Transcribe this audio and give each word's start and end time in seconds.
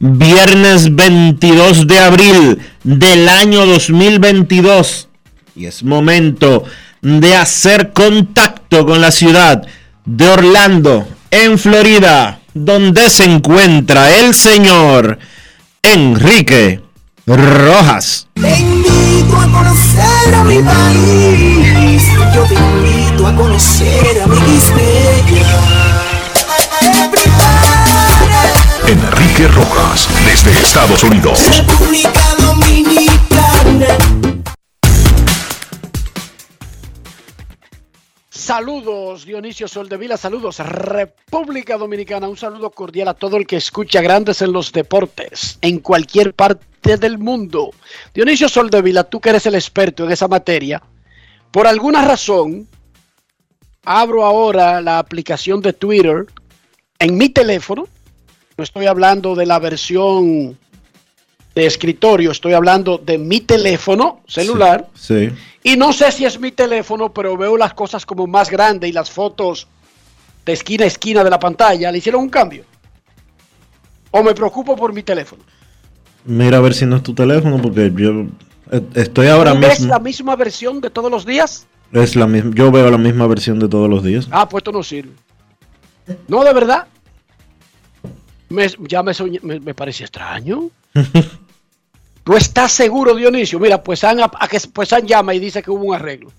viernes 0.00 0.94
22 0.94 1.86
de 1.86 1.98
abril 1.98 2.58
del 2.84 3.28
año 3.28 3.66
2022 3.66 5.08
y 5.58 5.66
es 5.66 5.82
momento 5.82 6.64
de 7.02 7.34
hacer 7.34 7.92
contacto 7.92 8.86
con 8.86 9.00
la 9.00 9.10
ciudad 9.10 9.66
de 10.04 10.28
Orlando, 10.28 11.06
en 11.30 11.58
Florida, 11.58 12.40
donde 12.54 13.10
se 13.10 13.24
encuentra 13.24 14.16
el 14.16 14.34
señor 14.34 15.18
Enrique 15.82 16.80
Rojas. 17.26 18.28
Te 18.34 18.56
invito 18.56 19.36
a 19.36 19.50
conocer 19.50 20.34
a 20.34 20.44
mi 20.44 20.58
país, 20.62 22.04
yo 22.34 22.44
te 22.44 22.54
invito 22.54 23.26
a 23.26 23.34
conocer 23.34 24.22
a 24.22 24.26
mi 24.28 24.60
Enrique 28.88 29.46
Rojas, 29.48 30.08
desde 30.24 30.50
Estados 30.50 31.04
Unidos. 31.04 31.38
República 31.58 32.22
Dominicana. 32.38 33.98
Saludos 38.30 39.26
Dionisio 39.26 39.68
Soldevila, 39.68 40.16
saludos 40.16 40.60
República 40.60 41.76
Dominicana, 41.76 42.30
un 42.30 42.38
saludo 42.38 42.70
cordial 42.70 43.08
a 43.08 43.14
todo 43.14 43.36
el 43.36 43.46
que 43.46 43.56
escucha 43.56 44.00
Grandes 44.00 44.40
en 44.40 44.52
los 44.52 44.72
Deportes, 44.72 45.58
en 45.60 45.80
cualquier 45.80 46.32
parte 46.32 46.96
del 46.96 47.18
mundo. 47.18 47.72
Dionisio 48.14 48.48
Soldevila, 48.48 49.04
tú 49.04 49.20
que 49.20 49.28
eres 49.28 49.44
el 49.44 49.54
experto 49.54 50.04
en 50.04 50.12
esa 50.12 50.28
materia, 50.28 50.82
por 51.50 51.66
alguna 51.66 52.06
razón, 52.06 52.66
abro 53.84 54.24
ahora 54.24 54.80
la 54.80 54.98
aplicación 54.98 55.60
de 55.60 55.74
Twitter 55.74 56.24
en 56.98 57.18
mi 57.18 57.28
teléfono 57.28 57.86
no 58.58 58.64
estoy 58.64 58.86
hablando 58.86 59.36
de 59.36 59.46
la 59.46 59.60
versión 59.60 60.58
de 61.54 61.66
escritorio, 61.66 62.32
estoy 62.32 62.54
hablando 62.54 62.98
de 62.98 63.16
mi 63.16 63.40
teléfono 63.40 64.20
celular. 64.26 64.88
Sí. 64.94 65.30
Y 65.62 65.76
no 65.76 65.92
sé 65.92 66.10
si 66.10 66.24
es 66.24 66.40
mi 66.40 66.50
teléfono, 66.50 67.12
pero 67.12 67.36
veo 67.36 67.56
las 67.56 67.72
cosas 67.72 68.04
como 68.04 68.26
más 68.26 68.50
grandes 68.50 68.90
y 68.90 68.92
las 68.92 69.12
fotos 69.12 69.68
de 70.44 70.52
esquina 70.52 70.84
a 70.84 70.88
esquina 70.88 71.22
de 71.22 71.30
la 71.30 71.38
pantalla. 71.38 71.92
¿Le 71.92 71.98
hicieron 71.98 72.22
un 72.22 72.28
cambio? 72.28 72.64
¿O 74.10 74.24
me 74.24 74.34
preocupo 74.34 74.74
por 74.74 74.92
mi 74.92 75.04
teléfono? 75.04 75.44
Mira 76.24 76.58
a 76.58 76.60
ver 76.60 76.74
si 76.74 76.84
no 76.84 76.96
es 76.96 77.04
tu 77.04 77.14
teléfono, 77.14 77.62
porque 77.62 77.92
yo 77.94 78.26
eh, 78.72 78.82
estoy 78.94 79.28
ahora 79.28 79.54
mismo. 79.54 79.72
¿Es 79.72 79.80
la 79.82 80.00
misma 80.00 80.34
versión 80.34 80.80
de 80.80 80.90
todos 80.90 81.12
los 81.12 81.24
días? 81.24 81.68
Es 81.92 82.16
la 82.16 82.26
misma. 82.26 82.50
Yo 82.56 82.72
veo 82.72 82.90
la 82.90 82.98
misma 82.98 83.28
versión 83.28 83.60
de 83.60 83.68
todos 83.68 83.88
los 83.88 84.02
días. 84.02 84.26
Ah, 84.32 84.48
pues 84.48 84.62
esto 84.62 84.72
no 84.72 84.82
sirve. 84.82 85.12
No, 86.26 86.42
de 86.42 86.52
verdad. 86.52 86.88
Me, 88.48 88.66
ya 88.88 89.02
me, 89.02 89.12
me, 89.60 89.74
parece 89.74 90.04
extraño. 90.04 90.70
¿Tú 92.24 92.36
estás 92.36 92.72
seguro, 92.72 93.14
Dionisio? 93.14 93.58
Mira, 93.58 93.82
pues 93.82 94.04
han, 94.04 94.20
a, 94.20 94.30
pues 94.72 94.92
han 94.92 95.06
llama 95.06 95.34
y 95.34 95.38
dice 95.38 95.62
que 95.62 95.70
hubo 95.70 95.84
un 95.84 95.94
arreglo. 95.94 96.30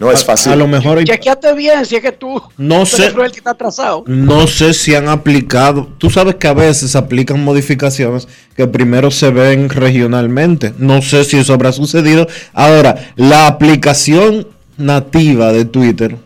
No 0.00 0.10
es 0.10 0.24
fácil. 0.24 0.52
A, 0.52 0.56
lo 0.56 0.66
mejor. 0.66 1.04
Chequeate 1.04 1.52
bien 1.54 1.84
si 1.84 1.96
es 1.96 2.02
que 2.02 2.12
tú. 2.12 2.42
No 2.56 2.86
sé. 2.86 3.06
el 3.08 3.14
que 3.30 3.38
está 3.38 3.50
atrasado. 3.50 4.02
No 4.06 4.46
sé 4.46 4.72
si 4.72 4.94
han 4.94 5.08
aplicado. 5.08 5.92
Tú 5.98 6.08
sabes 6.08 6.36
que 6.36 6.48
a 6.48 6.54
veces 6.54 6.96
aplican 6.96 7.44
modificaciones 7.44 8.26
que 8.56 8.66
primero 8.66 9.10
se 9.10 9.30
ven 9.30 9.68
regionalmente. 9.68 10.72
No 10.78 11.02
sé 11.02 11.24
si 11.24 11.36
eso 11.36 11.52
habrá 11.52 11.72
sucedido. 11.72 12.26
Ahora, 12.54 13.12
la 13.16 13.46
aplicación 13.46 14.46
nativa 14.78 15.52
de 15.52 15.66
Twitter 15.66 16.16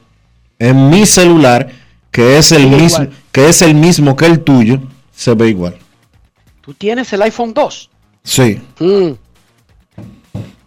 en 0.61 0.89
mi 0.89 1.05
celular 1.05 1.69
que 2.15 2.39
es 2.39 2.53
el 2.53 2.69
mismo 2.69 3.09
que 3.33 3.49
es 3.49 3.61
el 3.61 3.75
mismo 3.75 4.15
que 4.15 4.27
el 4.27 4.45
tuyo, 4.45 4.79
se 5.13 5.35
ve 5.35 5.49
igual. 5.49 5.77
¿Tú 6.61 6.73
tienes 6.73 7.13
el 7.13 7.21
iPhone 7.23 7.53
2? 7.53 7.91
Sí. 8.23 8.63
Mm. 8.79 9.11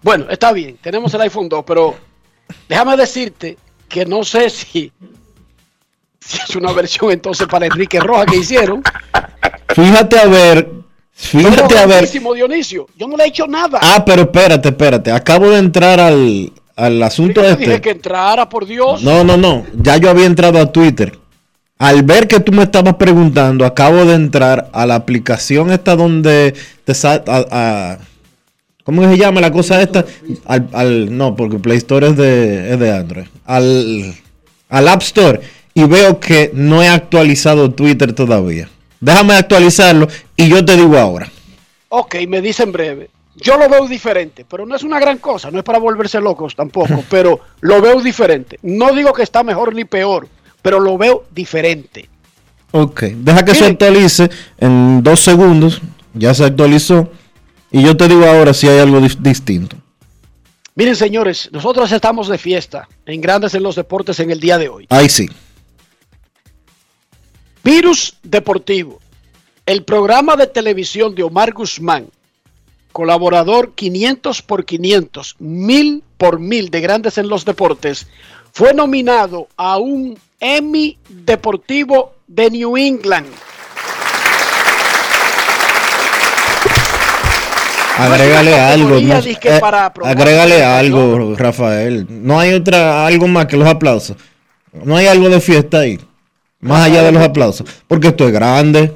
Bueno, 0.02 0.26
está 0.30 0.52
bien, 0.52 0.78
tenemos 0.82 1.14
el 1.14 1.22
iPhone 1.22 1.48
2, 1.48 1.64
pero 1.66 1.96
déjame 2.68 2.98
decirte 2.98 3.58
que 3.88 4.06
no 4.06 4.26
sé 4.26 4.50
si, 4.50 4.92
si 6.20 6.38
es 6.38 6.56
una 6.58 6.74
versión 6.74 7.12
entonces 7.12 7.48
para 7.48 7.66
Enrique 7.66 8.02
Roja 8.02 8.26
que 8.26 8.36
hicieron. 8.36 8.84
Fíjate 9.70 10.20
a 10.20 10.26
ver, 10.26 10.70
fíjate 11.14 11.78
a 11.78 11.86
ver. 11.86 12.10
Dionisio, 12.10 12.88
yo 12.98 13.08
no 13.08 13.16
le 13.16 13.24
he 13.24 13.28
hecho 13.28 13.48
nada. 13.48 13.80
Ah, 13.82 14.04
pero 14.06 14.24
espérate, 14.24 14.68
espérate, 14.68 15.12
acabo 15.14 15.50
de 15.50 15.60
entrar 15.60 16.02
al, 16.02 16.52
al 16.76 17.02
asunto 17.04 17.42
este. 17.42 17.64
dije 17.64 17.80
que 17.80 17.92
entrara, 17.92 18.50
por 18.50 18.66
Dios. 18.66 19.02
No, 19.02 19.24
no, 19.24 19.38
no, 19.38 19.66
ya 19.82 19.96
yo 19.96 20.10
había 20.10 20.26
entrado 20.26 20.60
a 20.60 20.70
Twitter 20.70 21.18
al 21.80 22.04
ver 22.04 22.28
que 22.28 22.40
tú 22.40 22.52
me 22.52 22.64
estabas 22.64 22.96
preguntando, 22.96 23.66
acabo 23.66 24.06
de 24.06 24.16
entrar 24.16 24.70
a 24.74 24.86
la 24.86 24.96
aplicación 24.96 25.72
esta 25.72 25.96
donde 25.96 26.54
te 26.84 26.94
sale... 26.94 27.24
¿Cómo 28.84 29.04
se 29.04 29.18
llama 29.18 29.42
la 29.42 29.52
cosa 29.52 29.82
esta? 29.82 30.06
Al, 30.46 31.18
no, 31.18 31.36
porque 31.36 31.60
Play 31.60 31.78
Store 31.78 32.08
es 32.08 32.16
de, 32.16 32.72
es 32.72 32.80
de 32.80 32.96
Android. 32.96 33.26
Al, 33.46 34.16
al 34.70 34.88
App 34.88 35.02
Store 35.02 35.42
y 35.74 35.84
veo 35.84 36.20
que 36.20 36.52
no 36.54 36.82
he 36.82 36.88
actualizado 36.88 37.70
Twitter 37.72 38.14
todavía. 38.14 38.70
Déjame 39.00 39.36
actualizarlo 39.36 40.08
y 40.36 40.48
yo 40.50 40.64
te 40.66 40.76
digo 40.76 40.98
ahora. 40.98 41.30
Ok, 41.90 42.16
me 42.28 42.42
dice 42.42 42.64
en 42.64 42.72
breve. 42.72 43.10
Yo 43.36 43.58
lo 43.58 43.70
veo 43.70 43.88
diferente, 43.88 44.44
pero 44.50 44.66
no 44.66 44.76
es 44.76 44.82
una 44.82 45.00
gran 45.00 45.20
cosa, 45.20 45.52
no 45.52 45.60
es 45.60 45.64
para 45.64 45.78
volverse 45.78 46.20
locos 46.20 46.56
tampoco, 46.56 47.04
pero 47.10 47.40
lo 47.62 47.80
veo 47.82 48.02
diferente. 48.02 48.58
No 48.64 48.94
digo 48.94 49.14
que 49.14 49.22
está 49.22 49.44
mejor 49.44 49.76
ni 49.76 49.86
peor, 49.86 50.28
pero 50.62 50.80
lo 50.80 50.98
veo 50.98 51.26
diferente. 51.32 52.10
Ok, 52.72 53.04
deja 53.04 53.46
que 53.46 53.56
se 53.56 53.66
actualice 53.66 54.30
en 54.58 55.02
dos 55.02 55.22
segundos. 55.22 55.82
Ya 56.14 56.34
se 56.34 56.46
actualizó. 56.46 57.12
Y 57.72 57.84
yo 57.84 57.96
te 57.96 58.08
digo 58.08 58.26
ahora 58.26 58.54
si 58.54 58.68
hay 58.68 58.80
algo 58.80 59.00
distinto. 59.00 59.78
Miren, 60.76 60.96
señores, 60.96 61.50
nosotros 61.52 61.92
estamos 61.92 62.28
de 62.28 62.38
fiesta 62.38 62.88
en 63.06 63.20
Grandes 63.20 63.56
en 63.56 63.64
los 63.64 63.76
Deportes 63.76 64.20
en 64.20 64.32
el 64.32 64.40
día 64.40 64.58
de 64.58 64.70
hoy. 64.70 64.86
Ahí 64.90 65.10
sí. 65.10 65.28
Virus 67.64 68.16
Deportivo, 68.24 69.00
el 69.66 69.84
programa 69.84 70.36
de 70.36 70.48
televisión 70.48 71.16
de 71.16 71.24
Omar 71.24 71.52
Guzmán, 71.52 72.08
colaborador 72.92 73.74
500 73.76 74.42
por 74.44 74.66
500, 74.66 75.36
1000 75.40 76.04
por 76.18 76.40
1000 76.40 76.70
de 76.70 76.82
Grandes 76.82 77.18
en 77.18 77.28
los 77.28 77.44
Deportes, 77.44 78.08
fue 78.54 78.74
nominado 78.74 79.48
a 79.58 79.78
un 79.78 80.18
Emmy 80.40 80.98
Deportivo 81.10 82.14
de 82.28 82.50
New 82.52 82.78
England. 82.78 83.28
Agrégale 88.00 88.54
una 88.54 88.68
algo. 88.70 88.90
no- 89.02 89.16
eh, 89.18 89.62
agrégale 90.04 90.64
algo, 90.64 91.36
Rafael. 91.36 92.06
No 92.10 92.40
hay 92.40 92.54
otra, 92.54 93.08
algo 93.08 93.28
más 93.28 93.48
que 93.48 93.58
los 93.58 93.68
aplausos. 93.68 94.16
No 94.72 94.96
hay 94.96 95.08
algo 95.08 95.30
de 95.30 95.42
fiesta 95.42 95.80
ahí. 95.80 96.00
Más 96.60 96.86
allá 96.86 97.02
de 97.02 97.12
los 97.12 97.24
aplausos. 97.24 97.68
Porque 97.88 98.10
esto 98.10 98.28
es 98.28 98.32
grande. 98.34 98.94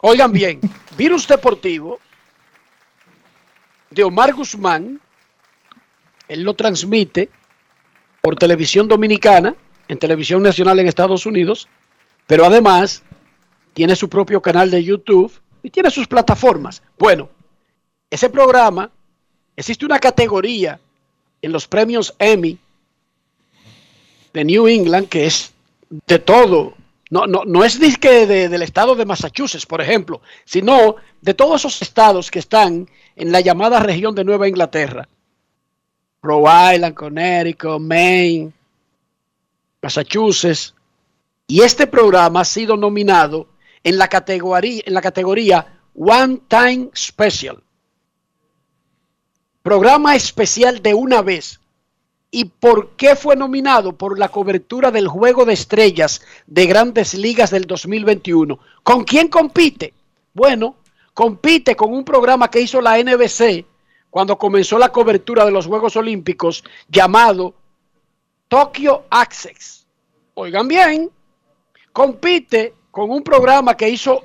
Oigan 0.00 0.32
bien, 0.32 0.60
Virus 0.96 1.28
Deportivo 1.28 2.00
de 3.90 4.02
Omar 4.02 4.32
Guzmán, 4.32 4.98
él 6.26 6.42
lo 6.42 6.54
transmite 6.54 7.28
por 8.22 8.34
televisión 8.36 8.88
dominicana, 8.88 9.54
en 9.90 9.98
televisión 9.98 10.40
nacional 10.42 10.78
en 10.78 10.86
Estados 10.86 11.26
Unidos, 11.26 11.66
pero 12.28 12.44
además 12.44 13.02
tiene 13.74 13.96
su 13.96 14.08
propio 14.08 14.40
canal 14.40 14.70
de 14.70 14.84
YouTube 14.84 15.32
y 15.64 15.70
tiene 15.70 15.90
sus 15.90 16.06
plataformas. 16.06 16.80
Bueno, 16.96 17.28
ese 18.08 18.30
programa, 18.30 18.88
existe 19.56 19.84
una 19.84 19.98
categoría 19.98 20.78
en 21.42 21.50
los 21.50 21.66
premios 21.66 22.14
Emmy 22.20 22.56
de 24.32 24.44
New 24.44 24.68
England 24.68 25.08
que 25.08 25.26
es 25.26 25.52
de 26.06 26.20
todo. 26.20 26.74
No, 27.10 27.26
no, 27.26 27.42
no 27.44 27.64
es 27.64 27.80
disque 27.80 28.26
de- 28.28 28.48
del 28.48 28.62
estado 28.62 28.94
de 28.94 29.04
Massachusetts, 29.04 29.66
por 29.66 29.80
ejemplo, 29.80 30.22
sino 30.44 30.94
de 31.20 31.34
todos 31.34 31.62
esos 31.62 31.82
estados 31.82 32.30
que 32.30 32.38
están 32.38 32.88
en 33.16 33.32
la 33.32 33.40
llamada 33.40 33.80
región 33.80 34.14
de 34.14 34.22
Nueva 34.22 34.46
Inglaterra. 34.46 35.08
Rhode 36.22 36.76
Island, 36.76 36.94
Connecticut, 36.94 37.80
Maine, 37.80 38.52
Massachusetts. 39.82 40.74
Y 41.46 41.62
este 41.62 41.86
programa 41.86 42.40
ha 42.40 42.44
sido 42.44 42.76
nominado 42.76 43.48
en 43.82 43.98
la 43.98 44.08
categoría, 44.08 44.82
en 44.86 44.94
la 44.94 45.00
categoría 45.00 45.80
One 45.94 46.40
Time 46.48 46.90
Special. 46.94 47.62
Programa 49.62 50.14
especial 50.14 50.80
de 50.82 50.94
una 50.94 51.22
vez. 51.22 51.60
¿Y 52.30 52.44
por 52.44 52.90
qué 52.90 53.16
fue 53.16 53.34
nominado? 53.34 53.96
Por 53.96 54.18
la 54.18 54.28
cobertura 54.28 54.92
del 54.92 55.08
Juego 55.08 55.44
de 55.44 55.54
Estrellas 55.54 56.22
de 56.46 56.66
Grandes 56.66 57.14
Ligas 57.14 57.50
del 57.50 57.66
2021. 57.66 58.58
¿Con 58.84 59.04
quién 59.04 59.28
compite? 59.28 59.92
Bueno, 60.32 60.76
compite 61.12 61.74
con 61.74 61.92
un 61.92 62.04
programa 62.04 62.48
que 62.48 62.60
hizo 62.60 62.80
la 62.80 63.02
NBC 63.02 63.66
cuando 64.10 64.38
comenzó 64.38 64.78
la 64.78 64.90
cobertura 64.90 65.44
de 65.44 65.50
los 65.50 65.66
Juegos 65.66 65.96
Olímpicos 65.96 66.62
llamado 66.88 67.54
Tokyo 68.50 69.04
Access. 69.10 69.86
Oigan 70.34 70.66
bien, 70.66 71.08
compite 71.92 72.74
con 72.90 73.10
un 73.10 73.22
programa 73.22 73.76
que 73.76 73.88
hizo 73.88 74.24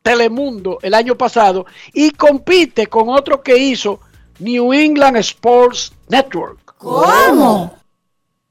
Telemundo 0.00 0.78
el 0.80 0.94
año 0.94 1.14
pasado 1.14 1.66
y 1.92 2.10
compite 2.12 2.86
con 2.86 3.10
otro 3.10 3.42
que 3.42 3.54
hizo 3.58 4.00
New 4.38 4.72
England 4.72 5.18
Sports 5.18 5.92
Network. 6.08 6.74
¿Cómo? 6.78 7.76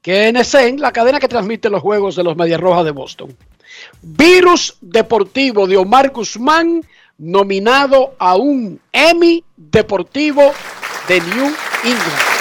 que 0.06 0.32
NSN, 0.32 0.78
la 0.78 0.92
cadena 0.92 1.18
que 1.18 1.26
transmite 1.26 1.68
los 1.68 1.82
juegos 1.82 2.14
de 2.14 2.22
los 2.22 2.36
Medias 2.36 2.60
Rojas 2.60 2.84
de 2.84 2.92
Boston. 2.92 3.36
Virus 4.00 4.76
Deportivo 4.80 5.66
de 5.66 5.76
Omar 5.76 6.12
Guzmán, 6.12 6.80
nominado 7.18 8.14
a 8.16 8.36
un 8.36 8.80
Emmy 8.92 9.42
Deportivo 9.56 10.52
de 11.08 11.20
New 11.20 11.52
England. 11.82 12.35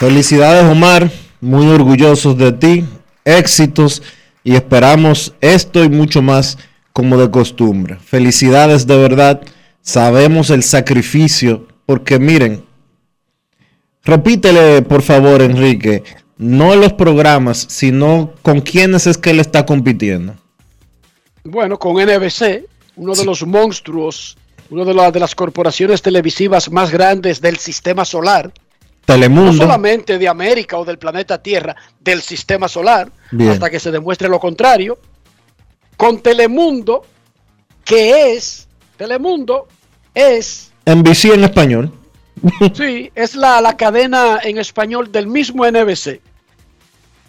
Felicidades, 0.00 0.64
Omar. 0.64 1.10
Muy 1.42 1.66
orgullosos 1.68 2.38
de 2.38 2.52
ti. 2.52 2.84
Éxitos. 3.26 4.02
Y 4.42 4.54
esperamos 4.54 5.34
esto 5.42 5.84
y 5.84 5.90
mucho 5.90 6.22
más 6.22 6.56
como 6.94 7.18
de 7.18 7.30
costumbre. 7.30 7.96
Felicidades 7.96 8.86
de 8.86 8.96
verdad. 8.96 9.42
Sabemos 9.82 10.48
el 10.48 10.62
sacrificio. 10.62 11.68
Porque 11.84 12.18
miren, 12.18 12.64
repítele 14.04 14.80
por 14.80 15.02
favor, 15.02 15.42
Enrique, 15.42 16.02
no 16.38 16.74
los 16.76 16.94
programas, 16.94 17.66
sino 17.68 18.32
con 18.40 18.60
quiénes 18.62 19.06
es 19.06 19.18
que 19.18 19.30
él 19.30 19.40
está 19.40 19.66
compitiendo. 19.66 20.36
Bueno, 21.44 21.78
con 21.78 21.96
NBC, 21.96 22.64
uno 22.96 23.12
de 23.14 23.24
los 23.26 23.44
monstruos, 23.46 24.38
una 24.70 24.84
de, 24.84 24.94
la- 24.94 25.10
de 25.10 25.20
las 25.20 25.34
corporaciones 25.34 26.00
televisivas 26.00 26.70
más 26.70 26.90
grandes 26.90 27.40
del 27.42 27.58
sistema 27.58 28.04
solar, 28.06 28.52
no 29.18 29.52
solamente 29.52 30.18
de 30.18 30.28
América 30.28 30.78
o 30.78 30.84
del 30.84 30.98
planeta 30.98 31.42
Tierra, 31.42 31.76
del 32.00 32.20
sistema 32.22 32.68
solar, 32.68 33.10
Bien. 33.30 33.50
hasta 33.50 33.70
que 33.70 33.80
se 33.80 33.90
demuestre 33.90 34.28
lo 34.28 34.38
contrario, 34.40 34.98
con 35.96 36.20
Telemundo, 36.20 37.04
que 37.84 38.32
es, 38.34 38.68
Telemundo 38.96 39.68
es, 40.14 40.72
NBC 40.86 41.26
en 41.34 41.44
español. 41.44 41.92
sí, 42.74 43.10
es 43.14 43.34
la, 43.34 43.60
la 43.60 43.76
cadena 43.76 44.38
en 44.42 44.58
español 44.58 45.12
del 45.12 45.26
mismo 45.26 45.64
NBC. 45.70 46.20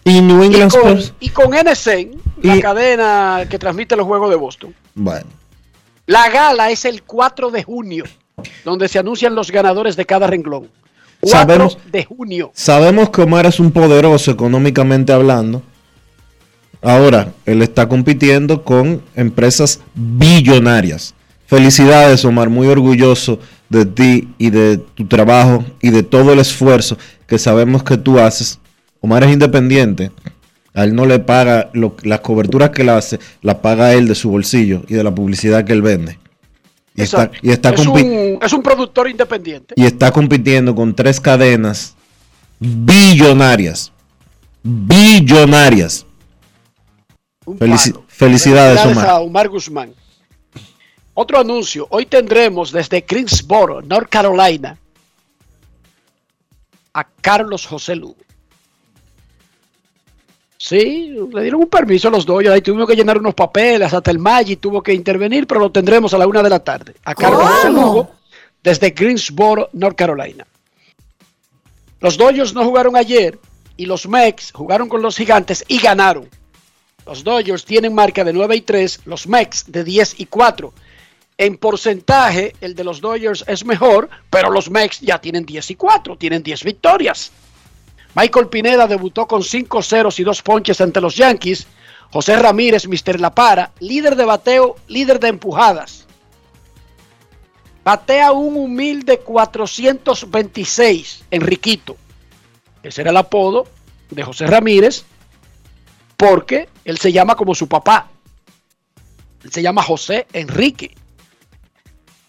Y 0.04 0.20
New 0.22 0.42
Y 0.44 0.48
England 0.48 0.72
con, 0.72 0.98
Sports. 0.98 1.14
y 1.20 1.30
con 1.30 1.52
NSN, 1.52 2.12
la 2.42 2.56
Y- 2.56 2.62
cadena 2.62 3.46
que 3.50 3.60
transmite 3.60 3.96
los 3.96 4.08
Juegos 4.08 4.30
de 4.30 4.36
Boston. 4.36 4.74
Bueno. 4.96 5.28
La 6.08 6.30
gala 6.30 6.72
es 6.72 6.86
el 6.86 7.04
4 7.04 7.52
de 7.52 7.64
junio, 7.64 8.04
donde 8.66 8.88
se 8.88 8.98
anuncian 9.00 9.36
los 9.36 9.52
ganadores 9.52 9.96
de 9.96 10.06
cada 10.06 10.28
renglón. 10.28 10.70
4 11.22 11.40
Sabemos- 11.40 11.78
de 11.92 12.04
junio. 12.06 12.52
Sabemos 12.54 13.10
que 13.10 13.22
Omar 13.22 13.46
es 13.46 13.60
un 13.60 13.72
poderoso 13.72 14.32
económicamente 14.32 15.14
hablando. 15.14 15.62
Ahora, 16.82 17.34
él 17.46 17.62
está 17.62 17.88
compitiendo 17.88 18.64
con 18.64 19.02
empresas 19.16 19.82
billonarias. 19.94 21.14
Felicidades, 21.46 22.26
Omar, 22.26 22.50
muy 22.50 22.68
orgulloso 22.68 23.40
de 23.70 23.86
ti 23.86 24.30
y 24.38 24.50
de 24.50 24.78
tu 24.78 25.06
trabajo 25.06 25.64
y 25.82 25.92
de 25.92 26.02
todo 26.04 26.34
el 26.34 26.40
esfuerzo 26.40 26.98
que 27.28 27.38
sabemos 27.38 27.84
que 27.84 27.98
tú 27.98 28.20
haces. 28.20 28.60
Omar 29.00 29.24
es 29.24 29.32
independiente. 29.32 30.12
A 30.74 30.86
él 30.86 30.96
no 30.96 31.06
le 31.06 31.20
paga 31.20 31.70
lo- 31.74 31.96
las 32.04 32.22
coberturas 32.22 32.70
que 32.70 32.82
él 32.84 32.90
hace, 32.90 33.20
las 33.42 33.56
paga 33.56 33.94
él 33.94 34.08
de 34.08 34.16
su 34.16 34.30
bolsillo 34.32 34.84
y 34.88 34.94
de 34.94 35.04
la 35.04 35.14
publicidad 35.14 35.66
que 35.66 35.74
él 35.74 35.82
vende. 35.82 36.18
Y 36.96 37.02
está, 37.04 37.24
Exacto. 37.24 37.40
y 37.42 37.52
está 37.52 37.70
es, 37.70 37.86
un, 37.88 38.40
es 38.42 38.54
un 38.54 38.62
productor 38.62 39.10
independiente. 39.10 39.74
y 39.78 39.86
está 39.86 40.12
compitiendo 40.12 40.76
con 40.76 40.94
tres 40.94 41.20
cadenas 41.20 41.96
billonarias. 42.60 43.92
Billonarias. 44.64 46.06
Felici- 47.46 47.94
palo. 47.94 48.06
felicidades, 48.08 48.86
Omar. 48.86 49.08
a 49.08 49.20
Omar 49.20 49.48
Guzmán. 49.50 49.94
Otro 51.14 51.40
anuncio. 51.40 51.88
Hoy 51.90 52.06
tendremos 52.06 52.72
desde 52.72 53.02
Greensboro, 53.02 53.82
North 53.82 54.10
Carolina, 54.10 54.78
a 56.94 57.04
Carlos 57.22 57.66
José 57.66 57.96
Lugo. 57.96 58.16
Sí, 60.64 61.12
le 61.34 61.42
dieron 61.42 61.62
un 61.62 61.70
permiso 61.70 62.08
a 62.08 62.12
los 62.12 62.24
dos. 62.24 62.46
Ahí 62.46 62.62
tuvimos 62.62 62.88
que 62.88 62.96
llenar 62.96 63.18
unos 63.18 63.34
papeles. 63.34 63.92
Hasta 63.92 64.12
el 64.12 64.20
Maggi 64.20 64.58
tuvo 64.58 64.84
que 64.84 64.94
intervenir, 64.94 65.48
pero 65.48 65.60
lo 65.60 65.72
tendremos 65.72 66.14
a 66.14 66.20
la 66.20 66.28
una 66.28 66.44
de 66.44 66.52
la 66.52 66.60
tarde. 66.60 66.94
A 67.04 67.16
Carlos 67.16 67.42
José 67.42 67.72
Lugo 67.72 68.12
desde 68.62 68.92
Greensboro, 68.92 69.70
North 69.74 69.96
Carolina. 69.96 70.46
Los 72.00 72.16
Dodgers 72.16 72.54
no 72.54 72.64
jugaron 72.64 72.96
ayer 72.96 73.40
y 73.76 73.88
los 73.88 74.08
Mex 74.08 74.52
jugaron 74.52 74.88
con 74.88 75.02
los 75.02 75.18
Gigantes 75.18 75.66
y 75.68 75.80
ganaron. 75.80 76.30
Los 77.08 77.24
Dodgers 77.24 77.66
tienen 77.66 77.96
marca 77.96 78.24
de 78.24 78.32
9 78.32 78.56
y 78.56 78.62
3, 78.62 79.02
los 79.06 79.28
Mex 79.28 79.72
de 79.72 79.84
10 79.84 80.20
y 80.20 80.28
4. 80.28 80.72
En 81.40 81.58
porcentaje, 81.58 82.56
el 82.62 82.76
de 82.76 82.84
los 82.84 83.02
Dodgers 83.02 83.44
es 83.48 83.66
mejor, 83.66 84.12
pero 84.30 84.52
los 84.52 84.70
Mex 84.70 85.00
ya 85.00 85.20
tienen 85.20 85.44
10 85.44 85.72
y 85.72 85.76
4, 85.76 86.18
tienen 86.18 86.44
10 86.44 86.64
victorias. 86.64 87.32
Michael 88.16 88.48
Pineda 88.48 88.88
debutó 88.88 89.28
con 89.28 89.44
5 89.44 89.82
ceros 89.82 90.18
y 90.20 90.24
2 90.24 90.42
ponches 90.42 90.82
ante 90.82 91.02
los 91.02 91.16
Yankees. 91.16 91.68
José 92.12 92.38
Ramírez, 92.38 92.88
Mr. 92.88 93.22
La 93.22 93.34
Para, 93.34 93.72
líder 93.80 94.16
de 94.16 94.26
bateo, 94.26 94.76
líder 94.88 95.20
de 95.20 95.30
empujadas. 95.30 96.06
Batea 97.84 98.32
un 98.32 98.58
humilde 98.58 99.20
426, 99.20 101.24
Enriquito. 101.32 101.98
Ese 102.84 103.02
era 103.02 103.10
el 103.12 103.18
apodo 103.18 103.68
de 104.10 104.24
José 104.24 104.46
Ramírez, 104.46 105.04
porque 106.18 106.70
él 106.86 106.98
se 106.98 107.12
llama 107.12 107.36
como 107.36 107.56
su 107.56 107.68
papá. 107.68 108.10
Él 109.44 109.52
se 109.52 109.62
llama 109.62 109.82
José 109.82 110.28
Enrique. 110.34 110.96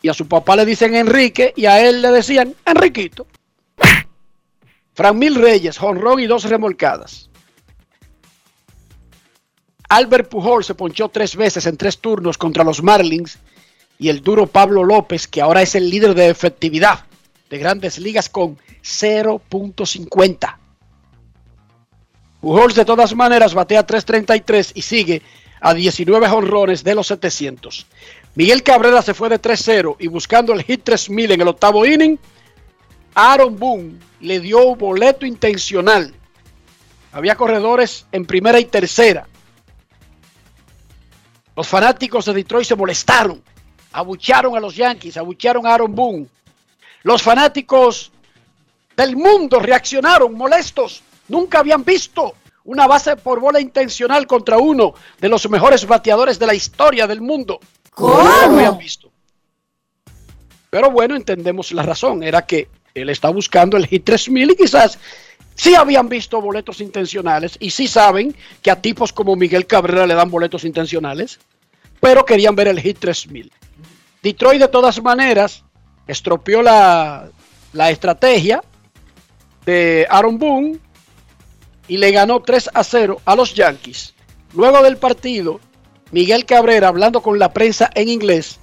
Y 0.00 0.08
a 0.08 0.14
su 0.14 0.26
papá 0.26 0.56
le 0.56 0.64
dicen 0.64 0.94
Enrique 0.94 1.52
y 1.56 1.66
a 1.66 1.86
él 1.86 2.02
le 2.02 2.10
decían 2.12 2.54
Enriquito. 2.64 3.26
Fran 4.94 5.18
Mil 5.18 5.34
Reyes, 5.34 5.78
jonrón 5.78 6.20
y 6.20 6.26
dos 6.26 6.44
remolcadas. 6.44 7.30
Albert 9.88 10.30
Pujol 10.30 10.64
se 10.64 10.74
ponchó 10.74 11.08
tres 11.08 11.36
veces 11.36 11.66
en 11.66 11.76
tres 11.76 11.98
turnos 11.98 12.38
contra 12.38 12.64
los 12.64 12.82
Marlins 12.82 13.38
y 13.98 14.08
el 14.08 14.22
duro 14.22 14.46
Pablo 14.46 14.84
López, 14.84 15.26
que 15.28 15.42
ahora 15.42 15.62
es 15.62 15.74
el 15.74 15.90
líder 15.90 16.14
de 16.14 16.28
efectividad 16.28 17.04
de 17.50 17.58
grandes 17.58 17.98
ligas 17.98 18.30
con 18.30 18.56
0.50. 18.82 20.56
Pujols 22.40 22.74
de 22.74 22.84
todas 22.84 23.14
maneras 23.14 23.54
batea 23.54 23.86
3.33 23.86 24.72
y 24.74 24.82
sigue 24.82 25.22
a 25.60 25.74
19 25.74 26.26
honrones 26.26 26.82
de 26.82 26.94
los 26.94 27.06
700. 27.06 27.86
Miguel 28.34 28.62
Cabrera 28.62 29.02
se 29.02 29.14
fue 29.14 29.28
de 29.28 29.40
3-0 29.40 29.96
y 29.98 30.08
buscando 30.08 30.52
el 30.52 30.62
hit 30.64 30.82
3000 30.82 31.32
en 31.32 31.40
el 31.42 31.48
octavo 31.48 31.84
inning, 31.86 32.18
Aaron 33.14 33.58
Boone 33.58 33.98
le 34.20 34.40
dio 34.40 34.74
boleto 34.74 35.26
intencional. 35.26 36.14
Había 37.12 37.36
corredores 37.36 38.06
en 38.12 38.24
primera 38.24 38.58
y 38.58 38.64
tercera. 38.64 39.26
Los 41.54 41.68
fanáticos 41.68 42.24
de 42.24 42.32
Detroit 42.32 42.66
se 42.66 42.76
molestaron, 42.76 43.42
abucharon 43.92 44.56
a 44.56 44.60
los 44.60 44.74
Yankees, 44.74 45.18
abucharon 45.18 45.66
a 45.66 45.74
Aaron 45.74 45.94
Boone. 45.94 46.26
Los 47.02 47.22
fanáticos 47.22 48.10
del 48.96 49.16
mundo 49.16 49.60
reaccionaron 49.60 50.34
molestos. 50.34 51.02
Nunca 51.28 51.58
habían 51.58 51.84
visto 51.84 52.34
una 52.64 52.86
base 52.86 53.16
por 53.16 53.40
bola 53.40 53.60
intencional 53.60 54.26
contra 54.26 54.56
uno 54.56 54.94
de 55.20 55.28
los 55.28 55.48
mejores 55.50 55.86
bateadores 55.86 56.38
de 56.38 56.46
la 56.46 56.54
historia 56.54 57.06
del 57.06 57.20
mundo. 57.20 57.60
¿Cómo? 57.90 58.22
Habían 58.22 58.78
visto. 58.78 59.10
Pero 60.70 60.90
bueno, 60.90 61.16
entendemos 61.16 61.72
la 61.72 61.82
razón. 61.82 62.22
Era 62.22 62.46
que 62.46 62.68
él 62.94 63.08
está 63.08 63.30
buscando 63.30 63.76
el 63.76 63.86
hit 63.86 64.04
3000 64.04 64.50
y 64.50 64.56
quizás 64.56 64.98
sí 65.54 65.74
habían 65.74 66.08
visto 66.08 66.40
boletos 66.40 66.80
intencionales 66.80 67.56
y 67.60 67.70
sí 67.70 67.88
saben 67.88 68.34
que 68.62 68.70
a 68.70 68.80
tipos 68.80 69.12
como 69.12 69.36
Miguel 69.36 69.66
Cabrera 69.66 70.06
le 70.06 70.14
dan 70.14 70.30
boletos 70.30 70.64
intencionales, 70.64 71.40
pero 72.00 72.24
querían 72.24 72.54
ver 72.54 72.68
el 72.68 72.80
hit 72.80 72.98
3000. 72.98 73.52
Detroit 74.22 74.60
de 74.60 74.68
todas 74.68 75.02
maneras 75.02 75.64
estropeó 76.06 76.62
la, 76.62 77.28
la 77.72 77.90
estrategia 77.90 78.62
de 79.64 80.06
Aaron 80.10 80.38
Boone 80.38 80.78
y 81.88 81.96
le 81.96 82.10
ganó 82.12 82.40
3 82.40 82.70
a 82.74 82.84
0 82.84 83.20
a 83.24 83.36
los 83.36 83.54
Yankees. 83.54 84.14
Luego 84.54 84.82
del 84.82 84.96
partido, 84.96 85.60
Miguel 86.10 86.44
Cabrera, 86.44 86.88
hablando 86.88 87.22
con 87.22 87.38
la 87.38 87.52
prensa 87.52 87.90
en 87.94 88.08
inglés, 88.08 88.58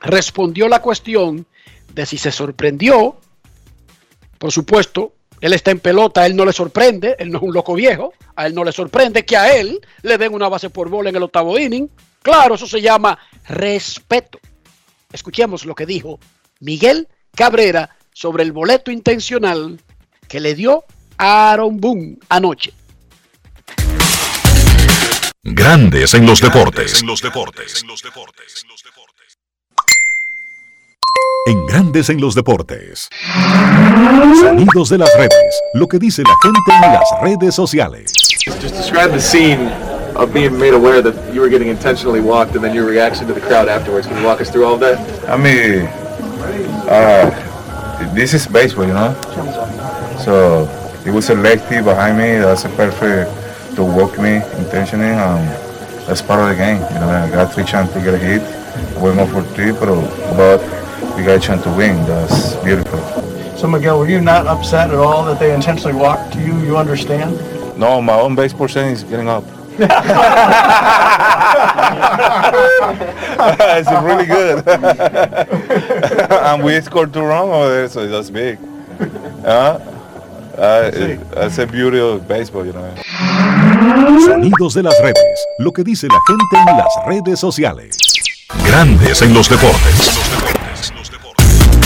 respondió 0.00 0.68
la 0.68 0.80
cuestión 0.80 1.46
de 1.92 2.06
si 2.06 2.18
se 2.18 2.30
sorprendió. 2.30 3.16
Por 4.44 4.52
supuesto, 4.52 5.14
él 5.40 5.54
está 5.54 5.70
en 5.70 5.80
pelota, 5.80 6.20
a 6.20 6.26
él 6.26 6.36
no 6.36 6.44
le 6.44 6.52
sorprende, 6.52 7.16
él 7.18 7.30
no 7.30 7.38
es 7.38 7.44
un 7.44 7.54
loco 7.54 7.72
viejo, 7.72 8.12
a 8.36 8.46
él 8.46 8.54
no 8.54 8.62
le 8.62 8.72
sorprende 8.72 9.24
que 9.24 9.38
a 9.38 9.56
él 9.56 9.80
le 10.02 10.18
den 10.18 10.34
una 10.34 10.50
base 10.50 10.68
por 10.68 10.90
bola 10.90 11.08
en 11.08 11.16
el 11.16 11.22
octavo 11.22 11.58
inning. 11.58 11.88
Claro, 12.20 12.56
eso 12.56 12.66
se 12.66 12.82
llama 12.82 13.18
respeto. 13.48 14.38
Escuchemos 15.10 15.64
lo 15.64 15.74
que 15.74 15.86
dijo 15.86 16.20
Miguel 16.60 17.08
Cabrera 17.34 17.96
sobre 18.12 18.42
el 18.42 18.52
boleto 18.52 18.90
intencional 18.90 19.80
que 20.28 20.40
le 20.40 20.54
dio 20.54 20.84
Aaron 21.16 21.80
Boone 21.80 22.18
anoche. 22.28 22.74
Grandes 25.42 26.12
en 26.12 26.26
los 26.26 26.42
deportes. 26.42 27.00
En 27.00 27.06
los 27.06 27.22
deportes. 27.22 27.82
En 27.82 27.88
Grandes 31.68 32.08
en 32.08 32.20
los 32.20 32.34
deportes. 32.34 33.10
Sonidos 34.40 34.88
de 34.88 34.98
las 34.98 35.10
redes. 35.16 35.62
Lo 35.74 35.86
que 35.86 35.98
dice 35.98 36.22
la 36.22 36.34
gente 36.42 36.86
en 36.86 36.92
las 36.92 37.04
redes 37.20 37.54
sociales. 37.54 38.12
Just 38.44 38.76
describe 38.76 39.10
the 39.10 39.20
scene 39.20 39.68
of 40.16 40.32
being 40.32 40.56
made 40.58 40.72
aware 40.72 41.02
that 41.02 41.14
you 41.34 41.40
were 41.40 41.50
getting 41.50 41.68
intentionally 41.68 42.20
walked 42.20 42.54
and 42.54 42.64
then 42.64 42.74
your 42.74 42.86
reaction 42.86 43.26
to 43.26 43.34
the 43.34 43.40
crowd 43.40 43.68
afterwards. 43.68 44.06
Can 44.06 44.16
you 44.18 44.24
walk 44.24 44.40
us 44.40 44.50
through 44.50 44.64
all 44.64 44.74
of 44.74 44.80
that? 44.80 44.98
I 45.28 45.36
mean, 45.36 45.86
uh, 46.88 47.30
this 48.14 48.32
is 48.32 48.46
baseball, 48.46 48.86
you 48.86 48.94
know. 48.94 49.14
So 50.24 50.68
it 51.04 51.12
was 51.12 51.28
a 51.30 51.34
lefty 51.34 51.82
behind 51.82 52.16
me. 52.16 52.38
That's 52.38 52.64
a 52.64 52.70
perfect 52.70 53.30
to 53.76 53.82
walk 53.82 54.18
me 54.18 54.36
intentionally. 54.58 55.10
Um, 55.10 55.44
that's 56.06 56.22
part 56.22 56.40
of 56.40 56.48
the 56.48 56.54
game. 56.54 56.80
You 56.94 57.00
know, 57.00 57.08
I 57.08 57.30
got 57.30 57.52
three 57.52 57.64
chances 57.64 57.94
to 57.94 58.00
get 58.00 58.14
a 58.14 58.18
hit. 58.18 58.40
Went 59.00 59.20
on 59.20 59.28
for 59.28 59.42
three, 59.54 59.72
but, 59.72 59.86
but 60.36 60.73
we 61.16 61.24
got 61.24 61.36
a 61.36 61.40
chance 61.40 61.62
to 61.62 61.70
win. 61.76 61.96
That's 62.06 62.56
beautiful. 62.56 62.98
So 63.56 63.68
Miguel, 63.68 63.98
were 63.98 64.08
you 64.08 64.20
not 64.20 64.46
upset 64.46 64.90
at 64.90 64.96
all 64.96 65.24
that 65.24 65.38
they 65.38 65.54
intentionally 65.54 65.94
walked 65.94 66.36
you? 66.36 66.58
You 66.60 66.76
understand? 66.76 67.36
No, 67.78 68.02
my 68.02 68.14
own 68.14 68.34
base 68.34 68.52
percentage 68.52 68.98
is 68.98 69.04
getting 69.04 69.28
up. 69.28 69.44
it's 73.76 73.90
really 74.04 74.26
good. 74.26 74.66
and 76.30 76.62
we 76.62 76.80
scored 76.80 77.12
two 77.12 77.22
runs 77.22 77.50
over 77.50 77.68
there, 77.70 77.88
so 77.88 78.06
that's 78.06 78.30
big. 78.30 78.58
Uh, 79.44 79.80
uh, 80.56 80.90
that's 80.90 81.56
the 81.56 81.66
beauty 81.66 81.98
of 81.98 82.28
baseball, 82.28 82.64
you 82.64 82.72
know. 82.72 82.94
Sonidos 84.24 84.74
de 84.74 84.82
las 84.82 85.00
redes. 85.00 85.46
Lo 85.58 85.72
que 85.72 85.82
dice 85.82 86.06
la 86.06 86.20
gente 86.26 86.70
en 86.70 86.78
las 86.78 86.94
redes 87.06 87.40
sociales. 87.40 87.98
Grandes 88.64 89.22
en 89.22 89.34
los 89.34 89.48
deportes. 89.48 90.53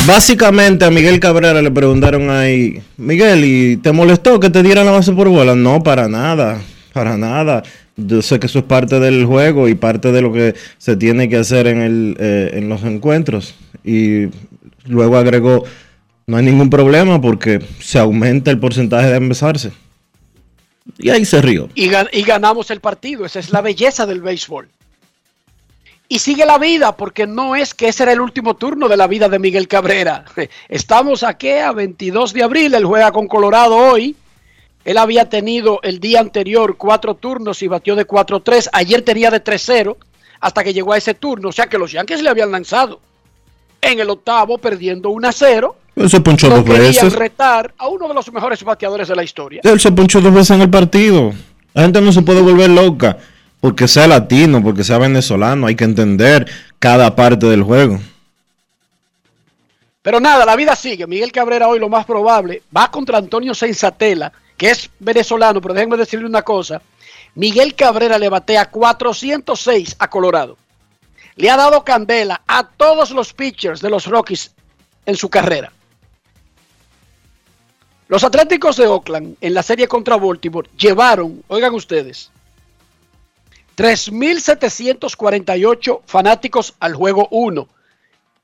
Básicamente 0.06 0.84
a 0.86 0.90
Miguel 0.90 1.20
Cabrera 1.20 1.60
le 1.60 1.70
preguntaron 1.70 2.30
ahí, 2.30 2.80
Miguel, 2.96 3.44
¿y 3.44 3.76
te 3.76 3.92
molestó 3.92 4.40
que 4.40 4.48
te 4.48 4.62
dieran 4.62 4.86
la 4.86 4.92
base 4.92 5.12
por 5.12 5.28
bola? 5.28 5.54
No, 5.54 5.82
para 5.82 6.08
nada, 6.08 6.62
para 6.94 7.18
nada. 7.18 7.62
Yo 7.96 8.22
sé 8.22 8.38
que 8.40 8.46
eso 8.46 8.60
es 8.60 8.64
parte 8.64 9.00
del 9.00 9.26
juego 9.26 9.68
y 9.68 9.74
parte 9.74 10.10
de 10.12 10.22
lo 10.22 10.32
que 10.32 10.54
se 10.78 10.96
tiene 10.96 11.28
que 11.28 11.36
hacer 11.36 11.66
en, 11.66 11.82
el, 11.82 12.16
eh, 12.18 12.50
en 12.54 12.68
los 12.70 12.84
encuentros. 12.84 13.54
Y 13.84 14.28
luego 14.86 15.18
agregó, 15.18 15.64
no 16.26 16.36
hay 16.38 16.44
ningún 16.44 16.70
problema 16.70 17.20
porque 17.20 17.60
se 17.80 17.98
aumenta 17.98 18.50
el 18.50 18.58
porcentaje 18.58 19.08
de 19.10 19.16
empezarse. 19.16 19.72
Y 20.96 21.10
ahí 21.10 21.24
se 21.26 21.42
rió. 21.42 21.68
Y, 21.74 21.88
gan- 21.90 22.08
y 22.12 22.22
ganamos 22.22 22.70
el 22.70 22.80
partido. 22.80 23.26
Esa 23.26 23.40
es 23.40 23.50
la 23.50 23.60
belleza 23.60 24.06
del 24.06 24.22
béisbol. 24.22 24.68
Y 26.10 26.20
sigue 26.20 26.46
la 26.46 26.56
vida, 26.56 26.96
porque 26.96 27.26
no 27.26 27.54
es 27.54 27.74
que 27.74 27.88
ese 27.88 28.04
era 28.04 28.12
el 28.12 28.20
último 28.22 28.56
turno 28.56 28.88
de 28.88 28.96
la 28.96 29.06
vida 29.06 29.28
de 29.28 29.38
Miguel 29.38 29.68
Cabrera. 29.68 30.24
Estamos 30.68 31.22
aquí 31.22 31.50
a 31.50 31.72
22 31.72 32.32
de 32.32 32.42
abril, 32.42 32.74
él 32.74 32.84
juega 32.86 33.12
con 33.12 33.28
Colorado 33.28 33.76
hoy. 33.76 34.16
Él 34.86 34.96
había 34.96 35.28
tenido 35.28 35.80
el 35.82 36.00
día 36.00 36.20
anterior 36.20 36.76
cuatro 36.78 37.14
turnos 37.14 37.62
y 37.62 37.68
batió 37.68 37.94
de 37.94 38.06
4-3. 38.06 38.70
Ayer 38.72 39.02
tenía 39.02 39.30
de 39.30 39.44
3-0 39.44 39.96
hasta 40.40 40.64
que 40.64 40.72
llegó 40.72 40.94
a 40.94 40.96
ese 40.96 41.12
turno. 41.12 41.50
O 41.50 41.52
sea 41.52 41.66
que 41.66 41.76
los 41.76 41.92
Yankees 41.92 42.22
le 42.22 42.30
habían 42.30 42.50
lanzado 42.50 43.00
en 43.82 44.00
el 44.00 44.08
octavo 44.08 44.56
perdiendo 44.56 45.10
1-0. 45.10 45.74
Él 45.96 46.08
se 46.08 46.20
ponchó 46.20 46.48
No 46.48 46.62
dos 46.62 46.64
veces. 46.64 47.12
retar 47.12 47.74
a 47.76 47.88
uno 47.88 48.08
de 48.08 48.14
los 48.14 48.32
mejores 48.32 48.64
bateadores 48.64 49.08
de 49.08 49.16
la 49.16 49.24
historia. 49.24 49.60
Él 49.62 49.78
se 49.78 49.92
ponchó 49.92 50.22
dos 50.22 50.32
veces 50.32 50.52
en 50.52 50.62
el 50.62 50.70
partido. 50.70 51.34
La 51.74 51.82
gente 51.82 52.00
no 52.00 52.10
se 52.10 52.22
puede 52.22 52.40
volver 52.40 52.70
loca 52.70 53.18
porque 53.60 53.88
sea 53.88 54.06
latino, 54.06 54.62
porque 54.62 54.84
sea 54.84 54.98
venezolano. 54.98 55.66
Hay 55.66 55.76
que 55.76 55.84
entender 55.84 56.50
cada 56.78 57.14
parte 57.16 57.46
del 57.46 57.62
juego. 57.62 57.98
Pero 60.02 60.20
nada, 60.20 60.46
la 60.46 60.56
vida 60.56 60.76
sigue. 60.76 61.06
Miguel 61.06 61.32
Cabrera 61.32 61.68
hoy 61.68 61.78
lo 61.78 61.88
más 61.88 62.06
probable 62.06 62.62
va 62.74 62.90
contra 62.90 63.18
Antonio 63.18 63.54
Sensatela, 63.54 64.32
que 64.56 64.70
es 64.70 64.90
venezolano, 64.98 65.60
pero 65.60 65.74
déjenme 65.74 65.96
decirle 65.96 66.26
una 66.26 66.42
cosa. 66.42 66.80
Miguel 67.34 67.74
Cabrera 67.74 68.18
le 68.18 68.28
batea 68.28 68.70
406 68.70 69.96
a 69.98 70.08
Colorado. 70.08 70.56
Le 71.36 71.50
ha 71.50 71.56
dado 71.56 71.84
candela 71.84 72.42
a 72.46 72.66
todos 72.66 73.10
los 73.10 73.32
pitchers 73.32 73.80
de 73.80 73.90
los 73.90 74.06
Rockies 74.06 74.52
en 75.06 75.16
su 75.16 75.28
carrera. 75.28 75.72
Los 78.08 78.24
Atléticos 78.24 78.76
de 78.76 78.86
Oakland 78.86 79.36
en 79.40 79.52
la 79.52 79.62
serie 79.62 79.86
contra 79.86 80.16
Baltimore 80.16 80.70
llevaron, 80.76 81.44
oigan 81.48 81.74
ustedes, 81.74 82.30
3.748 83.78 86.00
fanáticos 86.04 86.74
al 86.80 86.96
juego 86.96 87.28
1 87.30 87.68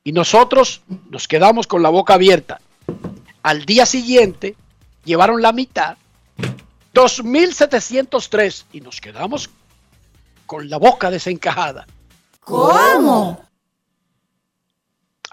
y 0.05 0.13
nosotros 0.13 0.81
nos 1.09 1.27
quedamos 1.27 1.67
con 1.67 1.83
la 1.83 1.89
boca 1.89 2.13
abierta. 2.13 2.61
Al 3.43 3.65
día 3.65 3.85
siguiente 3.85 4.55
llevaron 5.03 5.41
la 5.41 5.51
mitad, 5.51 5.97
2.703 6.93 8.63
y 8.71 8.79
nos 8.79 9.01
quedamos 9.01 9.49
con 10.45 10.69
la 10.69 10.77
boca 10.77 11.11
desencajada. 11.11 11.85
¿Cómo? 12.39 13.43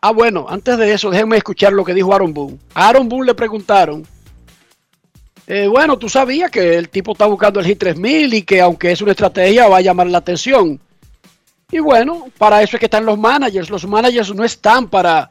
Ah, 0.00 0.10
bueno, 0.10 0.46
antes 0.48 0.78
de 0.78 0.94
eso, 0.94 1.10
déjenme 1.10 1.36
escuchar 1.36 1.72
lo 1.72 1.84
que 1.84 1.94
dijo 1.94 2.12
Aaron 2.12 2.34
Boone. 2.34 2.58
A 2.74 2.88
Aaron 2.88 3.08
Boone 3.08 3.26
le 3.26 3.36
preguntaron, 3.36 4.04
eh, 5.46 5.66
bueno, 5.66 5.98
tú 5.98 6.08
sabías 6.08 6.50
que 6.50 6.76
el 6.76 6.88
tipo 6.88 7.12
está 7.12 7.26
buscando 7.26 7.60
el 7.60 7.66
Hit 7.66 7.78
3000 7.78 8.34
y 8.34 8.42
que 8.42 8.60
aunque 8.60 8.92
es 8.92 9.02
una 9.02 9.12
estrategia 9.12 9.68
va 9.68 9.78
a 9.78 9.82
llamar 9.82 10.06
la 10.06 10.18
atención. 10.18 10.80
Y 11.70 11.78
bueno, 11.78 12.26
para 12.38 12.62
eso 12.62 12.76
es 12.76 12.80
que 12.80 12.86
están 12.86 13.06
los 13.06 13.18
managers. 13.18 13.70
Los 13.70 13.86
managers 13.86 14.34
no 14.34 14.44
están 14.44 14.88
para 14.88 15.30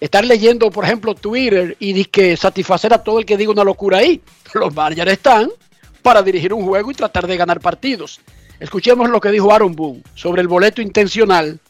estar 0.00 0.24
leyendo, 0.24 0.70
por 0.70 0.84
ejemplo, 0.84 1.14
Twitter 1.14 1.76
y 1.78 2.04
que 2.06 2.36
satisfacer 2.36 2.92
a 2.94 3.02
todo 3.02 3.18
el 3.18 3.26
que 3.26 3.36
diga 3.36 3.52
una 3.52 3.64
locura 3.64 3.98
ahí. 3.98 4.20
Los 4.54 4.74
managers 4.74 5.12
están 5.12 5.50
para 6.02 6.22
dirigir 6.22 6.54
un 6.54 6.64
juego 6.64 6.90
y 6.90 6.94
tratar 6.94 7.26
de 7.26 7.36
ganar 7.36 7.60
partidos. 7.60 8.20
Escuchemos 8.60 9.10
lo 9.10 9.20
que 9.20 9.30
dijo 9.30 9.52
Aaron 9.52 9.76
Boone 9.76 10.02
sobre 10.14 10.42
el 10.42 10.48
boleto 10.48 10.80
intencional 10.80 11.60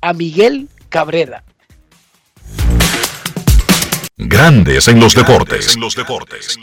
a 0.00 0.12
Miguel 0.12 0.68
Cabrera. 0.88 1.42
Grandes 4.22 4.86
en 4.86 5.00
los 5.00 5.14
deportes. 5.14 5.74
En 5.74 5.80
los 5.80 5.94
deportes. 5.96 6.58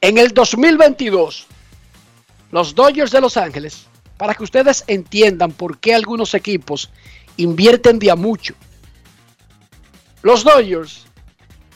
En 0.00 0.18
el 0.18 0.32
2022, 0.32 1.46
los 2.50 2.74
Dodgers 2.74 3.12
de 3.12 3.20
Los 3.20 3.36
Ángeles, 3.36 3.86
para 4.16 4.34
que 4.34 4.42
ustedes 4.42 4.82
entiendan 4.86 5.52
por 5.52 5.78
qué 5.78 5.94
algunos 5.94 6.32
equipos 6.34 6.90
invierten 7.36 7.98
de 7.98 8.10
a 8.10 8.16
mucho, 8.16 8.54
los 10.22 10.42
Dodgers 10.42 11.04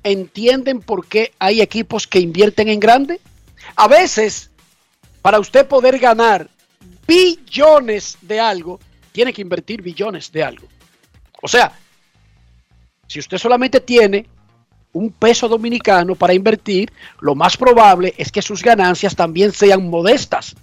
¿Entienden 0.03 0.83
por 0.83 1.07
qué 1.07 1.33
hay 1.39 1.63
equipos 1.63 2.07
que 2.07 2.21
invierten 2.21 2.69
en 2.69 2.79
grande? 2.79 3.23
A 3.75 3.89
veces, 3.89 4.51
para 5.23 5.41
usted 5.41 5.67
poder 5.67 5.99
ganar 5.99 6.47
billones 7.07 8.19
de 8.21 8.39
algo, 8.39 8.79
tiene 9.13 9.33
que 9.33 9.41
invertir 9.41 9.81
billones 9.81 10.31
de 10.31 10.45
algo. 10.45 10.69
O 11.41 11.49
sea, 11.49 11.73
si 13.11 13.19
usted 13.19 13.39
solamente 13.39 13.81
tiene 13.81 14.25
un 14.93 15.11
peso 15.11 15.49
dominicano 15.49 16.15
para 16.15 16.33
invertir, 16.33 16.93
lo 17.19 17.35
más 17.35 17.57
probable 17.57 18.15
es 18.17 18.31
que 18.31 18.41
sus 18.41 18.63
ganancias 18.63 19.17
también 19.17 19.51
sean 19.51 19.91
modestas. 19.91 20.55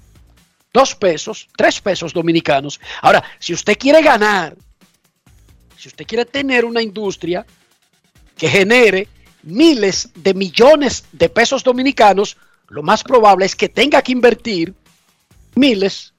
Dos 0.71 0.95
pesos, 0.95 1.49
tres 1.57 1.81
pesos 1.81 2.13
dominicanos. 2.13 2.79
Ahora, 3.01 3.21
si 3.37 3.53
usted 3.53 3.77
quiere 3.77 4.01
ganar, 4.01 4.55
si 5.77 5.89
usted 5.89 6.05
quiere 6.07 6.23
tener 6.23 6.63
una 6.63 6.81
industria 6.81 7.45
que 8.37 8.47
genere 8.47 9.09
miles 9.43 10.09
de 10.15 10.33
millones 10.33 11.03
de 11.11 11.27
pesos 11.27 11.65
dominicanos, 11.65 12.37
lo 12.69 12.81
más 12.81 13.03
probable 13.03 13.45
es 13.45 13.57
que 13.57 13.67
tenga 13.67 14.01
que 14.01 14.13
invertir 14.13 14.73
miles 15.55 16.13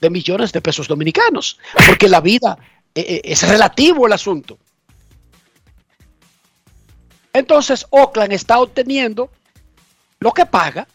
de 0.00 0.08
millones 0.08 0.52
de 0.52 0.62
pesos 0.62 0.88
dominicanos, 0.88 1.58
porque 1.86 2.08
la 2.08 2.22
vida 2.22 2.56
eh, 2.94 3.20
es 3.22 3.46
relativo 3.46 4.06
el 4.06 4.14
asunto. 4.14 4.58
Entonces 7.36 7.86
Oakland 7.90 8.32
está 8.32 8.58
obteniendo 8.60 9.30
lo 10.20 10.32
que 10.32 10.46
paga. 10.46 10.88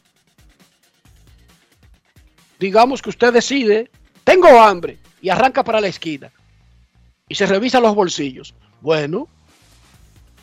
Digamos 2.60 3.00
que 3.00 3.12
usted 3.12 3.32
decide, 3.32 3.92
tengo 4.24 4.60
hambre 4.60 4.98
y 5.22 5.30
arranca 5.30 5.64
para 5.64 5.80
la 5.80 5.86
esquina 5.86 6.32
y 7.30 7.36
se 7.36 7.46
revisa 7.46 7.80
los 7.80 7.94
bolsillos. 7.94 8.56
Bueno, 8.82 9.28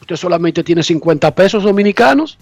usted 0.01 0.15
solamente 0.15 0.63
tiene 0.63 0.85
50 0.85 1.35
pesos 1.35 1.65
dominicanos. 1.65 2.39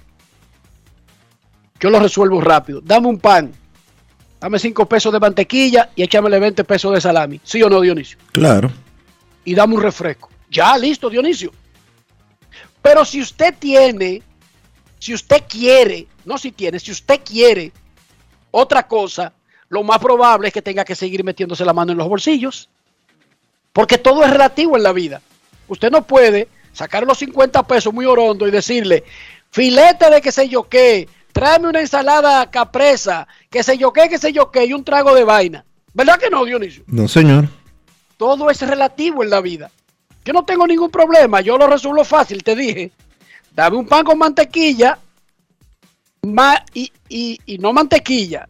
Yo 1.81 1.89
lo 1.89 1.99
resuelvo 1.99 2.43
rápido. 2.43 2.83
Dame 2.83 3.07
un 3.07 3.19
pan, 3.19 3.55
dame 4.39 4.59
5 4.59 4.87
pesos 4.87 5.15
de 5.15 5.21
mantequilla 5.21 5.89
y 5.97 6.03
échamele 6.03 6.39
20 6.39 6.63
pesos 6.65 6.93
de 6.93 7.01
salami. 7.01 7.41
¿Sí 7.43 7.63
o 7.63 7.71
no, 7.71 7.81
Dionisio? 7.81 8.19
Claro. 8.33 8.71
Y 9.47 9.55
dame 9.55 9.77
un 9.77 9.83
refresco. 9.83 10.29
Ya, 10.51 10.77
listo, 10.77 11.09
Dionisio. 11.09 11.53
Pero 12.87 13.05
si 13.05 13.21
usted 13.21 13.53
tiene, 13.59 14.23
si 15.01 15.13
usted 15.13 15.43
quiere, 15.49 16.07
no 16.25 16.39
si 16.39 16.53
tiene, 16.53 16.79
si 16.79 16.93
usted 16.93 17.21
quiere 17.25 17.73
otra 18.53 18.87
cosa, 18.87 19.33
lo 19.69 19.83
más 19.83 19.99
probable 19.99 20.47
es 20.47 20.55
que 20.55 20.63
tenga 20.63 20.85
que 20.85 20.95
seguir 20.95 21.25
metiéndose 21.25 21.65
la 21.65 21.73
mano 21.73 21.91
en 21.91 21.99
los 21.99 22.09
bolsillos. 22.09 22.71
Porque 23.73 23.99
todo 23.99 24.23
es 24.23 24.31
relativo 24.31 24.77
en 24.77 24.85
la 24.85 24.93
vida. 24.93 25.21
Usted 25.67 25.91
no 25.91 26.07
puede 26.07 26.47
sacar 26.73 27.05
los 27.05 27.19
50 27.19 27.61
pesos 27.65 27.93
muy 27.93 28.07
orondo 28.07 28.47
y 28.47 28.53
decirle, 28.53 29.03
filete 29.51 30.09
de 30.09 30.21
qué 30.21 30.31
sé 30.31 30.49
yo 30.49 30.69
qué, 30.69 31.09
tráeme 31.33 31.67
una 31.67 31.81
ensalada 31.81 32.49
capresa, 32.53 33.27
qué 33.51 33.65
sé 33.65 33.77
yo 33.79 33.93
qué, 33.93 34.09
qué 34.09 34.19
sé 34.19 34.33
yo 34.33 34.53
qué, 34.53 34.65
y 34.65 34.73
un 34.73 34.85
trago 34.85 35.13
de 35.13 35.25
vaina. 35.25 35.65
¿Verdad 35.93 36.21
que 36.21 36.31
no, 36.31 36.45
Dionisio? 36.45 36.85
No, 36.87 37.09
señor. 37.09 37.49
Todo 38.17 38.49
es 38.49 38.61
relativo 38.61 39.25
en 39.25 39.31
la 39.31 39.41
vida. 39.41 39.73
Yo 40.27 40.33
no 40.33 40.45
tengo 40.45 40.67
ningún 40.67 40.91
problema, 40.91 41.41
yo 41.41 41.57
lo 41.57 41.69
resuelvo 41.69 42.05
fácil, 42.05 42.43
te 42.43 42.57
dije. 42.57 42.91
Dame 43.53 43.77
un 43.77 43.87
pan 43.87 44.05
con 44.05 44.19
mantequilla 44.19 44.99
y, 46.75 46.91
y, 47.09 47.59
no 47.59 47.73
mantequilla. 47.73 48.49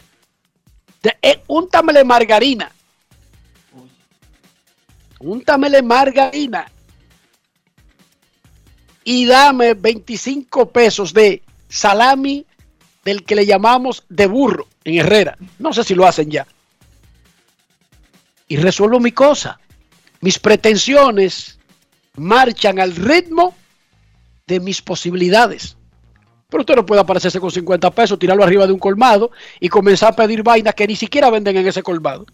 Eh, 1.20 1.42
úntamele 1.46 2.02
margarina. 2.02 2.72
Úntamele 5.20 5.82
margarina. 5.82 6.66
Y 9.04 9.26
dame 9.26 9.74
25 9.74 10.70
pesos 10.70 11.12
de 11.12 11.42
salami 11.68 12.46
del 13.04 13.22
que 13.22 13.36
le 13.36 13.44
llamamos 13.44 14.02
de 14.08 14.26
burro 14.26 14.66
en 14.82 14.94
Herrera. 14.94 15.36
No 15.58 15.74
sé 15.74 15.84
si 15.84 15.94
lo 15.94 16.06
hacen 16.06 16.30
ya. 16.30 16.46
Y 18.48 18.56
resuelvo 18.56 18.98
mi 18.98 19.12
cosa. 19.12 19.60
Mis 20.22 20.38
pretensiones 20.38 21.55
marchan 22.16 22.78
al 22.78 22.94
ritmo 22.94 23.54
de 24.46 24.60
mis 24.60 24.82
posibilidades. 24.82 25.76
Pero 26.48 26.62
usted 26.62 26.76
no 26.76 26.86
puede 26.86 27.00
aparecerse 27.00 27.40
con 27.40 27.50
50 27.50 27.90
pesos, 27.90 28.18
tirarlo 28.18 28.44
arriba 28.44 28.66
de 28.66 28.72
un 28.72 28.78
colmado 28.78 29.30
y 29.58 29.68
comenzar 29.68 30.12
a 30.12 30.16
pedir 30.16 30.42
vainas 30.42 30.74
que 30.74 30.86
ni 30.86 30.94
siquiera 30.94 31.30
venden 31.30 31.56
en 31.56 31.66
ese 31.66 31.82
colmado. 31.82 32.24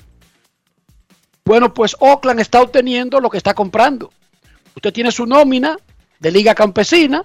Bueno, 1.45 1.73
pues 1.73 1.97
Oakland 1.99 2.41
está 2.41 2.61
obteniendo 2.61 3.21
lo 3.21 3.31
que 3.31 3.39
está 3.39 3.55
comprando. 3.55 4.13
Usted 4.77 4.93
tiene 4.93 5.11
su 5.11 5.27
nómina 5.27 5.77
de 6.21 6.31
Liga 6.31 6.55
Campesina. 6.55 7.25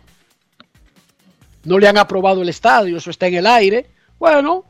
No 1.65 1.77
le 1.77 1.87
han 1.87 1.97
aprobado 1.97 2.41
el 2.41 2.49
estadio, 2.49 2.97
eso 2.97 3.11
está 3.11 3.27
en 3.27 3.35
el 3.35 3.47
aire. 3.47 3.89
Bueno, 4.17 4.63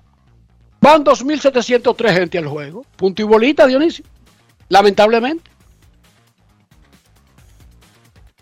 van 0.81 1.05
2.703 1.05 2.13
gente 2.13 2.37
al 2.39 2.47
juego. 2.47 2.85
Punto 2.95 3.21
y 3.21 3.25
bolita, 3.25 3.67
Dionisio. 3.67 4.03
Lamentablemente. 4.69 5.56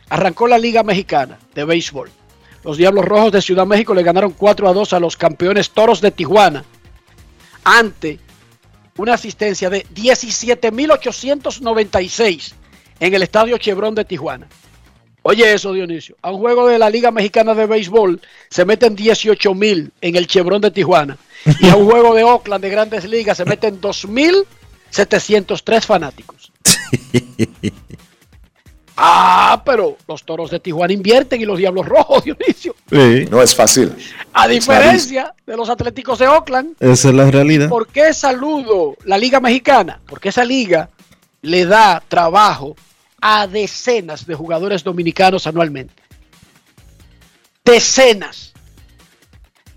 Arrancó 0.09 0.47
la 0.47 0.57
Liga 0.57 0.83
Mexicana 0.83 1.37
de 1.53 1.65
Béisbol. 1.65 2.09
Los 2.63 2.77
Diablos 2.77 3.05
Rojos 3.05 3.31
de 3.31 3.41
Ciudad 3.41 3.65
México 3.65 3.93
le 3.93 4.03
ganaron 4.03 4.31
4 4.31 4.67
a 4.67 4.73
2 4.73 4.91
a 4.93 4.99
los 4.99 5.15
campeones 5.17 5.71
Toros 5.71 6.01
de 6.01 6.11
Tijuana. 6.11 6.63
Ante 7.63 8.19
una 8.97 9.13
asistencia 9.13 9.69
de 9.69 9.85
17.896 9.87 12.53
en 12.99 13.13
el 13.13 13.23
Estadio 13.23 13.57
Chevron 13.57 13.95
de 13.95 14.03
Tijuana. 14.05 14.47
Oye 15.21 15.53
eso, 15.53 15.73
Dionisio. 15.73 16.15
A 16.21 16.31
un 16.31 16.39
juego 16.39 16.67
de 16.67 16.77
la 16.77 16.89
Liga 16.89 17.11
Mexicana 17.11 17.55
de 17.55 17.65
Béisbol 17.65 18.21
se 18.49 18.63
meten 18.63 18.95
18.000 18.95 19.91
en 20.01 20.15
el 20.15 20.27
Chevron 20.27 20.61
de 20.61 20.71
Tijuana. 20.71 21.17
Y 21.59 21.67
a 21.69 21.75
un 21.75 21.89
juego 21.89 22.13
de 22.13 22.23
Oakland 22.23 22.63
de 22.63 22.69
Grandes 22.69 23.05
Ligas 23.05 23.37
se 23.37 23.45
meten 23.45 23.81
2.703 23.81 25.81
fanáticos. 25.81 26.51
Ah, 28.97 29.61
pero 29.65 29.97
los 30.07 30.23
toros 30.23 30.49
de 30.51 30.59
Tijuana 30.59 30.93
invierten 30.93 31.41
y 31.41 31.45
los 31.45 31.57
diablos 31.57 31.85
rojos, 31.85 32.23
Dionisio. 32.25 32.75
Sí. 32.89 33.27
No 33.29 33.41
es 33.41 33.53
fácil. 33.53 33.93
A 34.33 34.47
diferencia 34.47 35.33
de 35.45 35.57
los 35.57 35.69
atléticos 35.69 36.19
de 36.19 36.27
Oakland. 36.27 36.75
Esa 36.79 37.09
es 37.09 37.13
la 37.13 37.29
realidad. 37.29 37.69
¿Por 37.69 37.87
qué 37.87 38.13
saludo 38.13 38.95
la 39.03 39.17
Liga 39.17 39.39
Mexicana? 39.39 39.99
Porque 40.07 40.29
esa 40.29 40.45
liga 40.45 40.89
le 41.41 41.65
da 41.65 42.01
trabajo 42.07 42.75
a 43.21 43.47
decenas 43.47 44.25
de 44.25 44.35
jugadores 44.35 44.83
dominicanos 44.83 45.45
anualmente. 45.47 46.03
Decenas. 47.63 48.53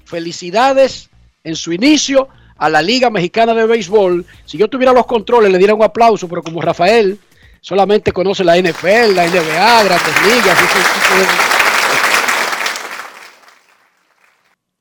Felicidades 0.05 1.11
en 1.45 1.57
su 1.57 1.73
inicio 1.73 2.29
a 2.57 2.69
la 2.69 2.83
Liga 2.83 3.11
Mexicana 3.11 3.55
de 3.55 3.67
Béisbol. 3.67 4.25
Si 4.45 4.59
yo 4.59 4.69
tuviera 4.69 4.93
los 4.93 5.07
controles, 5.07 5.51
le 5.51 5.59
diera 5.59 5.75
un 5.75 5.83
aplauso, 5.83 6.29
pero 6.29 6.43
como 6.43 6.61
Rafael 6.61 7.19
solamente 7.61 8.13
conoce 8.13 8.45
la 8.45 8.57
NFL, 8.57 9.15
la 9.15 9.27
NBA, 9.27 9.85
grandes 9.85 10.23
ligas. 10.27 10.59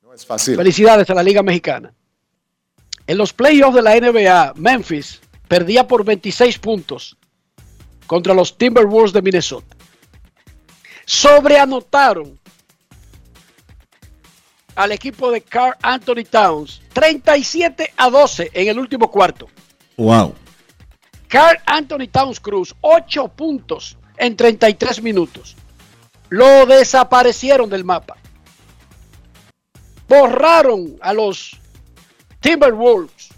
No 0.04 0.13
es 0.13 0.26
fácil. 0.26 0.56
Felicidades 0.56 1.10
a 1.10 1.13
la 1.13 1.24
Liga 1.24 1.44
Mexicana. 1.44 1.94
En 3.06 3.18
los 3.18 3.34
playoffs 3.34 3.76
de 3.76 3.82
la 3.82 3.96
NBA, 4.00 4.54
Memphis 4.56 5.22
perdía 5.48 5.88
por 5.88 6.04
26 6.04 6.60
puntos 6.60 7.18
contra 8.06 8.34
los 8.34 8.58
Timberwolves 8.58 9.13
de 9.13 9.22
Minnesota. 9.22 9.76
Sobreanotaron 11.06 12.38
al 14.76 14.92
equipo 14.92 15.32
de 15.32 15.42
Carl 15.42 15.76
Anthony 15.82 16.24
Towns 16.30 16.82
37 16.94 17.94
a 17.98 18.10
12 18.10 18.52
en 18.54 18.68
el 18.68 18.78
último 18.78 19.10
cuarto. 19.10 19.48
Wow. 19.98 20.36
Carl 21.28 21.60
Anthony 21.66 22.08
Towns 22.12 22.40
Cruz, 22.40 22.76
8 22.82 23.28
puntos 23.30 23.98
en 24.18 24.36
33 24.36 25.02
minutos. 25.02 25.56
Lo 26.30 26.66
desaparecieron 26.66 27.70
del 27.70 27.84
mapa. 27.84 28.18
Borraron 30.08 30.98
a 31.02 31.13
los 31.13 31.58
Timberwolves 32.40 33.30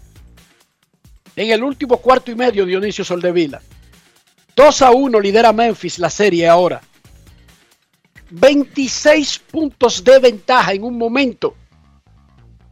en 1.36 1.50
el 1.50 1.62
último 1.64 1.96
cuarto 1.98 2.30
y 2.30 2.34
medio 2.34 2.64
Dionisio 2.64 3.04
Soldevila. 3.04 3.60
2 4.54 4.82
a 4.82 4.90
1 4.90 5.20
lidera 5.20 5.52
Memphis 5.52 5.98
la 5.98 6.10
serie 6.10 6.48
ahora. 6.48 6.80
26 8.30 9.38
puntos 9.50 10.04
de 10.04 10.18
ventaja 10.18 10.72
en 10.72 10.84
un 10.84 10.96
momento 10.96 11.56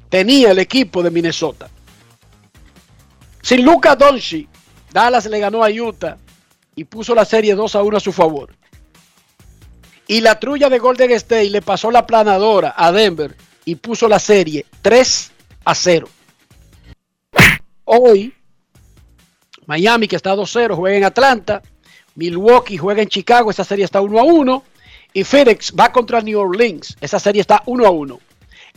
tenía 0.09 0.53
el 0.53 0.59
equipo 0.59 1.03
de 1.03 1.11
Minnesota. 1.11 1.69
Sin 3.43 3.65
Luca 3.65 3.97
Doncic, 3.97 4.49
Dallas 4.93 5.27
le 5.27 5.39
ganó 5.39 5.65
a 5.65 5.71
Utah 5.71 6.17
y 6.75 6.85
puso 6.85 7.15
la 7.15 7.25
serie 7.25 7.55
2 7.55 7.75
a 7.75 7.83
1 7.83 7.97
a 7.97 8.01
su 8.01 8.13
favor. 8.13 8.55
Y 10.07 10.21
la 10.21 10.39
trulla 10.41 10.71
de 10.71 10.79
Golden 10.79 11.11
State 11.13 11.51
le 11.51 11.61
pasó 11.61 11.91
la 11.91 12.07
planadora 12.07 12.75
a 12.77 12.91
Denver 12.93 13.37
y 13.65 13.75
puso 13.75 14.09
la 14.09 14.19
serie 14.19 14.65
3 14.81 15.33
a 15.65 15.75
0. 15.75 16.09
Hoy, 17.85 18.35
Miami, 19.67 20.09
que 20.09 20.17
está 20.17 20.35
2-0, 20.35 20.75
juega 20.75 20.97
en 20.97 21.05
Atlanta. 21.05 21.63
Milwaukee 22.15 22.79
juega 22.79 23.03
en 23.03 23.09
Chicago, 23.09 23.51
esa 23.51 23.65
serie 23.65 23.85
está 23.85 24.01
1 24.01 24.19
a 24.19 24.23
1. 24.23 24.65
Y 25.13 25.25
Phoenix 25.25 25.75
va 25.79 25.93
contra 25.93 26.21
New 26.21 26.39
Orleans, 26.39 26.97
esa 27.01 27.19
serie 27.19 27.41
está 27.41 27.63
1 27.67 27.87
a 27.87 27.91
1. 27.91 28.21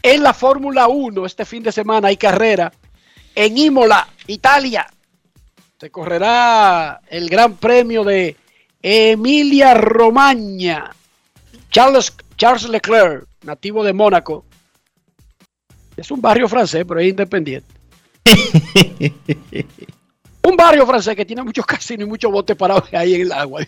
En 0.03 0.23
la 0.23 0.33
Fórmula 0.33 0.87
1, 0.87 1.25
este 1.25 1.45
fin 1.45 1.63
de 1.63 1.71
semana 1.71 2.09
hay 2.09 2.17
carrera 2.17 2.73
en 3.35 3.57
Imola, 3.57 4.07
Italia. 4.27 4.87
Se 5.81 5.89
correrá 5.89 7.01
el 7.07 7.27
Gran 7.27 7.55
Premio 7.55 8.03
de 8.03 8.35
Emilia 8.83 9.73
Romagna. 9.73 10.95
Charles, 11.71 12.13
Charles 12.37 12.69
Leclerc, 12.69 13.25
nativo 13.41 13.83
de 13.83 13.91
Mónaco. 13.91 14.45
Es 15.97 16.11
un 16.11 16.21
barrio 16.21 16.47
francés, 16.47 16.85
pero 16.87 16.99
es 16.99 17.09
independiente. 17.09 17.73
un 20.43 20.55
barrio 20.55 20.85
francés 20.85 21.15
que 21.15 21.25
tiene 21.25 21.41
muchos 21.41 21.65
casinos 21.65 22.05
y 22.05 22.09
muchos 22.11 22.31
botes 22.31 22.55
parados 22.55 22.93
ahí 22.93 23.15
en 23.15 23.21
el 23.21 23.31
agua. 23.31 23.61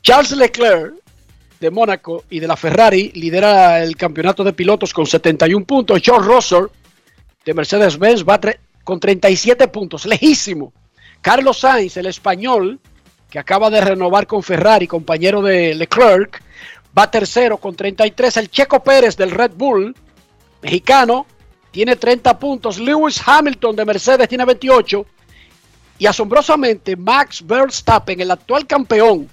Charles 0.00 0.32
Leclerc 0.32 0.94
de 1.60 1.70
Mónaco 1.70 2.24
y 2.30 2.40
de 2.40 2.48
la 2.48 2.56
Ferrari 2.56 3.12
lidera 3.16 3.82
el 3.82 3.98
campeonato 3.98 4.44
de 4.44 4.54
pilotos 4.54 4.94
con 4.94 5.06
71 5.06 5.66
puntos. 5.66 6.00
George 6.02 6.26
Russell 6.26 6.64
de 7.44 7.52
Mercedes-Benz 7.52 8.24
va 8.26 8.40
con 8.84 9.00
37 9.00 9.68
puntos, 9.68 10.06
lejísimo. 10.06 10.72
Carlos 11.20 11.60
Sainz, 11.60 11.96
el 11.96 12.06
español, 12.06 12.80
que 13.30 13.38
acaba 13.38 13.70
de 13.70 13.80
renovar 13.80 14.26
con 14.26 14.42
Ferrari, 14.42 14.86
compañero 14.86 15.40
de 15.40 15.74
Leclerc, 15.74 16.42
va 16.96 17.10
tercero 17.10 17.56
con 17.56 17.74
33. 17.74 18.36
El 18.36 18.50
Checo 18.50 18.82
Pérez 18.82 19.16
del 19.16 19.30
Red 19.30 19.52
Bull, 19.54 19.94
mexicano, 20.60 21.26
tiene 21.70 21.96
30 21.96 22.38
puntos. 22.38 22.78
Lewis 22.78 23.20
Hamilton 23.24 23.76
de 23.76 23.84
Mercedes 23.84 24.28
tiene 24.28 24.44
28. 24.44 25.06
Y 25.98 26.06
asombrosamente, 26.06 26.96
Max 26.96 27.46
Verstappen, 27.46 28.20
el 28.20 28.30
actual 28.30 28.66
campeón 28.66 29.28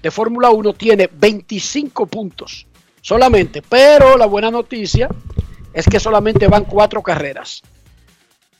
de 0.00 0.10
Fórmula 0.10 0.50
1, 0.50 0.72
tiene 0.74 1.10
25 1.12 2.06
puntos 2.06 2.66
solamente. 3.00 3.60
Pero 3.60 4.16
la 4.16 4.26
buena 4.26 4.50
noticia 4.50 5.08
es 5.74 5.86
que 5.86 6.00
solamente 6.00 6.46
van 6.48 6.64
cuatro 6.64 7.02
carreras. 7.02 7.62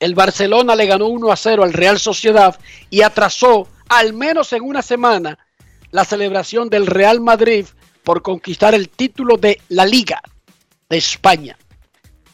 El 0.03 0.17
Barcelona 0.17 0.75
le 0.75 0.87
ganó 0.87 1.07
1 1.07 1.31
a 1.31 1.37
0 1.37 1.63
al 1.63 1.73
Real 1.73 1.97
Sociedad 1.97 2.59
y 2.91 3.03
atrasó 3.03 3.69
al 3.89 4.13
menos 4.13 4.53
en 4.53 4.65
una 4.65 4.83
semana 4.83 5.39
la 5.93 6.05
celebración 6.05 6.69
del 6.69 6.89
Real 6.89 7.21
Madrid 7.21 7.67
por 8.03 8.21
conquistar 8.21 8.75
el 8.75 8.89
título 8.89 9.37
de 9.37 9.61
la 9.69 9.87
Liga 9.87 10.21
de 10.91 10.97
España. 10.97 11.57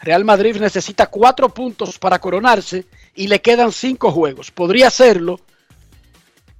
Real 0.01 0.25
Madrid 0.25 0.57
necesita 0.57 1.09
cuatro 1.09 1.51
puntos 1.51 1.99
para 1.99 2.19
coronarse 2.19 2.87
y 3.15 3.29
le 3.29 3.43
quedan 3.43 3.71
cinco 3.71 4.13
juegos. 4.13 4.51
Podría 4.51 4.87
hacerlo 4.87 5.39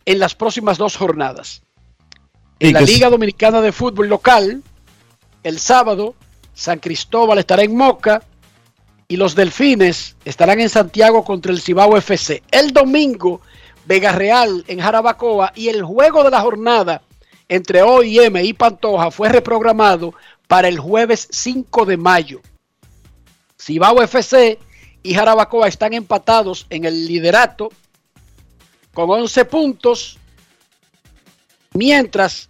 en 0.05 0.19
las 0.19 0.35
próximas 0.35 0.77
dos 0.77 0.95
jornadas. 0.95 1.63
En 2.59 2.75
la 2.75 2.83
Liga 2.83 3.09
Dominicana 3.09 3.63
de 3.63 3.73
Fútbol 3.73 4.09
local, 4.09 4.63
el 5.43 5.59
sábado, 5.59 6.17
San 6.53 6.81
Cristóbal 6.81 7.39
estará 7.39 7.63
en 7.63 7.75
Moca 7.75 8.23
y 9.09 9.17
los 9.17 9.35
Delfines 9.35 10.17
estarán 10.27 10.61
en 10.61 10.69
Santiago 10.69 11.25
contra 11.25 11.51
el 11.51 11.63
Cibao 11.63 11.97
FC. 11.97 12.43
El 12.51 12.73
domingo, 12.73 13.41
Vega 13.87 14.13
Real 14.13 14.65
en 14.69 14.81
Jarabacoa 14.81 15.53
y 15.57 15.69
el 15.69 15.83
juego 15.83 16.23
de 16.23 16.31
la 16.31 16.43
jornada 16.43 17.01
entre 17.49 17.81
OIM 17.81 18.37
y 18.37 18.53
Pantoja 18.53 19.11
fue 19.11 19.31
reprogramado 19.31 20.13
para 20.47 20.69
el 20.69 20.79
jueves 20.79 21.27
5 21.31 21.87
de 21.87 21.97
mayo. 21.97 22.43
Cibao 23.59 24.03
FC 24.03 24.59
y 25.03 25.15
Jarabacoa 25.15 25.69
están 25.69 25.95
empatados 25.95 26.67
en 26.69 26.85
el 26.85 27.07
liderato 27.07 27.71
con 28.93 29.09
11 29.09 29.45
puntos, 29.47 30.19
mientras 31.73 32.49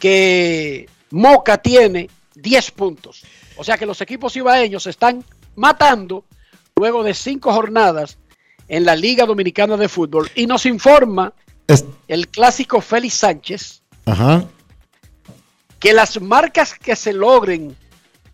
que 0.00 0.88
Moca 1.10 1.58
tiene 1.58 2.10
10 2.34 2.70
puntos. 2.72 3.22
O 3.56 3.62
sea 3.62 3.78
que 3.78 3.86
los 3.86 4.00
equipos 4.00 4.34
ibaeños 4.34 4.88
están 4.88 5.24
matando 5.56 6.24
luego 6.76 7.02
de 7.02 7.14
cinco 7.14 7.52
jornadas 7.52 8.18
en 8.68 8.84
la 8.84 8.96
Liga 8.96 9.26
Dominicana 9.26 9.76
de 9.76 9.88
Fútbol. 9.88 10.30
Y 10.34 10.46
nos 10.46 10.66
informa 10.66 11.32
Es- 11.66 11.84
el 12.08 12.28
clásico 12.28 12.80
Félix 12.80 13.14
Sánchez 13.14 13.82
Ajá. 14.06 14.44
que 15.78 15.92
las 15.92 16.20
marcas 16.20 16.74
que 16.74 16.96
se 16.96 17.12
logren 17.12 17.76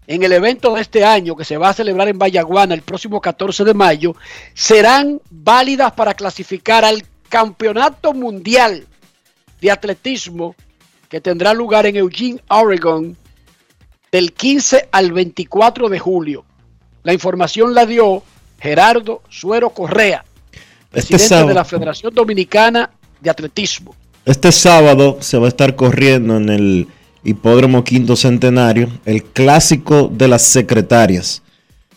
en 0.07 0.23
el 0.23 0.33
evento 0.33 0.75
de 0.75 0.81
este 0.81 1.05
año 1.05 1.37
que 1.37 1.45
se 1.45 1.57
va 1.59 1.69
a 1.71 1.75
celebrar 1.75 2.09
en 2.09 2.19
Vallaguana 2.19 2.75
el 2.75 2.83
próximo 2.83 3.21
14 3.21 3.65
de 3.65 3.75
mayo 3.75 4.15
serán 4.55 5.21
válidas 5.31 5.93
para 5.93 6.15
clasificar 6.15 6.85
al 6.85 7.05
Campeonato 7.29 8.15
Mundial 8.15 8.87
de 9.61 9.71
Atletismo 9.71 10.55
que 11.11 11.21
tendrá 11.21 11.53
lugar 11.53 11.85
en 11.87 11.97
Eugene, 11.97 12.41
Oregon 12.49 13.17
del 14.11 14.33
15 14.33 14.89
al 14.93 15.13
24 15.13 15.89
de 15.91 15.99
julio. 15.99 16.45
La 17.09 17.15
información 17.15 17.73
la 17.73 17.87
dio 17.87 18.23
Gerardo 18.61 19.23
Suero 19.31 19.71
Correa, 19.71 20.27
Este 20.93 21.15
presidente 21.15 21.49
de 21.49 21.55
la 21.55 21.65
Federación 21.65 22.15
Dominicana 22.15 22.91
de 23.19 23.31
Atletismo. 23.31 23.95
este 24.27 24.53
sábado 24.53 25.17
se 25.21 25.39
va 25.39 25.47
a 25.47 25.49
estar 25.49 25.75
corriendo 25.75 26.37
en 26.37 26.51
el 26.51 26.87
Hipódromo 27.25 27.83
Quinto 27.83 28.15
Centenario 28.15 28.91
el 29.07 29.25
clásico 29.25 30.11
de 30.13 30.29
las 30.29 30.43
secretarias. 30.43 31.41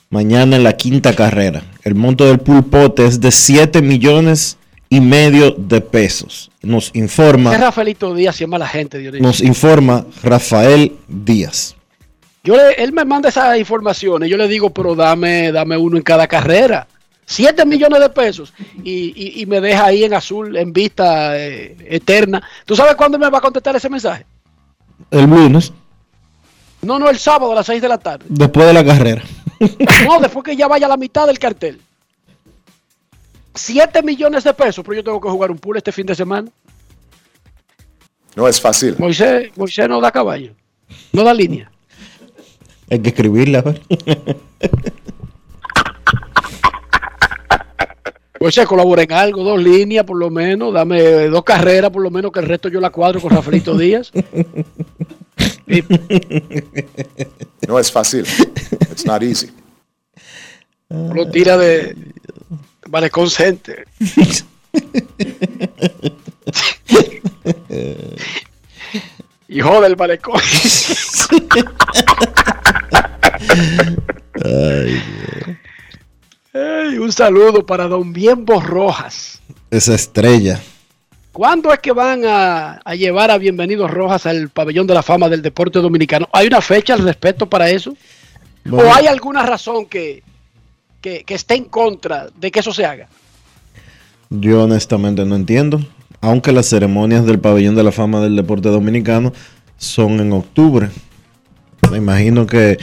Mañana 0.10 0.56
en 0.56 0.63
la 0.63 0.78
quinta 0.78 1.13
carrera. 1.13 1.62
El 1.84 1.95
monto 1.95 2.24
del 2.24 2.39
pulpote 2.39 3.06
es 3.06 3.19
de 3.19 3.32
7 3.32 3.82
millones 3.82 4.60
y 4.89 5.02
medio 5.02 5.52
de 5.52 5.82
pesos. 5.82 6.52
Nos 6.62 6.89
¿Qué 6.91 7.00
informa, 7.00 7.58
Rafaelito 7.58 8.15
Díaz 8.15 8.39
y 8.39 8.45
es 8.45 8.50
mala 8.50 8.65
gente, 8.65 8.97
Dionisio? 8.97 9.28
nos 9.28 9.41
informa 9.41 10.06
Rafael 10.24 10.93
Díaz. 11.10 11.76
Yo 12.43 12.56
le- 12.56 12.73
él 12.84 12.91
me 12.91 13.06
manda 13.06 13.30
esas 13.30 13.58
informaciones, 13.58 14.30
yo 14.30 14.38
le 14.38 14.47
digo, 14.47 14.69
pero 14.71 14.95
dame, 14.95 15.51
dame 15.51 15.77
uno 15.77 15.97
en 15.97 16.04
cada 16.04 16.27
carrera. 16.27 16.88
7 17.25 17.65
millones 17.65 17.99
de 18.01 18.10
pesos 18.10 18.54
y, 18.84 19.13
y- 19.15 19.41
y 19.41 19.45
me 19.45 19.62
deja 19.62 19.86
ahí 19.86 20.04
en 20.04 20.13
azul, 20.13 20.58
en 20.58 20.73
vista 20.73 21.38
eh, 21.39 21.77
eterna. 21.88 22.41
¿Tú 22.65 22.75
sabes 22.75 22.95
cuándo 22.95 23.17
me 23.17 23.30
va 23.30 23.38
a 23.38 23.41
contestar 23.41 23.75
ese 23.75 23.89
mensaje? 23.89 24.25
El 25.12 25.25
lunes, 25.25 25.71
No, 26.82 26.97
no, 26.99 27.10
el 27.10 27.19
sábado 27.19 27.51
a 27.51 27.56
las 27.56 27.65
6 27.67 27.82
de 27.82 27.88
la 27.88 27.97
tarde. 27.99 28.25
después 28.27 28.65
de 28.67 28.73
la 28.73 28.84
carrera. 28.84 29.21
No, 30.08 30.19
después 30.19 30.43
que 30.43 30.56
ya 30.56 30.67
vaya 30.67 30.88
a 30.88 30.89
la 30.89 30.97
mitad 30.97 31.27
del 31.27 31.38
cartel. 31.38 31.80
7 33.54 34.01
millones 34.01 34.43
de 34.43 34.54
pesos, 34.54 34.84
pero 34.84 34.95
yo 34.97 35.04
tengo 35.04 35.21
que 35.21 35.30
jugar 35.30 35.51
un 35.51 35.60
pool 35.60 35.77
este 35.77 35.91
fin 35.91 36.06
de 36.08 36.15
semana. 36.15 36.49
No 38.36 38.47
es 38.47 38.60
fácil. 38.60 38.95
Moisés, 38.97 39.51
Moisés 39.56 39.88
no 39.89 39.99
da 40.01 40.12
caballo, 40.12 40.54
no 41.12 41.23
da 41.23 41.34
línea. 41.34 41.69
Hay 42.91 42.99
que 42.99 43.10
escribirla. 43.10 43.62
ver. 43.62 43.82
Moisés 48.39 48.67
colabora 48.67 49.04
en 49.04 49.13
algo, 49.13 49.43
dos 49.43 49.62
líneas 49.62 50.04
por 50.04 50.17
lo 50.17 50.30
menos, 50.30 50.73
dame 50.73 51.27
dos 51.27 51.43
carreras 51.43 51.91
por 51.91 52.01
lo 52.01 52.10
menos, 52.10 52.32
que 52.32 52.39
el 52.39 52.47
resto 52.47 52.67
yo 52.67 52.82
la 52.82 52.89
cuadro 52.89 53.21
con 53.21 53.32
Rafaelito 53.32 53.77
Díaz. 53.77 54.12
Y 55.67 55.84
No 57.65 57.80
es 57.80 57.91
fácil. 57.91 58.25
It's 58.91 59.06
not 59.06 59.23
easy. 59.23 59.49
lo 60.89 61.32
tira 61.32 61.58
de 61.58 61.95
Malecón 62.89 63.30
Center. 63.30 63.88
Hijo 69.51 69.81
del 69.81 69.97
Malecón. 69.97 70.39
Ey, 76.53 76.97
un 76.97 77.11
saludo 77.11 77.65
para 77.65 77.89
Don 77.89 78.13
Bienbo 78.13 78.61
Rojas. 78.61 79.41
Esa 79.69 79.93
estrella. 79.93 80.61
¿Cuándo 81.33 81.73
es 81.73 81.79
que 81.79 81.91
van 81.91 82.23
a, 82.25 82.75
a 82.77 82.95
llevar 82.95 83.29
a 83.29 83.37
Bienvenidos 83.37 83.91
Rojas 83.91 84.25
al 84.25 84.47
pabellón 84.47 84.87
de 84.87 84.93
la 84.93 85.03
fama 85.03 85.27
del 85.27 85.41
deporte 85.41 85.79
dominicano? 85.79 86.29
¿Hay 86.31 86.47
una 86.47 86.61
fecha 86.61 86.93
al 86.93 87.01
respecto 87.01 87.45
para 87.45 87.69
eso? 87.69 87.93
Bueno, 88.63 88.89
¿O 88.89 88.93
hay 88.93 89.07
alguna 89.07 89.43
razón 89.43 89.85
que, 89.85 90.23
que, 91.01 91.25
que 91.25 91.33
esté 91.33 91.55
en 91.55 91.65
contra 91.65 92.29
de 92.37 92.51
que 92.51 92.61
eso 92.61 92.71
se 92.71 92.85
haga? 92.85 93.09
Yo 94.29 94.63
honestamente 94.63 95.25
no 95.25 95.35
entiendo. 95.35 95.81
Aunque 96.21 96.51
las 96.51 96.67
ceremonias 96.67 97.25
del 97.25 97.39
pabellón 97.39 97.75
de 97.75 97.84
la 97.84 97.91
fama 97.91 98.21
del 98.21 98.36
deporte 98.36 98.69
dominicano 98.69 99.34
son 99.77 100.19
en 100.19 100.31
octubre. 100.34 100.89
Me 101.91 101.97
imagino 101.97 102.45
que 102.45 102.77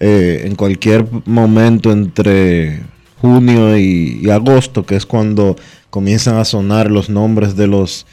eh, 0.00 0.42
en 0.44 0.56
cualquier 0.56 1.06
momento 1.24 1.92
entre 1.92 2.82
junio 3.20 3.78
y, 3.78 4.28
agosto, 4.30 4.84
que 4.84 4.96
es 4.96 5.06
cuando 5.06 5.54
comienzan 5.90 6.36
a 6.36 6.44
sonar 6.44 6.90
los 6.90 7.08
nombres 7.08 7.54
de 7.54 7.68
los 7.68 8.04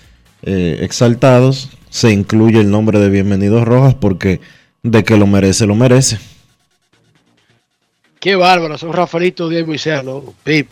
eh, 0.43 0.77
exaltados, 0.81 1.71
se 1.89 2.11
incluye 2.11 2.59
el 2.59 2.69
nombre 2.69 2.99
de 2.99 3.09
Bienvenidos 3.09 3.65
Rojas 3.65 3.95
porque 3.95 4.39
de 4.83 5.03
que 5.03 5.17
lo 5.17 5.25
merece, 5.25 5.65
lo 5.65 5.73
merece. 5.73 6.19
Qué 8.19 8.35
bárbaro, 8.35 8.77
son 8.77 8.93
Rafaelito 8.93 9.49
Díaz 9.49 9.65
y 9.67 10.05
¿no? 10.05 10.23
Pip. 10.43 10.67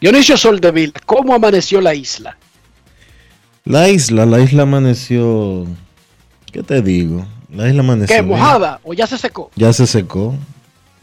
Dionisio 0.00 0.36
Soldeville, 0.36 0.92
¿cómo 1.06 1.34
amaneció 1.34 1.80
la 1.80 1.94
isla? 1.94 2.36
La 3.64 3.88
isla, 3.88 4.26
la 4.26 4.40
isla 4.40 4.62
amaneció. 4.64 5.66
¿Qué 6.52 6.62
te 6.62 6.82
digo? 6.82 7.26
La 7.50 7.68
isla 7.68 7.80
amaneció. 7.80 8.14
¿Qué, 8.14 8.22
mojada 8.22 8.80
o 8.84 8.92
ya 8.92 9.06
se 9.06 9.16
secó? 9.16 9.50
Ya 9.56 9.72
se 9.72 9.86
secó. 9.86 10.34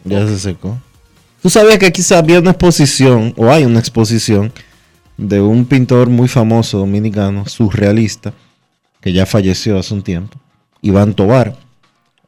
Ya 0.04 0.28
se 0.28 0.38
secó. 0.38 0.78
Tú 1.42 1.50
sabías 1.50 1.78
que 1.78 1.92
quizá 1.92 2.20
había 2.20 2.40
una 2.40 2.52
exposición, 2.52 3.34
o 3.36 3.52
hay 3.52 3.66
una 3.66 3.80
exposición, 3.80 4.54
de 5.18 5.42
un 5.42 5.66
pintor 5.66 6.10
muy 6.10 6.28
famoso 6.28 6.78
dominicano, 6.78 7.46
surrealista, 7.48 8.34
que 9.02 9.12
ya 9.12 9.26
falleció 9.26 9.78
hace 9.78 9.94
un 9.94 10.04
tiempo, 10.04 10.40
Iván 10.82 11.14
Tobar, 11.14 11.56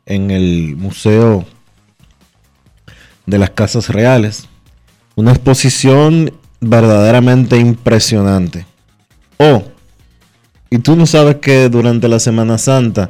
en 0.05 0.31
el 0.31 0.75
Museo 0.75 1.45
de 3.25 3.37
las 3.37 3.51
Casas 3.51 3.89
Reales. 3.89 4.47
Una 5.15 5.31
exposición 5.31 6.33
verdaderamente 6.69 7.57
impresionante. 7.57 8.65
Oh, 9.37 9.63
y 10.69 10.79
tú 10.79 10.95
no 10.95 11.05
sabes 11.05 11.37
que 11.37 11.69
durante 11.69 12.07
la 12.07 12.19
Semana 12.19 12.57
Santa, 12.57 13.09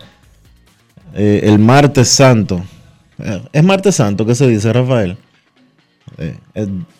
eh, 1.13 1.41
el 1.43 1.59
martes 1.59 2.09
santo, 2.09 2.63
eh, 3.19 3.41
es 3.51 3.63
martes 3.63 3.95
santo 3.95 4.25
que 4.25 4.35
se 4.35 4.47
dice 4.47 4.71
Rafael. 4.73 5.17
Eh, 6.17 6.37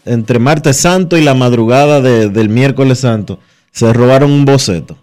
entre 0.06 0.40
martes 0.40 0.78
santo 0.78 1.16
y 1.18 1.24
la 1.24 1.34
madrugada 1.36 2.02
de- 2.02 2.30
del 2.30 2.50
miércoles 2.50 3.00
santo 3.00 3.40
se 3.72 3.92
robaron 3.94 4.32
un 4.32 4.46
boceto. 4.46 4.98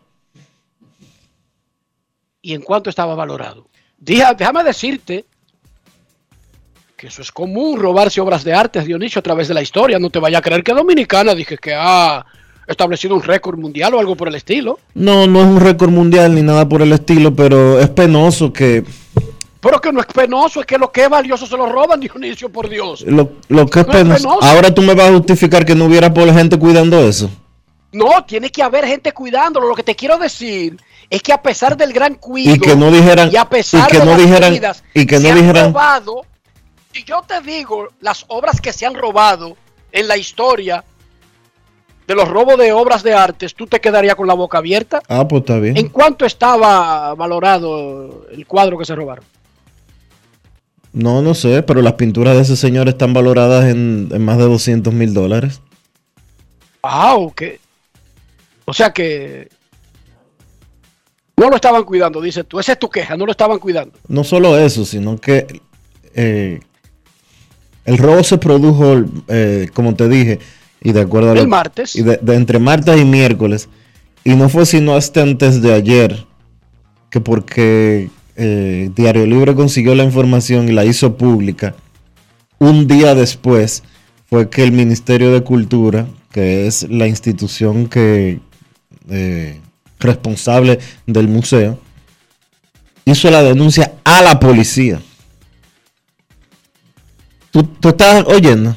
¿Y 2.40 2.54
en 2.54 2.62
cuánto 2.62 2.90
estaba 2.90 3.14
valorado? 3.14 3.68
Dije, 3.98 4.24
déjame 4.36 4.64
decirte 4.64 5.24
que 7.02 7.08
eso 7.08 7.20
es 7.20 7.32
común, 7.32 7.80
robarse 7.80 8.20
obras 8.20 8.44
de 8.44 8.54
arte, 8.54 8.80
Dionisio, 8.80 9.18
a 9.18 9.22
través 9.22 9.48
de 9.48 9.54
la 9.54 9.60
historia. 9.60 9.98
No 9.98 10.08
te 10.08 10.20
vaya 10.20 10.38
a 10.38 10.40
creer 10.40 10.62
que 10.62 10.72
Dominicana 10.72 11.34
dije 11.34 11.58
que 11.58 11.74
ha 11.74 12.24
establecido 12.64 13.16
un 13.16 13.22
récord 13.24 13.58
mundial 13.58 13.92
o 13.94 13.98
algo 13.98 14.14
por 14.14 14.28
el 14.28 14.36
estilo. 14.36 14.78
No, 14.94 15.26
no 15.26 15.40
es 15.40 15.46
un 15.46 15.58
récord 15.58 15.90
mundial 15.90 16.32
ni 16.32 16.42
nada 16.42 16.68
por 16.68 16.80
el 16.80 16.92
estilo, 16.92 17.34
pero 17.34 17.80
es 17.80 17.88
penoso 17.88 18.52
que 18.52 18.84
Pero 19.60 19.80
que 19.80 19.92
no 19.92 19.98
es 19.98 20.06
penoso, 20.06 20.60
es 20.60 20.66
que 20.66 20.78
lo 20.78 20.92
que 20.92 21.02
es 21.02 21.08
valioso 21.10 21.44
se 21.44 21.56
lo 21.56 21.66
roban, 21.66 21.98
Dionisio, 21.98 22.50
por 22.50 22.68
Dios. 22.68 23.00
lo, 23.02 23.32
lo 23.48 23.66
que 23.66 23.80
es 23.80 23.86
No 23.88 23.92
es 23.94 24.04
penoso. 24.04 24.38
Ahora 24.40 24.72
tú 24.72 24.80
me 24.82 24.94
vas 24.94 25.08
a 25.08 25.12
justificar 25.12 25.64
que 25.64 25.74
no 25.74 25.86
hubiera 25.86 26.14
por 26.14 26.32
gente 26.32 26.56
cuidando 26.56 27.00
eso. 27.00 27.28
No, 27.90 28.24
tiene 28.28 28.48
que 28.50 28.62
haber 28.62 28.86
gente 28.86 29.10
cuidándolo. 29.10 29.66
Lo 29.66 29.74
que 29.74 29.82
te 29.82 29.96
quiero 29.96 30.18
decir 30.18 30.76
es 31.10 31.20
que 31.20 31.32
a 31.32 31.42
pesar 31.42 31.76
del 31.76 31.92
gran 31.92 32.14
cuidado 32.14 32.54
Y 32.54 32.60
que 32.60 32.76
no 32.76 32.92
dijeran- 32.92 33.28
y 33.32 33.36
a 33.36 33.44
pesar 33.46 33.88
y 33.88 33.90
que 33.90 33.98
de 33.98 34.04
no 34.04 34.12
las 34.12 34.20
dijeran- 34.20 34.50
medidas, 34.52 34.84
y 34.94 35.04
que 35.04 35.16
se 35.18 35.22
no 35.24 35.30
han 35.30 35.38
dijeran- 35.40 35.66
robado. 35.72 36.22
Y 36.94 37.04
yo 37.04 37.22
te 37.26 37.40
digo, 37.40 37.88
las 38.00 38.24
obras 38.28 38.60
que 38.60 38.72
se 38.72 38.86
han 38.86 38.94
robado 38.94 39.56
en 39.90 40.08
la 40.08 40.16
historia 40.16 40.84
de 42.06 42.14
los 42.14 42.28
robos 42.28 42.58
de 42.58 42.72
obras 42.72 43.02
de 43.02 43.14
artes, 43.14 43.54
tú 43.54 43.66
te 43.66 43.80
quedarías 43.80 44.14
con 44.14 44.26
la 44.26 44.34
boca 44.34 44.58
abierta. 44.58 45.02
Ah, 45.08 45.26
pues 45.26 45.40
está 45.40 45.58
bien. 45.58 45.76
¿En 45.76 45.88
cuánto 45.88 46.26
estaba 46.26 47.14
valorado 47.14 48.26
el 48.30 48.46
cuadro 48.46 48.76
que 48.76 48.84
se 48.84 48.94
robaron? 48.94 49.24
No, 50.92 51.22
no 51.22 51.34
sé, 51.34 51.62
pero 51.62 51.80
las 51.80 51.94
pinturas 51.94 52.36
de 52.36 52.42
ese 52.42 52.56
señor 52.56 52.88
están 52.88 53.14
valoradas 53.14 53.64
en, 53.70 54.08
en 54.12 54.24
más 54.24 54.36
de 54.36 54.44
200 54.44 54.92
mil 54.92 55.14
dólares. 55.14 55.62
Ah, 56.82 57.14
ok. 57.14 57.42
O 58.66 58.74
sea 58.74 58.92
que 58.92 59.48
no 61.36 61.48
lo 61.48 61.56
estaban 61.56 61.84
cuidando, 61.84 62.20
dices 62.20 62.46
tú. 62.46 62.60
Esa 62.60 62.72
es 62.72 62.78
tu 62.78 62.90
queja, 62.90 63.16
no 63.16 63.26
lo 63.26 63.32
estaban 63.32 63.58
cuidando. 63.58 63.98
No 64.08 64.22
solo 64.22 64.58
eso, 64.58 64.84
sino 64.84 65.16
que 65.18 65.46
eh, 66.14 66.60
el 67.84 67.98
robo 67.98 68.22
se 68.24 68.38
produjo, 68.38 69.02
eh, 69.28 69.68
como 69.74 69.94
te 69.94 70.08
dije, 70.08 70.38
y 70.82 70.92
de 70.92 71.00
acuerdo 71.00 71.30
a 71.32 71.34
lo- 71.34 71.40
El 71.40 71.48
martes. 71.48 71.96
y 71.96 72.02
de, 72.02 72.18
de 72.22 72.34
entre 72.34 72.58
martes 72.58 73.00
y 73.00 73.04
miércoles, 73.04 73.68
y 74.24 74.34
no 74.34 74.48
fue 74.48 74.66
sino 74.66 74.94
hasta 74.94 75.22
antes 75.22 75.62
de 75.62 75.72
ayer 75.74 76.26
que 77.10 77.20
porque 77.20 78.08
eh, 78.36 78.90
Diario 78.96 79.26
Libre 79.26 79.54
consiguió 79.54 79.94
la 79.94 80.04
información 80.04 80.68
y 80.68 80.72
la 80.72 80.84
hizo 80.84 81.16
pública, 81.16 81.74
un 82.58 82.86
día 82.86 83.14
después 83.14 83.82
fue 84.30 84.48
que 84.48 84.62
el 84.62 84.72
Ministerio 84.72 85.32
de 85.32 85.42
Cultura, 85.42 86.06
que 86.30 86.66
es 86.66 86.84
la 86.88 87.06
institución 87.06 87.86
que 87.88 88.40
eh, 89.10 89.60
responsable 90.00 90.78
del 91.06 91.28
museo, 91.28 91.78
hizo 93.04 93.30
la 93.30 93.42
denuncia 93.42 93.92
a 94.04 94.22
la 94.22 94.38
policía. 94.40 95.00
¿Tú, 97.52 97.62
tú 97.62 97.90
estás 97.90 98.24
oyendo? 98.26 98.74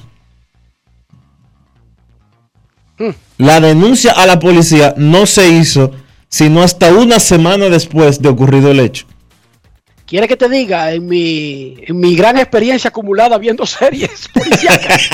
La 3.38 3.60
denuncia 3.60 4.12
a 4.12 4.28
la 4.28 4.40
policía 4.40 4.94
no 4.96 5.26
se 5.26 5.50
hizo 5.50 5.92
sino 6.36 6.62
hasta 6.62 6.92
una 6.92 7.22
semana 7.22 7.70
después 7.70 8.22
de 8.22 8.28
ocurrido 8.28 8.70
el 8.70 8.82
hecho. 8.82 9.06
¿Quiere 10.06 10.28
que 10.28 10.36
te 10.36 10.50
diga 10.50 10.92
en 10.92 11.08
mi, 11.08 11.78
en 11.80 11.98
mi 11.98 12.14
gran 12.16 12.38
experiencia 12.38 12.90
acumulada 12.90 13.38
viendo 13.38 13.66
series 13.66 14.28
policíacas? 14.28 15.10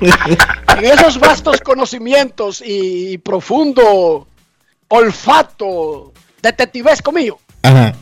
en 0.78 0.84
esos 0.84 1.18
vastos 1.18 1.60
conocimientos 1.60 2.62
y, 2.64 3.18
profundo 3.18 4.28
olfato 4.86 6.12
detectivesco 6.40 7.10
mío, 7.10 7.38
Ajá. 7.62 7.94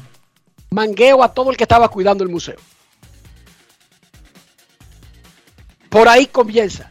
mangueo 0.71 1.23
a 1.23 1.33
todo 1.33 1.51
el 1.51 1.57
que 1.57 1.65
estaba 1.65 1.89
cuidando 1.89 2.25
el 2.25 2.31
museo. 2.31 2.57
Por 5.89 6.09
ahí 6.09 6.27
comienza. 6.27 6.91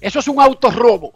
Eso 0.00 0.18
es 0.18 0.28
un 0.28 0.40
autorrobo. 0.40 1.12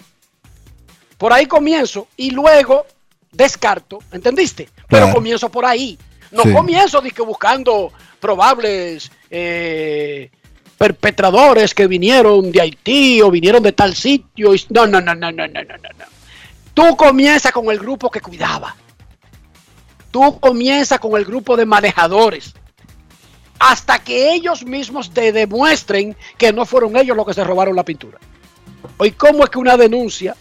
Por 1.17 1.33
ahí 1.33 1.47
comienzo 1.47 2.09
y 2.17 2.31
luego 2.31 2.87
descarto, 3.33 3.99
¿entendiste? 4.13 4.69
Pero 4.89 5.05
Claro. 5.05 5.15
comienzo 5.15 5.49
por 5.51 5.65
ahí. 5.65 5.99
No 6.31 6.43
Sí. 6.45 6.53
comienzo 6.53 7.01
dizque, 7.01 7.23
buscando 7.23 7.93
probables 8.21 9.11
eh, 9.31 10.31
perpetradores 10.79 11.75
que 11.75 11.87
vinieron 11.87 12.51
de 12.53 12.61
Haití 12.61 13.21
o 13.21 13.31
vinieron 13.31 13.63
de 13.63 13.73
tal 13.73 13.95
sitio. 13.95 14.55
y- 14.55 14.65
no, 14.71 14.87
no, 14.87 15.01
no, 15.01 15.15
no, 15.15 15.31
no, 15.33 15.47
no, 15.47 15.63
no. 15.63 15.75
no. 15.99 16.05
Tú 16.73 16.97
comienzas 16.97 17.53
con 17.53 17.71
el 17.71 17.79
grupo 17.79 18.11
que 18.11 18.21
cuidaba. 18.21 18.77
Tú 20.11 20.39
comienzas 20.41 20.99
con 21.01 21.17
el 21.19 21.25
grupo 21.25 21.57
de 21.57 21.67
manejadores. 21.67 22.55
Hasta 23.59 23.99
que 23.99 24.33
ellos 24.33 24.65
mismos 24.65 25.11
te 25.11 25.33
demuestren 25.33 26.17
que 26.37 26.53
no 26.53 26.65
fueron 26.65 26.97
ellos 26.97 27.17
los 27.17 27.27
que 27.27 27.35
se 27.35 27.45
robaron 27.45 27.75
la 27.75 27.85
pintura. 27.85 28.19
Hoy, 28.99 29.13
¿cómo 29.13 29.45
es 29.45 29.51
que 29.51 29.59
una 29.59 29.77
denuncia 29.77 30.37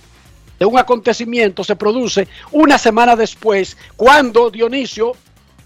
de 0.60 0.66
un 0.66 0.78
acontecimiento 0.78 1.64
se 1.64 1.76
produce 1.76 2.28
una 2.52 2.78
semana 2.78 3.16
después, 3.16 3.78
cuando 3.96 4.50
Dionisio 4.50 5.14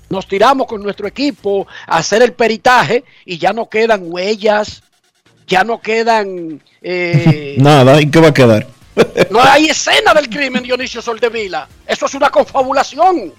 nos 0.10 0.28
tiramos 0.28 0.68
con 0.68 0.84
nuestro 0.84 1.08
equipo 1.08 1.68
a 1.88 1.98
hacer 1.98 2.22
el 2.22 2.34
peritaje 2.34 3.04
y 3.26 3.38
ya 3.38 3.54
no 3.54 3.70
quedan 3.70 4.02
huellas, 4.04 4.84
ya 5.48 5.64
no 5.64 5.82
quedan, 5.82 6.62
eh, 6.82 7.56
Nada, 7.60 8.02
¿y 8.02 8.10
qué 8.10 8.20
va 8.20 8.28
a 8.28 8.34
quedar? 8.34 8.68
no 9.30 9.42
hay 9.42 9.68
escena 9.68 10.14
del 10.14 10.30
crimen 10.30 10.64
Dionisio 10.64 11.02
Soldevila. 11.02 11.68
Eso 11.88 12.06
es 12.06 12.14
una 12.14 12.30
confabulación. 12.30 13.34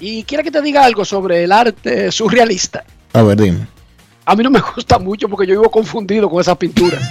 Y 0.00 0.22
quiere 0.24 0.44
que 0.44 0.50
te 0.50 0.62
diga 0.62 0.84
algo 0.84 1.04
sobre 1.04 1.44
el 1.44 1.52
arte 1.52 2.10
surrealista. 2.12 2.84
A 3.12 3.22
ver, 3.22 3.40
dime. 3.40 3.66
A 4.24 4.36
mí 4.36 4.42
no 4.44 4.50
me 4.50 4.60
gusta 4.74 4.98
mucho 4.98 5.28
porque 5.28 5.46
yo 5.46 5.54
vivo 5.58 5.70
confundido 5.70 6.28
con 6.28 6.40
esas 6.40 6.56
pinturas. 6.56 7.02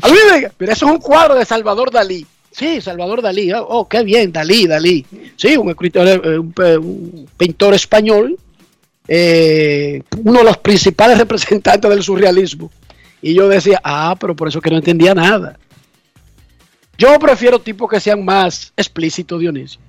A 0.00 0.08
mí 0.08 0.14
me 0.30 0.48
mira, 0.58 0.72
eso 0.72 0.86
es 0.86 0.92
un 0.92 0.98
cuadro 0.98 1.34
de 1.34 1.44
Salvador 1.44 1.90
Dalí. 1.90 2.24
Sí, 2.52 2.80
Salvador 2.80 3.20
Dalí. 3.22 3.52
Oh, 3.52 3.66
oh, 3.68 3.88
qué 3.88 4.02
bien, 4.04 4.32
Dalí, 4.32 4.66
Dalí. 4.66 5.04
Sí, 5.36 5.56
un 5.56 5.70
escritor, 5.70 6.06
eh, 6.08 6.38
un, 6.38 6.52
pe- 6.52 6.78
un 6.78 7.28
pintor 7.36 7.74
español, 7.74 8.38
eh, 9.08 10.02
uno 10.24 10.38
de 10.40 10.44
los 10.44 10.56
principales 10.58 11.18
representantes 11.18 11.90
del 11.90 12.02
surrealismo. 12.02 12.70
Y 13.20 13.34
yo 13.34 13.48
decía, 13.48 13.80
ah, 13.82 14.16
pero 14.18 14.36
por 14.36 14.46
eso 14.48 14.60
que 14.60 14.70
no 14.70 14.76
entendía 14.76 15.14
nada. 15.14 15.58
Yo 16.96 17.18
prefiero 17.18 17.58
tipos 17.60 17.88
que 17.90 18.00
sean 18.00 18.24
más 18.24 18.72
explícitos, 18.76 19.40
Dionisio. 19.40 19.80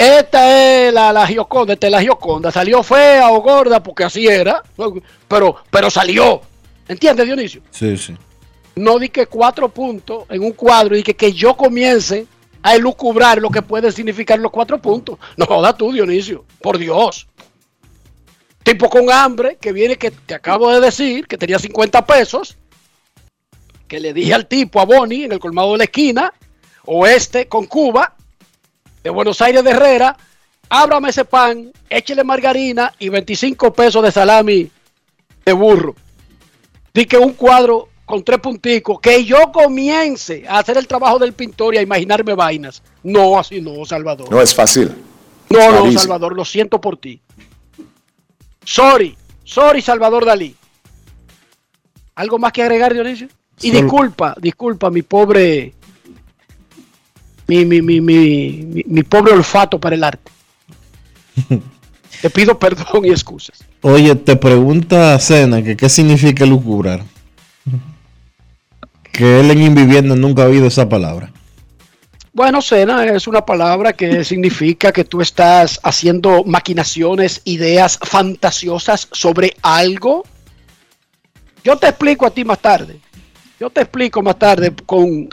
Esta 0.00 0.86
es 0.86 0.94
la, 0.94 1.12
la 1.12 1.26
Gioconda, 1.26 1.74
esta 1.74 1.88
es 1.88 1.90
la 1.90 2.00
Gioconda. 2.00 2.50
Salió 2.50 2.82
fea 2.82 3.30
o 3.32 3.42
gorda 3.42 3.82
porque 3.82 4.04
así 4.04 4.26
era, 4.26 4.62
pero, 5.28 5.56
pero 5.70 5.90
salió. 5.90 6.40
¿Entiendes, 6.88 7.26
Dionisio? 7.26 7.60
Sí, 7.70 7.98
sí. 7.98 8.16
No 8.76 8.98
di 8.98 9.10
que 9.10 9.26
cuatro 9.26 9.68
puntos 9.68 10.24
en 10.30 10.42
un 10.42 10.52
cuadro 10.52 10.96
y 10.96 11.02
que, 11.02 11.14
que 11.14 11.34
yo 11.34 11.54
comience 11.54 12.26
a 12.62 12.76
elucubrar 12.76 13.42
lo 13.42 13.50
que 13.50 13.60
pueden 13.60 13.92
significar 13.92 14.38
los 14.38 14.50
cuatro 14.50 14.80
puntos. 14.80 15.18
No 15.36 15.44
jodas 15.44 15.76
tú, 15.76 15.92
Dionisio, 15.92 16.46
por 16.62 16.78
Dios. 16.78 17.28
Tipo 18.62 18.88
con 18.88 19.12
hambre 19.12 19.58
que 19.60 19.70
viene 19.70 19.96
que 19.96 20.12
te 20.12 20.32
acabo 20.32 20.70
de 20.72 20.80
decir 20.80 21.26
que 21.26 21.36
tenía 21.36 21.58
50 21.58 22.06
pesos, 22.06 22.56
que 23.86 24.00
le 24.00 24.14
dije 24.14 24.32
al 24.32 24.46
tipo, 24.46 24.80
a 24.80 24.86
Bonnie, 24.86 25.26
en 25.26 25.32
el 25.32 25.38
colmado 25.38 25.72
de 25.72 25.78
la 25.78 25.84
esquina, 25.84 26.32
oeste 26.86 27.48
con 27.48 27.66
Cuba, 27.66 28.16
de 29.02 29.10
Buenos 29.10 29.40
Aires 29.40 29.64
de 29.64 29.70
Herrera, 29.70 30.16
ábrame 30.68 31.10
ese 31.10 31.24
pan, 31.24 31.72
échele 31.88 32.24
margarina 32.24 32.92
y 32.98 33.08
25 33.08 33.72
pesos 33.72 34.02
de 34.02 34.12
salami 34.12 34.70
de 35.44 35.52
burro. 35.52 35.94
Di 36.92 37.04
que 37.06 37.18
un 37.18 37.32
cuadro 37.32 37.88
con 38.04 38.24
tres 38.24 38.40
punticos, 38.40 38.98
que 39.00 39.24
yo 39.24 39.52
comience 39.52 40.44
a 40.48 40.58
hacer 40.58 40.76
el 40.76 40.88
trabajo 40.88 41.18
del 41.18 41.32
pintor 41.32 41.74
y 41.74 41.78
a 41.78 41.82
imaginarme 41.82 42.34
vainas. 42.34 42.82
No, 43.04 43.38
así 43.38 43.60
no, 43.60 43.84
Salvador. 43.84 44.28
No 44.30 44.42
es 44.42 44.52
fácil. 44.52 44.92
No, 45.48 45.70
no. 45.70 45.92
Salvador, 45.92 46.34
lo 46.34 46.44
siento 46.44 46.80
por 46.80 46.96
ti. 46.96 47.20
Sorry, 48.64 49.16
sorry, 49.44 49.80
Salvador 49.80 50.24
Dalí. 50.24 50.54
¿Algo 52.16 52.38
más 52.38 52.52
que 52.52 52.62
agregar, 52.62 52.92
Dionisio? 52.92 53.28
Y 53.62 53.70
disculpa, 53.70 54.34
disculpa, 54.40 54.90
mi 54.90 55.02
pobre. 55.02 55.74
Mi, 57.50 57.64
mi, 57.64 57.82
mi, 57.82 58.00
mi, 58.86 59.02
pobre 59.02 59.32
olfato 59.32 59.80
para 59.80 59.96
el 59.96 60.04
arte. 60.04 60.30
Te 62.22 62.30
pido 62.30 62.56
perdón 62.56 63.04
y 63.04 63.08
excusas. 63.08 63.64
Oye, 63.80 64.14
te 64.14 64.36
pregunta 64.36 65.18
Cena 65.18 65.62
que 65.62 65.76
qué 65.76 65.88
significa 65.88 66.46
lucubrar. 66.46 67.02
Que 69.10 69.40
él 69.40 69.50
en 69.50 69.62
Invivienda 69.62 70.14
nunca 70.14 70.42
ha 70.42 70.46
oído 70.46 70.66
esa 70.66 70.88
palabra. 70.88 71.32
Bueno, 72.32 72.62
cena 72.62 73.06
es 73.06 73.26
una 73.26 73.44
palabra 73.44 73.94
que 73.94 74.22
significa 74.32 74.92
que 74.92 75.04
tú 75.04 75.20
estás 75.20 75.80
haciendo 75.82 76.44
maquinaciones, 76.44 77.40
ideas 77.44 77.98
fantasiosas 78.00 79.08
sobre 79.10 79.56
algo. 79.62 80.24
Yo 81.64 81.76
te 81.76 81.88
explico 81.88 82.26
a 82.26 82.30
ti 82.30 82.44
más 82.44 82.60
tarde. 82.60 83.00
Yo 83.58 83.70
te 83.70 83.80
explico 83.80 84.22
más 84.22 84.38
tarde 84.38 84.72
con, 84.86 85.28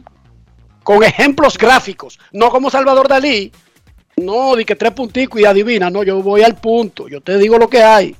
con 0.88 1.04
ejemplos 1.04 1.58
gráficos, 1.58 2.18
no 2.32 2.50
como 2.50 2.72
Salvador 2.72 3.10
Dalí. 3.10 3.52
No, 4.16 4.56
di 4.56 4.64
que 4.64 4.78
tres 4.78 4.94
punticos 4.94 5.42
y 5.42 5.44
adivina. 5.44 5.90
No, 5.90 6.02
yo 6.02 6.24
voy 6.24 6.44
al 6.44 6.56
punto. 6.56 7.10
Yo 7.10 7.20
te 7.20 7.38
digo 7.38 7.58
lo 7.58 7.70
que 7.70 7.84
hay. 7.84 8.16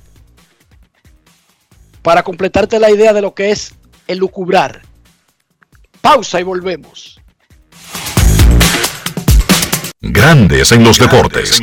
Para 2.02 2.22
completarte 2.22 2.78
la 2.78 2.90
idea 2.90 3.14
de 3.14 3.22
lo 3.22 3.34
que 3.34 3.52
es 3.52 3.74
el 4.06 4.18
lucubrar. 4.18 4.82
Pausa 6.02 6.40
y 6.40 6.42
volvemos. 6.42 7.18
Grandes 10.02 10.70
en 10.70 10.84
los 10.84 10.98
deportes. 10.98 11.62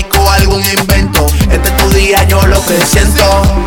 algún 0.31 0.61
invento. 0.77 1.27
Este 1.51 1.69
es 1.69 1.77
tu 1.77 1.89
día, 1.89 2.27
yo 2.27 2.45
lo 2.47 2.63
que 2.65 2.79
siento. 2.85 3.23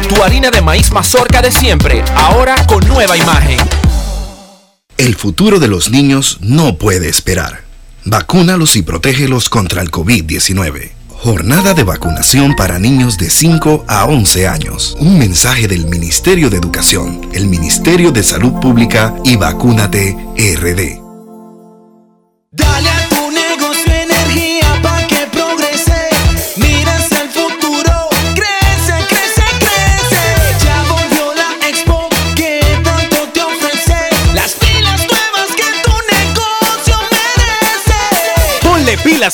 Tu 0.08 0.22
harina 0.22 0.50
de 0.50 0.60
maíz 0.60 0.90
mazorca 0.90 1.42
de 1.42 1.50
siempre, 1.50 2.04
ahora 2.14 2.54
con 2.66 2.86
nueva 2.88 3.16
imagen. 3.16 3.58
El 4.96 5.14
futuro 5.16 5.58
de 5.58 5.68
los 5.68 5.90
niños 5.90 6.38
no 6.40 6.78
puede 6.78 7.08
esperar. 7.08 7.64
Vacúnalos 8.04 8.76
y 8.76 8.82
protégelos 8.82 9.48
contra 9.48 9.82
el 9.82 9.90
COVID-19. 9.90 10.92
Jornada 11.08 11.72
de 11.72 11.84
vacunación 11.84 12.54
para 12.54 12.78
niños 12.78 13.16
de 13.16 13.30
5 13.30 13.86
a 13.88 14.04
11 14.04 14.46
años. 14.46 14.96
Un 15.00 15.18
mensaje 15.18 15.66
del 15.68 15.86
Ministerio 15.86 16.50
de 16.50 16.58
Educación, 16.58 17.22
el 17.32 17.46
Ministerio 17.46 18.12
de 18.12 18.22
Salud 18.22 18.60
Pública 18.60 19.14
y 19.24 19.36
Vacúnate 19.36 20.16
RD. 20.36 21.00
Dale 22.52 22.93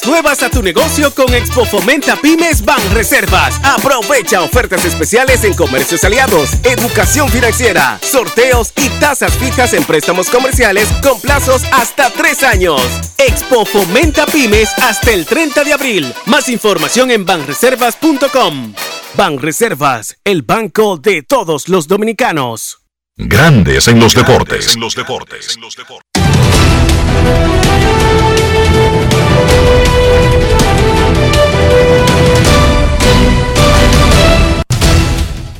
Nuevas 0.06 0.42
a 0.42 0.50
tu 0.50 0.62
negocio 0.62 1.14
con 1.14 1.32
Expo 1.34 1.64
Fomenta 1.64 2.16
Pymes 2.16 2.64
Ban 2.64 2.80
Reservas. 2.94 3.60
Aprovecha 3.62 4.42
ofertas 4.42 4.84
especiales 4.84 5.44
en 5.44 5.54
comercios 5.54 6.04
aliados, 6.04 6.54
educación 6.64 7.28
financiera, 7.28 7.98
sorteos 8.02 8.72
y 8.76 8.88
tasas 9.00 9.36
fijas 9.36 9.74
en 9.74 9.84
préstamos 9.84 10.30
comerciales 10.30 10.88
con 11.02 11.20
plazos 11.20 11.62
hasta 11.72 12.10
tres 12.10 12.42
años. 12.42 12.80
Expo 13.18 13.64
Fomenta 13.64 14.26
Pymes 14.26 14.70
hasta 14.78 15.12
el 15.12 15.26
30 15.26 15.64
de 15.64 15.72
abril. 15.72 16.14
Más 16.26 16.48
información 16.48 17.10
en 17.10 17.24
banreservas.com. 17.24 18.74
Banreservas, 19.16 20.16
el 20.24 20.42
banco 20.42 20.96
de 20.96 21.22
todos 21.22 21.68
los 21.68 21.88
dominicanos. 21.88 22.78
Grandes 23.16 23.86
en 23.88 24.00
los 24.00 24.14
deportes. 24.14 24.76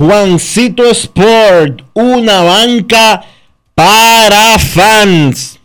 Juancito 0.01 0.91
Sport, 0.91 1.83
una 1.93 2.41
banca 2.41 3.23
para 3.75 4.59
fans. 4.59 5.59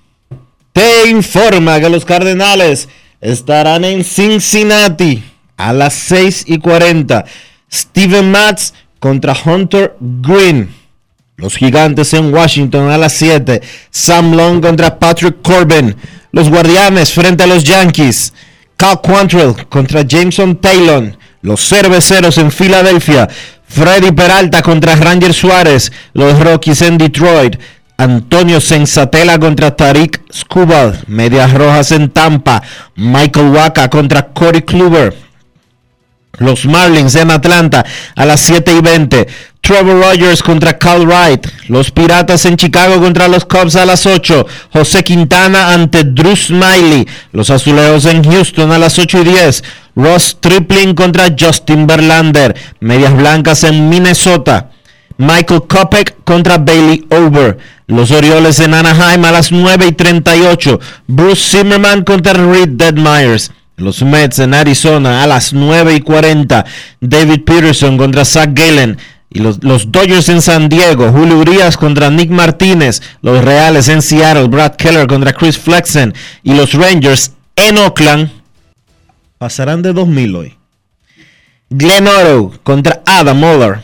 Te 0.73 1.07
informa 1.09 1.79
que 1.79 1.89
los 1.89 2.03
Cardenales 2.03 2.89
estarán 3.21 3.85
en 3.85 4.03
Cincinnati 4.03 5.23
a 5.55 5.71
las 5.71 5.93
6 5.93 6.43
y 6.47 6.57
40. 6.57 7.23
Steven 7.71 8.29
Matz 8.29 8.73
contra 8.99 9.33
Hunter 9.41 9.95
Green. 10.01 10.69
Los 11.37 11.55
Gigantes 11.55 12.13
en 12.13 12.33
Washington 12.33 12.89
a 12.89 12.97
las 12.97 13.13
7. 13.13 13.61
Sam 13.89 14.35
Long 14.35 14.61
contra 14.61 14.99
Patrick 14.99 15.41
Corbin. 15.43 15.95
Los 16.33 16.49
Guardianes 16.49 17.13
frente 17.13 17.43
a 17.43 17.47
los 17.47 17.63
Yankees. 17.63 18.33
Cal 18.75 18.99
Quantrill 18.99 19.65
contra 19.69 20.01
Jameson 20.01 20.57
Taylor. 20.57 21.17
Los 21.41 21.69
Cerveceros 21.69 22.37
en 22.37 22.51
Filadelfia. 22.51 23.29
Freddy 23.67 24.11
Peralta 24.11 24.61
contra 24.61 24.95
Ranger 24.95 25.33
Suárez. 25.33 25.91
Los 26.13 26.39
Rockies 26.39 26.81
en 26.81 26.97
Detroit. 26.97 27.57
Antonio 27.97 28.59
Sensatela 28.59 29.39
contra 29.39 29.75
Tariq 29.75 30.21
Skubal. 30.33 31.03
Medias 31.07 31.53
Rojas 31.53 31.91
en 31.91 32.09
Tampa. 32.09 32.61
Michael 32.95 33.47
Waka 33.47 33.89
contra 33.89 34.27
Corey 34.27 34.61
Kluber. 34.61 35.15
Los 36.37 36.65
Marlins 36.65 37.15
en 37.15 37.31
Atlanta 37.31 37.85
a 38.15 38.25
las 38.25 38.41
7 38.41 38.73
y 38.73 38.81
20. 38.81 39.27
Trevor 39.65 39.99
Rogers 39.99 40.43
contra 40.43 40.77
Cal 40.77 41.07
Wright. 41.07 41.47
Los 41.69 41.89
Piratas 41.89 42.45
en 42.45 42.55
Chicago 42.55 43.01
contra 43.01 43.27
los 43.27 43.45
Cubs 43.45 43.75
a 43.75 43.83
las 43.83 44.05
8. 44.05 44.45
José 44.71 45.03
Quintana 45.03 45.73
ante 45.73 46.03
Drew 46.03 46.35
Smiley. 46.35 47.07
Los 47.31 47.49
Azulejos 47.49 48.05
en 48.05 48.23
Houston 48.23 48.71
a 48.71 48.77
las 48.77 48.99
8 48.99 49.21
y 49.21 49.23
10. 49.23 49.63
Ross 49.95 50.37
Tripling 50.39 50.93
contra 50.93 51.35
Justin 51.37 51.87
Verlander. 51.87 52.55
Medias 52.79 53.17
Blancas 53.17 53.63
en 53.63 53.89
Minnesota. 53.89 54.69
Michael 55.17 55.63
Kopech 55.67 56.13
contra 56.23 56.59
Bailey 56.59 57.07
Over. 57.09 57.57
Los 57.87 58.11
Orioles 58.11 58.59
en 58.59 58.75
Anaheim 58.75 59.25
a 59.25 59.31
las 59.31 59.51
9 59.51 59.87
y 59.87 59.91
38. 59.93 60.79
Bruce 61.07 61.57
Zimmerman 61.57 62.03
contra 62.03 62.33
Reed 62.33 62.69
Deadmyers. 62.69 63.51
Los 63.77 64.03
Mets 64.03 64.37
en 64.39 64.53
Arizona 64.53 65.23
a 65.23 65.27
las 65.27 65.53
9 65.53 65.95
y 65.95 66.01
40. 66.01 66.65
David 67.01 67.41
Peterson 67.45 67.97
contra 67.97 68.23
Zach 68.25 68.51
Gallen. 68.53 68.97
Y 69.35 69.39
los, 69.39 69.61
los, 69.65 69.91
Dodgers 69.91 70.29
en 70.29 70.41
San 70.41 70.69
Diego. 70.69 71.11
Julio 71.11 71.37
Urias 71.39 71.75
contra 71.75 72.09
Nick 72.09 72.29
Martínez. 72.29 73.01
Los 73.21 73.43
Reales 73.43 73.89
en 73.89 74.01
Seattle. 74.01 74.47
Brad 74.47 74.77
Keller 74.77 75.07
contra 75.07 75.33
Chris 75.33 75.57
Flexen. 75.57 76.13
Y 76.41 76.53
los 76.55 76.71
Rangers 76.71 77.33
en 77.57 77.77
Oakland. 77.77 78.31
Pasarán 79.37 79.81
de 79.81 79.91
2000 79.91 80.35
hoy. 80.37 80.57
Glenn 81.69 82.07
Oro 82.07 82.53
contra 82.63 83.01
Adam 83.05 83.37
Muller. 83.37 83.83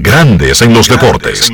Grandes 0.00 0.62
en 0.62 0.72
los 0.72 0.88
deportes. 0.88 1.50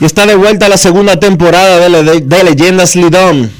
Y 0.00 0.04
está 0.04 0.26
de 0.26 0.36
vuelta 0.36 0.68
la 0.68 0.78
segunda 0.78 1.20
temporada 1.20 1.88
de, 1.88 2.44
Leyendas 2.44 2.96
Lidón. 2.96 3.50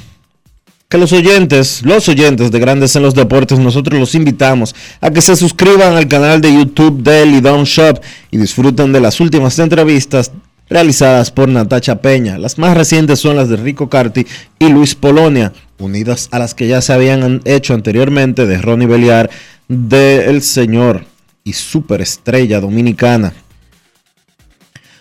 Que 0.89 0.97
los 0.97 1.13
oyentes, 1.13 1.83
los 1.85 2.09
oyentes 2.09 2.51
de 2.51 2.59
Grandes 2.59 2.97
en 2.97 3.03
los 3.03 3.15
Deportes, 3.15 3.59
nosotros 3.59 4.01
los 4.01 4.15
invitamos 4.15 4.75
a 5.03 5.11
que 5.11 5.21
se 5.21 5.37
suscriban 5.37 5.95
al 5.95 6.09
canal 6.09 6.41
de 6.41 6.55
YouTube 6.55 7.03
de 7.03 7.27
Lidón 7.27 7.65
Shop 7.65 8.01
y 8.31 8.39
disfruten 8.39 8.93
de 8.93 9.01
las 9.01 9.21
últimas 9.21 9.59
entrevistas 9.59 10.33
realizadas 10.71 11.31
por 11.31 11.51
Natacha 11.51 12.01
Peña. 12.01 12.39
Las 12.39 12.57
más 12.57 12.75
recientes 12.75 13.21
son 13.21 13.37
las 13.37 13.51
de 13.51 13.57
Rico 13.57 13.91
Carti 13.91 14.27
y 14.59 14.69
Luis 14.69 14.95
Polonia, 14.95 15.53
unidas 15.79 16.29
a 16.31 16.39
las 16.39 16.55
que 16.55 16.67
ya 16.67 16.81
se 16.81 16.95
habían 16.95 17.43
hecho 17.45 17.75
anteriormente 17.75 18.47
de 18.47 18.57
Ronnie 18.57 18.87
Beliar, 18.87 19.29
de 19.69 20.31
El 20.31 20.41
Señor 20.41 21.05
y 21.49 21.55
superestrella 21.55 22.61
dominicana, 22.61 23.33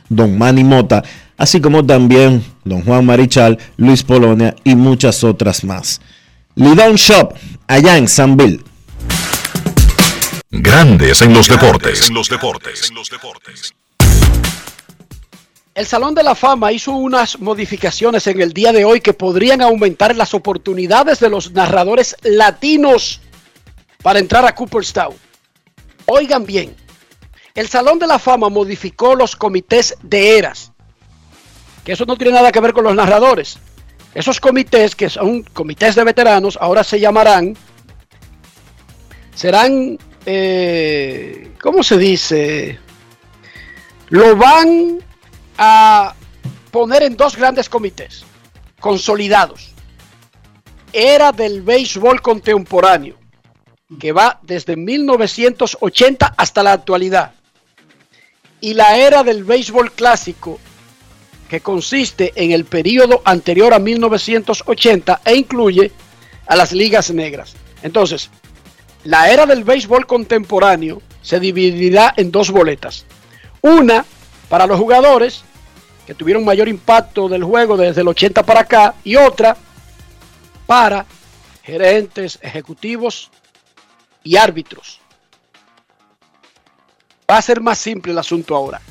Don 0.07 0.37
Manny 0.37 0.63
Mota, 0.63 1.03
así 1.35 1.59
como 1.59 1.85
también 1.85 2.41
Don 2.63 2.83
Juan 2.83 3.05
Marichal, 3.05 3.57
Luis 3.75 4.01
Polonia 4.03 4.55
y 4.63 4.75
muchas 4.75 5.25
otras 5.25 5.65
más. 5.65 5.99
Lidon 6.55 6.95
Shop, 6.95 7.33
allá 7.67 7.97
en 7.97 8.07
Sanville. 8.07 8.63
Grandes 10.49 11.21
en 11.21 11.33
los 11.33 11.49
deportes. 11.49 12.09
El 15.75 15.85
Salón 15.85 16.15
de 16.15 16.23
la 16.23 16.33
Fama 16.33 16.71
hizo 16.71 16.93
unas 16.93 17.39
modificaciones 17.39 18.25
en 18.27 18.41
el 18.41 18.53
día 18.53 18.71
de 18.71 18.85
hoy 18.85 19.01
que 19.01 19.13
podrían 19.13 19.61
aumentar 19.61 20.15
las 20.15 20.33
oportunidades 20.33 21.19
de 21.19 21.29
los 21.29 21.51
narradores 21.51 22.15
latinos 22.23 23.19
para 24.01 24.19
entrar 24.19 24.45
a 24.45 24.55
Cooperstown. 24.55 25.26
Oigan 26.09 26.45
bien, 26.45 26.73
el 27.53 27.67
Salón 27.67 27.99
de 27.99 28.07
la 28.07 28.17
Fama 28.17 28.47
modificó 28.47 29.13
los 29.13 29.35
comités 29.35 29.93
de 30.01 30.37
eras, 30.37 30.71
que 31.83 31.91
eso 31.91 32.05
no 32.05 32.15
tiene 32.15 32.31
nada 32.31 32.49
que 32.49 32.61
ver 32.61 32.71
con 32.71 32.85
los 32.85 32.95
narradores. 32.95 33.59
Esos 34.13 34.39
comités, 34.39 34.95
que 34.95 35.09
son 35.09 35.43
comités 35.43 35.95
de 35.95 36.05
veteranos, 36.05 36.57
ahora 36.61 36.85
se 36.85 37.01
llamarán, 37.01 37.57
serán, 39.35 39.99
eh, 40.25 41.51
¿cómo 41.61 41.83
se 41.83 41.97
dice? 41.97 42.79
Lo 44.07 44.37
van 44.37 44.99
a 45.57 46.15
poner 46.71 47.03
en 47.03 47.17
dos 47.17 47.35
grandes 47.35 47.67
comités, 47.67 48.23
consolidados. 48.79 49.73
Era 50.93 51.33
del 51.33 51.63
béisbol 51.63 52.21
contemporáneo 52.21 53.26
que 53.99 54.11
va 54.11 54.39
desde 54.41 54.75
1980 54.75 56.33
hasta 56.37 56.63
la 56.63 56.73
actualidad. 56.73 57.31
Y 58.59 58.73
la 58.73 58.97
era 58.97 59.23
del 59.23 59.43
béisbol 59.43 59.91
clásico, 59.91 60.59
que 61.49 61.61
consiste 61.61 62.33
en 62.35 62.51
el 62.51 62.65
periodo 62.65 63.21
anterior 63.23 63.73
a 63.73 63.79
1980 63.79 65.21
e 65.23 65.35
incluye 65.35 65.91
a 66.45 66.55
las 66.55 66.73
ligas 66.73 67.11
negras. 67.11 67.55
Entonces, 67.81 68.29
la 69.05 69.31
era 69.31 69.45
del 69.45 69.63
béisbol 69.63 70.05
contemporáneo 70.05 71.01
se 71.21 71.39
dividirá 71.39 72.13
en 72.17 72.31
dos 72.31 72.51
boletas. 72.51 73.05
Una 73.61 74.05
para 74.49 74.67
los 74.67 74.79
jugadores 74.79 75.43
que 76.05 76.13
tuvieron 76.13 76.43
mayor 76.43 76.67
impacto 76.67 77.29
del 77.29 77.43
juego 77.43 77.77
desde 77.77 78.01
el 78.01 78.07
80 78.07 78.43
para 78.43 78.61
acá 78.61 78.95
y 79.03 79.15
otra 79.15 79.55
para 80.65 81.05
gerentes, 81.63 82.39
ejecutivos 82.41 83.29
y 84.27 84.35
árbitros. 84.35 84.99
Va 87.29 87.37
a 87.37 87.41
ser 87.41 87.61
más 87.61 87.77
simple 87.77 88.11
el 88.11 88.17
asunto 88.17 88.57
ahora. 88.57 88.81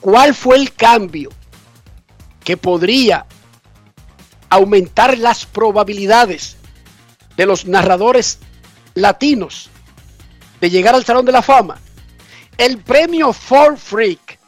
¿Cuál 0.00 0.34
fue 0.34 0.56
el 0.56 0.74
cambio 0.74 1.30
que 2.44 2.58
podría 2.58 3.24
aumentar 4.50 5.16
las 5.16 5.46
probabilidades 5.46 6.58
de 7.36 7.46
los 7.46 7.64
narradores 7.64 8.38
latinos 8.92 9.70
de 10.60 10.68
llegar 10.68 10.94
al 10.94 11.06
Salón 11.06 11.24
de 11.24 11.32
la 11.32 11.40
Fama? 11.40 11.80
El 12.58 12.76
premio 12.82 13.32
For 13.32 13.78
Freak 13.78 14.38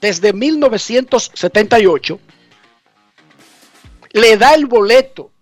desde 0.00 0.32
1978 0.32 2.20
le 4.12 4.36
da 4.36 4.54
el 4.54 4.66
boleto 4.66 5.32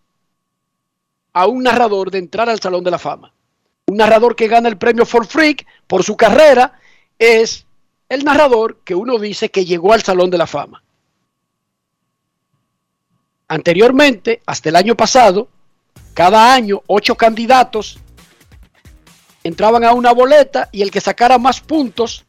a 1.35 1.47
un 1.47 1.65
narrador 1.65 2.11
de 2.11 2.19
entrar 2.19 2.49
al 2.49 2.61
Salón 2.61 2.83
de 2.83 2.91
la 2.91 2.99
Fama. 2.99 3.31
Un 3.89 3.97
narrador 3.97 4.37
que 4.37 4.49
gana 4.49 4.69
el 4.69 4.77
premio 4.77 5.07
For 5.07 5.27
Freak 5.27 5.67
por 5.87 6.05
su 6.05 6.15
carrera 6.15 6.79
es 7.19 7.65
el 8.11 8.23
narrador 8.23 8.81
que 8.85 8.95
uno 8.95 9.19
dice 9.19 9.51
que 9.51 9.65
llegó 9.65 9.95
al 9.95 10.03
Salón 10.03 10.29
de 10.29 10.37
la 10.37 10.47
Fama. 10.47 10.83
Anteriormente, 13.49 14.43
hasta 14.45 14.69
el 14.69 14.77
año 14.77 14.95
pasado, 14.95 15.49
cada 16.13 16.53
año 16.53 16.83
ocho 16.87 17.15
candidatos 17.15 17.99
entraban 19.43 19.83
a 19.85 19.95
una 19.95 20.13
boleta 20.13 20.69
y 20.71 20.83
el 20.83 20.91
que 20.91 21.01
sacara 21.01 21.39
más 21.39 21.63
puntos 21.63 22.27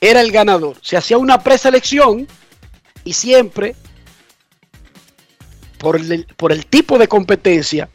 era 0.00 0.22
el 0.22 0.32
ganador. 0.32 0.78
Se 0.80 0.96
hacía 0.96 1.18
una 1.18 1.38
preselección 1.42 2.26
y 3.04 3.12
siempre, 3.12 3.76
por 5.78 5.96
el, 5.96 6.24
por 6.38 6.50
el 6.50 6.64
tipo 6.64 6.96
de 6.96 7.08
competencia, 7.08 7.90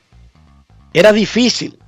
era 0.93 1.11
difícil 1.11 1.79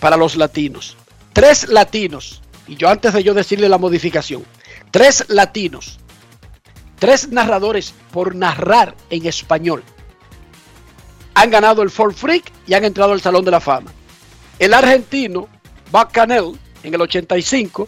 para 0.00 0.16
los 0.16 0.36
latinos. 0.36 0.96
Tres 1.32 1.68
latinos, 1.68 2.42
y 2.66 2.76
yo 2.76 2.88
antes 2.88 3.12
de 3.12 3.22
yo 3.22 3.34
decirle 3.34 3.68
la 3.68 3.78
modificación, 3.78 4.44
tres 4.90 5.24
latinos, 5.28 5.98
tres 6.98 7.28
narradores 7.28 7.94
por 8.12 8.34
narrar 8.34 8.94
en 9.10 9.26
español, 9.26 9.82
han 11.34 11.50
ganado 11.50 11.82
el 11.82 11.90
Ford 11.90 12.14
Freak 12.14 12.50
y 12.66 12.74
han 12.74 12.84
entrado 12.84 13.12
al 13.12 13.20
Salón 13.20 13.44
de 13.44 13.50
la 13.50 13.60
Fama. 13.60 13.92
El 14.58 14.72
argentino, 14.72 15.48
Buck 15.92 16.12
Canel, 16.12 16.58
en 16.82 16.94
el 16.94 17.00
85, 17.00 17.86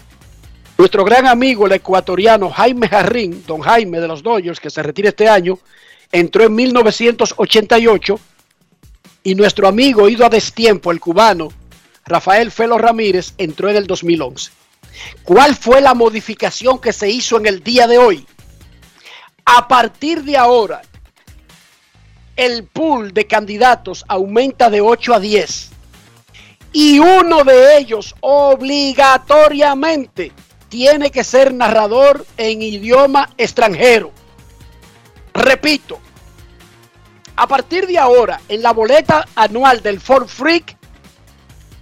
nuestro 0.76 1.04
gran 1.04 1.26
amigo, 1.26 1.66
el 1.66 1.72
ecuatoriano 1.72 2.50
Jaime 2.50 2.88
Jarrín, 2.88 3.42
don 3.46 3.61
Jaime 3.61 4.00
de 4.00 4.09
los 4.09 4.22
Dodgers, 4.22 4.61
que 4.61 4.70
se 4.70 4.82
retira 4.82 5.09
este 5.09 5.28
año, 5.28 5.59
entró 6.12 6.44
en 6.44 6.54
1988 6.54 8.20
y 9.24 9.34
nuestro 9.34 9.66
amigo 9.66 10.09
ido 10.09 10.26
a 10.26 10.28
destiempo, 10.28 10.92
el 10.92 11.00
cubano 11.00 11.48
Rafael 12.09 12.50
Felo 12.50 12.78
Ramírez, 12.78 13.34
entró 13.38 13.68
en 13.68 13.76
el 13.76 13.86
2011. 13.86 14.50
¿Cuál 15.22 15.54
fue 15.54 15.80
la 15.80 15.94
modificación 15.94 16.80
que 16.80 16.92
se 16.92 17.09
hizo 17.09 17.38
en 17.38 17.46
el 17.46 17.62
día 17.62 17.86
de 17.86 17.98
hoy? 17.98 18.26
A 19.44 19.68
partir 19.68 20.24
de 20.24 20.36
ahora, 20.36 20.82
el 22.36 22.64
pool 22.64 23.12
de 23.12 23.26
candidatos 23.26 24.04
aumenta 24.09 24.70
de 24.70 24.80
8 24.80 25.14
a 25.14 25.20
10 25.20 25.70
y 26.72 26.98
uno 26.98 27.44
de 27.44 27.78
ellos 27.78 28.16
obligatoriamente 28.20 30.32
tiene 30.68 31.11
que 31.11 31.24
ser 31.24 31.54
narrador 31.54 32.26
en 32.36 32.61
idioma 32.62 33.30
extranjero. 33.38 34.12
Repito, 35.34 35.98
a 37.36 37.46
partir 37.46 37.86
de 37.86 37.98
ahora, 37.98 38.40
en 38.48 38.62
la 38.62 38.72
boleta 38.72 39.26
anual 39.34 39.82
del 39.82 40.00
Ford 40.00 40.26
Freak, 40.26 40.78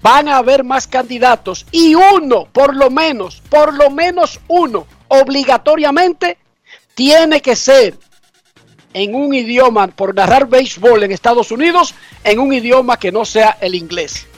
van 0.07 0.29
a 0.29 0.37
haber 0.37 0.63
más 0.63 0.87
candidatos 0.87 1.67
y 1.73 1.97
uno, 1.97 2.47
por 2.53 2.77
lo 2.77 2.91
menos, 2.91 3.43
por 3.51 3.75
lo 3.75 3.91
menos 3.91 4.39
uno, 4.47 4.87
obligatoriamente, 5.09 6.39
tiene 6.95 7.43
que 7.43 7.57
ser 7.57 7.99
en 8.95 9.17
un 9.17 9.35
idioma, 9.35 9.89
por 9.89 10.15
narrar 10.15 10.47
béisbol 10.47 11.03
en 11.03 11.11
Estados 11.11 11.51
Unidos, 11.51 11.93
en 12.23 12.39
un 12.39 12.53
idioma 12.53 12.97
que 13.01 13.11
no 13.11 13.25
sea 13.25 13.59
el 13.61 13.75
inglés. 13.75 14.29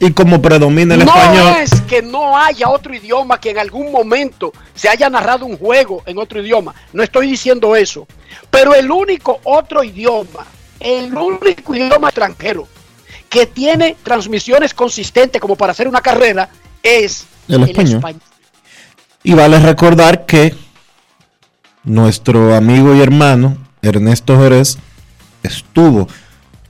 Y 0.00 0.10
como 0.10 0.42
predomina 0.42 0.94
el 0.94 1.04
no 1.04 1.14
español. 1.14 1.54
es 1.62 1.80
que 1.82 2.02
no 2.02 2.36
haya 2.36 2.68
otro 2.68 2.96
idioma 2.96 3.38
que 3.40 3.50
en 3.50 3.58
algún 3.60 3.92
momento 3.92 4.52
se 4.74 4.88
haya 4.88 5.08
narrado 5.08 5.46
un 5.46 5.56
juego 5.56 6.02
en 6.04 6.18
otro 6.18 6.42
idioma. 6.42 6.74
No 6.92 7.04
estoy 7.04 7.28
diciendo 7.28 7.76
eso. 7.76 8.08
Pero 8.50 8.74
el 8.74 8.90
único 8.90 9.38
otro 9.44 9.84
idioma, 9.84 10.44
el 10.80 11.14
único 11.16 11.76
idioma 11.76 12.08
extranjero 12.08 12.66
que 13.36 13.44
tiene 13.46 13.96
transmisiones 14.02 14.72
consistentes 14.72 15.42
como 15.42 15.56
para 15.56 15.72
hacer 15.72 15.86
una 15.86 16.00
carrera 16.00 16.48
es 16.82 17.26
El 17.48 17.64
español. 17.64 18.22
Y 19.22 19.34
vale 19.34 19.58
recordar 19.58 20.24
que 20.24 20.54
nuestro 21.84 22.54
amigo 22.54 22.94
y 22.94 23.02
hermano 23.02 23.58
Ernesto 23.82 24.40
Jerez 24.40 24.78
estuvo 25.42 26.08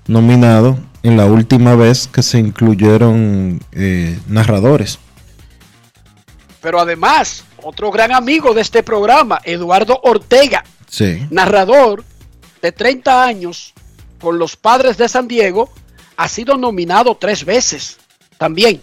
nominado 0.09 0.77
en 1.05 1.17
la 1.17 1.27
última 1.27 1.77
vez 1.77 2.09
que 2.09 2.25
se 2.25 2.39
incluyeron 2.41 3.61
eh, 3.71 4.19
narradores. 4.27 4.99
Pero 6.61 6.81
además, 6.81 7.45
otro 7.63 7.93
gran 7.93 8.11
amigo 8.13 8.55
de 8.55 8.63
este 8.63 8.83
programa, 8.83 9.41
Eduardo 9.45 10.01
Ortega, 10.03 10.65
Sí. 10.89 11.29
narrador 11.31 12.03
de 12.61 12.73
30 12.73 13.23
años 13.25 13.73
con 14.21 14.41
los 14.41 14.57
padres 14.57 14.97
de 14.97 15.09
San 15.09 15.29
Diego, 15.29 15.71
ha 16.17 16.29
sido 16.29 16.57
nominado 16.57 17.17
tres 17.17 17.45
veces 17.45 17.99
también. 18.39 18.83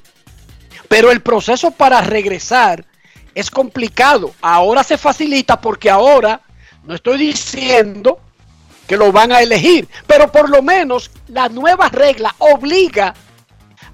Pero 0.87 1.11
el 1.11 1.21
proceso 1.21 1.71
para 1.71 2.01
regresar 2.01 2.85
es 3.33 3.49
complicado. 3.49 4.33
Ahora 4.41 4.83
se 4.83 4.97
facilita 4.97 5.59
porque 5.59 5.89
ahora 5.89 6.41
no 6.83 6.95
estoy 6.95 7.17
diciendo 7.17 8.19
que 8.87 8.97
lo 8.97 9.11
van 9.11 9.31
a 9.31 9.41
elegir, 9.41 9.87
pero 10.05 10.31
por 10.31 10.49
lo 10.49 10.61
menos 10.61 11.09
la 11.27 11.49
nueva 11.49 11.89
regla 11.89 12.35
obliga 12.37 13.13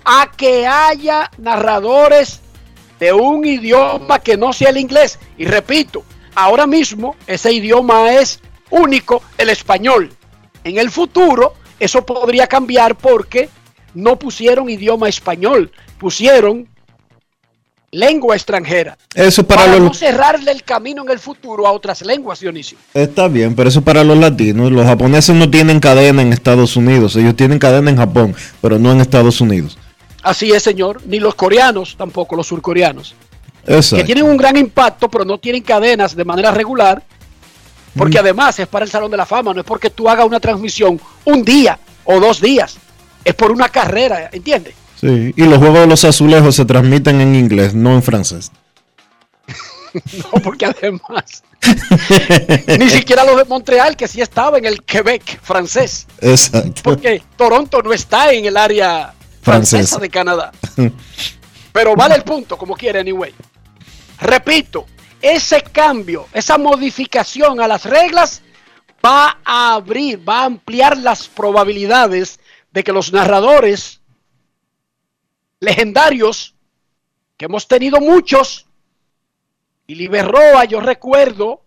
a 0.03 0.31
que 0.35 0.65
haya 0.65 1.29
narradores 1.37 2.41
de 2.99 3.13
un 3.13 3.45
idioma 3.45 4.19
que 4.19 4.35
no 4.35 4.51
sea 4.51 4.69
el 4.69 4.77
inglés. 4.77 5.19
Y 5.37 5.45
repito, 5.45 6.03
ahora 6.35 6.67
mismo 6.67 7.15
ese 7.27 7.53
idioma 7.53 8.13
es 8.13 8.39
único, 8.71 9.21
el 9.37 9.49
español. 9.49 10.11
En 10.63 10.77
el 10.77 10.91
futuro 10.91 11.53
eso 11.79 12.05
podría 12.05 12.47
cambiar 12.47 12.95
porque 12.95 13.49
no 13.93 14.17
pusieron 14.17 14.69
idioma 14.69 15.09
español, 15.09 15.71
pusieron 15.97 16.67
lengua 17.91 18.35
extranjera. 18.35 18.97
Eso 19.15 19.43
para, 19.43 19.61
Para 19.61 19.73
los 19.77 19.83
no 19.83 19.93
cerrarle 19.93 20.51
el 20.51 20.63
camino 20.63 21.01
en 21.03 21.09
el 21.09 21.19
futuro 21.19 21.65
a 21.65 21.71
otras 21.71 22.01
lenguas, 22.03 22.39
Dionisio. 22.39 22.77
Está 22.93 23.27
bien, 23.27 23.55
pero 23.55 23.69
eso 23.69 23.81
para 23.81 24.03
los 24.03 24.17
latinos. 24.17 24.71
Los 24.71 24.85
japoneses 24.85 25.35
no 25.35 25.49
tienen 25.49 25.79
cadena 25.79 26.21
en 26.21 26.31
Estados 26.31 26.75
Unidos. 26.75 27.15
Ellos 27.15 27.35
tienen 27.35 27.57
cadena 27.57 27.89
en 27.89 27.97
Japón, 27.97 28.35
pero 28.61 28.77
no 28.77 28.91
en 28.91 29.01
Estados 29.01 29.41
Unidos. 29.41 29.77
Así 30.21 30.51
es, 30.51 30.61
señor. 30.61 31.01
Ni 31.07 31.19
los 31.19 31.33
coreanos, 31.33 31.95
tampoco 31.97 32.35
los 32.35 32.45
surcoreanos. 32.47 33.15
Que 33.65 34.03
tienen 34.03 34.23
un 34.23 34.37
gran 34.37 34.57
impacto, 34.57 35.09
pero 35.09 35.25
no 35.25 35.37
tienen 35.37 35.61
cadenas 35.63 36.15
de 36.15 36.25
manera 36.25 36.51
regular. 36.51 37.03
Porque 37.95 38.17
Mm. 38.17 38.21
además 38.21 38.59
es 38.59 38.67
para 38.67 38.85
el 38.85 38.91
Salón 38.91 39.09
de 39.09 39.17
la 39.17 39.25
Fama, 39.25 39.51
no 39.51 39.61
es 39.61 39.65
porque 39.65 39.89
tú 39.89 40.07
hagas 40.07 40.25
una 40.25 40.39
transmisión 40.39 40.99
un 41.29 41.43
día 41.43 41.79
o 42.05 42.19
dos 42.19 42.41
días. 42.41 42.77
Es 43.23 43.33
por 43.35 43.51
una 43.51 43.69
carrera, 43.69 44.29
¿entiendes? 44.31 44.73
Sí, 44.99 45.33
y 45.35 45.43
los 45.43 45.59
juegos 45.59 45.79
de 45.79 45.87
los 45.87 46.03
azulejos 46.03 46.55
se 46.55 46.65
transmiten 46.65 47.21
en 47.21 47.35
inglés, 47.35 47.73
no 47.73 47.93
en 47.93 48.03
francés. 48.03 48.51
No, 49.91 50.39
porque 50.43 50.67
además 50.67 51.41
ni 52.77 52.89
siquiera 52.89 53.23
los 53.23 53.37
de 53.37 53.45
Montreal, 53.45 53.95
que 53.95 54.07
sí 54.07 54.21
estaba 54.21 54.57
en 54.57 54.65
el 54.65 54.83
Quebec 54.83 55.41
francés. 55.41 56.07
Exacto. 56.21 56.81
Porque 56.83 57.21
Toronto 57.35 57.81
no 57.81 57.93
está 57.93 58.31
en 58.31 58.45
el 58.45 58.57
área 58.57 59.13
francesa 59.41 59.77
Francesa. 59.77 59.99
de 59.99 60.09
Canadá. 60.09 60.51
Pero 61.71 61.95
vale 61.95 62.15
el 62.15 62.23
punto, 62.23 62.57
como 62.57 62.75
quiere, 62.75 62.99
anyway. 62.99 63.33
Repito, 64.21 64.85
ese 65.21 65.61
cambio, 65.61 66.27
esa 66.33 66.57
modificación 66.57 67.61
a 67.61 67.67
las 67.67 67.85
reglas 67.85 68.41
va 69.05 69.39
a 69.43 69.73
abrir, 69.75 70.27
va 70.27 70.41
a 70.41 70.45
ampliar 70.45 70.97
las 70.97 71.27
probabilidades 71.27 72.39
de 72.71 72.83
que 72.83 72.91
los 72.91 73.11
narradores 73.13 74.01
legendarios, 75.59 76.55
que 77.37 77.45
hemos 77.45 77.67
tenido 77.67 77.99
muchos, 77.99 78.65
y 79.87 79.95
Liberroa, 79.95 80.65
yo 80.65 80.79
recuerdo, 80.79 81.61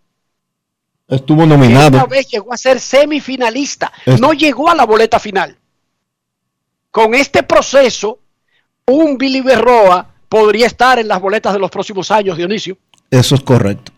Estuvo 1.08 1.38
que 1.38 1.44
una 1.44 1.56
nominado. 1.56 2.06
vez 2.06 2.28
llegó 2.28 2.52
a 2.52 2.56
ser 2.56 2.80
semifinalista, 2.80 3.92
Es- 4.06 4.20
no 4.20 4.32
llegó 4.32 4.70
a 4.70 4.74
la 4.74 4.84
boleta 4.86 5.18
final. 5.18 5.58
Con 6.90 7.14
este 7.14 7.42
proceso, 7.42 8.20
un 8.86 9.18
Billy 9.18 9.40
Berroa 9.40 10.08
podría 10.28 10.66
estar 10.66 10.98
en 10.98 11.08
las 11.08 11.20
boletas 11.20 11.52
de 11.52 11.58
los 11.58 11.70
próximos 11.70 12.10
años, 12.10 12.36
Dionisio. 12.36 12.78
Eso 13.10 13.34
es 13.34 13.42
correcto. 13.42 13.92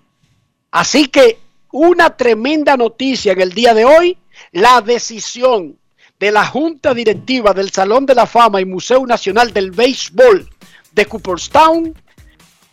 Así 0.70 1.07
que 1.07 1.39
una 1.75 2.16
tremenda 2.16 2.77
noticia 2.77 3.33
en 3.33 3.41
el 3.41 3.53
día 3.53 3.75
de 3.75 3.85
hoy, 3.85 4.16
la 4.53 4.81
decisión 4.81 5.77
de 6.20 6.31
la 6.31 6.47
Junta 6.47 6.95
Directiva 6.95 7.53
del 7.53 7.72
Salón 7.72 8.07
de 8.07 8.14
la 8.14 8.27
Fama 8.27 8.61
y 8.61 8.64
Museo 8.64 9.05
Nacional 9.05 9.53
del 9.53 9.72
Béisbol 9.72 10.49
de 10.93 11.07
Cooperstown 11.07 11.93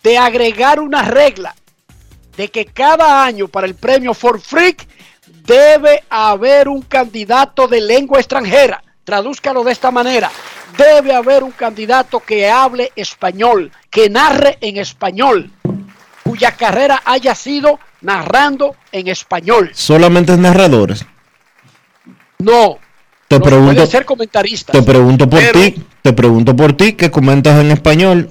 de 0.04 0.18
agregar 0.20 0.80
una 0.80 1.02
regla 1.02 1.56
de 2.38 2.50
que 2.50 2.66
cada 2.66 3.26
año 3.26 3.48
para 3.48 3.66
el 3.66 3.74
premio 3.74 4.14
For 4.14 4.40
Freak 4.40 4.88
debe 5.48 6.04
haber 6.08 6.68
un 6.68 6.84
candidato 6.84 7.68
de 7.68 7.82
lengua 7.82 8.20
extranjera. 8.20 8.84
Tradúzcalo 9.04 9.64
de 9.64 9.72
esta 9.72 9.90
manera. 9.90 10.30
Debe 10.78 11.16
haber 11.16 11.44
un 11.44 11.52
candidato 11.52 12.20
que 12.20 12.52
hable 12.52 12.92
español, 12.96 13.72
que 13.90 14.12
narre 14.12 14.60
en 14.62 14.78
español, 14.78 15.50
cuya 16.24 16.52
carrera 16.52 17.02
haya 17.04 17.34
sido 17.34 17.80
narrando 18.02 18.76
en 18.92 19.08
español. 19.08 19.72
Solamente 19.74 20.34
es 20.34 20.40
narradores. 20.40 21.06
No, 22.40 22.78
Te 23.28 23.38
no 23.38 23.46
pregunto, 23.46 23.74
puede 23.76 23.88
ser 23.88 24.06
comentarista. 24.06 24.72
te 24.74 24.82
pregunto 24.82 25.30
por 25.30 25.40
ti, 25.40 25.76
te 26.02 26.14
pregunto 26.14 26.56
por 26.56 26.74
ti 26.74 26.94
que 26.94 27.12
comentas 27.12 27.60
en 27.60 27.72
español. 27.72 28.30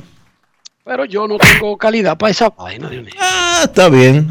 Pero 0.85 1.05
yo 1.05 1.29
no 1.29 1.39
tengo 1.39 1.77
calidad 1.79 2.19
para 2.19 2.31
esa 2.33 2.51
vaina, 2.51 2.89
Dios 2.89 3.05
mío. 3.05 3.15
Ah, 3.21 3.61
está 3.65 3.89
bien. 3.89 4.29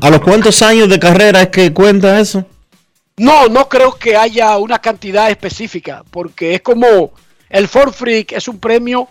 ¿A 0.00 0.10
los 0.10 0.20
cuántos 0.20 0.60
años 0.62 0.88
de 0.88 0.98
carrera 0.98 1.42
es 1.42 1.48
que 1.48 1.72
cuenta 1.72 2.20
eso? 2.20 2.44
No, 3.16 3.48
no 3.48 3.68
creo 3.68 3.94
que 3.94 4.16
haya 4.16 4.58
una 4.58 4.78
cantidad 4.78 5.30
específica, 5.30 6.02
porque 6.10 6.54
es 6.54 6.60
como 6.62 7.12
el 7.48 7.68
Ford 7.68 7.92
Freak 7.92 8.32
es 8.32 8.48
un 8.48 8.58
premio 8.58 9.08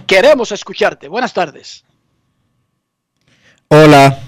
Queremos 0.06 0.50
escucharte. 0.50 1.06
Buenas 1.08 1.32
tardes. 1.32 1.84
Hola. 3.68 4.18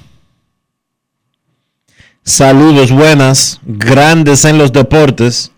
Saludos, 2.29 2.93
buenas, 2.93 3.59
grandes 3.65 4.45
en 4.45 4.59
los 4.59 4.71
deportes. 4.71 5.51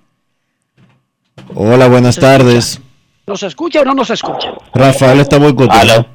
Hola, 1.53 1.89
buenas 1.89 2.15
tardes. 2.15 2.81
¿Nos 3.27 3.43
escucha 3.43 3.81
o 3.81 3.85
no 3.85 3.93
nos 3.93 4.09
escucha? 4.11 4.53
Rafael 4.73 5.19
está 5.19 5.39
boicoteando. 5.39 6.07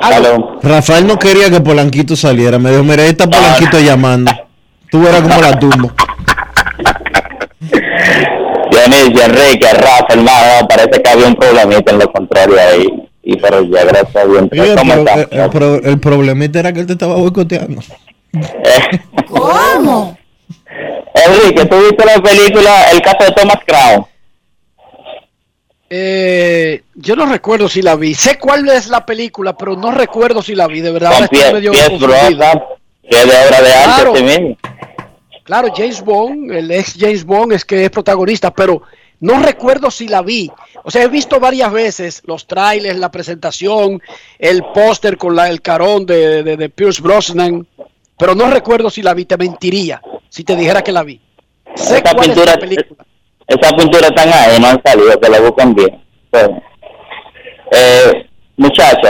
Aló. 0.00 0.58
Rafael 0.62 1.06
no 1.06 1.18
quería 1.18 1.50
que 1.50 1.60
Polanquito 1.60 2.16
saliera. 2.16 2.58
Me 2.58 2.70
dijo, 2.70 2.82
mira, 2.82 3.02
ahí 3.02 3.10
está 3.10 3.28
Polanquito 3.28 3.78
llamando. 3.78 4.32
Tú 4.90 5.02
verás 5.02 5.20
como 5.20 5.42
la 5.42 5.58
tumbo. 5.58 5.92
Dionisio, 8.70 9.24
Enrique, 9.26 9.68
Rafa, 9.74 10.06
hermano, 10.08 10.66
parece 10.66 11.02
que 11.02 11.10
había 11.10 11.26
un 11.26 11.34
problemita 11.34 11.92
en 11.92 11.98
lo 11.98 12.10
contrario 12.10 12.56
ahí. 12.58 12.86
Y 13.22 13.36
pero 13.36 13.62
ya, 13.62 13.84
gracias 13.84 14.16
a 14.16 14.24
Dios. 14.26 15.82
El 15.84 16.00
problemita 16.00 16.60
era 16.60 16.72
que 16.72 16.80
él 16.80 16.86
te 16.86 16.94
estaba 16.94 17.16
boicoteando. 17.16 17.82
¿Cómo? 19.28 20.16
Enrique, 21.14 21.64
¿tú 21.66 21.76
viste 21.80 22.04
la 22.04 22.22
película 22.22 22.90
El 22.92 23.00
caso 23.02 23.24
de 23.24 23.32
Thomas 23.32 23.58
Crown? 23.66 24.06
Eh, 25.90 26.82
yo 26.94 27.16
no 27.16 27.26
recuerdo 27.26 27.68
si 27.68 27.80
la 27.82 27.96
vi. 27.96 28.14
Sé 28.14 28.38
cuál 28.38 28.68
es 28.68 28.88
la 28.88 29.06
película, 29.06 29.56
pero 29.56 29.74
no 29.76 29.90
recuerdo 29.90 30.42
si 30.42 30.54
la 30.54 30.66
vi. 30.66 30.80
De 30.80 30.90
verdad, 30.92 31.12
ahora 31.14 31.28
Con 31.28 31.52
medio. 31.54 31.72
Brosnan, 31.98 32.62
que 33.08 33.16
es 33.16 33.24
de 33.26 33.46
obra 33.46 33.60
de 33.62 33.72
arte 33.72 34.02
Claro. 34.02 34.12
mismo. 34.14 34.56
Claro, 35.44 35.68
James 35.74 36.02
Bond, 36.02 36.52
el 36.52 36.70
ex 36.70 36.94
James 36.98 37.24
Bond 37.24 37.52
es 37.54 37.64
que 37.64 37.82
es 37.84 37.90
protagonista, 37.90 38.52
pero 38.52 38.82
no 39.20 39.42
recuerdo 39.42 39.90
si 39.90 40.06
la 40.06 40.20
vi. 40.20 40.50
O 40.84 40.90
sea, 40.90 41.02
he 41.04 41.08
visto 41.08 41.40
varias 41.40 41.72
veces 41.72 42.20
los 42.26 42.46
trailers, 42.46 42.98
la 42.98 43.10
presentación, 43.10 44.02
el 44.38 44.62
póster 44.74 45.16
con 45.16 45.34
la, 45.34 45.48
el 45.48 45.62
carón 45.62 46.04
de, 46.04 46.42
de, 46.42 46.56
de 46.58 46.68
Pierce 46.68 47.00
Brosnan, 47.00 47.66
pero 48.18 48.34
no 48.34 48.50
recuerdo 48.50 48.90
si 48.90 49.02
la 49.02 49.14
vi. 49.14 49.24
Te 49.24 49.36
mentiría 49.36 50.00
si 50.28 50.44
te 50.44 50.56
dijera 50.56 50.82
que 50.82 50.92
la 50.92 51.02
vi. 51.02 51.20
Sé 51.74 51.98
Esa 51.98 52.02
cuál 52.14 52.16
es 52.16 52.26
pintura, 52.28 52.52
la 52.52 52.58
película. 52.58 53.04
esa 53.46 53.76
pintura 53.76 54.06
están 54.08 54.28
ahí, 54.32 54.58
no 54.60 54.68
han 54.68 54.82
salido, 54.84 55.18
que 55.20 55.28
la 55.28 55.40
buscan 55.40 55.74
bien. 55.74 56.02
Sí. 56.32 56.40
Eh, 57.72 58.26
muchacho, 58.56 59.08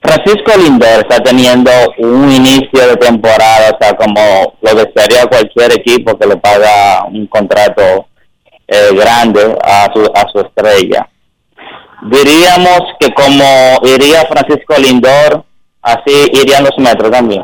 Francisco 0.00 0.52
Lindor 0.58 1.00
está 1.00 1.18
teniendo 1.20 1.70
un 1.98 2.30
inicio 2.30 2.86
de 2.88 2.96
temporada, 2.96 3.70
o 3.70 3.78
sea, 3.80 3.94
como 3.96 4.56
lo 4.60 4.74
desearía 4.74 5.26
cualquier 5.26 5.72
equipo 5.72 6.18
que 6.18 6.26
le 6.26 6.36
paga 6.36 7.04
un 7.06 7.26
contrato 7.26 8.06
eh, 8.66 8.90
grande 8.94 9.56
a 9.64 9.88
su, 9.92 10.04
a 10.14 10.28
su 10.32 10.40
estrella. 10.40 11.08
Diríamos 12.10 12.80
que 12.98 13.12
como 13.14 13.78
iría 13.84 14.24
Francisco 14.26 14.74
Lindor, 14.78 15.44
así 15.82 16.30
irían 16.32 16.64
los 16.64 16.76
metros 16.78 17.10
también. 17.10 17.42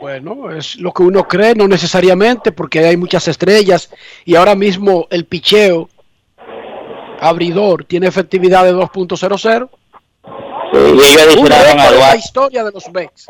Bueno, 0.00 0.50
es 0.52 0.76
lo 0.76 0.92
que 0.92 1.02
uno 1.02 1.26
cree, 1.26 1.54
no 1.54 1.66
necesariamente, 1.66 2.52
porque 2.52 2.80
hay 2.86 2.96
muchas 2.96 3.26
estrellas 3.28 3.90
y 4.24 4.36
ahora 4.36 4.54
mismo 4.54 5.06
el 5.10 5.24
picheo 5.24 5.88
abridor 7.20 7.84
tiene 7.84 8.06
efectividad 8.06 8.64
de 8.64 8.74
2.00. 8.74 9.68
Sí, 10.72 10.78
y 10.78 11.00
ellos 11.32 11.36
a 11.80 11.90
la 11.90 12.16
historia 12.16 12.64
de 12.64 12.70
los 12.72 12.88
Mets. 12.92 13.26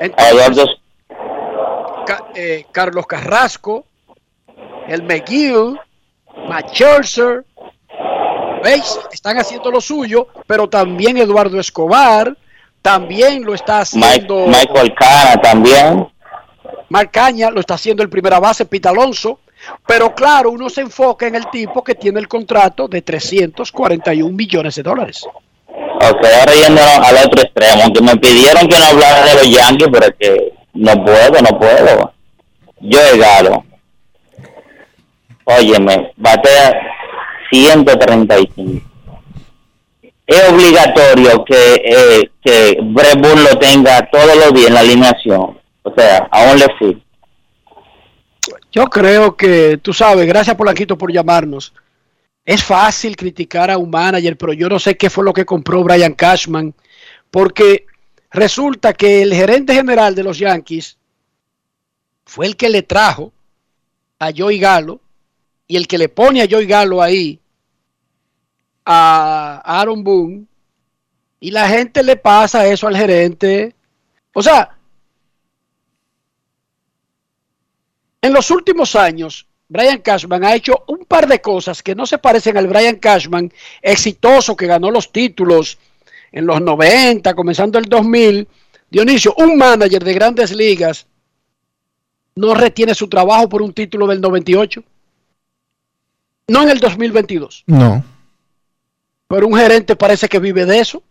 Entonces, 0.00 0.32
Ca- 2.06 2.24
eh, 2.34 2.66
Carlos 2.70 3.06
Carrasco, 3.06 3.86
el 4.86 5.02
McGill, 5.02 5.78
Matt 6.48 6.70
Scherzer, 6.74 7.44
¿veis? 8.62 9.00
Están 9.12 9.38
haciendo 9.38 9.70
lo 9.70 9.80
suyo, 9.80 10.28
pero 10.46 10.68
también 10.68 11.16
Eduardo 11.16 11.58
Escobar, 11.58 12.36
también 12.94 13.42
lo 13.44 13.54
está 13.54 13.82
Mike- 13.94 14.04
haciendo 14.04 14.46
Michael 14.46 14.94
Cana 14.94 15.40
también. 15.40 16.06
Marc 16.90 17.10
Caña, 17.12 17.50
lo 17.50 17.60
está 17.60 17.74
haciendo 17.74 18.02
el 18.02 18.10
primera 18.10 18.38
base, 18.38 18.66
Pete 18.66 18.88
Alonso. 18.88 19.40
Pero 19.86 20.14
claro, 20.14 20.50
uno 20.50 20.68
se 20.68 20.82
enfoca 20.82 21.26
en 21.26 21.34
el 21.34 21.48
tipo 21.50 21.82
que 21.82 21.94
tiene 21.94 22.20
el 22.20 22.28
contrato 22.28 22.86
de 22.86 23.00
341 23.00 24.30
millones 24.36 24.74
de 24.74 24.82
dólares. 24.82 25.24
Ok, 25.66 26.24
ahora 26.40 26.52
yéndonos 26.52 26.98
al 26.98 27.26
otro 27.26 27.40
extremo, 27.42 27.82
aunque 27.84 28.02
me 28.02 28.16
pidieron 28.18 28.68
que 28.68 28.78
no 28.78 28.84
hablara 28.84 29.24
de 29.24 29.34
los 29.34 29.50
Yankees, 29.50 29.88
pero 29.90 30.04
es 30.06 30.14
que 30.20 30.52
no 30.74 30.92
puedo, 31.04 31.40
no 31.40 31.58
puedo. 31.58 32.12
Yo 32.80 33.00
he 33.00 33.16
Galo, 33.18 33.64
óyeme, 35.44 36.12
batea 36.18 36.74
135. 37.50 38.86
Es 40.26 40.48
obligatorio 40.50 41.44
que, 41.44 41.74
eh, 41.84 42.30
que 42.42 42.78
Brett 42.82 43.24
lo 43.24 43.58
tenga 43.58 44.08
todos 44.10 44.36
los 44.36 44.54
días 44.54 44.68
en 44.68 44.74
la 44.74 44.80
alineación. 44.80 45.58
O 45.82 45.94
sea, 45.94 46.28
aún 46.30 46.58
le 46.58 46.66
sí. 46.78 47.02
Yo 48.72 48.86
creo 48.86 49.36
que, 49.36 49.78
tú 49.82 49.92
sabes, 49.92 50.26
gracias 50.26 50.56
Polanquito 50.56 50.96
por 50.96 51.12
llamarnos. 51.12 51.72
Es 52.44 52.62
fácil 52.62 53.16
criticar 53.16 53.70
a 53.70 53.78
un 53.78 53.90
manager, 53.90 54.36
pero 54.36 54.52
yo 54.52 54.68
no 54.68 54.78
sé 54.78 54.96
qué 54.96 55.08
fue 55.10 55.24
lo 55.24 55.32
que 55.32 55.46
compró 55.46 55.82
Brian 55.84 56.14
Cashman, 56.14 56.74
porque 57.30 57.86
resulta 58.30 58.92
que 58.92 59.22
el 59.22 59.32
gerente 59.32 59.74
general 59.74 60.14
de 60.14 60.24
los 60.24 60.38
Yankees 60.38 60.98
fue 62.24 62.46
el 62.46 62.56
que 62.56 62.68
le 62.68 62.82
trajo 62.82 63.32
a 64.18 64.30
Joey 64.36 64.58
Galo 64.58 65.00
y 65.66 65.76
el 65.76 65.86
que 65.86 65.98
le 65.98 66.08
pone 66.08 66.42
a 66.42 66.48
Joey 66.50 66.66
Galo 66.66 67.00
ahí 67.00 67.40
a 68.84 69.62
Aaron 69.64 70.04
Boone 70.04 70.44
y 71.40 71.50
la 71.50 71.68
gente 71.68 72.02
le 72.02 72.16
pasa 72.16 72.66
eso 72.66 72.86
al 72.86 72.96
gerente. 72.96 73.74
O 74.32 74.42
sea, 74.42 74.76
en 78.22 78.32
los 78.32 78.50
últimos 78.50 78.96
años, 78.96 79.46
Brian 79.68 79.98
Cashman 79.98 80.44
ha 80.44 80.54
hecho 80.54 80.84
un 80.88 81.04
par 81.04 81.26
de 81.26 81.40
cosas 81.40 81.82
que 81.82 81.94
no 81.94 82.06
se 82.06 82.18
parecen 82.18 82.56
al 82.56 82.66
Brian 82.66 82.96
Cashman 82.96 83.52
exitoso 83.82 84.56
que 84.56 84.66
ganó 84.66 84.90
los 84.90 85.12
títulos 85.12 85.78
en 86.32 86.46
los 86.46 86.60
90, 86.60 87.34
comenzando 87.34 87.78
el 87.78 87.84
2000. 87.84 88.48
Dionisio, 88.90 89.34
un 89.38 89.56
manager 89.56 90.02
de 90.02 90.14
grandes 90.14 90.54
ligas 90.54 91.06
no 92.36 92.54
retiene 92.54 92.94
su 92.94 93.08
trabajo 93.08 93.48
por 93.48 93.62
un 93.62 93.72
título 93.72 94.06
del 94.06 94.20
98. 94.20 94.82
No 96.48 96.62
en 96.62 96.70
el 96.70 96.80
2022. 96.80 97.64
No. 97.66 98.04
Pero 99.34 99.48
un 99.48 99.56
gerente 99.56 99.96
parece 99.96 100.28
que 100.28 100.38
vive 100.38 100.64
de 100.64 100.78
eso. 100.78 101.02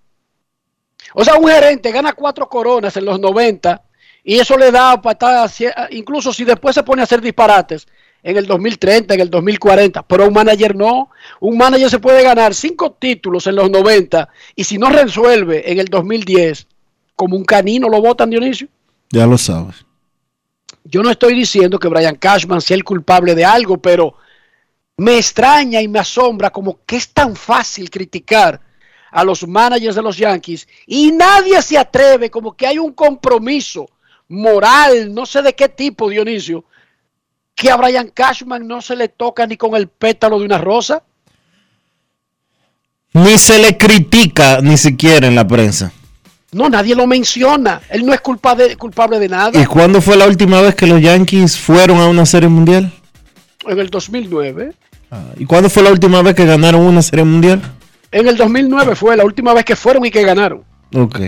O 1.14 1.26
sea, 1.26 1.36
un 1.36 1.50
gerente 1.50 1.92
gana 1.92 2.14
cuatro 2.14 2.48
coronas 2.48 2.96
en 2.96 3.04
los 3.04 3.20
90 3.20 3.84
y 4.24 4.40
eso 4.40 4.58
le 4.58 4.72
da 4.72 5.02
para 5.02 5.44
estar, 5.44 5.92
incluso 5.92 6.32
si 6.32 6.46
después 6.46 6.74
se 6.74 6.84
pone 6.84 7.02
a 7.02 7.04
hacer 7.04 7.20
disparates 7.20 7.86
en 8.24 8.38
el 8.38 8.48
2030, 8.48 9.14
en 9.14 9.20
el 9.20 9.30
2040, 9.30 10.04
pero 10.04 10.26
un 10.26 10.34
manager 10.34 10.74
no. 10.74 11.10
Un 11.42 11.58
manager 11.58 11.90
se 11.90 12.00
puede 12.00 12.24
ganar 12.24 12.56
cinco 12.56 12.94
títulos 12.94 13.46
en 13.48 13.58
los 13.58 13.70
90 13.70 14.30
y 14.56 14.64
si 14.64 14.78
no 14.78 14.90
resuelve 14.90 15.70
en 15.70 15.80
el 15.80 15.88
2010, 15.88 16.66
como 17.18 17.36
un 17.36 17.44
canino 17.44 17.90
lo 17.90 18.00
votan, 18.00 18.30
Dionisio. 18.30 18.70
Ya 19.12 19.28
lo 19.28 19.38
sabes. 19.38 19.86
Yo 20.86 21.04
no 21.04 21.10
estoy 21.10 21.34
diciendo 21.34 21.78
que 21.78 21.90
Brian 21.90 22.16
Cashman 22.16 22.62
sea 22.62 22.78
el 22.78 22.86
culpable 22.86 23.36
de 23.36 23.44
algo, 23.44 23.80
pero 23.80 24.16
me 25.04 25.18
extraña 25.18 25.82
y 25.82 25.88
me 25.88 26.00
asombra 26.00 26.50
como 26.50 26.80
que 26.86 26.96
es 26.96 27.10
tan 27.10 27.36
fácil 27.36 27.90
criticar 27.90 28.62
a 29.12 29.24
los 29.24 29.46
managers 29.46 29.96
de 29.96 30.02
los 30.02 30.18
Yankees 30.18 30.66
y 30.88 31.12
nadie 31.12 31.62
se 31.62 31.78
atreve, 31.78 32.32
como 32.32 32.56
que 32.56 32.66
hay 32.66 32.80
un 32.80 32.94
compromiso 32.94 33.90
moral, 34.30 35.14
no 35.14 35.26
sé 35.26 35.42
de 35.42 35.54
qué 35.54 35.68
tipo, 35.68 36.10
Dionisio, 36.10 36.64
que 37.54 37.70
a 37.70 37.76
Brian 37.76 38.10
Cashman 38.10 38.66
no 38.66 38.82
se 38.82 38.96
le 38.96 39.10
toca 39.10 39.46
ni 39.46 39.58
con 39.58 39.76
el 39.76 39.90
pétalo 39.90 40.40
de 40.40 40.46
una 40.46 40.58
rosa. 40.58 41.04
Ni 43.12 43.38
se 43.38 43.60
le 43.60 43.78
critica 43.78 44.60
ni 44.62 44.78
siquiera 44.78 45.28
en 45.28 45.36
la 45.36 45.46
prensa. 45.46 45.92
No, 46.54 46.70
nadie 46.70 46.96
lo 46.96 47.06
menciona. 47.06 47.82
Él 47.90 48.06
no 48.06 48.14
es 48.14 48.22
culpable, 48.22 48.76
culpable 48.78 49.20
de 49.20 49.28
nada. 49.28 49.62
¿Y 49.62 49.66
cuándo 49.66 50.02
fue 50.02 50.16
la 50.16 50.28
última 50.28 50.62
vez 50.62 50.76
que 50.76 50.88
los 50.88 51.02
Yankees 51.02 51.60
fueron 51.60 51.98
a 52.00 52.08
una 52.08 52.26
serie 52.26 52.48
mundial? 52.48 52.92
En 53.68 53.80
el 53.80 53.90
2009. 53.90 54.74
¿Y 55.38 55.46
cuándo 55.46 55.70
fue 55.70 55.84
la 55.84 55.92
última 55.92 56.22
vez 56.22 56.36
que 56.36 56.46
ganaron 56.46 56.82
una 56.82 57.02
serie 57.02 57.26
mundial? 57.26 57.62
En 58.12 58.28
el 58.28 58.38
2009 58.38 58.96
fue 58.96 59.18
la 59.18 59.26
última 59.26 59.54
vez 59.54 59.66
que 59.66 59.76
fueron 59.76 60.06
y 60.06 60.12
que 60.12 60.24
ganaron. 60.24 60.64
Ok. 60.94 61.20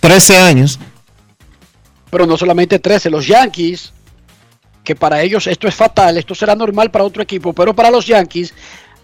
13 0.00 0.38
años. 0.38 0.78
Pero 2.10 2.26
no 2.26 2.36
solamente 2.36 2.78
13, 2.78 3.08
los 3.08 3.26
Yankees, 3.26 3.92
que 4.84 4.94
para 4.94 5.22
ellos 5.22 5.46
esto 5.46 5.66
es 5.66 5.74
fatal, 5.74 6.18
esto 6.18 6.34
será 6.34 6.54
normal 6.54 6.90
para 6.90 7.04
otro 7.04 7.22
equipo, 7.22 7.52
pero 7.52 7.74
para 7.74 7.90
los 7.90 8.06
Yankees 8.06 8.52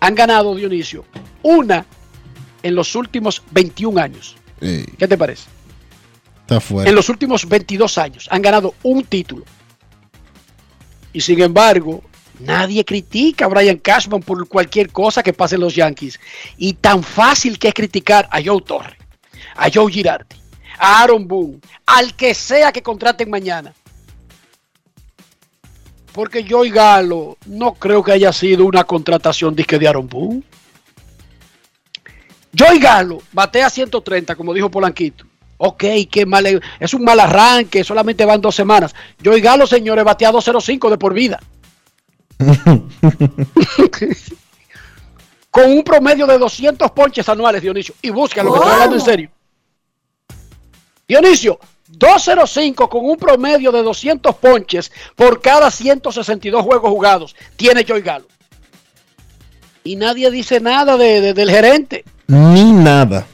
han 0.00 0.14
ganado, 0.14 0.54
Dionisio, 0.54 1.04
una 1.42 1.86
en 2.62 2.74
los 2.74 2.94
últimos 2.94 3.42
21 3.50 4.00
años. 4.00 4.36
¿Qué 4.60 5.08
te 5.08 5.16
parece? 5.16 5.48
Está 6.42 6.60
fuera. 6.60 6.88
En 6.88 6.96
los 6.96 7.08
últimos 7.08 7.48
22 7.48 7.96
años 7.98 8.28
han 8.30 8.42
ganado 8.42 8.74
un 8.82 9.04
título. 9.04 9.44
Y 11.12 11.20
sin 11.20 11.40
embargo, 11.40 12.02
nadie 12.40 12.84
critica 12.84 13.44
a 13.44 13.48
Brian 13.48 13.78
Cashman 13.78 14.22
por 14.22 14.46
cualquier 14.48 14.90
cosa 14.90 15.22
que 15.22 15.32
pase 15.32 15.56
en 15.56 15.62
los 15.62 15.74
Yankees. 15.74 16.18
Y 16.56 16.74
tan 16.74 17.02
fácil 17.02 17.58
que 17.58 17.68
es 17.68 17.74
criticar 17.74 18.28
a 18.30 18.42
Joe 18.42 18.62
Torre, 18.62 18.96
a 19.56 19.68
Joe 19.72 19.90
Girardi, 19.90 20.36
a 20.78 21.02
Aaron 21.02 21.26
Boone, 21.26 21.60
al 21.86 22.14
que 22.14 22.34
sea 22.34 22.72
que 22.72 22.82
contraten 22.82 23.30
mañana. 23.30 23.74
Porque 26.12 26.44
Joey 26.48 26.70
Galo 26.70 27.36
no 27.46 27.74
creo 27.74 28.02
que 28.02 28.12
haya 28.12 28.32
sido 28.32 28.64
una 28.64 28.84
contratación 28.84 29.54
disque 29.54 29.78
de 29.78 29.86
Aaron 29.86 30.08
Boone. 30.08 30.42
Joey 32.58 32.78
Galo 32.78 33.22
batea 33.32 33.70
130, 33.70 34.34
como 34.34 34.52
dijo 34.52 34.70
Polanquito. 34.70 35.26
Ok, 35.58 35.84
qué 36.10 36.24
mal. 36.24 36.60
Es 36.80 36.94
un 36.94 37.04
mal 37.04 37.20
arranque, 37.20 37.84
solamente 37.84 38.24
van 38.24 38.40
dos 38.40 38.54
semanas. 38.54 38.94
Joey 39.22 39.40
Galo, 39.40 39.66
señores, 39.66 40.04
batea 40.04 40.32
205 40.32 40.90
de 40.90 40.98
por 40.98 41.14
vida. 41.14 41.40
Con 45.50 45.70
un 45.70 45.82
promedio 45.82 46.26
de 46.26 46.38
200 46.38 46.90
ponches 46.92 47.28
anuales, 47.28 47.62
Dionisio. 47.62 47.94
Y 48.02 48.10
busca 48.10 48.42
lo 48.42 48.52
que 48.52 48.58
estoy 48.58 48.72
hablando 48.72 48.96
en 48.96 49.02
serio. 49.02 49.30
Dionisio, 51.08 51.58
205 51.88 52.88
con 52.88 53.04
un 53.04 53.16
promedio 53.16 53.72
de 53.72 53.82
200 53.82 54.36
ponches 54.36 54.92
por 55.16 55.40
cada 55.40 55.70
162 55.70 56.62
juegos 56.62 56.90
jugados. 56.90 57.36
Tiene 57.56 57.84
Joey 57.86 58.02
Galo. 58.02 58.26
Y 59.84 59.96
nadie 59.96 60.30
dice 60.30 60.60
nada 60.60 60.98
de, 60.98 61.20
de, 61.20 61.34
del 61.34 61.50
gerente. 61.50 62.04
Ni 62.26 62.72
nada. 62.72 63.26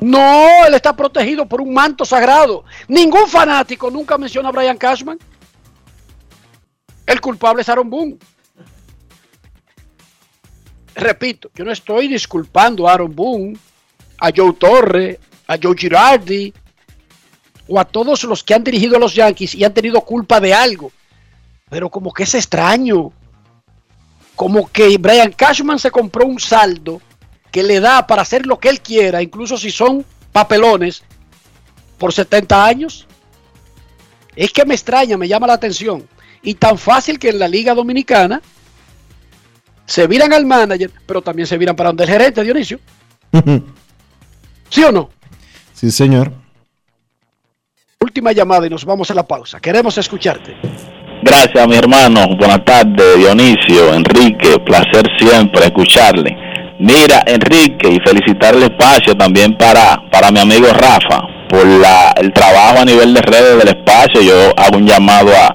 No, 0.00 0.66
él 0.66 0.74
está 0.74 0.94
protegido 0.94 1.46
por 1.46 1.60
un 1.60 1.74
manto 1.74 2.04
sagrado. 2.04 2.64
Ningún 2.86 3.26
fanático 3.26 3.90
nunca 3.90 4.16
menciona 4.16 4.50
a 4.50 4.52
Brian 4.52 4.76
Cashman. 4.76 5.18
El 7.10 7.20
culpable 7.20 7.62
es 7.62 7.68
Aaron 7.68 7.90
Boone. 7.90 8.18
Repito, 10.94 11.50
yo 11.56 11.64
no 11.64 11.72
estoy 11.72 12.06
disculpando 12.06 12.86
a 12.86 12.92
Aaron 12.92 13.12
Boone, 13.12 13.58
a 14.20 14.30
Joe 14.34 14.52
Torre, 14.52 15.18
a 15.48 15.58
Joe 15.60 15.74
Girardi 15.76 16.54
o 17.66 17.80
a 17.80 17.84
todos 17.84 18.22
los 18.22 18.44
que 18.44 18.54
han 18.54 18.62
dirigido 18.62 18.94
a 18.94 19.00
los 19.00 19.12
Yankees 19.12 19.56
y 19.56 19.64
han 19.64 19.74
tenido 19.74 20.00
culpa 20.02 20.38
de 20.38 20.54
algo. 20.54 20.92
Pero 21.68 21.90
como 21.90 22.12
que 22.12 22.22
es 22.22 22.34
extraño. 22.36 23.10
Como 24.36 24.70
que 24.70 24.96
Brian 24.96 25.32
Cashman 25.32 25.80
se 25.80 25.90
compró 25.90 26.26
un 26.26 26.38
saldo 26.38 27.02
que 27.50 27.64
le 27.64 27.80
da 27.80 28.06
para 28.06 28.22
hacer 28.22 28.46
lo 28.46 28.60
que 28.60 28.68
él 28.68 28.80
quiera, 28.80 29.20
incluso 29.20 29.58
si 29.58 29.72
son 29.72 30.06
papelones, 30.30 31.02
por 31.98 32.12
70 32.12 32.64
años. 32.64 33.08
Es 34.36 34.52
que 34.52 34.64
me 34.64 34.74
extraña, 34.74 35.16
me 35.16 35.26
llama 35.26 35.48
la 35.48 35.54
atención. 35.54 36.06
Y 36.42 36.54
tan 36.54 36.78
fácil 36.78 37.18
que 37.18 37.30
en 37.30 37.38
la 37.38 37.48
Liga 37.48 37.74
Dominicana 37.74 38.40
se 39.84 40.06
viran 40.06 40.32
al 40.32 40.46
manager, 40.46 40.90
pero 41.06 41.20
también 41.20 41.46
se 41.46 41.58
viran 41.58 41.76
para 41.76 41.90
donde 41.90 42.04
el 42.04 42.10
gerente, 42.10 42.42
Dionisio. 42.42 42.78
¿Sí 44.70 44.84
o 44.84 44.92
no? 44.92 45.10
Sí, 45.72 45.90
señor. 45.90 46.32
Última 48.00 48.32
llamada 48.32 48.66
y 48.66 48.70
nos 48.70 48.84
vamos 48.84 49.10
a 49.10 49.14
la 49.14 49.26
pausa. 49.26 49.60
Queremos 49.60 49.98
escucharte. 49.98 50.56
Gracias, 51.22 51.68
mi 51.68 51.76
hermano. 51.76 52.28
Buenas 52.38 52.64
tardes, 52.64 53.18
Dionisio, 53.18 53.92
Enrique. 53.92 54.58
Placer 54.64 55.04
siempre 55.18 55.66
escucharle. 55.66 56.34
Mira, 56.78 57.22
Enrique, 57.26 57.88
y 57.90 57.98
felicitar 58.00 58.54
el 58.54 58.62
espacio 58.62 59.14
también 59.14 59.56
para, 59.58 60.00
para 60.10 60.30
mi 60.30 60.40
amigo 60.40 60.68
Rafa 60.68 61.39
por 61.50 61.66
la, 61.66 62.14
el 62.16 62.32
trabajo 62.32 62.78
a 62.80 62.84
nivel 62.84 63.12
de 63.12 63.20
redes 63.20 63.58
del 63.58 63.68
espacio. 63.68 64.22
Yo 64.22 64.54
hago 64.56 64.78
un 64.78 64.86
llamado 64.86 65.30
a, 65.36 65.54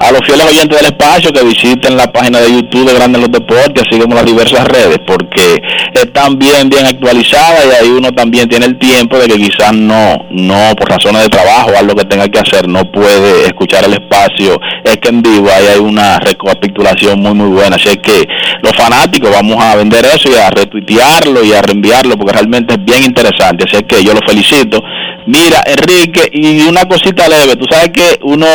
a 0.00 0.12
los 0.12 0.20
fieles 0.24 0.46
oyentes 0.46 0.78
del 0.78 0.92
espacio 0.92 1.32
que 1.32 1.42
visiten 1.42 1.96
la 1.96 2.10
página 2.10 2.40
de 2.40 2.52
YouTube 2.52 2.86
de 2.86 2.94
Grandes 2.94 3.20
los 3.20 3.30
Deportes, 3.32 3.84
así 3.86 4.00
como 4.00 4.14
las 4.14 4.24
diversas 4.24 4.66
redes, 4.66 4.98
porque 5.06 5.62
están 5.92 6.38
bien, 6.38 6.70
bien 6.70 6.86
actualizadas 6.86 7.66
y 7.66 7.84
ahí 7.84 7.90
uno 7.90 8.10
también 8.12 8.48
tiene 8.48 8.66
el 8.66 8.78
tiempo 8.78 9.18
de 9.18 9.28
que 9.28 9.36
quizás 9.36 9.74
no, 9.74 10.26
no, 10.30 10.74
por 10.76 10.88
razones 10.88 11.22
de 11.22 11.28
trabajo 11.28 11.70
algo 11.78 11.94
que 11.94 12.04
tenga 12.04 12.28
que 12.28 12.38
hacer, 12.38 12.66
no 12.66 12.90
puede 12.90 13.46
escuchar 13.46 13.84
el 13.84 13.92
espacio. 13.92 14.58
Es 14.84 14.96
que 14.96 15.10
en 15.10 15.22
vivo 15.22 15.48
ahí 15.50 15.66
hay 15.74 15.80
una 15.80 16.18
recapitulación 16.18 17.20
muy, 17.20 17.34
muy 17.34 17.48
buena. 17.48 17.76
Así 17.76 17.96
que 17.98 18.26
los 18.62 18.72
fanáticos 18.74 19.30
vamos 19.30 19.62
a 19.62 19.76
vender 19.76 20.04
eso 20.06 20.30
y 20.30 20.34
a 20.34 20.50
retuitearlo 20.50 21.44
y 21.44 21.52
a 21.52 21.62
reenviarlo 21.62 22.16
porque 22.16 22.32
realmente 22.32 22.74
es 22.74 22.84
bien 22.84 23.04
interesante. 23.04 23.66
Así 23.70 23.82
que 23.84 24.02
yo 24.02 24.14
lo 24.14 24.20
felicito. 24.26 24.82
Mira, 25.26 25.62
Enrique, 25.66 26.28
y 26.32 26.62
una 26.62 26.84
cosita 26.84 27.28
leve, 27.28 27.56
tú 27.56 27.66
sabes 27.70 27.90
que 27.90 28.18
uno 28.22 28.46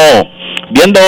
viendo 0.72 1.00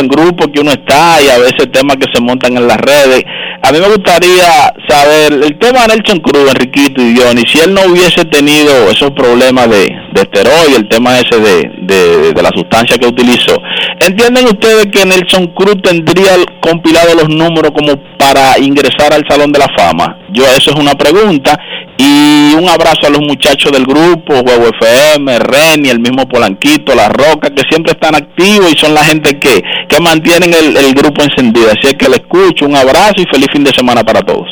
en 0.00 0.08
grupo 0.08 0.50
que 0.52 0.60
uno 0.60 0.72
está 0.72 1.22
y 1.22 1.28
a 1.28 1.38
veces 1.38 1.70
temas 1.72 1.96
que 1.96 2.12
se 2.12 2.20
montan 2.20 2.56
en 2.56 2.66
las 2.66 2.78
redes, 2.78 3.24
a 3.62 3.72
mí 3.72 3.80
me 3.80 3.88
gustaría 3.88 4.72
saber 4.88 5.32
el 5.32 5.58
tema 5.58 5.82
de 5.82 5.96
Nelson 5.96 6.20
Cruz, 6.20 6.50
Enriquito 6.50 7.02
y 7.02 7.16
Johnny, 7.16 7.42
si 7.46 7.58
él 7.60 7.74
no 7.74 7.82
hubiese 7.90 8.24
tenido 8.26 8.90
esos 8.90 9.10
problemas 9.12 9.68
de, 9.70 9.88
de 10.12 10.20
esteroide, 10.20 10.76
el 10.76 10.88
tema 10.88 11.18
ese 11.18 11.40
de, 11.40 11.70
de, 11.82 12.32
de 12.32 12.42
la 12.42 12.50
sustancia 12.50 12.96
que 12.98 13.06
utilizó, 13.06 13.60
¿entienden 14.00 14.46
ustedes 14.46 14.86
que 14.86 15.04
Nelson 15.04 15.48
Cruz 15.48 15.76
tendría 15.82 16.32
compilado 16.60 17.14
los 17.14 17.28
números 17.28 17.72
como 17.74 17.96
para 18.18 18.58
ingresar 18.58 19.12
al 19.12 19.24
Salón 19.28 19.52
de 19.52 19.58
la 19.58 19.68
Fama? 19.76 20.18
Yo, 20.32 20.44
eso 20.44 20.70
es 20.70 20.76
una 20.78 20.94
pregunta. 20.94 21.58
Y 21.98 22.52
un 22.54 22.68
abrazo 22.68 23.06
a 23.06 23.10
los 23.10 23.22
muchachos 23.22 23.72
del 23.72 23.86
grupo, 23.86 24.34
Juego 24.34 24.68
FM, 24.80 25.38
Reni, 25.38 25.88
el 25.88 26.00
mismo 26.00 26.28
Polanquito, 26.28 26.94
La 26.94 27.08
Roca, 27.08 27.48
que 27.48 27.62
siempre 27.70 27.92
están 27.92 28.14
activos 28.14 28.70
y 28.70 28.76
son 28.76 28.94
la 28.96 29.04
gente 29.04 29.38
que, 29.38 29.62
que 29.88 30.00
mantienen 30.00 30.52
el, 30.54 30.76
el 30.76 30.94
grupo 30.94 31.22
encendido. 31.22 31.68
Así 31.68 31.88
es 31.88 31.94
que 31.94 32.08
le 32.08 32.16
escucho, 32.16 32.66
un 32.66 32.76
abrazo 32.76 33.16
y 33.18 33.26
feliz 33.26 33.48
fin 33.52 33.62
de 33.62 33.72
semana 33.72 34.02
para 34.02 34.22
todos. 34.22 34.48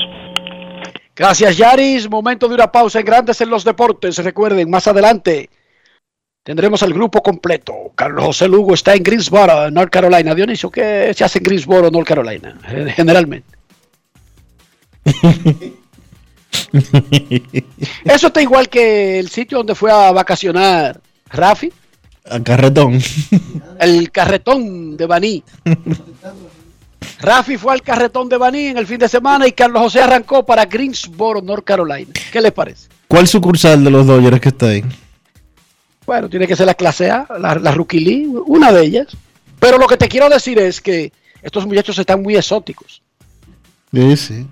Gracias, 1.16 1.57
Yaris. 1.57 2.11
Momento 2.11 2.49
de 2.49 2.55
una 2.55 2.70
pausa 2.70 3.01
en 3.01 3.07
Grandes 3.07 3.40
en 3.40 3.51
los 3.51 3.64
Deportes. 3.64 4.18
Recuerden, 4.18 4.68
más 4.68 4.86
adelante 4.86 5.49
tendremos 6.42 6.82
el 6.82 6.92
grupo 6.92 7.22
completo. 7.22 7.92
Carlos 7.95 8.24
José 8.26 8.49
Lugo 8.49 8.74
está 8.74 8.95
en 8.95 9.03
Greensboro, 9.03 9.70
North 9.70 9.90
Carolina. 9.90 10.34
Dionisio, 10.34 10.70
¿qué 10.70 11.12
se 11.14 11.24
hace 11.24 11.38
en 11.38 11.45
Greensboro, 11.45 11.90
North 11.90 12.07
Carolina? 12.07 12.59
Generalmente. 12.95 13.57
Eso 18.05 18.26
está 18.26 18.42
igual 18.42 18.68
que 18.68 19.18
el 19.18 19.28
sitio 19.30 19.59
donde 19.59 19.74
fue 19.74 19.90
a 19.90 20.12
vacacionar 20.12 21.01
Rafi. 21.30 21.72
Al 22.25 22.43
carretón. 22.43 23.01
El 23.81 24.11
carretón 24.11 24.97
de 24.97 25.07
Baní. 25.07 25.45
Rafi 27.20 27.59
fue 27.59 27.72
al 27.72 27.83
carretón 27.83 28.29
de 28.29 28.37
Baní 28.37 28.66
en 28.66 28.79
el 28.79 28.87
fin 28.87 28.99
de 28.99 29.09
semana 29.09 29.47
y 29.47 29.53
Carlos 29.53 29.83
José 29.83 30.01
arrancó 30.01 30.45
para 30.45 30.64
Greensboro, 30.64 31.43
North 31.43 31.64
Carolina. 31.64 32.12
¿Qué 32.33 32.41
les 32.41 32.53
parece? 32.53 32.89
¿Cuál 33.09 33.29
sucursal 33.29 33.85
de 33.85 33.91
los 33.91 34.07
Dodgers 34.07 34.41
que 34.41 34.49
está 34.49 34.68
ahí? 34.68 34.83
Bueno, 36.07 36.29
tiene 36.29 36.47
que 36.47 36.57
ser 36.57 36.66
la 36.66 36.75
clase 36.75 37.11
A, 37.11 37.27
la, 37.39 37.55
la 37.55 37.72
Rookie 37.72 38.01
League, 38.01 38.29
una 38.47 38.72
de 38.72 38.85
ellas. 38.85 39.09
Pero 39.59 39.79
lo 39.79 39.87
que 39.87 39.97
te 39.97 40.09
quiero 40.09 40.29
decir 40.29 40.59
es 40.59 40.81
que 40.81 41.12
estos 41.43 41.66
muchachos 41.66 41.99
están 41.99 42.22
muy 42.22 42.37
exóticos. 42.37 43.03
Sí, 43.93 44.16
sí. 44.16 44.47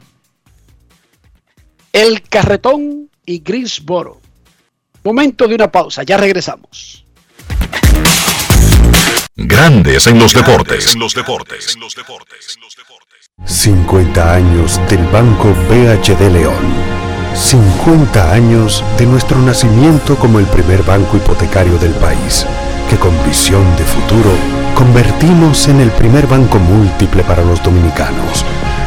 El 1.93 2.23
carretón 2.23 3.11
y 3.27 3.41
Greensboro. 3.41 4.21
Momento 5.05 5.49
de 5.49 5.55
una 5.55 5.71
pausa, 5.71 6.03
ya 6.05 6.17
regresamos. 6.17 7.05
Grandes 9.37 10.07
en 10.07 10.19
los 10.19 10.33
deportes. 10.33 10.95
En 10.95 11.01
los 11.01 11.15
deportes. 11.15 11.77
50 13.45 14.35
años 14.35 14.81
del 14.89 15.05
Banco 15.07 15.55
BHD 15.69 16.31
León. 16.33 16.93
50 17.35 18.33
años 18.33 18.85
de 18.99 19.07
nuestro 19.07 19.39
nacimiento 19.39 20.17
como 20.17 20.39
el 20.39 20.47
primer 20.47 20.83
banco 20.83 21.17
hipotecario 21.17 21.79
del 21.79 21.93
país, 21.93 22.47
que 22.91 22.97
con 22.97 23.13
visión 23.25 23.65
de 23.77 23.85
futuro 23.85 24.31
convertimos 24.75 25.69
en 25.69 25.81
el 25.81 25.91
primer 25.93 26.27
banco 26.27 26.59
múltiple 26.59 27.23
para 27.25 27.43
los 27.43 27.63
dominicanos. 27.63 28.45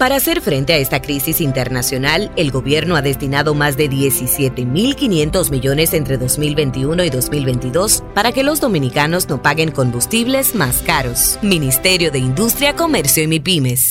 Para 0.00 0.16
hacer 0.16 0.40
frente 0.40 0.72
a 0.72 0.78
esta 0.78 1.02
crisis 1.02 1.42
internacional, 1.42 2.32
el 2.36 2.50
gobierno 2.50 2.96
ha 2.96 3.02
destinado 3.02 3.52
más 3.54 3.76
de 3.76 3.90
17.500 3.90 5.50
millones 5.50 5.92
entre 5.92 6.16
2021 6.16 7.04
y 7.04 7.10
2022 7.10 8.02
para 8.14 8.32
que 8.32 8.42
los 8.42 8.62
dominicanos 8.62 9.28
no 9.28 9.42
paguen 9.42 9.72
combustibles 9.72 10.54
más 10.54 10.78
caros. 10.78 11.38
Ministerio 11.42 12.10
de 12.10 12.18
Industria, 12.18 12.74
Comercio 12.74 13.24
y 13.24 13.26
MIPIMES. 13.26 13.90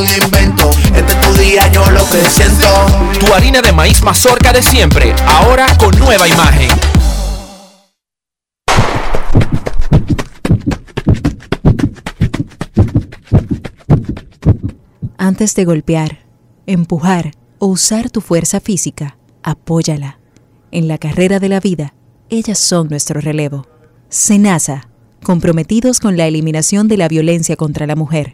invento. 0.05 0.69
Este 0.95 1.13
es 1.13 1.21
tu 1.21 1.33
día, 1.33 1.67
yo 1.71 1.89
lo 1.91 2.07
que 2.09 2.21
siento. 2.29 2.67
Tu 3.19 3.33
harina 3.33 3.61
de 3.61 3.71
maíz 3.71 4.01
mazorca 4.03 4.51
de 4.53 4.61
siempre, 4.61 5.15
ahora 5.27 5.65
con 5.77 5.97
nueva 5.99 6.27
imagen. 6.27 6.69
Antes 15.17 15.55
de 15.55 15.65
golpear, 15.65 16.25
empujar 16.65 17.31
o 17.59 17.67
usar 17.67 18.09
tu 18.09 18.21
fuerza 18.21 18.59
física, 18.59 19.17
apóyala. 19.43 20.19
En 20.71 20.87
la 20.87 20.97
carrera 20.97 21.39
de 21.39 21.47
la 21.47 21.59
vida, 21.59 21.93
ellas 22.29 22.57
son 22.57 22.87
nuestro 22.89 23.21
relevo. 23.21 23.67
Senasa, 24.09 24.87
comprometidos 25.23 25.99
con 25.99 26.17
la 26.17 26.25
eliminación 26.27 26.87
de 26.87 26.97
la 26.97 27.07
violencia 27.07 27.55
contra 27.55 27.85
la 27.87 27.95
mujer. 27.95 28.33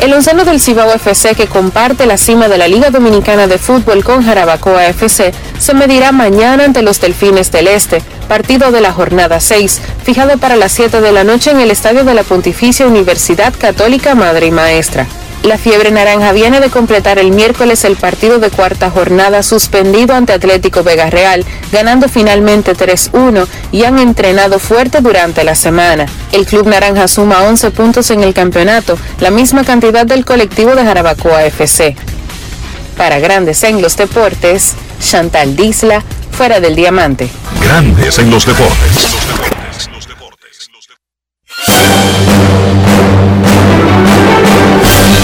El 0.00 0.14
onceno 0.14 0.44
del 0.44 0.60
Cibao 0.60 0.92
FC, 0.92 1.34
que 1.34 1.48
comparte 1.48 2.06
la 2.06 2.18
cima 2.18 2.48
de 2.48 2.56
la 2.56 2.68
Liga 2.68 2.90
Dominicana 2.90 3.48
de 3.48 3.58
Fútbol 3.58 4.04
con 4.04 4.24
Jarabacoa 4.24 4.86
FC, 4.86 5.32
se 5.58 5.74
medirá 5.74 6.12
mañana 6.12 6.64
ante 6.64 6.82
los 6.82 7.00
Delfines 7.00 7.50
del 7.50 7.66
Este, 7.66 8.00
partido 8.28 8.70
de 8.70 8.80
la 8.80 8.92
jornada 8.92 9.40
6, 9.40 9.80
fijado 10.04 10.38
para 10.38 10.54
las 10.54 10.70
7 10.70 11.00
de 11.00 11.10
la 11.10 11.24
noche 11.24 11.50
en 11.50 11.58
el 11.58 11.72
estadio 11.72 12.04
de 12.04 12.14
la 12.14 12.22
Pontificia 12.22 12.86
Universidad 12.86 13.52
Católica 13.58 14.14
Madre 14.14 14.46
y 14.46 14.50
Maestra. 14.52 15.08
La 15.42 15.56
fiebre 15.56 15.90
naranja 15.90 16.32
viene 16.32 16.60
de 16.60 16.68
completar 16.68 17.18
el 17.18 17.30
miércoles 17.30 17.84
el 17.84 17.96
partido 17.96 18.38
de 18.38 18.50
cuarta 18.50 18.90
jornada 18.90 19.42
suspendido 19.42 20.14
ante 20.14 20.32
Atlético 20.32 20.82
Vega 20.82 21.10
Real, 21.10 21.44
ganando 21.72 22.08
finalmente 22.08 22.74
3-1 22.74 23.46
y 23.70 23.84
han 23.84 23.98
entrenado 23.98 24.58
fuerte 24.58 25.00
durante 25.00 25.44
la 25.44 25.54
semana. 25.54 26.06
El 26.32 26.44
club 26.44 26.66
naranja 26.66 27.06
suma 27.08 27.42
11 27.42 27.70
puntos 27.70 28.10
en 28.10 28.22
el 28.24 28.34
campeonato, 28.34 28.98
la 29.20 29.30
misma 29.30 29.64
cantidad 29.64 30.04
del 30.04 30.24
colectivo 30.24 30.74
de 30.74 30.84
Jarabacoa 30.84 31.44
FC. 31.44 31.96
Para 32.96 33.20
Grandes 33.20 33.62
en 33.62 33.80
los 33.80 33.96
Deportes, 33.96 34.74
Chantal 35.00 35.54
Disla, 35.54 36.02
fuera 36.32 36.60
del 36.60 36.74
diamante. 36.74 37.28
Grandes 37.62 38.18
en 38.18 38.30
los 38.30 38.44
deportes. 38.44 39.16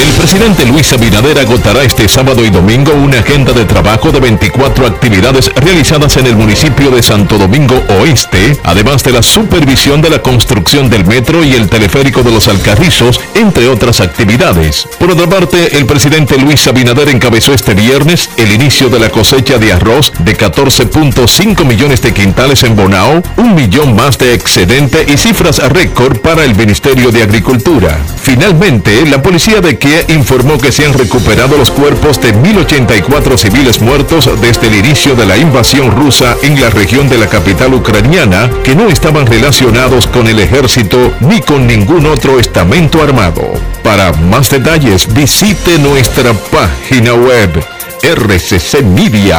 El 0.00 0.08
presidente 0.18 0.66
Luis 0.66 0.92
Abinader 0.92 1.38
agotará 1.38 1.84
este 1.84 2.08
sábado 2.08 2.44
y 2.44 2.50
domingo 2.50 2.92
una 2.92 3.20
agenda 3.20 3.52
de 3.52 3.64
trabajo 3.64 4.10
de 4.10 4.18
24 4.18 4.86
actividades 4.86 5.50
realizadas 5.54 6.16
en 6.16 6.26
el 6.26 6.36
municipio 6.36 6.90
de 6.90 7.02
Santo 7.02 7.38
Domingo 7.38 7.80
Oeste, 8.00 8.58
además 8.64 9.04
de 9.04 9.12
la 9.12 9.22
supervisión 9.22 10.02
de 10.02 10.10
la 10.10 10.20
construcción 10.20 10.90
del 10.90 11.04
metro 11.04 11.44
y 11.44 11.52
el 11.52 11.68
teleférico 11.68 12.22
de 12.22 12.32
los 12.32 12.48
Alcarrizos, 12.48 13.20
entre 13.34 13.68
otras 13.68 14.00
actividades. 14.00 14.88
Por 14.98 15.10
otra 15.10 15.28
parte, 15.28 15.76
el 15.76 15.86
presidente 15.86 16.38
Luis 16.38 16.66
Abinader 16.66 17.08
encabezó 17.08 17.54
este 17.54 17.74
viernes 17.74 18.30
el 18.36 18.52
inicio 18.52 18.88
de 18.88 18.98
la 18.98 19.10
cosecha 19.10 19.58
de 19.58 19.72
arroz 19.72 20.12
de 20.18 20.36
14.5 20.36 21.64
millones 21.64 22.02
de 22.02 22.12
quintales 22.12 22.64
en 22.64 22.74
Bonao, 22.74 23.22
un 23.36 23.54
millón 23.54 23.94
más 23.94 24.18
de 24.18 24.34
excedente 24.34 25.06
y 25.06 25.16
cifras 25.16 25.58
récord 25.70 26.18
para 26.18 26.44
el 26.44 26.54
Ministerio 26.56 27.12
de 27.12 27.22
Agricultura. 27.22 27.96
Finalmente, 28.20 29.06
la 29.06 29.22
policía 29.22 29.60
de 29.60 29.78
Informó 30.08 30.56
que 30.56 30.72
se 30.72 30.86
han 30.86 30.94
recuperado 30.94 31.58
los 31.58 31.70
cuerpos 31.70 32.18
de 32.18 32.34
1.084 32.34 33.36
civiles 33.36 33.82
muertos 33.82 34.30
desde 34.40 34.68
el 34.68 34.76
inicio 34.76 35.14
de 35.14 35.26
la 35.26 35.36
invasión 35.36 35.90
rusa 35.90 36.36
en 36.42 36.58
la 36.58 36.70
región 36.70 37.06
de 37.10 37.18
la 37.18 37.26
capital 37.26 37.74
ucraniana 37.74 38.50
que 38.62 38.74
no 38.74 38.88
estaban 38.88 39.26
relacionados 39.26 40.06
con 40.06 40.26
el 40.26 40.40
ejército 40.40 41.12
ni 41.20 41.40
con 41.40 41.66
ningún 41.66 42.06
otro 42.06 42.40
estamento 42.40 43.02
armado. 43.02 43.42
Para 43.82 44.12
más 44.12 44.48
detalles 44.48 45.12
visite 45.12 45.78
nuestra 45.78 46.32
página 46.32 47.12
web 47.12 47.62
rccmedia.com.do. 48.02 49.34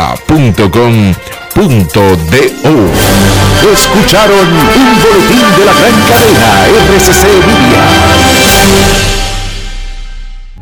Escucharon 3.73 4.47
un 4.47 5.01
boletín 5.01 5.47
de 5.57 5.65
la 5.65 5.73
gran 5.73 5.95
cadena 6.07 6.67
RCC 6.85 7.23
Media. 7.47 9.14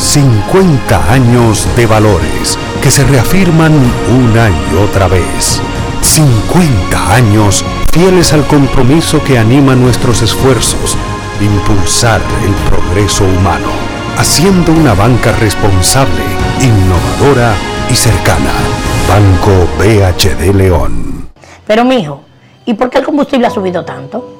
50 0.00 1.12
años 1.12 1.68
de 1.76 1.86
valores 1.86 2.58
que 2.82 2.90
se 2.90 3.04
reafirman 3.04 3.72
una 4.08 4.48
y 4.48 4.76
otra 4.76 5.08
vez. 5.08 5.60
50 6.00 7.14
años 7.14 7.62
fieles 7.92 8.32
al 8.32 8.46
compromiso 8.46 9.22
que 9.22 9.38
anima 9.38 9.76
nuestros 9.76 10.22
esfuerzos, 10.22 10.96
impulsar 11.38 12.22
el 12.42 12.54
progreso 12.70 13.24
humano, 13.24 13.68
haciendo 14.16 14.72
una 14.72 14.94
banca 14.94 15.32
responsable, 15.32 16.24
innovadora 16.62 17.52
y 17.90 17.94
cercana. 17.94 18.54
Banco 19.06 19.68
BHD 19.78 20.54
León. 20.54 21.28
Pero 21.66 21.84
mijo, 21.84 22.22
¿y 22.64 22.72
por 22.72 22.88
qué 22.88 22.98
el 22.98 23.04
combustible 23.04 23.46
ha 23.46 23.50
subido 23.50 23.84
tanto? 23.84 24.39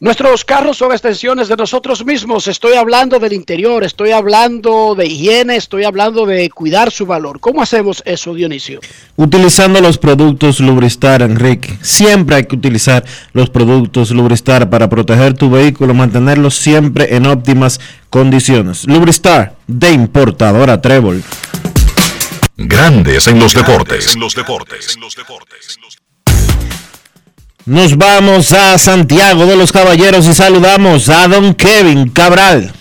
Nuestros 0.00 0.44
carros 0.44 0.76
son 0.76 0.92
extensiones 0.92 1.48
de 1.48 1.56
nosotros 1.56 2.04
mismos. 2.04 2.46
Estoy 2.46 2.74
hablando 2.74 3.18
del 3.18 3.32
interior, 3.32 3.82
estoy 3.82 4.12
hablando 4.12 4.94
de 4.96 5.06
higiene, 5.06 5.56
estoy 5.56 5.82
hablando 5.82 6.24
de 6.24 6.48
cuidar 6.50 6.92
su 6.92 7.04
valor. 7.04 7.40
¿Cómo 7.40 7.62
hacemos 7.62 8.04
eso, 8.06 8.32
Dionisio? 8.32 8.78
Utilizando 9.16 9.80
los 9.80 9.98
productos 9.98 10.60
Lubristar, 10.60 11.22
Enrique. 11.22 11.76
Siempre 11.82 12.36
hay 12.36 12.44
que 12.44 12.54
utilizar 12.54 13.04
los 13.32 13.50
productos 13.50 14.12
Lubristar 14.12 14.70
para 14.70 14.88
proteger 14.88 15.34
tu 15.34 15.50
vehículo, 15.50 15.94
mantenerlo 15.94 16.52
siempre 16.52 17.16
en 17.16 17.26
óptimas 17.26 17.80
condiciones. 18.08 18.86
Lubristar, 18.86 19.56
de 19.66 19.90
importadora 19.90 20.80
Trébol. 20.80 21.24
Grandes 22.56 23.26
en 23.26 23.40
los 23.40 23.52
deportes. 23.52 24.16
Nos 27.68 27.98
vamos 27.98 28.54
a 28.54 28.78
Santiago 28.78 29.44
de 29.44 29.54
los 29.54 29.72
Caballeros 29.72 30.26
y 30.26 30.32
saludamos 30.32 31.10
a 31.10 31.28
don 31.28 31.52
Kevin 31.52 32.08
Cabral. 32.08 32.72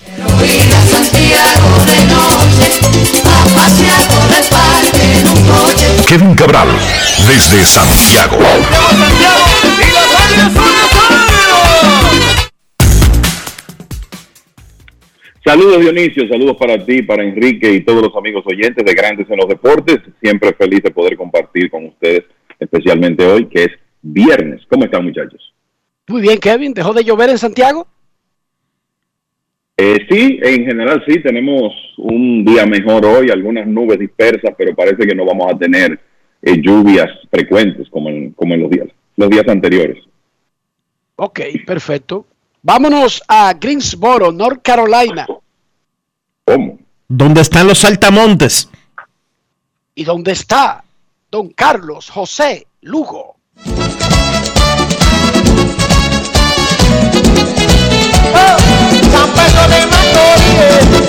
Kevin 6.07 6.33
Cabral, 6.35 6.69
desde 7.27 7.65
Santiago. 7.65 8.37
Saludos 15.43 15.81
Dionisio, 15.81 16.29
saludos 16.29 16.55
para 16.57 16.85
ti, 16.85 17.01
para 17.01 17.25
Enrique 17.25 17.73
y 17.73 17.81
todos 17.81 18.03
los 18.03 18.15
amigos 18.15 18.45
oyentes 18.45 18.85
de 18.85 18.93
Grandes 18.93 19.29
en 19.29 19.35
los 19.35 19.49
Deportes. 19.49 19.97
Siempre 20.21 20.53
feliz 20.53 20.81
de 20.81 20.91
poder 20.91 21.17
compartir 21.17 21.69
con 21.69 21.87
ustedes, 21.87 22.23
especialmente 22.57 23.27
hoy, 23.27 23.47
que 23.47 23.65
es 23.65 23.71
viernes. 24.13 24.61
¿Cómo 24.69 24.85
están 24.85 25.05
muchachos? 25.05 25.53
Muy 26.07 26.21
bien, 26.21 26.39
Kevin. 26.39 26.73
¿Dejó 26.73 26.93
de 26.93 27.03
llover 27.03 27.29
en 27.29 27.37
Santiago? 27.37 27.87
Eh, 29.79 30.07
sí, 30.09 30.39
en 30.41 30.65
general 30.65 31.03
sí, 31.07 31.21
tenemos 31.21 31.71
un 31.97 32.43
día 32.43 32.65
mejor 32.65 33.05
hoy, 33.05 33.29
algunas 33.29 33.67
nubes 33.67 33.99
dispersas, 33.99 34.55
pero 34.57 34.75
parece 34.75 35.05
que 35.05 35.13
no 35.13 35.23
vamos 35.23 35.53
a 35.53 35.57
tener 35.57 35.99
eh, 36.41 36.59
lluvias 36.59 37.07
frecuentes 37.29 37.87
como 37.89 38.09
en, 38.09 38.31
como 38.31 38.55
en 38.55 38.61
los 38.61 38.71
días, 38.71 38.87
los 39.15 39.29
días 39.29 39.47
anteriores. 39.47 40.03
Ok, 41.15 41.41
perfecto. 41.65 42.25
Vámonos 42.63 43.21
a 43.27 43.53
Greensboro, 43.53 44.31
North 44.31 44.61
Carolina. 44.63 45.27
¿Cómo? 46.43 46.79
¿Dónde 47.07 47.41
están 47.41 47.67
los 47.67 47.79
saltamontes? 47.79 48.69
¿Y 49.93 50.03
dónde 50.03 50.31
está 50.31 50.83
don 51.29 51.49
Carlos 51.49 52.09
José 52.09 52.67
Lugo? 52.81 53.36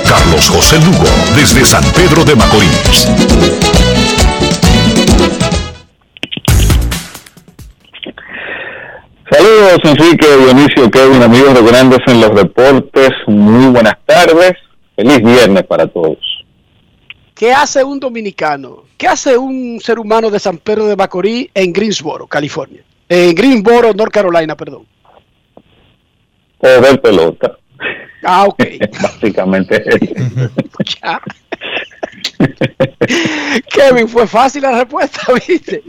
Carlos 0.08 0.48
José 0.48 0.78
Lugo, 0.78 1.08
desde 1.34 1.64
San 1.64 1.84
Pedro 1.92 2.24
de 2.24 2.34
Macorís. 2.34 3.08
Saludos 9.30 9.78
Enrique, 9.84 10.26
Dionisio, 10.26 10.90
Kevin, 10.90 11.22
amigos 11.22 11.54
de 11.54 11.62
Grandes 11.62 12.00
en 12.06 12.20
los 12.20 12.34
Deportes. 12.34 13.10
Muy 13.26 13.66
buenas 13.66 13.96
tardes. 14.06 14.52
Feliz 14.96 15.18
viernes 15.22 15.64
para 15.64 15.86
todos. 15.86 16.18
¿Qué 17.34 17.52
hace 17.52 17.84
un 17.84 18.00
dominicano? 18.00 18.84
¿Qué 18.96 19.06
hace 19.06 19.38
un 19.38 19.78
ser 19.80 19.98
humano 19.98 20.30
de 20.30 20.40
San 20.40 20.58
Pedro 20.58 20.86
de 20.86 20.96
Macorís 20.96 21.48
en 21.54 21.72
Greensboro, 21.72 22.26
California? 22.26 22.82
En 23.08 23.34
Greensboro, 23.34 23.92
North 23.94 24.12
Carolina, 24.12 24.56
perdón. 24.56 24.86
O 26.58 26.80
ver 26.80 27.00
pelota. 27.00 27.58
Ah, 28.22 28.46
ok. 28.46 28.62
Básicamente. 29.02 29.82
Ya. 31.02 31.20
Kevin, 33.72 34.08
fue 34.08 34.26
fácil 34.26 34.62
la 34.62 34.78
respuesta, 34.78 35.20
¿viste? 35.48 35.82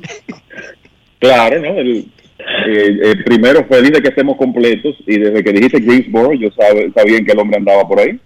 Claro, 1.20 1.62
¿no? 1.62 1.80
El, 1.80 2.12
el 2.68 3.24
primero 3.24 3.66
feliz 3.68 3.92
de 3.92 4.02
que 4.02 4.10
estemos 4.10 4.36
completos 4.38 4.96
y 5.06 5.20
desde 5.20 5.44
que 5.44 5.52
dijiste 5.52 5.80
Greensboro 5.80 6.34
yo 6.34 6.50
sabe, 6.52 6.92
sabía 6.96 7.24
que 7.24 7.32
el 7.32 7.40
hombre 7.40 7.58
andaba 7.58 7.88
por 7.88 8.00
ahí. 8.00 8.20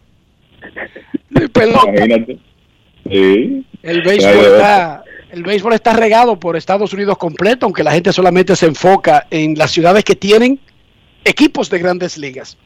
Imagínate. 1.55 2.37
Sí. 3.09 3.65
El 3.81 4.01
béisbol, 4.01 4.45
está, 4.45 5.03
el 5.31 5.43
béisbol 5.43 5.73
está 5.73 5.93
regado 5.93 6.39
por 6.39 6.55
Estados 6.55 6.93
Unidos 6.93 7.17
completo, 7.17 7.65
aunque 7.65 7.83
la 7.83 7.91
gente 7.91 8.13
solamente 8.13 8.55
se 8.55 8.67
enfoca 8.67 9.27
en 9.29 9.55
las 9.57 9.71
ciudades 9.71 10.03
que 10.03 10.15
tienen 10.15 10.59
equipos 11.23 11.69
de 11.69 11.79
grandes 11.79 12.17
ligas. 12.17 12.57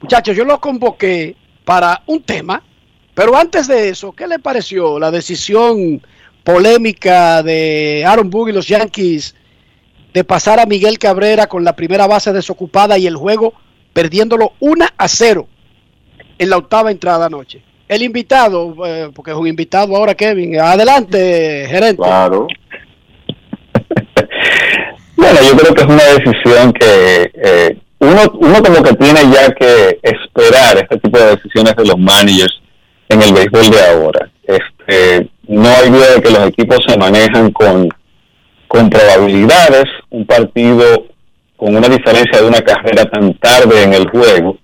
Muchachos, 0.00 0.36
yo 0.36 0.44
los 0.44 0.58
convoqué 0.58 1.36
para 1.64 2.02
un 2.06 2.22
tema, 2.22 2.62
pero 3.14 3.36
antes 3.36 3.66
de 3.66 3.88
eso, 3.88 4.12
¿qué 4.12 4.26
le 4.26 4.38
pareció 4.38 4.98
la 4.98 5.10
decisión 5.10 6.02
polémica 6.44 7.42
de 7.42 8.04
Aaron 8.06 8.30
Boone 8.30 8.52
y 8.52 8.54
los 8.54 8.68
Yankees 8.68 9.34
de 10.12 10.24
pasar 10.24 10.60
a 10.60 10.66
Miguel 10.66 10.98
Cabrera 10.98 11.46
con 11.46 11.64
la 11.64 11.74
primera 11.74 12.06
base 12.06 12.32
desocupada 12.32 12.96
y 12.98 13.06
el 13.06 13.16
juego 13.16 13.52
perdiéndolo 13.92 14.52
1 14.60 14.86
a 14.96 15.08
0 15.08 15.48
en 16.38 16.50
la 16.50 16.56
octava 16.58 16.90
entrada 16.90 17.26
anoche? 17.26 17.62
El 17.88 18.02
invitado, 18.02 18.74
eh, 18.84 19.10
porque 19.14 19.30
es 19.30 19.36
un 19.36 19.46
invitado 19.46 19.96
ahora, 19.96 20.14
Kevin. 20.14 20.58
Adelante, 20.58 21.66
gerente. 21.68 22.02
Claro. 22.02 22.48
Bueno, 25.26 25.40
yo 25.42 25.56
creo 25.56 25.74
que 25.74 25.82
es 25.82 25.88
una 25.88 26.04
decisión 26.04 26.72
que 26.72 27.32
eh, 27.34 27.76
uno, 27.98 28.22
uno 28.34 28.62
como 28.62 28.80
que 28.80 28.94
tiene 28.94 29.20
ya 29.32 29.52
que 29.52 29.98
esperar 30.00 30.76
este 30.76 30.98
tipo 30.98 31.18
de 31.18 31.34
decisiones 31.34 31.74
de 31.74 31.84
los 31.84 31.98
managers 31.98 32.62
en 33.08 33.22
el 33.22 33.32
béisbol 33.32 33.70
de 33.70 33.84
ahora. 33.90 34.30
Este, 34.44 35.28
no 35.48 35.68
hay 35.68 35.90
duda 35.90 36.14
de 36.14 36.22
que 36.22 36.30
los 36.30 36.46
equipos 36.46 36.78
se 36.86 36.96
manejan 36.96 37.50
con, 37.50 37.88
con 38.68 38.88
probabilidades. 38.88 39.86
Un 40.10 40.26
partido 40.26 41.06
con 41.56 41.74
una 41.74 41.88
diferencia 41.88 42.40
de 42.40 42.46
una 42.46 42.60
carrera 42.60 43.04
tan 43.06 43.34
tarde 43.34 43.82
en 43.82 43.94
el 43.94 44.08
juego, 44.08 44.58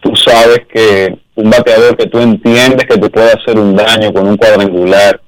tú 0.00 0.16
sabes 0.16 0.60
que 0.72 1.14
un 1.34 1.50
bateador 1.50 1.94
que 1.98 2.06
tú 2.06 2.20
entiendes 2.20 2.86
que 2.86 2.96
te 2.96 3.10
puede 3.10 3.32
hacer 3.32 3.58
un 3.58 3.76
daño 3.76 4.14
con 4.14 4.26
un 4.26 4.38
cuadrangular, 4.38 5.20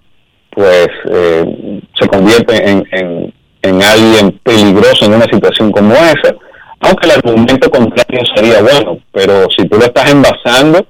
pues 0.48 0.88
eh, 1.10 1.80
se 2.00 2.08
convierte 2.08 2.70
en, 2.70 2.88
en, 2.92 3.34
en 3.62 3.82
alguien 3.82 4.38
peligroso 4.42 5.06
en 5.06 5.14
una 5.14 5.26
situación 5.26 5.70
como 5.70 5.94
esa. 5.94 6.34
Aunque 6.80 7.06
el 7.06 7.12
argumento 7.12 7.70
contrario 7.70 8.20
sería 8.34 8.60
bueno, 8.60 8.98
pero 9.12 9.46
si 9.56 9.66
tú 9.68 9.78
lo 9.78 9.84
estás 9.84 10.10
envasando, 10.10 10.84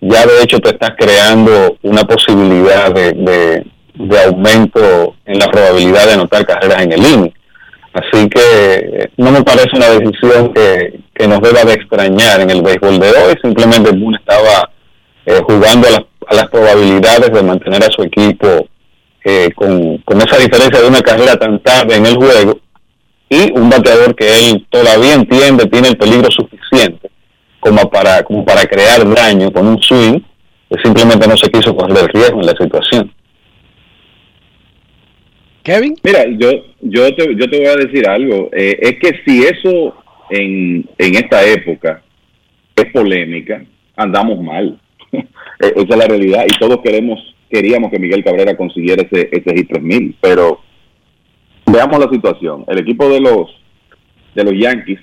ya 0.00 0.26
de 0.26 0.42
hecho 0.42 0.58
te 0.60 0.70
estás 0.70 0.92
creando 0.96 1.76
una 1.82 2.02
posibilidad 2.04 2.92
de, 2.92 3.64
aumento 4.26 5.14
en 5.24 5.38
la 5.38 5.48
probabilidad 5.48 6.06
de 6.06 6.12
anotar 6.12 6.46
carreras 6.46 6.82
en 6.82 6.92
el 6.92 7.00
inning. 7.00 7.34
Así 7.94 8.28
que 8.28 9.10
no 9.16 9.32
me 9.32 9.42
parece 9.42 9.70
una 9.74 9.88
decisión 9.88 10.52
que, 10.52 11.00
que 11.14 11.26
nos 11.26 11.40
deba 11.40 11.64
de 11.64 11.72
extrañar 11.72 12.40
en 12.42 12.50
el 12.50 12.62
béisbol 12.62 13.00
de 13.00 13.08
hoy. 13.08 13.34
Simplemente 13.42 13.90
Boone 13.90 14.18
estaba 14.18 14.70
eh, 15.26 15.40
jugando 15.44 15.88
a 15.88 15.90
las, 15.92 16.02
a 16.28 16.34
las 16.34 16.48
probabilidades 16.48 17.32
de 17.32 17.42
mantener 17.42 17.82
a 17.82 17.90
su 17.90 18.02
equipo 18.02 18.68
eh, 19.30 19.50
con, 19.54 19.98
con 19.98 20.16
esa 20.22 20.38
diferencia 20.38 20.80
de 20.80 20.88
una 20.88 21.02
carrera 21.02 21.36
tan 21.36 21.62
tarde 21.62 21.96
en 21.96 22.06
el 22.06 22.16
juego 22.16 22.60
y 23.28 23.52
un 23.52 23.68
bateador 23.68 24.14
que 24.16 24.26
él 24.26 24.66
todavía 24.70 25.12
entiende 25.12 25.66
tiene 25.66 25.88
el 25.88 25.98
peligro 25.98 26.30
suficiente 26.30 27.10
como 27.60 27.90
para 27.90 28.22
como 28.22 28.42
para 28.42 28.64
crear 28.64 29.06
daño 29.14 29.52
con 29.52 29.66
un 29.66 29.82
swing 29.82 30.20
que 30.70 30.80
simplemente 30.82 31.28
no 31.28 31.36
se 31.36 31.50
quiso 31.50 31.76
correr 31.76 32.04
el 32.04 32.08
riesgo 32.08 32.40
en 32.40 32.46
la 32.46 32.56
situación. 32.56 33.12
Kevin. 35.62 35.94
Mira, 36.02 36.24
yo 36.38 36.50
yo 36.80 37.14
te, 37.14 37.34
yo 37.36 37.50
te 37.50 37.58
voy 37.58 37.66
a 37.66 37.76
decir 37.76 38.08
algo. 38.08 38.48
Eh, 38.52 38.78
es 38.80 38.98
que 38.98 39.20
si 39.26 39.42
eso 39.44 39.94
en, 40.30 40.88
en 40.96 41.14
esta 41.16 41.44
época 41.44 42.02
es 42.76 42.86
polémica, 42.92 43.62
andamos 43.94 44.40
mal. 44.42 44.80
Eh, 45.60 45.72
Esa 45.74 45.88
es 45.90 45.96
la 45.96 46.06
realidad 46.06 46.44
y 46.46 46.56
todos 46.56 46.78
queremos 46.84 47.18
queríamos 47.50 47.90
que 47.90 47.98
Miguel 47.98 48.24
Cabrera 48.24 48.56
consiguiera 48.56 49.02
ese, 49.02 49.28
ese 49.32 49.56
hit 49.56 49.68
3000, 49.68 50.16
pero 50.20 50.60
veamos 51.66 51.98
la 51.98 52.10
situación. 52.10 52.64
El 52.68 52.78
equipo 52.78 53.08
de 53.08 53.20
los 53.20 53.48
de 54.34 54.44
los 54.44 54.54
Yankees 54.54 55.00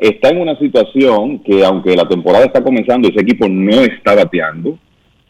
está 0.00 0.30
en 0.30 0.40
una 0.40 0.58
situación 0.58 1.40
que 1.40 1.64
aunque 1.64 1.94
la 1.94 2.08
temporada 2.08 2.46
está 2.46 2.62
comenzando, 2.62 3.08
ese 3.08 3.20
equipo 3.20 3.48
no 3.48 3.80
está 3.82 4.14
bateando 4.14 4.78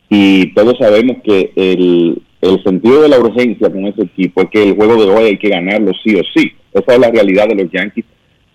y 0.08 0.52
todos 0.54 0.76
sabemos 0.78 1.16
que 1.24 1.52
el, 1.56 2.22
el 2.40 2.62
sentido 2.62 3.02
de 3.02 3.08
la 3.08 3.18
urgencia 3.18 3.70
con 3.70 3.86
ese 3.86 4.02
equipo 4.02 4.42
es 4.42 4.50
que 4.50 4.62
el 4.62 4.74
juego 4.74 5.02
de 5.02 5.10
hoy 5.10 5.24
hay 5.24 5.38
que 5.38 5.48
ganarlo 5.48 5.92
sí 6.04 6.14
o 6.14 6.22
sí. 6.34 6.52
Esa 6.72 6.94
es 6.94 6.98
la 6.98 7.10
realidad 7.10 7.48
de 7.48 7.62
los 7.62 7.72
Yankees 7.72 8.04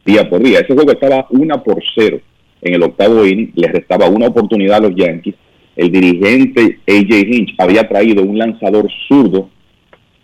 día 0.06 0.30
por 0.30 0.42
día. 0.42 0.60
Ese 0.60 0.74
juego 0.74 0.92
estaba 0.92 1.28
una 1.32 1.62
por 1.62 1.82
cero 1.96 2.20
en 2.62 2.74
el 2.74 2.84
octavo 2.84 3.26
inning, 3.26 3.52
les 3.56 3.72
restaba 3.72 4.08
una 4.08 4.28
oportunidad 4.28 4.78
a 4.78 4.88
los 4.88 4.96
Yankees. 4.96 5.36
El 5.78 5.92
dirigente 5.92 6.80
AJ 6.88 7.12
Hinch 7.32 7.56
había 7.60 7.88
traído 7.88 8.24
un 8.24 8.40
lanzador 8.40 8.90
zurdo 9.08 9.50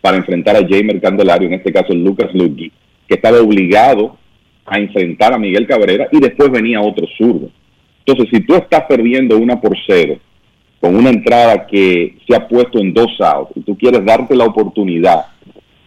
para 0.02 0.18
enfrentar 0.18 0.56
a 0.56 0.68
Jamer 0.68 1.00
Candelario, 1.00 1.48
en 1.48 1.54
este 1.54 1.72
caso 1.72 1.94
Lucas 1.94 2.34
Lugi, 2.34 2.72
que 3.08 3.14
estaba 3.16 3.40
obligado 3.40 4.18
a 4.66 4.80
enfrentar 4.80 5.32
a 5.32 5.38
Miguel 5.38 5.68
Cabrera 5.68 6.08
y 6.12 6.20
después 6.20 6.50
venía 6.50 6.82
otro 6.82 7.06
zurdo. 7.18 7.52
Entonces, 8.06 8.34
si 8.34 8.46
tú 8.46 8.56
estás 8.56 8.84
perdiendo 8.90 9.38
una 9.38 9.62
por 9.62 9.78
cero 9.86 10.18
con 10.82 10.96
una 10.96 11.12
entrada 11.12 11.68
que 11.68 12.18
se 12.28 12.36
ha 12.36 12.48
puesto 12.48 12.80
en 12.80 12.94
dos 12.94 13.12
outs 13.22 13.52
y 13.56 13.62
tú 13.62 13.78
quieres 13.78 14.04
darte 14.04 14.36
la 14.36 14.46
oportunidad 14.46 15.28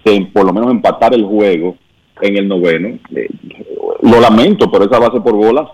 de 0.05 0.27
por 0.33 0.47
lo 0.47 0.53
menos 0.53 0.71
empatar 0.71 1.13
el 1.13 1.25
juego 1.25 1.77
en 2.23 2.37
el 2.37 2.47
noveno, 2.47 2.99
eh, 3.15 3.29
lo 4.01 4.21
lamento, 4.21 4.71
pero 4.71 4.85
esa 4.85 5.01
base 5.01 5.21
por 5.21 5.35
bolas 5.35 5.69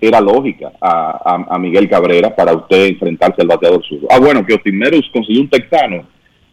era 0.00 0.20
lógica 0.20 0.72
a, 0.80 1.46
a- 1.50 1.58
Miguel 1.58 1.88
Cabrera 1.88 2.34
para 2.34 2.54
usted 2.54 2.86
enfrentarse 2.86 3.42
al 3.42 3.48
bateador 3.48 3.82
zurdo. 3.84 4.06
Ah, 4.10 4.18
bueno, 4.18 4.44
que 4.46 4.54
Otimerus 4.54 5.08
consiguió 5.12 5.42
un 5.42 5.48
texano 5.50 6.04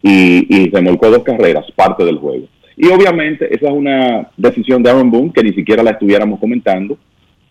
y, 0.02 0.46
y 0.54 0.70
remolcó 0.70 1.10
dos 1.10 1.22
carreras, 1.24 1.64
parte 1.74 2.04
del 2.04 2.18
juego. 2.18 2.46
Y 2.76 2.86
obviamente 2.88 3.52
esa 3.54 3.66
es 3.68 3.72
una 3.72 4.28
decisión 4.36 4.82
de 4.82 4.90
Aaron 4.90 5.10
Boone 5.10 5.32
que 5.34 5.42
ni 5.42 5.52
siquiera 5.52 5.82
la 5.82 5.90
estuviéramos 5.92 6.38
comentando, 6.38 6.96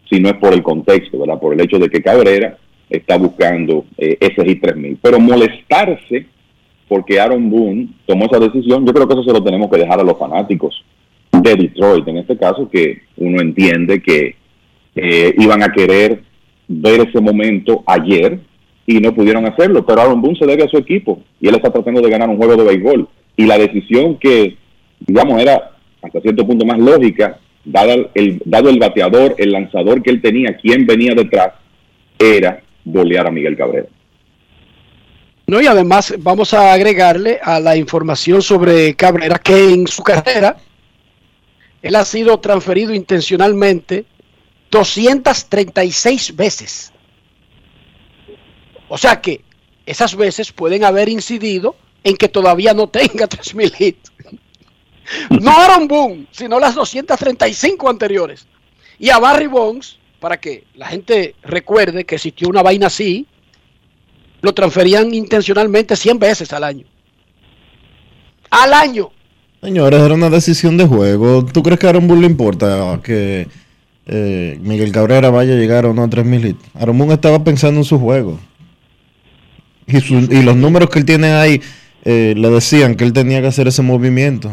si 0.10 0.20
no 0.22 0.30
es 0.30 0.36
por 0.36 0.54
el 0.54 0.64
contexto, 0.64 1.20
¿verdad? 1.20 1.40
Por 1.40 1.54
el 1.54 1.62
hecho 1.62 1.78
de 1.80 1.90
que 1.90 2.02
Cabrera 2.02 2.58
está 2.90 3.18
buscando 3.18 3.84
eh, 3.98 4.18
ese 4.22 4.46
hit 4.46 4.62
3000. 4.62 4.98
Pero 5.02 5.20
molestarse 5.20 6.26
porque 6.88 7.20
Aaron 7.20 7.50
Boone 7.50 7.90
tomó 8.06 8.26
esa 8.28 8.40
decisión, 8.40 8.86
yo 8.86 8.94
creo 8.94 9.06
que 9.08 9.14
eso 9.16 9.24
se 9.24 9.34
lo 9.34 9.44
tenemos 9.44 9.70
que 9.70 9.80
dejar 9.80 10.00
a 10.00 10.04
los 10.04 10.18
fanáticos 10.18 10.86
de 11.34 11.56
Detroit, 11.56 12.08
en 12.08 12.18
este 12.20 12.38
caso, 12.38 12.70
que 12.70 13.02
uno 13.18 13.42
entiende 13.42 14.02
que 14.02 14.36
eh, 14.98 15.36
iban 15.38 15.64
a 15.64 15.72
querer 15.72 16.24
ver 16.68 17.08
ese 17.08 17.22
momento 17.22 17.84
ayer 17.86 18.40
y 18.86 19.00
no 19.00 19.14
pudieron 19.14 19.46
hacerlo, 19.46 19.86
pero 19.86 20.02
Aaron 20.02 20.22
Boone 20.22 20.40
se 20.40 20.46
debe 20.46 20.64
a 20.64 20.70
su 20.70 20.78
equipo 20.78 21.22
y 21.40 21.48
él 21.48 21.56
está 21.56 21.72
tratando 21.72 22.02
de 22.02 22.10
ganar 22.10 22.30
un 22.30 22.38
juego 22.38 22.56
de 22.56 22.64
béisbol. 22.64 23.08
Y 23.36 23.46
la 23.46 23.58
decisión 23.58 24.18
que, 24.18 24.58
digamos, 25.00 25.42
era 25.42 25.72
hasta 26.02 26.22
cierto 26.22 26.48
punto 26.48 26.66
más 26.66 26.80
lógica, 26.80 27.38
dado 27.66 28.10
el, 28.14 28.42
dado 28.46 28.70
el 28.70 28.80
bateador, 28.80 29.36
el 29.38 29.52
lanzador 29.52 30.02
que 30.02 30.10
él 30.10 30.22
tenía, 30.22 30.58
quien 30.58 30.86
venía 30.86 31.14
detrás, 31.14 31.54
era 32.18 32.62
bolear 32.84 33.28
a 33.28 33.32
Miguel 33.32 33.58
Cabrera. 33.58 33.88
No, 35.48 35.62
y 35.62 35.68
además 35.68 36.14
vamos 36.20 36.54
a 36.54 36.74
agregarle 36.74 37.40
a 37.42 37.60
la 37.60 37.78
información 37.78 38.42
sobre 38.42 38.96
Cabrera 38.96 39.38
que 39.38 39.74
en 39.74 39.88
su 39.88 40.04
carrera 40.04 40.58
él 41.82 41.96
ha 41.96 42.04
sido 42.04 42.40
transferido 42.40 42.94
intencionalmente 42.94 44.06
236 44.72 46.36
veces. 46.36 46.92
O 48.90 48.98
sea 48.98 49.22
que 49.22 49.42
esas 49.86 50.16
veces 50.16 50.52
pueden 50.52 50.84
haber 50.84 51.10
incidido 51.10 51.76
en 52.04 52.16
que 52.18 52.30
todavía 52.30 52.74
no 52.74 52.88
tenga 52.88 53.28
3000 53.28 53.74
hits. 53.78 54.12
No 55.30 55.52
Aaron 55.52 55.88
Boone, 55.88 56.28
sino 56.32 56.60
las 56.60 56.76
235 56.76 57.90
anteriores. 57.90 58.46
Y 59.00 59.10
a 59.10 59.20
Barry 59.20 59.48
Bonds, 59.48 59.98
para 60.20 60.38
que 60.38 60.66
la 60.76 60.88
gente 60.88 61.36
recuerde 61.44 62.04
que 62.04 62.16
existió 62.16 62.50
una 62.50 62.62
vaina 62.62 62.88
así, 62.88 63.26
lo 64.42 64.54
transferían 64.54 65.14
intencionalmente 65.14 65.96
100 65.96 66.20
veces 66.20 66.52
al 66.54 66.64
año. 66.64 66.86
Al 68.50 68.74
año. 68.74 69.12
Señores, 69.62 70.02
era 70.02 70.14
una 70.14 70.30
decisión 70.30 70.78
de 70.78 70.86
juego. 70.86 71.46
¿Tú 71.46 71.64
crees 71.64 71.80
que 71.80 71.88
a 71.88 71.90
Aaron 71.90 72.08
Boone 72.08 72.22
le 72.22 72.28
importa 72.28 73.00
que 73.04 73.48
eh, 74.08 74.58
Miguel 74.62 74.92
Cabrera 74.92 75.30
vaya 75.30 75.54
a 75.54 75.58
llegar 75.58 75.86
o 75.86 75.94
no 75.94 76.04
a 76.04 76.10
3000 76.10 76.46
hits? 76.46 76.66
Boone 76.74 77.14
estaba 77.14 77.44
pensando 77.44 77.82
en 77.82 77.84
su 77.84 78.00
juego. 78.00 78.40
Y 79.86 80.42
los 80.42 80.56
números 80.56 80.90
que 80.90 81.00
él 81.00 81.06
tiene 81.06 81.32
ahí 81.32 81.62
eh, 82.04 82.34
le 82.36 82.50
decían 82.50 82.96
que 82.96 83.04
él 83.04 83.14
tenía 83.14 83.42
que 83.42 83.48
hacer 83.48 83.68
ese 83.68 83.82
movimiento. 83.82 84.52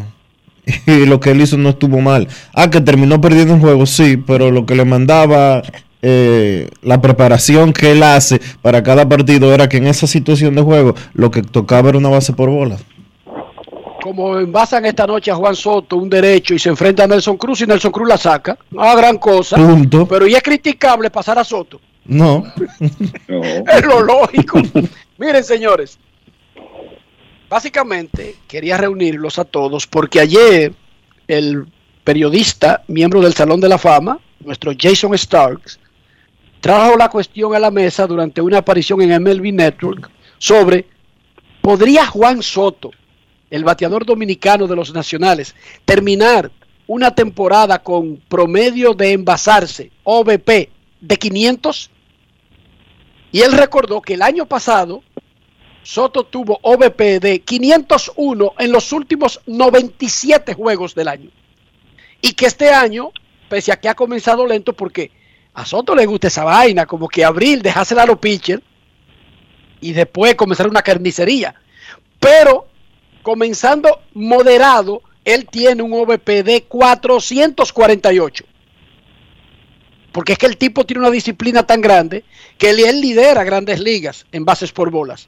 Y 0.87 1.05
lo 1.05 1.19
que 1.19 1.31
él 1.31 1.41
hizo 1.41 1.57
no 1.57 1.69
estuvo 1.69 2.01
mal. 2.01 2.27
Ah, 2.53 2.69
que 2.69 2.81
terminó 2.81 3.21
perdiendo 3.21 3.53
el 3.53 3.59
juego, 3.59 3.85
sí, 3.85 4.17
pero 4.17 4.51
lo 4.51 4.65
que 4.65 4.75
le 4.75 4.85
mandaba 4.85 5.61
eh, 6.01 6.69
la 6.81 7.01
preparación 7.01 7.73
que 7.73 7.91
él 7.91 8.03
hace 8.03 8.39
para 8.61 8.83
cada 8.83 9.09
partido 9.09 9.53
era 9.53 9.67
que 9.69 9.77
en 9.77 9.87
esa 9.87 10.05
situación 10.05 10.53
de 10.53 10.61
juego 10.61 10.95
lo 11.13 11.31
que 11.31 11.41
tocaba 11.41 11.89
era 11.89 11.97
una 11.97 12.09
base 12.09 12.33
por 12.33 12.49
bola. 12.49 12.77
Como 14.05 14.37
envasan 14.37 14.85
esta 14.85 15.07
noche 15.07 15.31
a 15.31 15.35
Juan 15.35 15.55
Soto 15.55 15.97
un 15.97 16.07
derecho 16.07 16.53
y 16.53 16.59
se 16.59 16.69
enfrenta 16.69 17.05
a 17.05 17.07
Nelson 17.07 17.37
Cruz 17.37 17.61
y 17.61 17.65
Nelson 17.65 17.91
Cruz 17.91 18.07
la 18.07 18.19
saca. 18.19 18.55
No 18.69 18.95
gran 18.95 19.17
cosa. 19.17 19.55
Punto. 19.55 20.07
Pero 20.07 20.27
y 20.27 20.35
es 20.35 20.43
criticable 20.43 21.09
pasar 21.09 21.39
a 21.39 21.43
Soto. 21.43 21.81
No. 22.05 22.43
Es 23.27 23.83
lo 23.83 23.99
lógico. 24.03 24.61
Miren, 25.17 25.43
señores. 25.43 25.97
Básicamente 27.49 28.35
quería 28.47 28.77
reunirlos 28.77 29.39
a 29.39 29.43
todos 29.43 29.87
porque 29.87 30.19
ayer 30.19 30.71
el 31.27 31.65
periodista, 32.03 32.83
miembro 32.87 33.21
del 33.21 33.33
Salón 33.33 33.59
de 33.59 33.69
la 33.69 33.79
Fama, 33.79 34.19
nuestro 34.39 34.73
Jason 34.79 35.17
Starks, 35.17 35.79
trajo 36.61 36.95
la 36.95 37.09
cuestión 37.09 37.55
a 37.55 37.59
la 37.59 37.71
mesa 37.71 38.05
durante 38.05 38.39
una 38.39 38.59
aparición 38.59 39.01
en 39.01 39.23
MLB 39.23 39.51
Network 39.51 40.11
sobre 40.37 40.85
¿podría 41.59 42.05
Juan 42.05 42.43
Soto, 42.43 42.91
el 43.49 43.63
bateador 43.63 44.05
dominicano 44.05 44.67
de 44.67 44.75
los 44.75 44.93
nacionales, 44.93 45.55
terminar 45.85 46.51
una 46.87 47.13
temporada 47.13 47.79
con 47.79 48.17
promedio 48.27 48.93
de 48.93 49.13
envasarse, 49.13 49.91
OVP, 50.03 50.69
de 51.01 51.17
500? 51.17 51.89
Y 53.31 53.41
él 53.41 53.51
recordó 53.53 54.01
que 54.01 54.13
el 54.13 54.21
año 54.21 54.45
pasado 54.45 55.03
Soto 55.85 56.23
tuvo 56.23 56.59
OVP 56.63 57.19
de 57.19 57.41
501 57.41 58.53
en 58.57 58.71
los 58.71 58.91
últimos 58.91 59.39
97 59.45 60.55
juegos 60.55 60.95
del 60.95 61.07
año. 61.07 61.29
Y 62.21 62.33
que 62.33 62.47
este 62.47 62.71
año, 62.71 63.11
pese 63.49 63.71
a 63.71 63.79
que 63.79 63.87
ha 63.87 63.93
comenzado 63.93 64.47
lento, 64.47 64.73
porque 64.73 65.11
a 65.53 65.63
Soto 65.63 65.93
le 65.95 66.07
gusta 66.07 66.27
esa 66.27 66.43
vaina, 66.43 66.87
como 66.87 67.07
que 67.07 67.23
abril 67.23 67.61
dejársela 67.61 68.01
a 68.01 68.07
los 68.07 68.17
pitchers 68.17 68.63
y 69.79 69.93
después 69.93 70.33
comenzar 70.33 70.67
una 70.67 70.81
carnicería. 70.81 71.53
Pero 72.19 72.67
comenzando 73.25 74.01
moderado, 74.13 75.01
él 75.25 75.47
tiene 75.49 75.81
un 75.81 75.91
OVP 75.93 76.43
de 76.43 76.61
448. 76.65 78.45
Porque 80.11 80.33
es 80.33 80.37
que 80.37 80.45
el 80.45 80.57
tipo 80.57 80.85
tiene 80.85 80.99
una 80.99 81.09
disciplina 81.09 81.65
tan 81.65 81.81
grande 81.81 82.23
que 82.59 82.69
él, 82.69 83.01
lidera 83.01 83.43
grandes 83.43 83.79
ligas 83.79 84.27
en 84.31 84.45
bases 84.45 84.71
por 84.71 84.91
bolas. 84.91 85.27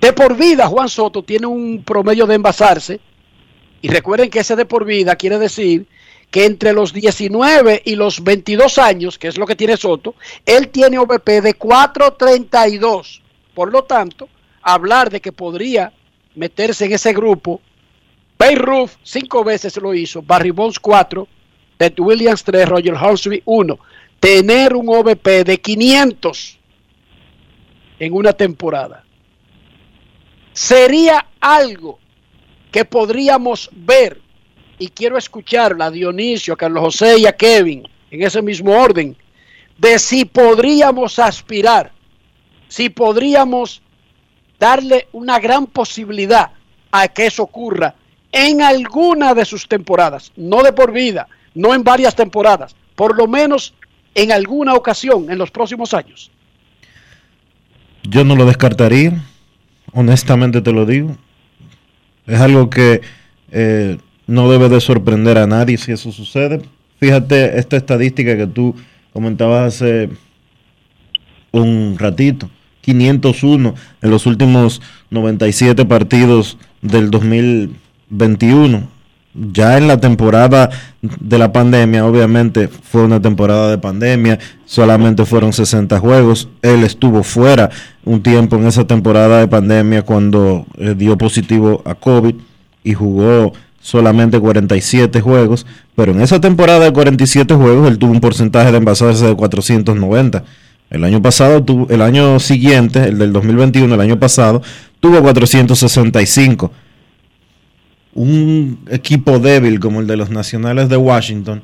De 0.00 0.12
por 0.12 0.36
vida, 0.36 0.66
Juan 0.66 0.88
Soto 0.88 1.22
tiene 1.22 1.46
un 1.46 1.84
promedio 1.84 2.26
de 2.26 2.34
envasarse. 2.34 3.00
Y 3.80 3.88
recuerden 3.90 4.28
que 4.28 4.40
ese 4.40 4.56
de 4.56 4.64
por 4.64 4.84
vida 4.84 5.14
quiere 5.14 5.38
decir 5.38 5.86
que 6.32 6.46
entre 6.46 6.72
los 6.72 6.92
19 6.92 7.82
y 7.84 7.94
los 7.94 8.24
22 8.24 8.76
años, 8.78 9.18
que 9.18 9.28
es 9.28 9.38
lo 9.38 9.46
que 9.46 9.54
tiene 9.54 9.76
Soto, 9.76 10.16
él 10.44 10.68
tiene 10.68 10.98
OVP 10.98 11.42
de 11.42 11.54
432. 11.54 13.22
Por 13.54 13.70
lo 13.70 13.84
tanto, 13.84 14.28
hablar 14.62 15.10
de 15.10 15.20
que 15.20 15.32
podría 15.32 15.92
meterse 16.34 16.86
en 16.86 16.92
ese 16.92 17.12
grupo, 17.12 17.60
Bay 18.38 18.54
Ruth 18.54 18.92
cinco 19.02 19.44
veces 19.44 19.76
lo 19.76 19.94
hizo, 19.94 20.22
Barry 20.22 20.50
Bonds 20.50 20.78
4, 20.78 21.28
Ted 21.76 21.98
Williams 21.98 22.44
3, 22.44 22.68
Roger 22.68 22.94
Hansby 22.94 23.42
1. 23.44 23.78
Tener 24.18 24.74
un 24.74 24.88
OVP 24.88 25.44
de 25.44 25.60
500 25.60 26.58
en 27.98 28.12
una 28.12 28.32
temporada 28.32 29.04
sería 30.52 31.26
algo 31.40 31.98
que 32.70 32.84
podríamos 32.84 33.70
ver. 33.72 34.20
Y 34.78 34.88
quiero 34.88 35.18
escuchar 35.18 35.76
a 35.80 35.90
Dionisio, 35.90 36.54
a 36.54 36.56
Carlos 36.56 36.82
José 36.82 37.18
y 37.18 37.26
a 37.26 37.32
Kevin 37.32 37.86
en 38.10 38.22
ese 38.22 38.40
mismo 38.42 38.72
orden 38.72 39.16
de 39.78 39.98
si 39.98 40.24
podríamos 40.24 41.18
aspirar, 41.18 41.92
si 42.68 42.88
podríamos 42.88 43.82
darle 44.60 45.08
una 45.12 45.40
gran 45.40 45.66
posibilidad 45.66 46.50
a 46.92 47.08
que 47.08 47.26
eso 47.26 47.42
ocurra 47.42 47.94
en 48.30 48.62
alguna 48.62 49.34
de 49.34 49.44
sus 49.44 49.66
temporadas, 49.66 50.30
no 50.36 50.62
de 50.62 50.72
por 50.72 50.92
vida, 50.92 51.26
no 51.54 51.74
en 51.74 51.82
varias 51.82 52.14
temporadas, 52.14 52.76
por 52.94 53.16
lo 53.16 53.26
menos 53.26 53.74
en 54.14 54.30
alguna 54.30 54.74
ocasión 54.74 55.30
en 55.30 55.38
los 55.38 55.50
próximos 55.50 55.94
años. 55.94 56.30
Yo 58.02 58.24
no 58.24 58.36
lo 58.36 58.44
descartaría, 58.44 59.24
honestamente 59.92 60.60
te 60.60 60.72
lo 60.72 60.86
digo. 60.86 61.16
Es 62.26 62.40
algo 62.40 62.70
que 62.70 63.00
eh, 63.50 63.98
no 64.26 64.50
debe 64.50 64.68
de 64.68 64.80
sorprender 64.80 65.38
a 65.38 65.46
nadie 65.46 65.76
si 65.78 65.92
eso 65.92 66.12
sucede. 66.12 66.62
Fíjate 66.98 67.58
esta 67.58 67.76
estadística 67.76 68.36
que 68.36 68.46
tú 68.46 68.74
comentabas 69.12 69.74
hace 69.74 70.10
un 71.50 71.96
ratito. 71.98 72.50
501 72.82 73.74
en 74.02 74.10
los 74.10 74.26
últimos 74.26 74.80
97 75.10 75.84
partidos 75.84 76.58
del 76.82 77.10
2021. 77.10 78.88
Ya 79.32 79.78
en 79.78 79.86
la 79.86 80.00
temporada 80.00 80.70
de 81.02 81.38
la 81.38 81.52
pandemia, 81.52 82.04
obviamente 82.04 82.66
fue 82.66 83.04
una 83.04 83.22
temporada 83.22 83.70
de 83.70 83.78
pandemia, 83.78 84.40
solamente 84.64 85.24
fueron 85.24 85.52
60 85.52 86.00
juegos. 86.00 86.48
Él 86.62 86.82
estuvo 86.82 87.22
fuera 87.22 87.70
un 88.04 88.22
tiempo 88.22 88.56
en 88.56 88.66
esa 88.66 88.86
temporada 88.86 89.38
de 89.38 89.46
pandemia 89.46 90.02
cuando 90.02 90.66
eh, 90.78 90.94
dio 90.96 91.16
positivo 91.16 91.80
a 91.84 91.94
COVID 91.94 92.34
y 92.82 92.94
jugó 92.94 93.52
solamente 93.80 94.38
47 94.38 95.20
juegos, 95.20 95.66
pero 95.94 96.12
en 96.12 96.20
esa 96.20 96.40
temporada 96.40 96.84
de 96.84 96.92
47 96.92 97.54
juegos 97.54 97.88
él 97.88 97.98
tuvo 97.98 98.12
un 98.12 98.20
porcentaje 98.20 98.70
de 98.70 98.78
envasarse 98.78 99.26
de 99.26 99.36
490. 99.36 100.44
El 100.90 101.04
año 101.04 101.22
pasado, 101.22 101.64
el 101.88 102.02
año 102.02 102.40
siguiente, 102.40 103.04
el 103.04 103.18
del 103.18 103.32
2021, 103.32 103.94
el 103.94 104.00
año 104.00 104.18
pasado, 104.18 104.60
tuvo 104.98 105.22
465. 105.22 106.72
Un 108.12 108.80
equipo 108.90 109.38
débil 109.38 109.78
como 109.78 110.00
el 110.00 110.08
de 110.08 110.16
los 110.16 110.30
Nacionales 110.30 110.88
de 110.88 110.96
Washington, 110.96 111.62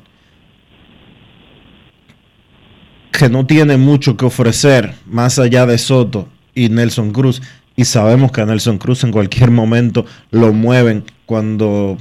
que 3.11 3.27
no 3.27 3.45
tiene 3.45 3.75
mucho 3.75 4.15
que 4.15 4.25
ofrecer 4.25 4.93
más 5.05 5.39
allá 5.39 5.65
de 5.65 5.77
Soto 5.77 6.29
y 6.55 6.69
Nelson 6.69 7.11
Cruz, 7.11 7.41
y 7.75 7.83
sabemos 7.83 8.31
que 8.31 8.39
a 8.39 8.45
Nelson 8.45 8.77
Cruz 8.77 9.03
en 9.03 9.11
cualquier 9.11 9.51
momento 9.51 10.05
lo 10.31 10.53
mueven 10.53 11.03
cuando 11.25 11.97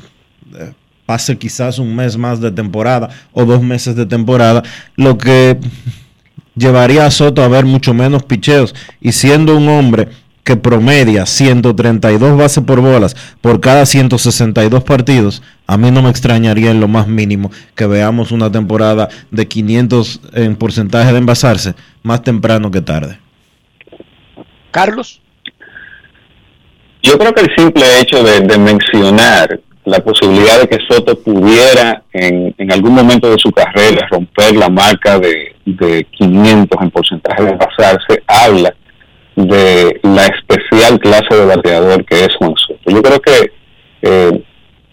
eh, 0.55 0.73
pase 1.07 1.39
quizás 1.39 1.81
un 1.81 1.97
mes 1.97 2.17
más 2.17 2.41
de 2.41 2.53
temporada 2.53 3.11
o 3.33 3.45
dos 3.45 3.63
meses 3.63 3.97
de 3.97 4.07
temporada, 4.07 4.63
lo 4.95 5.19
que 5.19 5.59
llevaría 6.57 7.07
a 7.07 7.11
Soto 7.11 7.43
a 7.43 7.49
ver 7.49 7.65
mucho 7.65 7.95
menos 7.95 8.25
picheos 8.25 8.75
y 9.01 9.13
siendo 9.13 9.57
un 9.57 9.69
hombre 9.69 10.09
que 10.43 10.57
promedia 10.57 11.27
132 11.27 12.39
bases 12.39 12.63
por 12.63 12.81
bolas 12.81 13.17
por 13.41 13.61
cada 13.61 13.85
162 13.85 14.85
partidos, 14.85 15.43
a 15.67 15.77
mí 15.77 15.91
no 15.91 16.03
me 16.03 16.11
extrañaría 16.11 16.71
en 16.71 16.81
lo 16.81 16.87
más 16.87 17.09
mínimo 17.09 17.51
que 17.75 17.87
veamos 17.87 18.31
una 18.31 18.51
temporada 18.51 19.09
de 19.33 19.49
500 19.49 20.21
en 20.35 20.55
porcentaje 20.55 21.13
de 21.13 21.19
envasarse 21.19 21.75
más 22.05 22.23
temprano 22.23 22.71
que 22.71 22.81
tarde. 22.81 23.19
Carlos. 24.71 25.21
Yo 27.03 27.19
creo 27.19 27.35
que 27.35 27.43
el 27.43 27.57
simple 27.57 28.01
hecho 28.01 28.23
de, 28.23 28.41
de 28.41 28.59
mencionar 28.59 29.61
la 29.87 30.01
posibilidad 30.01 30.61
de 30.61 30.69
que 30.69 30.85
Soto 30.89 31.17
pudiera 31.17 32.03
en, 32.13 32.73
algún 32.73 32.93
momento 32.93 33.31
de 33.31 33.39
su 33.39 33.53
carrera 33.53 34.07
romper 34.11 34.57
la 34.57 34.69
marca 34.69 35.19
de, 35.19 35.55
de 35.65 36.05
500 36.11 36.83
en 36.83 36.91
porcentaje 36.91 37.45
de 37.45 37.51
envasarse 37.51 38.23
habla 38.27 38.75
de 39.37 40.01
la 40.03 40.27
especial 40.27 40.99
clase 40.99 41.37
de 41.37 41.47
bateador 41.47 42.05
que 42.05 42.25
es 42.25 42.35
Juan 42.37 42.55
Soto. 42.57 42.91
Yo 42.91 43.01
creo 43.01 43.21
que 43.21 43.53
eh, 44.03 44.43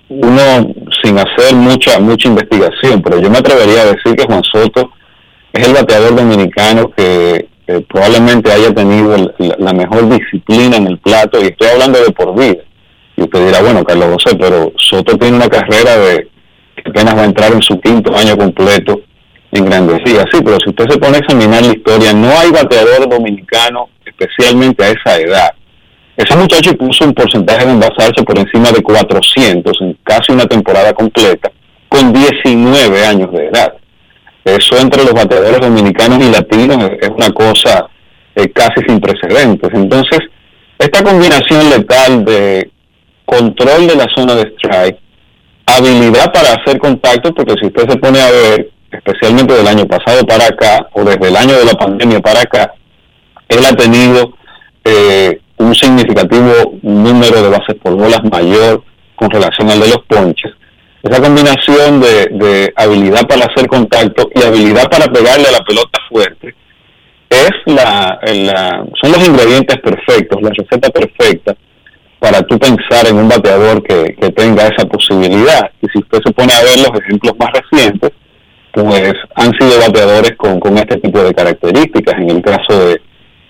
uno, 0.09 0.73
sin 1.01 1.17
hacer 1.17 1.55
mucha 1.55 1.99
mucha 1.99 2.27
investigación, 2.27 3.01
pero 3.01 3.19
yo 3.19 3.31
me 3.31 3.39
atrevería 3.39 3.81
a 3.81 3.93
decir 3.93 4.15
que 4.15 4.25
Juan 4.25 4.43
Soto 4.43 4.91
es 5.53 5.67
el 5.67 5.73
bateador 5.73 6.15
dominicano 6.15 6.91
que 6.95 7.47
probablemente 7.89 8.51
haya 8.51 8.73
tenido 8.73 9.15
la, 9.39 9.73
mejor 9.73 10.09
disciplina 10.09 10.77
en 10.77 10.87
el 10.87 10.99
plato, 10.99 11.41
y 11.41 11.45
estoy 11.47 11.69
hablando 11.69 11.99
de 11.99 12.11
por 12.11 12.37
vida. 12.37 12.61
Y 13.15 13.23
usted 13.23 13.45
dirá, 13.45 13.61
bueno, 13.61 13.83
Carlos 13.83 14.09
José, 14.13 14.35
pero 14.37 14.71
Soto 14.77 15.17
tiene 15.17 15.37
una 15.37 15.49
carrera 15.49 15.97
de 15.97 16.27
que 16.75 16.89
apenas 16.89 17.15
va 17.15 17.21
a 17.21 17.25
entrar 17.25 17.53
en 17.53 17.61
su 17.61 17.79
quinto 17.79 18.15
año 18.15 18.37
completo 18.37 19.01
en 19.51 19.65
Grandes 19.65 20.01
Ligas. 20.05 20.25
Sí, 20.31 20.39
pero 20.43 20.57
si 20.59 20.69
usted 20.69 20.89
se 20.89 20.97
pone 20.97 21.17
a 21.17 21.19
examinar 21.19 21.61
la 21.61 21.73
historia, 21.73 22.13
no 22.13 22.29
hay 22.29 22.51
bateador 22.51 23.07
dominicano 23.07 23.89
especialmente 24.05 24.83
a 24.83 24.89
esa 24.89 25.19
edad. 25.19 25.49
Ese 26.15 26.35
muchacho 26.35 26.75
puso 26.77 27.05
un 27.05 27.13
porcentaje 27.13 27.65
de 27.65 27.71
envasarse 27.71 28.23
por 28.23 28.37
encima 28.37 28.71
de 28.71 28.83
400 28.83 29.81
en 29.81 29.97
casi 30.03 30.31
una 30.31 30.45
temporada 30.45 30.93
completa, 30.93 31.51
con 31.89 32.13
19 32.13 33.05
años 33.05 33.31
de 33.31 33.47
edad. 33.47 33.73
Eso 34.45 34.77
entre 34.77 35.03
los 35.03 35.13
bateadores 35.13 35.61
dominicanos 35.61 36.19
y 36.23 36.31
latinos 36.31 36.91
es 37.01 37.09
una 37.09 37.31
cosa 37.31 37.87
eh, 38.35 38.49
casi 38.49 38.81
sin 38.87 38.99
precedentes. 38.99 39.69
Entonces, 39.73 40.19
esta 40.77 41.03
combinación 41.03 41.69
letal 41.69 42.25
de 42.25 42.69
control 43.25 43.87
de 43.87 43.95
la 43.95 44.07
zona 44.15 44.35
de 44.35 44.53
strike, 44.57 44.99
habilidad 45.65 46.31
para 46.31 46.53
hacer 46.53 46.77
contacto, 46.79 47.33
porque 47.33 47.55
si 47.59 47.67
usted 47.67 47.89
se 47.89 47.97
pone 47.97 48.21
a 48.21 48.31
ver, 48.31 48.69
especialmente 48.91 49.53
del 49.53 49.67
año 49.67 49.85
pasado 49.85 50.25
para 50.25 50.45
acá, 50.45 50.87
o 50.93 51.03
desde 51.03 51.27
el 51.27 51.35
año 51.35 51.57
de 51.57 51.65
la 51.65 51.73
pandemia 51.73 52.19
para 52.19 52.41
acá, 52.41 52.73
él 53.47 53.65
ha 53.65 53.75
tenido 53.75 54.33
eh, 54.83 55.39
un 55.57 55.73
significativo 55.75 56.77
número 56.81 57.41
de 57.41 57.49
bases 57.49 57.75
por 57.81 57.95
bolas 57.95 58.23
mayor 58.31 58.83
con 59.15 59.29
relación 59.29 59.69
al 59.69 59.79
de 59.79 59.87
los 59.87 60.03
ponches. 60.07 60.51
Esa 61.01 61.21
combinación 61.21 61.99
de, 61.99 62.73
habilidad 62.75 63.27
para 63.27 63.45
hacer 63.45 63.67
contacto 63.67 64.29
y 64.33 64.41
habilidad 64.41 64.89
para 64.89 65.11
pegarle 65.11 65.47
a 65.47 65.51
la 65.51 65.63
pelota 65.65 65.99
fuerte 66.09 66.55
es 67.29 67.51
la, 67.65 68.19
son 69.01 69.11
los 69.11 69.27
ingredientes 69.27 69.77
perfectos, 69.79 70.41
la 70.41 70.49
receta 70.49 70.89
perfecta 70.89 71.55
para 72.23 72.41
tú 72.43 72.57
pensar 72.57 73.05
en 73.05 73.17
un 73.17 73.27
bateador 73.27 73.83
que, 73.83 74.15
que 74.15 74.29
tenga 74.29 74.67
esa 74.67 74.87
posibilidad. 74.87 75.69
Y 75.81 75.87
si 75.89 75.99
usted 75.99 76.19
se 76.23 76.31
pone 76.31 76.53
a 76.53 76.63
ver 76.63 76.77
los 76.77 76.97
ejemplos 77.01 77.33
más 77.37 77.49
recientes, 77.51 78.11
pues 78.71 79.13
han 79.35 79.51
sido 79.59 79.77
bateadores 79.81 80.31
con, 80.37 80.57
con 80.61 80.77
este 80.77 81.01
tipo 81.01 81.21
de 81.21 81.33
características. 81.33 82.15
En 82.21 82.29
el 82.29 82.41
caso 82.41 82.87
de, 82.87 83.01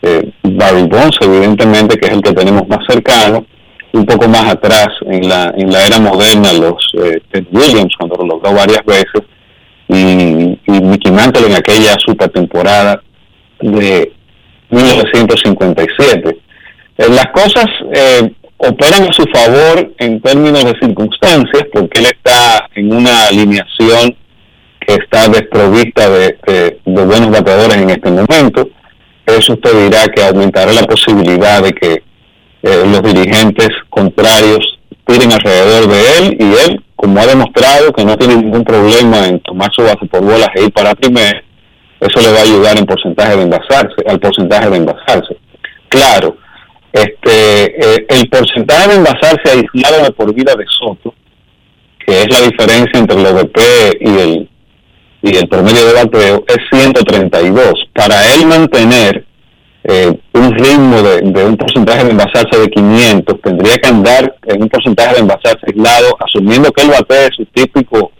eh, 0.01 0.31
Barry 0.41 0.87
Bonds, 0.87 1.19
evidentemente, 1.21 1.99
que 1.99 2.07
es 2.07 2.13
el 2.13 2.23
que 2.23 2.33
tenemos 2.33 2.67
más 2.67 2.79
cercano, 2.87 3.45
un 3.91 4.07
poco 4.07 4.27
más 4.27 4.51
atrás 4.51 4.89
en 5.05 5.29
la, 5.29 5.53
en 5.55 5.71
la 5.71 5.85
era 5.85 5.99
moderna, 5.99 6.51
los 6.53 6.83
eh, 6.97 7.21
Ted 7.31 7.45
Williams, 7.51 7.93
cuando 7.95 8.15
lo 8.15 8.25
logró 8.25 8.55
varias 8.55 8.83
veces, 8.87 9.21
y, 9.87 10.57
Mickey 10.65 11.11
Mantle 11.11 11.45
en 11.45 11.53
aquella 11.53 11.95
super 12.03 12.29
temporada 12.29 13.03
de 13.61 14.11
1957. 14.71 16.37
Eh, 16.97 17.05
las 17.09 17.27
cosas 17.27 17.67
eh, 17.93 18.33
operan 18.67 19.09
a 19.09 19.13
su 19.13 19.23
favor 19.33 19.93
en 19.97 20.21
términos 20.21 20.63
de 20.63 20.73
circunstancias, 20.79 21.63
porque 21.73 21.99
él 21.99 22.05
está 22.05 22.67
en 22.75 22.93
una 22.93 23.27
alineación 23.27 24.15
que 24.79 24.95
está 24.95 25.27
desprovista 25.27 26.09
de, 26.09 26.37
de, 26.45 26.79
buenos 26.85 27.31
bateadores 27.31 27.77
en 27.77 27.89
este 27.89 28.11
momento 28.11 28.69
eso 29.25 29.53
usted 29.53 29.85
dirá 29.85 30.05
que 30.13 30.21
aumentará 30.21 30.73
la 30.73 30.83
posibilidad 30.83 31.63
de 31.63 31.71
que 31.71 32.03
eh, 32.63 32.83
los 32.85 33.01
dirigentes 33.01 33.69
contrarios 33.89 34.79
tiren 35.05 35.31
alrededor 35.31 35.87
de 35.87 36.17
él 36.17 36.37
y 36.39 36.43
él, 36.43 36.83
como 36.95 37.19
ha 37.19 37.25
demostrado 37.25 37.91
que 37.93 38.05
no 38.05 38.17
tiene 38.17 38.37
ningún 38.37 38.63
problema 38.63 39.27
en 39.27 39.39
tomar 39.41 39.69
su 39.73 39.81
base 39.81 40.05
por 40.09 40.21
bolas 40.21 40.49
e 40.55 40.65
ir 40.65 40.73
para 40.73 40.95
primero, 40.95 41.39
eso 41.99 42.19
le 42.19 42.33
va 42.33 42.39
a 42.39 42.43
ayudar 42.43 42.77
en 42.77 42.85
porcentaje 42.85 43.37
de 43.37 43.43
envasarse, 43.43 43.95
al 44.07 44.19
porcentaje 44.19 44.69
de 44.69 44.77
envasarse. 44.77 45.37
Claro, 45.87 46.37
este, 46.93 47.95
eh, 47.95 48.05
el 48.07 48.29
porcentaje 48.29 48.89
de 48.89 48.95
envasarse 48.95 49.51
aislado 49.51 50.03
de 50.05 50.11
por 50.11 50.33
vida 50.33 50.53
de 50.55 50.65
Soto, 50.67 51.13
que 52.05 52.21
es 52.21 52.29
la 52.29 52.47
diferencia 52.47 52.99
entre 52.99 53.19
el 53.19 53.25
OVP 53.25 53.61
y 53.99 54.19
el 54.19 54.49
y 55.23 55.37
el 55.37 55.47
promedio 55.47 55.85
de 55.87 55.93
bateo 55.93 56.43
es 56.47 56.57
132. 56.69 57.73
Para 57.93 58.15
él 58.33 58.45
mantener 58.45 59.25
eh, 59.85 60.13
un 60.33 60.51
ritmo 60.51 61.01
de, 61.01 61.45
un 61.45 61.55
porcentaje 61.55 62.03
de 62.03 62.11
envasarse 62.11 62.59
de 62.59 62.67
500, 62.67 63.41
tendría 63.41 63.75
que 63.77 63.87
andar 63.87 64.35
en 64.45 64.63
un 64.63 64.69
porcentaje 64.69 65.15
de 65.15 65.21
envasarse 65.21 65.65
aislado, 65.65 66.17
asumiendo 66.19 66.71
que 66.71 66.81
él 66.81 66.89
batee 66.89 67.29
su 67.35 67.45
típico 67.45 68.11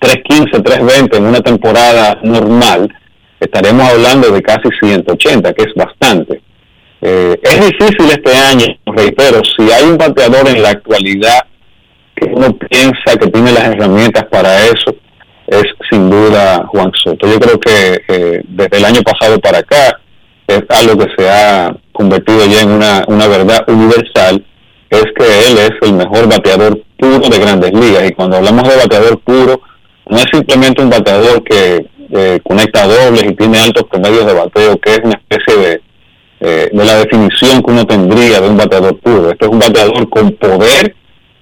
315, 0.00 0.62
320 0.62 1.16
en 1.18 1.26
una 1.26 1.40
temporada 1.40 2.18
normal, 2.22 2.88
estaremos 3.38 3.86
hablando 3.86 4.30
de 4.30 4.42
casi 4.42 4.68
180, 4.80 5.52
que 5.52 5.62
es 5.64 5.74
bastante. 5.74 6.40
Eh, 7.00 7.38
es 7.42 7.60
difícil 7.60 8.10
este 8.10 8.36
año, 8.36 8.66
reitero, 8.86 9.40
si 9.56 9.70
hay 9.70 9.84
un 9.84 9.96
bateador 9.96 10.48
en 10.48 10.62
la 10.62 10.70
actualidad 10.70 11.46
que 12.16 12.26
uno 12.26 12.56
piensa 12.56 13.16
que 13.20 13.28
tiene 13.28 13.52
las 13.52 13.66
herramientas 13.66 14.24
para 14.24 14.64
eso, 14.64 14.96
es 15.46 15.64
sin 15.90 16.10
duda 16.10 16.66
Juan 16.66 16.90
Soto. 16.94 17.26
Yo 17.26 17.38
creo 17.38 17.60
que 17.60 18.02
eh, 18.08 18.42
desde 18.48 18.76
el 18.76 18.84
año 18.84 19.02
pasado 19.02 19.38
para 19.38 19.58
acá 19.58 20.00
es 20.46 20.62
algo 20.70 20.96
que 20.98 21.10
se 21.16 21.28
ha 21.28 21.74
convertido 21.92 22.44
ya 22.46 22.62
en 22.62 22.70
una, 22.70 23.04
una 23.06 23.28
verdad 23.28 23.64
universal, 23.68 24.44
es 24.90 25.04
que 25.16 25.24
él 25.46 25.58
es 25.58 25.70
el 25.82 25.92
mejor 25.94 26.28
bateador 26.28 26.82
puro 26.98 27.28
de 27.28 27.38
grandes 27.38 27.72
ligas. 27.72 28.10
Y 28.10 28.14
cuando 28.14 28.38
hablamos 28.38 28.68
de 28.68 28.76
bateador 28.76 29.20
puro, 29.20 29.60
no 30.08 30.16
es 30.16 30.26
simplemente 30.32 30.82
un 30.82 30.90
bateador 30.90 31.42
que 31.44 31.86
eh, 32.10 32.40
conecta 32.42 32.86
dobles 32.86 33.24
y 33.24 33.34
tiene 33.34 33.60
altos 33.60 33.84
promedios 33.90 34.26
de 34.26 34.32
bateo, 34.32 34.78
que 34.78 34.92
es 34.92 35.00
una 35.04 35.20
especie 35.28 35.56
de, 35.56 35.82
eh, 36.40 36.68
de 36.72 36.84
la 36.84 36.98
definición 36.98 37.62
que 37.62 37.70
uno 37.70 37.86
tendría 37.86 38.40
de 38.40 38.48
un 38.48 38.56
bateador 38.56 38.98
puro. 38.98 39.30
Este 39.30 39.44
es 39.46 39.50
un 39.50 39.58
bateador 39.58 40.08
con 40.08 40.32
poder, 40.32 40.94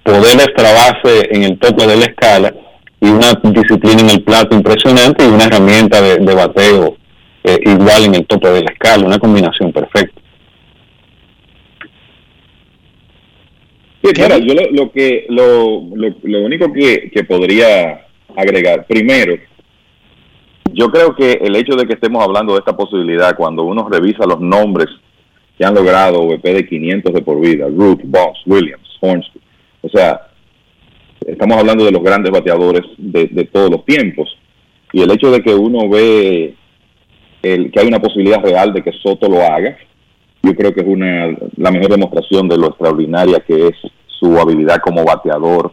poder 0.03 0.41
extra 0.41 0.73
base 0.73 1.29
en 1.31 1.45
el 1.45 1.59
tope 1.59 1.87
de 1.87 1.97
la 1.97 2.05
escala 2.07 2.55
y 3.01 3.09
una 3.09 3.35
disciplina 3.43 4.01
en 4.01 4.11
el 4.11 4.23
plato 4.23 4.57
impresionante 4.57 5.25
y 5.25 5.29
una 5.29 5.45
herramienta 5.45 6.01
de, 6.01 6.19
de 6.19 6.35
bateo 6.35 6.97
eh, 7.45 7.59
igual 7.65 8.05
en 8.07 8.15
el 8.15 8.27
tope 8.27 8.49
de 8.49 8.63
la 8.63 8.73
escala, 8.73 9.07
una 9.07 9.19
combinación 9.19 9.73
perfecta. 9.73 10.21
Sí, 14.03 14.13
claro, 14.13 14.39
yo 14.39 14.55
lo, 14.55 14.71
lo 14.71 14.93
que 14.93 15.27
lo, 15.29 15.83
lo, 15.95 16.15
lo 16.23 16.41
único 16.41 16.73
que, 16.73 17.11
que 17.11 17.25
podría 17.25 18.07
agregar, 18.37 18.87
primero, 18.87 19.37
yo 20.73 20.91
creo 20.91 21.15
que 21.15 21.33
el 21.33 21.57
hecho 21.57 21.77
de 21.77 21.87
que 21.87 21.95
estemos 21.95 22.23
hablando 22.23 22.55
de 22.55 22.61
esta 22.61 22.77
posibilidad, 22.77 23.37
cuando 23.37 23.63
uno 23.65 23.89
revisa 23.89 24.27
los 24.27 24.41
nombres 24.41 24.87
que 25.59 25.65
han 25.65 25.75
logrado 25.75 26.27
VP 26.27 26.55
de 26.55 26.67
500 26.67 27.13
de 27.13 27.23
por 27.23 27.41
vida, 27.41 27.67
Root, 27.69 28.03
Boss, 28.05 28.39
Williams, 28.47 28.89
Hornsby, 29.01 29.41
o 29.83 29.89
sea, 29.89 30.29
estamos 31.27 31.57
hablando 31.57 31.85
de 31.85 31.93
los 31.93 32.03
grandes 32.03 32.31
bateadores 32.31 32.83
de, 32.99 33.27
de 33.27 33.45
todos 33.45 33.71
los 33.71 33.85
tiempos. 33.85 34.29
Y 34.93 35.03
el 35.03 35.11
hecho 35.11 35.31
de 35.31 35.43
que 35.43 35.55
uno 35.55 35.89
ve 35.89 36.55
el, 37.43 37.71
que 37.71 37.81
hay 37.81 37.87
una 37.87 38.01
posibilidad 38.01 38.43
real 38.43 38.73
de 38.73 38.83
que 38.83 38.93
Soto 38.93 39.29
lo 39.29 39.43
haga, 39.43 39.77
yo 40.43 40.55
creo 40.55 40.73
que 40.73 40.81
es 40.81 40.87
una 40.87 41.37
la 41.57 41.71
mejor 41.71 41.91
demostración 41.91 42.49
de 42.49 42.57
lo 42.57 42.69
extraordinaria 42.69 43.41
que 43.41 43.69
es 43.69 43.75
su 44.07 44.39
habilidad 44.39 44.79
como 44.83 45.05
bateador, 45.05 45.73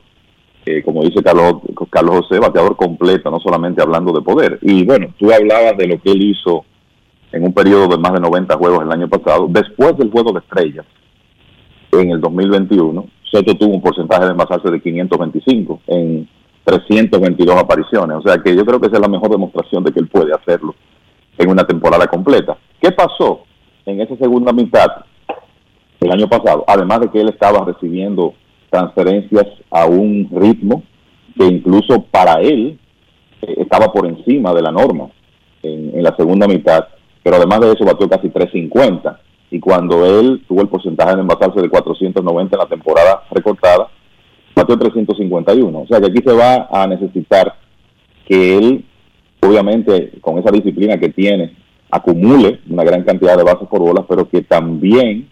eh, 0.66 0.82
como 0.84 1.04
dice 1.04 1.22
Carlos, 1.22 1.56
Carlos 1.90 2.22
José, 2.22 2.40
bateador 2.40 2.76
completo, 2.76 3.30
no 3.30 3.40
solamente 3.40 3.82
hablando 3.82 4.12
de 4.14 4.22
poder. 4.22 4.60
Y 4.62 4.86
bueno, 4.86 5.08
tú 5.18 5.32
hablabas 5.32 5.78
de 5.78 5.88
lo 5.88 6.02
que 6.02 6.12
él 6.12 6.22
hizo 6.22 6.66
en 7.32 7.44
un 7.44 7.54
periodo 7.54 7.88
de 7.88 7.98
más 7.98 8.14
de 8.14 8.20
90 8.20 8.56
juegos 8.58 8.84
el 8.84 8.92
año 8.92 9.10
pasado, 9.10 9.48
después 9.50 9.98
del 9.98 10.12
juego 10.12 10.32
de 10.32 10.40
estrellas, 10.40 10.86
en 11.92 12.12
el 12.12 12.22
2021, 12.22 13.06
Soto 13.24 13.56
tuvo 13.56 13.76
un 13.76 13.82
porcentaje 13.82 14.26
de 14.26 14.32
envasarse 14.32 14.70
de 14.70 14.82
525 14.82 15.82
en 15.88 16.28
322 16.64 17.56
apariciones. 17.58 18.18
O 18.18 18.22
sea 18.22 18.38
que 18.38 18.56
yo 18.56 18.66
creo 18.66 18.80
que 18.80 18.88
esa 18.88 18.98
es 18.98 19.02
la 19.02 19.08
mejor 19.08 19.30
demostración 19.30 19.84
de 19.84 19.92
que 19.92 20.00
él 20.00 20.08
puede 20.08 20.34
hacerlo 20.34 20.76
en 21.38 21.50
una 21.50 21.66
temporada 21.66 22.08
completa. 22.08 22.58
¿Qué 22.82 22.92
pasó 22.92 23.42
en 23.86 24.02
esa 24.02 24.16
segunda 24.18 24.54
mitad 24.54 24.88
el 26.00 26.12
año 26.12 26.28
pasado? 26.28 26.64
Además 26.68 27.02
de 27.02 27.10
que 27.10 27.22
él 27.22 27.30
estaba 27.30 27.66
recibiendo 27.66 28.34
transferencias 28.74 29.46
a 29.70 29.86
un 29.86 30.28
ritmo 30.32 30.82
que 31.38 31.46
incluso 31.46 32.06
para 32.10 32.42
él 32.42 32.80
eh, 33.44 33.56
estaba 33.58 33.92
por 33.92 34.08
encima 34.08 34.52
de 34.52 34.64
la 34.64 34.72
norma 34.72 35.10
en, 35.62 36.02
la 36.02 36.16
segunda 36.16 36.48
mitad, 36.48 36.88
pero 37.22 37.36
además 37.36 37.62
de 37.62 37.72
eso 37.72 37.86
batió 37.86 38.10
casi 38.10 38.30
350 38.30 39.20
y 39.52 39.60
cuando 39.60 40.06
él 40.06 40.44
tuvo 40.48 40.62
el 40.62 40.70
porcentaje 40.70 41.16
de 41.16 41.22
envasarse 41.22 41.62
de 41.62 41.70
490 41.70 42.56
en 42.56 42.60
la 42.60 42.68
temporada 42.68 43.24
recortada, 43.30 43.90
batió 44.56 44.78
351. 44.78 45.80
O 45.80 45.88
sea 45.88 46.02
que 46.02 46.08
aquí 46.08 46.24
se 46.26 46.34
va 46.34 46.68
a 46.72 46.88
necesitar 46.88 47.56
que 48.26 48.58
él, 48.58 48.86
obviamente, 49.40 50.14
con 50.20 50.40
esa 50.40 50.50
disciplina 50.52 50.98
que 50.98 51.10
tiene, 51.10 51.56
acumule 51.92 52.60
una 52.68 52.84
gran 52.84 53.04
cantidad 53.04 53.38
de 53.38 53.44
bases 53.44 53.68
por 53.68 53.82
bolas, 53.82 54.06
pero 54.10 54.28
que 54.28 54.42
también, 54.42 55.30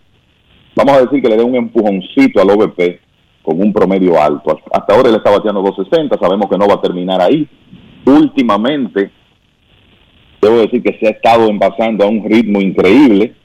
vamos 0.75 0.93
a 0.93 1.01
decir 1.01 1.23
que 1.23 1.29
le 1.29 1.37
dé 1.37 1.43
un 1.43 1.55
empujoncito 1.55 2.39
al 2.39 2.51
OVP 2.51 2.99
con 3.41 3.59
un 3.59 3.73
promedio 3.73 4.21
alto. 4.21 4.59
Hasta 4.71 4.93
ahora 4.93 5.09
él 5.09 5.15
está 5.15 5.31
bateando 5.31 5.61
260, 5.61 6.17
sabemos 6.17 6.49
que 6.49 6.57
no 6.57 6.67
va 6.67 6.75
a 6.75 6.81
terminar 6.81 7.21
ahí. 7.21 7.47
Últimamente, 8.05 9.11
debo 10.41 10.57
decir 10.57 10.81
que 10.83 10.97
se 10.99 11.07
ha 11.07 11.11
estado 11.11 11.47
envasando 11.47 12.05
a 12.05 12.07
un 12.07 12.23
ritmo 12.23 12.61
increíble. 12.61 13.35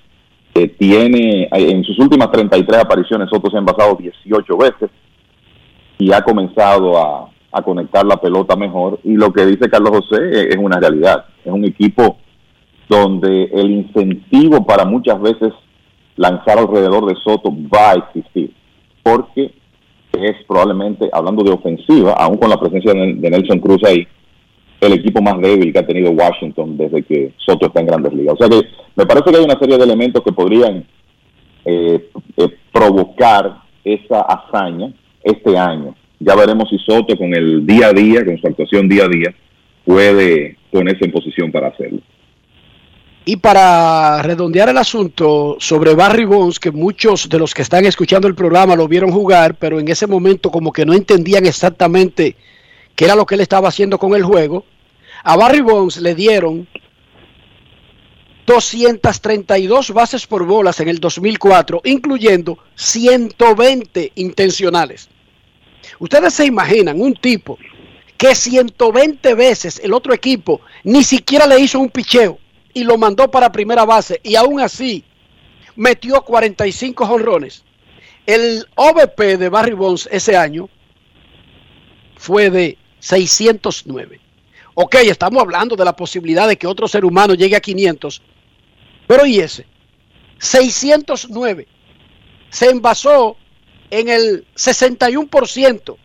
que 0.54 0.68
tiene, 0.68 1.48
en 1.52 1.84
sus 1.84 1.98
últimas 1.98 2.30
33 2.30 2.80
apariciones, 2.80 3.28
Soto 3.28 3.50
se 3.50 3.56
ha 3.56 3.60
envasado 3.60 3.94
18 3.94 4.56
veces 4.56 4.90
y 5.98 6.10
ha 6.12 6.22
comenzado 6.22 6.98
a, 6.98 7.30
a 7.52 7.62
conectar 7.62 8.04
la 8.06 8.16
pelota 8.16 8.56
mejor. 8.56 8.98
Y 9.04 9.14
lo 9.14 9.32
que 9.32 9.44
dice 9.44 9.68
Carlos 9.68 9.98
José 9.98 10.48
es 10.48 10.56
una 10.56 10.78
realidad. 10.78 11.26
Es 11.44 11.52
un 11.52 11.64
equipo 11.64 12.18
donde 12.88 13.44
el 13.44 13.70
incentivo 13.70 14.64
para 14.64 14.84
muchas 14.84 15.20
veces 15.20 15.52
lanzar 16.16 16.58
alrededor 16.58 17.06
de 17.06 17.14
Soto 17.22 17.50
va 17.52 17.92
a 17.92 17.94
existir. 17.94 18.52
Porque 19.02 19.52
es 20.12 20.36
probablemente, 20.46 21.08
hablando 21.12 21.42
de 21.42 21.52
ofensiva, 21.52 22.12
aún 22.12 22.38
con 22.38 22.50
la 22.50 22.58
presencia 22.58 22.92
de 22.94 23.30
Nelson 23.30 23.60
Cruz 23.60 23.82
ahí, 23.84 24.06
el 24.80 24.92
equipo 24.92 25.22
más 25.22 25.40
débil 25.40 25.72
que 25.72 25.78
ha 25.78 25.86
tenido 25.86 26.10
Washington 26.10 26.76
desde 26.76 27.02
que 27.02 27.32
Soto 27.38 27.66
está 27.66 27.80
en 27.80 27.86
grandes 27.86 28.12
ligas. 28.12 28.34
O 28.34 28.36
sea 28.36 28.48
que 28.48 28.66
me 28.94 29.06
parece 29.06 29.30
que 29.30 29.38
hay 29.38 29.44
una 29.44 29.58
serie 29.58 29.78
de 29.78 29.84
elementos 29.84 30.22
que 30.22 30.32
podrían 30.32 30.84
eh, 31.64 32.10
eh, 32.36 32.48
provocar 32.72 33.62
esa 33.84 34.20
hazaña 34.20 34.92
este 35.22 35.56
año. 35.56 35.94
Ya 36.18 36.34
veremos 36.34 36.68
si 36.68 36.78
Soto 36.78 37.16
con 37.16 37.34
el 37.34 37.66
día 37.66 37.88
a 37.88 37.92
día, 37.92 38.24
con 38.24 38.38
su 38.38 38.46
actuación 38.46 38.88
día 38.88 39.04
a 39.04 39.08
día, 39.08 39.34
puede 39.84 40.56
ponerse 40.70 41.04
en 41.04 41.12
posición 41.12 41.52
para 41.52 41.68
hacerlo. 41.68 42.00
Y 43.28 43.38
para 43.38 44.22
redondear 44.22 44.68
el 44.68 44.78
asunto 44.78 45.56
sobre 45.58 45.96
Barry 45.96 46.24
Bonds, 46.24 46.60
que 46.60 46.70
muchos 46.70 47.28
de 47.28 47.40
los 47.40 47.54
que 47.54 47.62
están 47.62 47.84
escuchando 47.84 48.28
el 48.28 48.36
programa 48.36 48.76
lo 48.76 48.86
vieron 48.86 49.10
jugar, 49.10 49.56
pero 49.56 49.80
en 49.80 49.88
ese 49.88 50.06
momento 50.06 50.48
como 50.48 50.72
que 50.72 50.86
no 50.86 50.94
entendían 50.94 51.44
exactamente 51.44 52.36
qué 52.94 53.04
era 53.04 53.16
lo 53.16 53.26
que 53.26 53.34
él 53.34 53.40
estaba 53.40 53.68
haciendo 53.68 53.98
con 53.98 54.14
el 54.14 54.22
juego, 54.22 54.64
a 55.24 55.36
Barry 55.36 55.60
Bonds 55.60 55.96
le 55.96 56.14
dieron 56.14 56.68
232 58.46 59.90
bases 59.90 60.24
por 60.24 60.46
bolas 60.46 60.78
en 60.78 60.88
el 60.88 61.00
2004, 61.00 61.80
incluyendo 61.84 62.60
120 62.76 64.12
intencionales. 64.14 65.08
Ustedes 65.98 66.32
se 66.32 66.46
imaginan 66.46 67.00
un 67.00 67.14
tipo 67.14 67.58
que 68.16 68.36
120 68.36 69.34
veces 69.34 69.80
el 69.82 69.92
otro 69.94 70.14
equipo 70.14 70.60
ni 70.84 71.02
siquiera 71.02 71.48
le 71.48 71.58
hizo 71.58 71.80
un 71.80 71.90
picheo 71.90 72.38
y 72.76 72.84
lo 72.84 72.98
mandó 72.98 73.30
para 73.30 73.50
primera 73.50 73.86
base 73.86 74.20
y 74.22 74.36
aún 74.36 74.60
así 74.60 75.02
metió 75.76 76.20
45 76.20 77.06
jonrones. 77.06 77.64
El 78.26 78.66
OVP 78.74 79.38
de 79.38 79.48
Barry 79.48 79.72
Bonds 79.72 80.06
ese 80.12 80.36
año 80.36 80.68
fue 82.18 82.50
de 82.50 82.76
609. 82.98 84.20
Ok, 84.74 84.94
estamos 84.96 85.40
hablando 85.40 85.74
de 85.74 85.86
la 85.86 85.96
posibilidad 85.96 86.46
de 86.46 86.58
que 86.58 86.66
otro 86.66 86.86
ser 86.86 87.06
humano 87.06 87.32
llegue 87.32 87.56
a 87.56 87.60
500, 87.60 88.20
pero 89.06 89.24
¿y 89.24 89.38
ese? 89.38 89.64
609. 90.38 91.66
Se 92.50 92.68
envasó 92.68 93.38
en 93.88 94.10
el 94.10 94.46
61% 94.54 95.96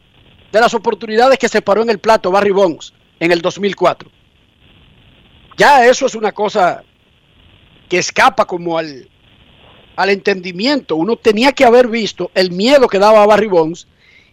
de 0.53 0.59
las 0.61 0.73
oportunidades 0.73 1.37
que 1.37 1.49
se 1.49 1.61
paró 1.61 1.81
en 1.81 1.89
el 1.89 1.99
plato 1.99 2.31
Barry 2.31 2.51
Bonds 2.51 2.93
en 3.19 3.33
el 3.33 3.41
2004. 3.41 4.20
Ya 5.57 5.85
eso 5.85 6.05
es 6.05 6.15
una 6.15 6.31
cosa 6.31 6.83
que 7.89 7.97
escapa 7.97 8.45
como 8.45 8.77
al, 8.77 9.09
al 9.95 10.09
entendimiento. 10.09 10.95
Uno 10.95 11.15
tenía 11.15 11.51
que 11.51 11.65
haber 11.65 11.87
visto 11.87 12.31
el 12.33 12.51
miedo 12.51 12.87
que 12.87 12.99
daba 12.99 13.23
a 13.23 13.27
Barry 13.27 13.47
Bonds 13.47 13.87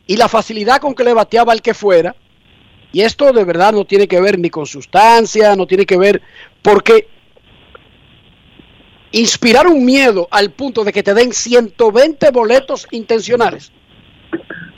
y 0.07 0.17
la 0.17 0.29
facilidad 0.29 0.81
con 0.81 0.95
que 0.95 1.05
le 1.05 1.13
bateaba 1.13 1.53
al 1.53 1.63
que 1.63 1.75
fuera. 1.75 2.15
Y 2.93 3.03
esto 3.03 3.33
de 3.33 3.45
verdad 3.45 3.73
no 3.73 3.85
tiene 3.85 4.09
que 4.09 4.21
ver 4.21 4.39
ni 4.39 4.49
con 4.49 4.67
sustancia, 4.67 5.55
no 5.55 5.67
tiene 5.67 5.85
que 5.85 5.99
ver 5.99 6.23
porque 6.63 7.09
inspirar 9.13 9.67
un 9.67 9.85
miedo 9.85 10.29
al 10.31 10.53
punto 10.53 10.85
de 10.85 10.93
que 10.93 11.03
te 11.03 11.15
den 11.15 11.33
120 11.33 12.31
boletos 12.31 12.87
intencionales, 12.91 13.73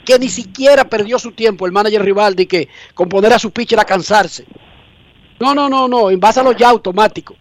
que 0.05 0.19
ni 0.19 0.29
siquiera 0.29 0.85
perdió 0.85 1.19
su 1.19 1.31
tiempo 1.31 1.65
el 1.65 1.71
manager 1.71 2.03
rival 2.03 2.35
de 2.35 2.47
que 2.47 2.69
con 2.93 3.09
poner 3.09 3.33
a 3.33 3.39
su 3.39 3.51
pitcher 3.51 3.79
a 3.79 3.85
cansarse. 3.85 4.45
No, 5.41 5.55
no, 5.55 5.67
no, 5.67 5.87
no, 5.87 6.11
envásalo 6.11 6.51
ya 6.51 6.69
automático. 6.69 7.35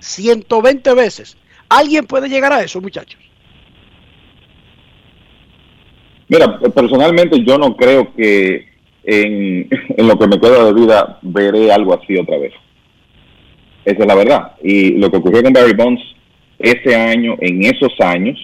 120 0.00 0.94
veces. 0.94 1.36
¿Alguien 1.68 2.04
puede 2.06 2.28
llegar 2.28 2.52
a 2.52 2.62
eso, 2.62 2.80
muchachos? 2.80 3.20
Mira, 6.28 6.58
personalmente 6.58 7.44
yo 7.44 7.56
no 7.56 7.76
creo 7.76 8.12
que 8.14 8.66
en, 9.04 9.68
en 9.96 10.08
lo 10.08 10.18
que 10.18 10.26
me 10.26 10.40
queda 10.40 10.64
de 10.64 10.72
vida 10.74 11.18
veré 11.22 11.72
algo 11.72 11.94
así 11.94 12.16
otra 12.18 12.38
vez. 12.38 12.52
Esa 13.84 14.00
es 14.00 14.06
la 14.06 14.14
verdad. 14.14 14.52
Y 14.62 14.98
lo 14.98 15.10
que 15.10 15.18
ocurrió 15.18 15.42
con 15.42 15.52
Barry 15.52 15.74
Bonds 15.74 16.02
ese 16.58 16.94
año, 16.94 17.36
en 17.40 17.64
esos 17.64 17.92
años, 18.00 18.38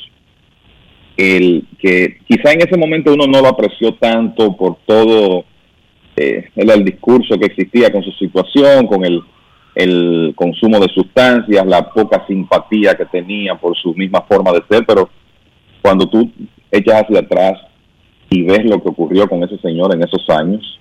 el 1.16 1.66
que 1.78 2.18
quizá 2.28 2.52
en 2.52 2.62
ese 2.62 2.76
momento 2.76 3.12
uno 3.12 3.26
no 3.26 3.40
lo 3.40 3.48
apreció 3.48 3.94
tanto 3.94 4.56
por 4.56 4.76
todo 4.86 5.44
eh, 6.16 6.48
el, 6.56 6.70
el 6.70 6.84
discurso 6.84 7.38
que 7.38 7.46
existía 7.46 7.92
con 7.92 8.02
su 8.02 8.10
situación, 8.12 8.86
con 8.86 9.04
el, 9.04 9.22
el 9.74 10.32
consumo 10.34 10.78
de 10.80 10.88
sustancias, 10.88 11.66
la 11.66 11.88
poca 11.90 12.24
simpatía 12.26 12.94
que 12.94 13.04
tenía 13.06 13.54
por 13.54 13.76
su 13.76 13.94
misma 13.94 14.22
forma 14.22 14.52
de 14.52 14.62
ser, 14.68 14.84
pero 14.86 15.08
cuando 15.82 16.08
tú 16.08 16.30
echas 16.70 17.02
hacia 17.02 17.20
atrás 17.20 17.60
y 18.30 18.42
ves 18.42 18.64
lo 18.64 18.82
que 18.82 18.88
ocurrió 18.88 19.28
con 19.28 19.42
ese 19.44 19.58
señor 19.58 19.94
en 19.94 20.02
esos 20.02 20.28
años, 20.30 20.80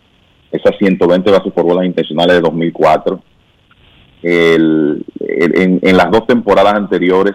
esas 0.52 0.78
120 0.78 1.30
bases 1.32 1.52
por 1.54 1.66
bolas 1.66 1.86
intencionales 1.86 2.36
de 2.38 2.42
2004, 2.42 3.22
el, 4.24 5.06
el- 5.20 5.62
en, 5.62 5.80
en 5.84 5.98
las 5.98 6.10
dos 6.12 6.26
temporadas 6.28 6.74
anteriores 6.74 7.34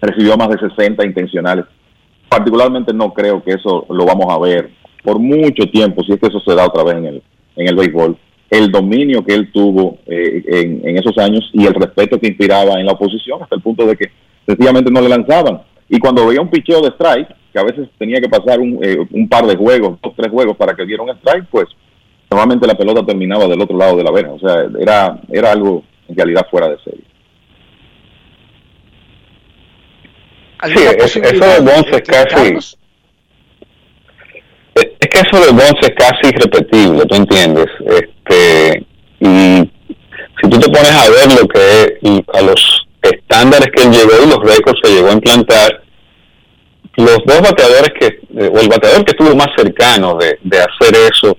recibió 0.00 0.36
más 0.36 0.50
de 0.50 0.58
60 0.68 1.04
intencionales. 1.06 1.64
Particularmente 2.28 2.92
no 2.92 3.12
creo 3.12 3.42
que 3.42 3.52
eso 3.52 3.86
lo 3.88 4.04
vamos 4.04 4.26
a 4.32 4.38
ver 4.38 4.70
por 5.04 5.18
mucho 5.18 5.68
tiempo, 5.70 6.02
si 6.02 6.12
es 6.12 6.18
que 6.20 6.26
eso 6.28 6.40
se 6.40 6.54
da 6.54 6.66
otra 6.66 6.82
vez 6.82 6.96
en 6.96 7.04
el, 7.06 7.22
en 7.56 7.68
el 7.68 7.76
béisbol. 7.76 8.16
El 8.50 8.70
dominio 8.72 9.24
que 9.24 9.34
él 9.34 9.52
tuvo 9.52 9.98
eh, 10.06 10.42
en, 10.46 10.88
en 10.88 10.98
esos 10.98 11.16
años 11.18 11.48
y 11.52 11.66
el 11.66 11.74
respeto 11.74 12.18
que 12.18 12.28
inspiraba 12.28 12.78
en 12.80 12.86
la 12.86 12.92
oposición 12.92 13.42
hasta 13.42 13.54
el 13.56 13.62
punto 13.62 13.86
de 13.86 13.96
que 13.96 14.10
sencillamente 14.46 14.90
no 14.90 15.00
le 15.00 15.08
lanzaban. 15.08 15.62
Y 15.88 15.98
cuando 15.98 16.26
veía 16.26 16.40
un 16.40 16.48
picheo 16.50 16.80
de 16.80 16.88
strike, 16.90 17.28
que 17.52 17.58
a 17.58 17.64
veces 17.64 17.88
tenía 17.98 18.20
que 18.20 18.28
pasar 18.28 18.58
un, 18.60 18.78
eh, 18.82 18.96
un 19.12 19.28
par 19.28 19.46
de 19.46 19.56
juegos, 19.56 19.98
dos, 20.02 20.12
tres 20.16 20.30
juegos 20.30 20.56
para 20.56 20.74
que 20.74 20.84
diera 20.86 21.02
un 21.02 21.10
strike, 21.10 21.46
pues 21.50 21.66
normalmente 22.30 22.66
la 22.66 22.74
pelota 22.74 23.04
terminaba 23.04 23.46
del 23.46 23.60
otro 23.60 23.76
lado 23.76 23.96
de 23.96 24.04
la 24.04 24.10
verja. 24.10 24.32
O 24.32 24.38
sea, 24.38 24.66
era, 24.80 25.20
era 25.30 25.52
algo 25.52 25.82
en 26.08 26.16
realidad 26.16 26.46
fuera 26.50 26.68
de 26.68 26.78
serie. 26.82 27.04
Sí, 30.64 30.72
es- 30.98 31.16
eso 31.16 31.44
de 31.44 31.60
Bonds 31.60 31.88
es 31.92 32.02
casi. 32.02 32.36
Eso 35.14 35.44
de 35.44 35.52
Bonds 35.52 35.80
es 35.80 35.92
casi 35.96 36.34
irrepetible, 36.34 37.06
¿tú 37.06 37.14
entiendes? 37.14 37.66
Este, 37.86 38.84
y 39.20 39.70
si 40.42 40.50
tú 40.50 40.58
te 40.58 40.68
pones 40.68 40.90
a 40.90 41.08
ver 41.08 41.40
lo 41.40 41.46
que 41.46 41.98
y 42.02 42.24
a 42.36 42.42
los 42.42 42.86
estándares 43.00 43.68
que 43.72 43.84
él 43.84 43.92
llegó 43.92 44.24
y 44.24 44.28
los 44.28 44.40
récords 44.40 44.80
que 44.82 44.90
llegó 44.90 45.10
a 45.10 45.12
implantar, 45.12 45.82
los 46.96 47.18
dos 47.24 47.40
bateadores 47.42 47.90
que, 47.98 48.18
o 48.48 48.58
el 48.58 48.68
bateador 48.68 49.04
que 49.04 49.12
estuvo 49.12 49.36
más 49.36 49.48
cercano 49.56 50.16
de, 50.16 50.36
de 50.42 50.58
hacer 50.58 50.94
eso 51.12 51.36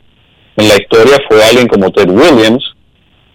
en 0.56 0.70
la 0.70 0.76
historia 0.76 1.18
fue 1.28 1.44
alguien 1.44 1.68
como 1.68 1.92
Ted 1.92 2.10
Williams, 2.10 2.64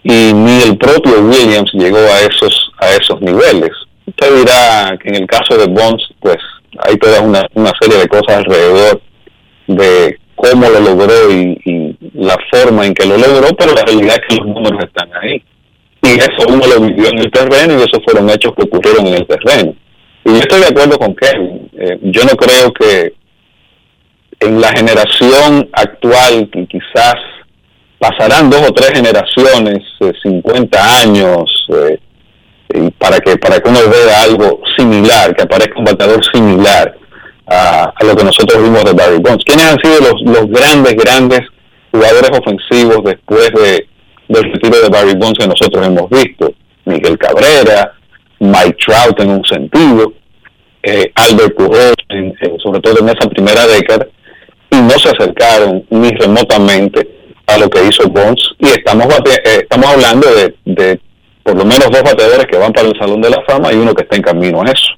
y 0.02 0.32
ni 0.32 0.62
el 0.62 0.78
propio 0.78 1.20
Williams 1.20 1.70
llegó 1.74 1.98
a 1.98 2.20
esos, 2.20 2.72
a 2.78 2.88
esos 2.92 3.20
niveles. 3.20 3.72
Usted 4.06 4.36
dirá 4.38 4.96
que 4.98 5.10
en 5.10 5.16
el 5.16 5.26
caso 5.26 5.58
de 5.58 5.66
Bonds, 5.66 6.02
pues 6.20 6.38
hay 6.78 6.96
toda 6.96 7.20
una, 7.20 7.46
una 7.52 7.72
serie 7.78 7.98
de 7.98 8.08
cosas 8.08 8.38
alrededor 8.38 9.02
de 9.66 10.18
cómo 10.40 10.68
lo 10.68 10.80
logró 10.80 11.30
y, 11.30 11.60
y 11.64 11.96
la 12.14 12.36
forma 12.50 12.86
en 12.86 12.94
que 12.94 13.06
lo 13.06 13.16
logró, 13.16 13.48
pero 13.56 13.74
la 13.74 13.82
realidad 13.82 14.16
es 14.16 14.28
que 14.28 14.36
los 14.36 14.46
números 14.46 14.84
están 14.84 15.10
ahí. 15.20 15.42
Y 16.02 16.08
eso 16.18 16.46
uno 16.48 16.66
lo 16.66 16.80
vivió 16.80 17.08
en 17.08 17.18
el 17.18 17.30
terreno 17.30 17.74
y 17.74 17.82
esos 17.82 18.00
fueron 18.04 18.30
hechos 18.30 18.52
que 18.56 18.64
ocurrieron 18.64 19.06
en 19.06 19.14
el 19.14 19.26
terreno. 19.26 19.74
Y 20.24 20.30
yo 20.30 20.38
estoy 20.38 20.60
de 20.60 20.68
acuerdo 20.68 20.98
con 20.98 21.14
Kevin. 21.14 21.70
Eh, 21.78 21.98
yo 22.02 22.22
no 22.24 22.30
creo 22.30 22.72
que 22.72 23.14
en 24.40 24.60
la 24.60 24.68
generación 24.68 25.68
actual, 25.72 26.48
que 26.50 26.66
quizás 26.66 27.16
pasarán 27.98 28.48
dos 28.48 28.68
o 28.68 28.72
tres 28.72 28.92
generaciones, 28.94 29.80
eh, 30.00 30.12
50 30.22 31.00
años, 31.02 31.66
eh, 31.74 31.98
para 32.98 33.18
que 33.18 33.36
para 33.36 33.58
que 33.60 33.68
uno 33.68 33.80
vea 33.80 34.22
algo 34.22 34.62
similar, 34.76 35.34
que 35.34 35.42
aparezca 35.42 35.78
un 35.78 35.84
bateador 35.84 36.24
similar 36.32 36.96
a, 37.50 37.92
a 37.94 38.04
lo 38.04 38.16
que 38.16 38.24
nosotros 38.24 38.62
vimos 38.62 38.84
de 38.84 38.92
Barry 38.92 39.18
Bonds. 39.18 39.44
¿Quiénes 39.44 39.66
han 39.66 39.78
sido 39.82 39.98
los, 40.00 40.22
los 40.24 40.46
grandes, 40.48 40.94
grandes 40.94 41.40
jugadores 41.92 42.30
ofensivos 42.30 42.98
después 43.04 43.50
de, 43.52 43.86
del 44.28 44.52
retiro 44.52 44.80
de 44.80 44.88
Barry 44.88 45.14
Bonds 45.16 45.38
que 45.38 45.46
nosotros 45.48 45.86
hemos 45.86 46.08
visto? 46.08 46.52
Miguel 46.84 47.18
Cabrera, 47.18 47.92
Mike 48.38 48.76
Trout 48.86 49.20
en 49.20 49.30
un 49.30 49.44
sentido, 49.44 50.12
eh, 50.82 51.12
Albert 51.14 51.54
Pujols, 51.56 51.94
en- 52.08 52.34
sobre 52.62 52.80
todo 52.80 53.00
en 53.00 53.08
esa 53.10 53.28
primera 53.28 53.66
década, 53.66 54.06
y 54.70 54.76
no 54.76 54.90
se 54.90 55.10
acercaron 55.10 55.84
ni 55.90 56.10
remotamente 56.12 57.08
a 57.46 57.58
lo 57.58 57.68
que 57.68 57.84
hizo 57.84 58.08
Bonds. 58.08 58.42
Y 58.60 58.68
estamos 58.68 59.06
eh, 59.26 59.58
estamos 59.62 59.86
hablando 59.88 60.26
de 60.64 61.00
por 61.42 61.56
lo 61.56 61.64
menos 61.64 61.90
dos 61.90 62.02
bateadores 62.02 62.46
que 62.46 62.56
van 62.58 62.72
para 62.72 62.86
el 62.88 62.98
Salón 62.98 63.20
de 63.20 63.30
la 63.30 63.42
Fama 63.46 63.72
y 63.72 63.76
uno 63.76 63.94
que 63.94 64.02
está 64.02 64.16
en 64.16 64.22
camino 64.22 64.62
a 64.62 64.66
eso. 64.66 64.92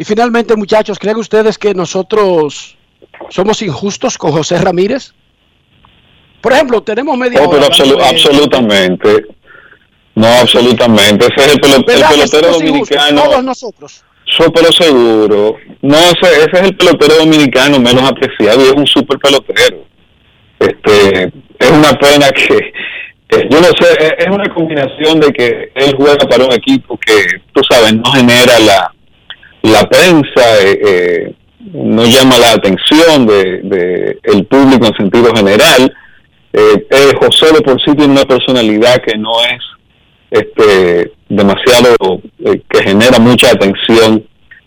Y 0.00 0.04
finalmente, 0.06 0.56
muchachos, 0.56 0.98
¿creen 0.98 1.18
ustedes 1.18 1.58
que 1.58 1.74
nosotros 1.74 2.74
somos 3.28 3.60
injustos 3.60 4.16
con 4.16 4.32
José 4.32 4.56
Ramírez? 4.56 5.12
Por 6.40 6.54
ejemplo, 6.54 6.82
tenemos 6.82 7.18
media 7.18 7.38
Oh, 7.42 7.50
hora. 7.50 7.58
pero 7.60 7.66
absolu- 7.70 8.02
absolutamente. 8.02 9.26
No, 10.14 10.26
absolutamente. 10.26 11.26
Ese 11.26 11.46
es 11.48 11.52
el, 11.52 11.60
pelo- 11.60 11.76
el 11.76 11.84
¿Verdad 11.84 12.08
que 12.08 12.14
pelotero 12.16 12.50
dominicano. 12.50 13.22
Todos 13.24 13.44
nosotros. 13.44 14.04
Yo, 14.38 14.50
pero 14.50 14.72
seguro. 14.72 15.56
No, 15.82 15.96
ese, 15.98 16.44
ese 16.44 16.50
es 16.50 16.62
el 16.62 16.76
pelotero 16.78 17.16
dominicano 17.16 17.78
menos 17.78 18.02
apreciado 18.10 18.58
y 18.62 18.68
es 18.68 18.72
un 18.72 18.86
super 18.86 19.18
pelotero. 19.18 19.84
Este, 20.60 21.24
es 21.58 21.70
una 21.70 21.92
pena 21.98 22.30
que, 22.30 22.56
eh, 23.36 23.48
yo 23.50 23.60
no 23.60 23.66
sé, 23.78 24.14
es 24.16 24.26
una 24.28 24.48
combinación 24.54 25.20
de 25.20 25.30
que 25.30 25.72
él 25.74 25.94
juega 25.94 26.16
para 26.26 26.46
un 26.46 26.52
equipo 26.54 26.98
que, 26.98 27.22
tú 27.52 27.60
sabes, 27.68 27.92
no 27.92 28.10
genera 28.12 28.58
la, 28.60 28.94
la 29.62 29.88
prensa, 29.88 30.60
eh, 30.62 30.80
eh, 30.84 31.34
no 31.72 32.04
llama 32.04 32.38
la 32.38 32.52
atención 32.52 33.26
de, 33.26 33.60
de 33.62 34.18
el 34.22 34.46
público 34.46 34.86
en 34.86 34.96
sentido 34.96 35.34
general. 35.34 35.94
Eh, 36.52 36.86
eh, 36.90 37.12
José 37.20 37.52
de 37.52 37.60
por 37.60 37.80
sí 37.82 37.94
tiene 37.94 38.12
una 38.12 38.24
personalidad 38.24 39.02
que 39.02 39.16
no 39.16 39.32
es 39.44 39.62
este 40.30 41.12
demasiado 41.28 41.96
que 42.38 42.82
genera 42.82 43.18
mucha 43.18 43.50
atención 43.50 44.24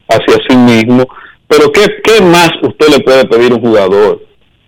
hacia 0.10 0.38
sí 0.48 0.56
mismo 0.58 1.08
pero 1.48 1.72
qué, 1.72 1.86
qué 2.04 2.22
más 2.22 2.52
usted 2.62 2.88
le 2.90 3.00
puede 3.00 3.26
pedir 3.26 3.52
a 3.52 3.56
un 3.56 3.62
jugador 3.62 4.26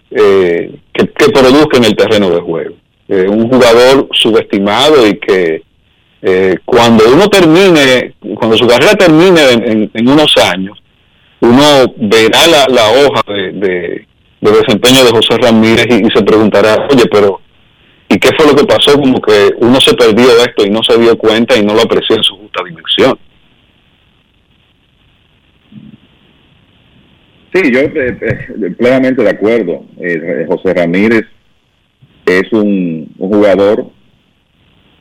que, 0.10 0.72
que 0.94 1.30
produzca 1.34 1.78
en 1.78 1.86
el 1.86 1.96
terreno 1.96 2.30
de 2.30 2.40
juego 2.40 2.76
un 3.10 3.50
jugador 3.50 4.08
subestimado 4.14 5.06
y 5.06 5.20
que 5.20 5.64
eh, 6.22 6.56
cuando 6.66 7.04
uno 7.14 7.28
termine 7.30 8.14
cuando 8.36 8.58
su 8.58 8.68
carrera 8.68 8.94
termine 8.96 9.42
en, 9.94 10.08
unos 10.10 10.36
años 10.38 10.82
uno 11.42 11.94
verá 11.98 12.40
la, 12.68 12.90
hoja 12.90 13.22
de, 13.28 13.52
de- 13.54 14.08
de 14.42 14.52
desempeño 14.52 15.04
de 15.04 15.12
José 15.12 15.38
Ramírez 15.42 15.88
y, 15.90 16.06
y 16.06 16.10
se 16.14 16.24
preguntará 16.24 16.88
oye 16.92 17.06
pero 17.12 17.42
¿Y 18.08 18.20
qué 18.20 18.30
fue 18.38 18.46
lo 18.46 18.56
que 18.56 18.66
pasó? 18.66 18.94
Como 19.00 19.20
que 19.20 19.50
uno 19.58 19.82
se 19.82 19.92
perdió 19.96 20.28
de 20.28 20.44
esto 20.44 20.64
y 20.64 20.70
no 20.70 20.84
se 20.84 20.96
dio 21.00 21.18
cuenta 21.18 21.58
y 21.58 21.66
no 21.66 21.74
lo 21.74 21.82
apreció 21.82 22.16
en 22.16 22.22
su 22.24 22.38
justa 22.38 22.64
dimensión. 22.64 23.18
Sí, 27.54 27.72
yo 27.72 27.80
eh, 27.80 27.90
eh, 28.22 28.72
plenamente 28.78 29.24
de 29.24 29.30
acuerdo. 29.30 29.86
Eh, 30.00 30.46
José 30.48 30.74
Ramírez 30.74 31.24
es 32.26 32.52
un, 32.52 33.12
un 33.18 33.30
jugador, 33.34 33.88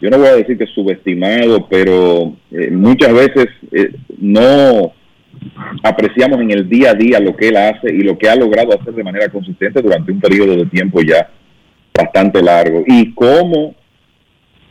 yo 0.05 0.11
no 0.11 0.19
voy 0.19 0.29
a 0.29 0.37
decir 0.37 0.59
que 0.59 0.67
subestimado, 0.67 1.67
pero 1.67 2.37
eh, 2.53 2.71
muchas 2.71 3.11
veces 3.15 3.47
eh, 3.73 3.91
no 4.19 4.93
apreciamos 5.83 6.43
en 6.43 6.51
el 6.51 6.69
día 6.69 6.91
a 6.91 6.95
día 6.95 7.19
lo 7.21 7.35
que 7.35 7.49
él 7.49 7.57
hace 7.57 7.91
y 7.91 8.03
lo 8.03 8.19
que 8.19 8.29
ha 8.29 8.37
logrado 8.37 8.79
hacer 8.79 8.93
de 8.93 9.03
manera 9.03 9.31
consistente 9.31 9.81
durante 9.81 10.13
un 10.13 10.21
periodo 10.21 10.57
de 10.57 10.67
tiempo 10.67 11.01
ya 11.01 11.31
bastante 11.97 12.43
largo. 12.43 12.85
Y 12.87 13.15
cómo 13.15 13.75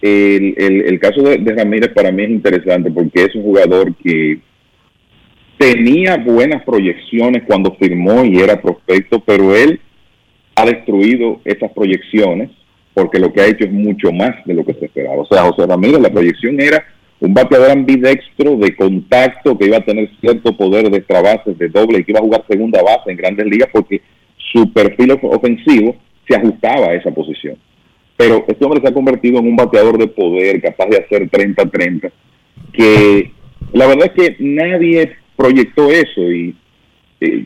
el, 0.04 0.54
el, 0.86 1.00
caso 1.00 1.24
de, 1.24 1.38
de 1.38 1.56
Ramírez 1.56 1.92
para 1.96 2.12
mí 2.12 2.26
es 2.26 2.30
interesante 2.30 2.92
porque 2.92 3.24
es 3.24 3.34
un 3.34 3.42
jugador 3.42 3.96
que 3.96 4.40
tenía 5.58 6.18
buenas 6.18 6.64
proyecciones 6.64 7.42
cuando 7.48 7.76
firmó 7.80 8.24
y 8.24 8.38
era 8.38 8.62
prospecto, 8.62 9.20
pero 9.20 9.56
él 9.56 9.80
ha 10.56 10.66
destruido 10.68 11.42
esas 11.44 11.72
proyecciones 11.72 12.52
porque 12.94 13.20
lo 13.20 13.32
que 13.34 13.42
ha 13.42 13.48
hecho 13.48 13.66
es 13.66 13.72
mucho 13.72 14.12
más 14.12 14.36
de 14.46 14.54
lo 14.54 14.64
que 14.66 14.74
se 14.76 14.86
esperaba. 14.86 15.22
O 15.22 15.26
sea, 15.26 15.44
José 15.44 15.66
Ramírez, 15.68 16.00
la 16.00 16.10
proyección 16.12 16.60
era 16.60 16.86
un 17.20 17.34
bateador 17.34 17.72
ambidextro 17.72 18.58
de 18.58 18.76
contacto 18.76 19.58
que 19.58 19.66
iba 19.68 19.78
a 19.78 19.86
tener 19.86 20.10
cierto 20.20 20.56
poder 20.58 20.90
de 20.90 20.98
extra 20.98 21.22
bases, 21.22 21.58
de 21.58 21.70
doble 21.70 22.00
y 22.00 22.04
que 22.04 22.12
iba 22.12 22.20
a 22.20 22.24
jugar 22.24 22.44
segunda 22.48 22.82
base 22.84 23.12
en 23.12 23.18
grandes 23.18 23.46
ligas 23.46 23.70
porque 23.72 24.02
su 24.52 24.72
perfil 24.74 25.12
of- 25.12 25.24
ofensivo 25.24 25.96
se 26.28 26.36
ajustaba 26.36 26.88
a 26.88 26.96
esa 26.96 27.12
posición. 27.12 27.56
Pero 28.18 28.46
este 28.48 28.64
hombre 28.64 28.82
se 28.82 28.90
ha 28.90 28.94
convertido 28.94 29.40
en 29.40 29.48
un 29.48 29.56
bateador 29.56 29.98
de 29.98 30.08
poder, 30.08 30.62
capaz 30.62 30.86
de 30.88 30.98
hacer 30.98 31.30
30-30, 31.30 32.12
que 32.74 33.32
la 33.72 33.88
verdad 33.88 34.12
es 34.14 34.30
que 34.30 34.36
nadie 34.44 35.12
proyectó 35.36 35.90
eso 35.90 36.22
y 36.32 36.56
eh, 37.22 37.44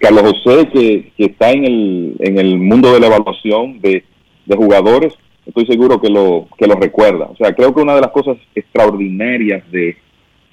Carlos 0.00 0.34
José, 0.42 0.68
que, 0.72 1.12
que 1.16 1.24
está 1.26 1.50
en 1.52 1.64
el, 1.64 2.14
en 2.20 2.38
el 2.38 2.58
mundo 2.58 2.92
de 2.92 3.00
la 3.00 3.06
evaluación 3.08 3.80
de, 3.80 4.02
de 4.50 4.56
jugadores, 4.56 5.14
estoy 5.46 5.64
seguro 5.66 6.00
que 6.00 6.10
lo, 6.10 6.48
que 6.58 6.66
lo 6.66 6.74
recuerda. 6.74 7.26
O 7.26 7.36
sea, 7.36 7.54
creo 7.54 7.72
que 7.72 7.80
una 7.80 7.94
de 7.94 8.00
las 8.00 8.10
cosas 8.10 8.36
extraordinarias 8.54 9.62
de, 9.70 9.96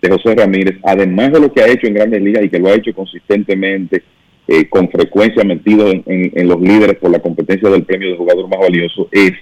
José 0.07 0.35
Ramírez, 0.35 0.77
además 0.83 1.33
de 1.33 1.39
lo 1.41 1.51
que 1.51 1.61
ha 1.61 1.67
hecho 1.67 1.85
en 1.85 1.95
grandes 1.95 2.21
ligas 2.21 2.41
y 2.41 2.49
que 2.49 2.59
lo 2.59 2.69
ha 2.69 2.75
hecho 2.75 2.93
consistentemente, 2.93 4.03
eh, 4.47 4.69
con 4.69 4.89
frecuencia 4.89 5.43
metido 5.43 5.89
en, 5.89 6.47
los 6.47 6.61
líderes 6.61 6.97
por 6.97 7.11
la 7.11 7.19
competencia 7.19 7.69
del 7.69 7.83
premio 7.83 8.11
de 8.11 8.15
jugador 8.15 8.47
más 8.47 8.59
valioso, 8.59 9.09
es 9.11 9.33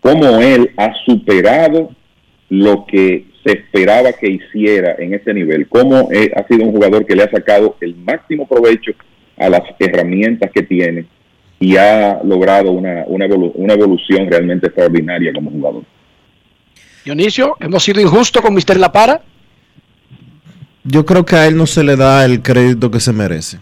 cómo 0.00 0.38
él 0.38 0.70
ha 0.76 0.92
superado 1.06 1.90
lo 2.50 2.86
que 2.86 3.24
se 3.44 3.52
esperaba 3.52 4.12
que 4.12 4.30
hiciera 4.30 4.94
en 4.98 5.14
ese 5.14 5.34
nivel, 5.34 5.66
cómo 5.66 6.08
ha 6.36 6.46
sido 6.46 6.66
un 6.66 6.72
jugador 6.72 7.04
que 7.04 7.16
le 7.16 7.24
ha 7.24 7.30
sacado 7.30 7.76
el 7.80 7.96
máximo 7.96 8.46
provecho 8.46 8.92
a 9.36 9.48
las 9.48 9.62
herramientas 9.80 10.52
que 10.52 10.62
tiene 10.62 11.06
y 11.64 11.76
ha 11.76 12.20
logrado 12.22 12.72
una, 12.72 13.04
una, 13.06 13.26
evolu- 13.26 13.52
una 13.54 13.72
evolución 13.74 14.26
realmente 14.28 14.66
extraordinaria 14.66 15.32
como 15.32 15.50
jugador. 15.50 15.82
Dionisio, 17.04 17.56
hemos 17.60 17.82
sido 17.82 18.00
injustos 18.00 18.42
con 18.42 18.54
Mr. 18.54 18.76
La 18.78 18.92
Para. 18.92 19.22
Yo 20.84 21.06
creo 21.06 21.24
que 21.24 21.36
a 21.36 21.46
él 21.46 21.56
no 21.56 21.66
se 21.66 21.82
le 21.82 21.96
da 21.96 22.24
el 22.24 22.42
crédito 22.42 22.90
que 22.90 23.00
se 23.00 23.12
merece. 23.12 23.58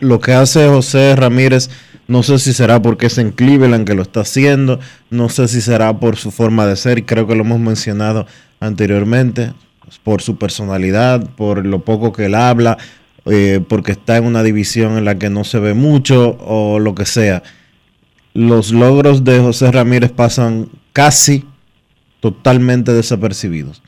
Lo 0.00 0.18
que 0.20 0.32
hace 0.32 0.66
José 0.66 1.14
Ramírez, 1.14 1.70
no 2.08 2.22
sé 2.22 2.38
si 2.38 2.52
será 2.52 2.82
porque 2.82 3.06
es 3.06 3.18
en 3.18 3.30
Cleveland 3.30 3.86
que 3.86 3.94
lo 3.94 4.02
está 4.02 4.20
haciendo, 4.20 4.80
no 5.10 5.28
sé 5.28 5.46
si 5.48 5.60
será 5.60 5.98
por 5.98 6.16
su 6.16 6.30
forma 6.30 6.66
de 6.66 6.76
ser, 6.76 7.04
creo 7.04 7.26
que 7.26 7.36
lo 7.36 7.42
hemos 7.42 7.60
mencionado 7.60 8.26
anteriormente, 8.60 9.52
por 10.02 10.20
su 10.20 10.36
personalidad, 10.36 11.30
por 11.36 11.64
lo 11.64 11.84
poco 11.84 12.12
que 12.12 12.26
él 12.26 12.34
habla, 12.34 12.76
eh, 13.26 13.60
porque 13.68 13.92
está 13.92 14.16
en 14.16 14.24
una 14.24 14.42
división 14.42 14.96
en 14.98 15.04
la 15.04 15.18
que 15.18 15.30
no 15.30 15.44
se 15.44 15.58
ve 15.58 15.74
mucho 15.74 16.38
o 16.40 16.78
lo 16.78 16.94
que 16.94 17.06
sea. 17.06 17.42
Los 18.34 18.70
logros 18.70 19.24
de 19.24 19.40
José 19.40 19.72
Ramírez 19.72 20.12
pasan 20.12 20.68
casi 20.92 21.44
totalmente 22.20 22.92
desapercibidos. 22.92 23.82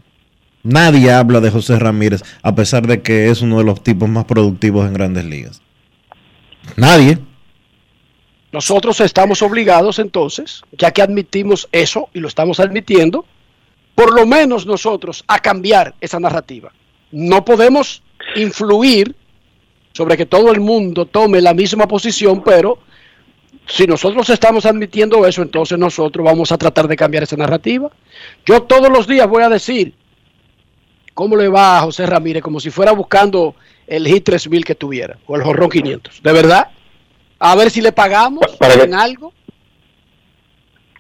Nadie 0.63 1.13
habla 1.13 1.41
de 1.41 1.51
José 1.51 1.79
Ramírez, 1.79 2.23
a 2.43 2.55
pesar 2.55 2.87
de 2.87 3.01
que 3.01 3.31
es 3.31 3.41
uno 3.41 3.59
de 3.59 3.65
los 3.65 3.83
tipos 3.83 4.09
más 4.09 4.25
productivos 4.25 4.87
en 4.87 4.95
grandes 4.95 5.25
ligas. 5.25 5.63
Nadie. 6.77 7.19
Nosotros 8.51 9.01
estamos 9.01 9.43
obligados 9.43 9.99
entonces, 9.99 10.63
ya 10.73 10.91
que 10.91 11.03
admitimos 11.03 11.69
eso 11.71 12.09
y 12.13 12.21
lo 12.21 12.29
estamos 12.29 12.61
admitiendo, 12.61 13.25
por 13.95 14.13
lo 14.15 14.27
menos 14.27 14.67
nosotros 14.67 15.25
a 15.29 15.39
cambiar 15.39 15.95
esa 16.01 16.19
narrativa. 16.19 16.73
No 17.13 17.45
podemos 17.45 18.03
influir 18.37 19.15
sobre 19.99 20.17
que 20.17 20.27
todo 20.27 20.53
el 20.53 20.61
mundo 20.61 21.07
tome 21.07 21.41
la 21.41 21.53
misma 21.53 21.89
posición, 21.89 22.41
pero 22.45 22.79
si 23.67 23.85
nosotros 23.85 24.31
estamos 24.31 24.65
admitiendo 24.65 25.27
eso, 25.27 25.43
entonces 25.43 25.77
nosotros 25.77 26.25
vamos 26.25 26.53
a 26.53 26.57
tratar 26.57 26.87
de 26.87 26.95
cambiar 26.95 27.25
esa 27.25 27.35
narrativa. 27.35 27.91
Yo 28.47 28.63
todos 28.63 28.91
los 28.93 29.09
días 29.09 29.27
voy 29.29 29.43
a 29.43 29.49
decir 29.49 29.95
cómo 31.15 31.35
le 31.35 31.49
va 31.49 31.79
a 31.79 31.81
José 31.81 32.07
Ramírez, 32.07 32.45
como 32.45 32.61
si 32.61 32.71
fuera 32.71 32.93
buscando 32.93 33.57
el 33.89 34.07
hit 34.07 34.23
3000 34.23 34.65
que 34.65 34.77
tuviera, 34.77 35.19
o 35.27 35.35
el 35.35 35.43
jorrón 35.43 35.69
500. 35.69 36.23
¿De 36.23 36.33
verdad? 36.33 36.69
A 37.41 37.57
ver 37.57 37.69
si 37.69 37.81
le 37.81 37.91
pagamos 37.91 38.47
Para 38.57 38.75
que- 38.77 38.83
en 38.85 38.95
algo. 38.95 39.33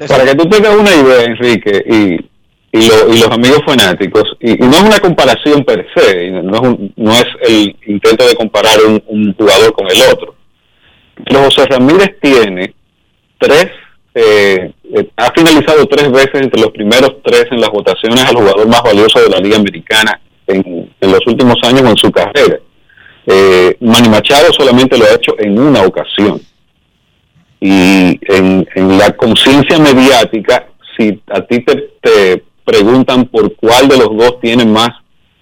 Para 0.09 0.25
que 0.25 0.35
tú 0.35 0.49
tengas 0.49 0.75
una 0.75 0.93
idea, 0.93 1.23
Enrique, 1.23 1.85
y, 1.89 2.29
y, 2.73 2.87
lo- 2.89 3.15
y 3.15 3.19
los 3.21 3.31
amigos 3.31 3.61
fanáticos, 3.67 4.25
y, 4.41 4.53
y 4.53 4.67
no 4.69 4.73
es 4.77 4.83
una 4.83 4.99
comparación 5.01 5.65
per 5.65 5.87
se, 5.95 6.31
no 6.31 6.55
es, 6.55 6.61
un- 6.61 6.93
no 6.97 7.13
es 7.13 7.27
el 7.43 7.77
intento 7.87 8.27
de 8.27 8.35
comparar 8.37 8.79
un, 9.07 9.35
jugador 9.35 9.73
con 9.73 9.87
el 9.91 10.01
otro. 10.13 10.35
Pero 11.25 11.45
José 11.45 11.65
Ramírez 11.67 12.17
tiene 12.21 12.75
tres, 13.39 13.71
eh, 14.15 14.71
eh, 14.95 15.09
ha 15.17 15.33
finalizado 15.33 15.87
tres 15.87 16.11
veces 16.11 16.35
entre 16.43 16.61
los 16.61 16.71
primeros 16.71 17.17
tres 17.25 17.47
en 17.51 17.61
las 17.61 17.71
votaciones 17.71 18.25
al 18.25 18.37
jugador 18.37 18.67
más 18.69 18.83
valioso 18.83 19.21
de 19.21 19.29
la 19.31 19.39
Liga 19.39 19.57
Americana 19.57 20.21
en, 20.47 20.91
en 21.01 21.13
los 21.13 21.21
últimos 21.27 21.57
años 21.63 21.83
o 21.83 21.89
en 21.89 21.97
su 21.97 22.11
carrera. 22.11 22.59
Eh, 23.27 23.77
Manny 23.81 24.09
Machado 24.09 24.53
solamente 24.53 24.97
lo 24.97 25.05
ha 25.05 25.15
hecho 25.15 25.35
en 25.39 25.59
una 25.59 25.83
ocasión 25.83 26.41
y 27.61 28.19
en, 28.33 28.67
en 28.75 28.99
la 28.99 29.11
conciencia 29.17 29.79
mediática, 29.79 30.67
si 30.97 31.21
a 31.29 31.41
ti 31.43 31.65
te 32.01 32.43
preguntan 32.69 33.25
por 33.25 33.57
cuál 33.57 33.89
de 33.89 33.97
los 33.97 34.15
dos 34.15 34.39
tiene 34.43 34.67
más 34.67 34.91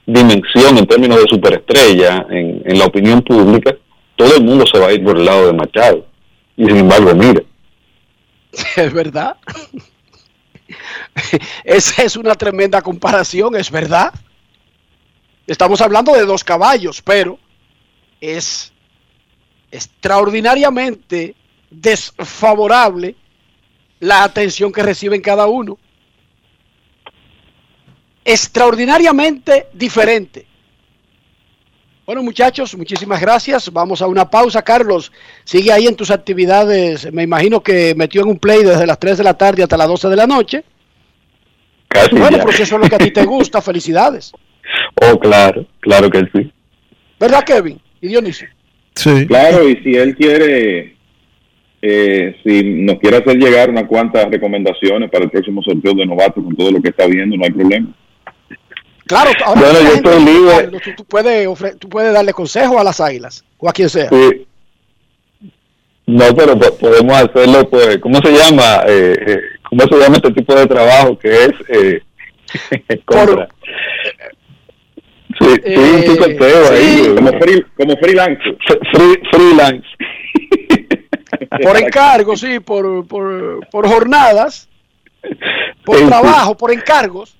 dimensión 0.07 0.79
en 0.79 0.87
términos 0.87 1.21
de 1.21 1.27
superestrella 1.29 2.25
en, 2.31 2.79
la 2.79 2.85
opinión 2.85 3.21
pública, 3.21 3.77
todo 4.15 4.37
el 4.37 4.45
mundo 4.45 4.65
se 4.65 4.79
va 4.79 4.87
a 4.87 4.93
ir 4.93 5.03
por 5.03 5.19
el 5.19 5.25
lado 5.25 5.49
de 5.49 5.53
Machado. 5.53 6.07
Y 6.57 6.67
sin 6.67 6.77
embargo, 6.77 7.13
mira, 7.17 7.43
Es 8.77 8.93
verdad. 8.93 9.37
Esa 11.65 12.05
es 12.05 12.17
una 12.17 12.37
tremenda 12.37 12.81
comparación, 12.81 13.57
es 13.57 13.73
verdad. 13.73 14.15
Estamos 15.49 15.81
hablando 15.81 16.13
de 16.13 16.27
dos 16.27 16.45
caballos, 16.45 17.03
pero 17.03 17.41
es 18.21 18.73
extraordinariamente 19.73 21.35
desfavorable 21.71 23.17
la 23.99 24.23
atención 24.23 24.73
que 24.73 24.85
reciben 24.85 25.21
cada 25.21 25.47
uno. 25.47 25.77
Extraordinariamente 28.29 29.69
diferente. 29.73 30.45
Bueno, 32.05 32.25
muchachos, 32.25 32.77
muchísimas 32.77 33.21
gracias. 33.21 33.73
Vamos 33.73 34.03
a 34.03 34.09
una 34.09 34.29
pausa. 34.29 34.63
Carlos, 34.63 35.13
sigue 35.45 35.71
ahí 35.71 35.87
en 35.87 35.95
tus 35.95 36.11
actividades. 36.11 37.13
Me 37.13 37.23
imagino 37.23 37.63
que 37.63 37.95
metió 37.95 38.23
en 38.23 38.29
un 38.29 38.39
play 38.39 38.65
desde 38.65 38.85
las 38.85 38.99
3 38.99 39.19
de 39.19 39.25
la 39.25 39.35
tarde 39.35 39.63
hasta 39.63 39.77
las 39.77 39.87
12 39.87 40.09
de 40.09 40.17
la 40.17 40.27
noche. 40.27 40.65
casi 41.87 42.17
Bueno, 42.17 42.39
ya. 42.39 42.43
porque 42.43 42.65
eso 42.65 42.75
es 42.75 42.83
lo 42.83 42.89
que 42.89 42.97
a 42.97 42.99
ti 42.99 43.13
te 43.13 43.25
gusta. 43.25 43.63
Felicidades. 43.63 44.33
Oh, 45.03 45.19
claro, 45.21 45.65
claro 45.79 46.11
que 46.11 46.29
sí. 46.35 46.53
¿Verdad, 47.21 47.45
Kevin? 47.45 47.81
Y 48.01 48.09
Dionisio. 48.09 48.49
Sí. 48.97 49.25
Claro, 49.29 49.69
y 49.69 49.77
si 49.85 49.95
él 49.95 50.17
quiere, 50.17 50.97
eh, 51.81 52.37
si 52.45 52.63
nos 52.65 52.99
quiere 52.99 53.19
hacer 53.19 53.37
llegar 53.37 53.71
unas 53.71 53.85
cuantas 53.85 54.29
recomendaciones 54.29 55.11
para 55.11 55.25
el 55.25 55.31
próximo 55.31 55.63
sorteo 55.63 55.95
de 55.95 56.07
novato 56.07 56.43
con 56.43 56.57
todo 56.57 56.73
lo 56.73 56.83
que 56.83 56.89
está 56.89 57.07
viendo, 57.07 57.37
no 57.37 57.45
hay 57.45 57.53
problema. 57.53 57.95
Claro, 59.07 59.31
ahora 59.45 59.61
Bueno, 59.61 59.81
yo 59.81 59.95
estoy 59.95 60.25
libre. 60.25 60.81
Tú, 60.81 60.91
tú 60.97 61.05
puedes 61.05 61.47
ofre- 61.49 61.79
tú 61.79 61.89
puedes 61.89 62.13
darle 62.13 62.33
consejo 62.33 62.79
a 62.81 62.85
las 62.85 63.01
águilas 63.01 63.45
o 63.59 63.69
a 63.69 63.73
quien 63.73 63.89
sea. 63.89 64.09
Sí. 64.09 64.47
No, 66.07 66.25
pero 66.37 66.59
po- 66.59 66.77
podemos 66.77 67.17
hacerlo, 67.17 67.69
pues, 67.69 67.99
¿cómo 67.99 68.19
se 68.21 68.33
llama? 68.33 68.83
Eh, 68.87 69.17
eh, 69.27 69.41
¿Cómo 69.69 69.83
se 69.83 69.97
llama 69.99 70.17
este 70.17 70.33
tipo 70.33 70.55
de 70.55 70.67
trabajo 70.67 71.19
que 71.19 71.29
es? 71.45 71.51
Eh, 71.69 72.03
contra. 73.05 73.49
Sí, 75.39 75.47
sí, 75.65 75.73
un 75.75 75.75
Eh, 76.43 76.69
ahí. 76.73 77.05
sí. 77.05 77.15
Como, 77.15 77.31
free- 77.39 77.67
como 77.77 77.97
freelance. 77.99 78.43
Free- 78.93 79.21
freelance. 79.31 79.87
Por 81.63 81.77
encargo, 81.77 82.37
sí, 82.37 82.61
por, 82.61 83.07
por, 83.07 83.67
por 83.71 83.89
jornadas, 83.89 84.69
por 85.85 85.97
Sí, 85.97 86.03
sí. 86.03 86.09
trabajo, 86.09 86.57
por 86.57 86.73
encargos. 86.73 87.37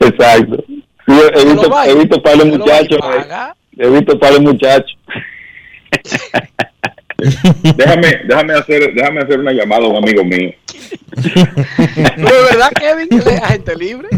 Exacto. 0.00 0.64
Sí, 0.66 1.12
he, 1.34 1.44
visto, 1.44 1.84
he 1.84 1.94
visto 1.94 2.22
para 2.22 2.36
los 2.36 2.46
muchachos. 2.46 2.98
eh, 2.98 2.98
paga. 3.00 3.56
He 3.78 3.88
visto 3.88 4.18
para 4.18 4.32
los 4.32 4.42
muchachos. 4.42 4.98
Déjame, 7.76 8.20
déjame 8.26 8.54
hacer, 8.54 8.94
déjame 8.94 9.20
hacer 9.20 9.40
una 9.40 9.52
llamada 9.52 9.84
a 9.84 9.88
un 9.88 9.96
amigo 9.96 10.24
mío. 10.24 10.52
De 11.16 12.22
verdad, 12.50 12.70
Kevin, 12.74 13.08
él 13.10 13.22
es 13.26 13.42
agente 13.42 13.76
libre. 13.76 14.08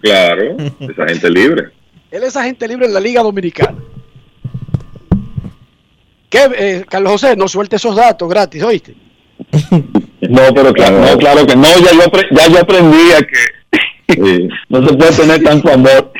Claro, 0.00 0.56
esa 0.80 1.06
gente 1.06 1.30
libre. 1.30 1.68
Él 2.10 2.24
es 2.24 2.36
agente 2.36 2.66
libre 2.66 2.86
en 2.86 2.94
la 2.94 3.00
Liga 3.00 3.22
Dominicana. 3.22 3.78
¿Qué, 6.28 6.48
eh, 6.58 6.84
Carlos 6.88 7.12
José, 7.12 7.36
no 7.36 7.46
suelte 7.46 7.76
esos 7.76 7.94
datos 7.94 8.28
gratis, 8.28 8.62
¿oíste? 8.62 8.94
No, 10.22 10.42
pero 10.54 10.72
claro, 10.72 10.98
no, 10.98 11.16
claro 11.18 11.46
que 11.46 11.54
no. 11.54 11.68
Ya 11.78 11.92
yo, 11.92 12.10
ya 12.32 12.48
yo 12.48 12.58
aprendí 12.60 13.12
a 13.12 13.18
que 13.18 13.78
no 14.68 14.86
se 14.86 14.94
puede 14.94 15.12
tener 15.12 15.42
tanto 15.42 15.72
amor. 15.72 16.12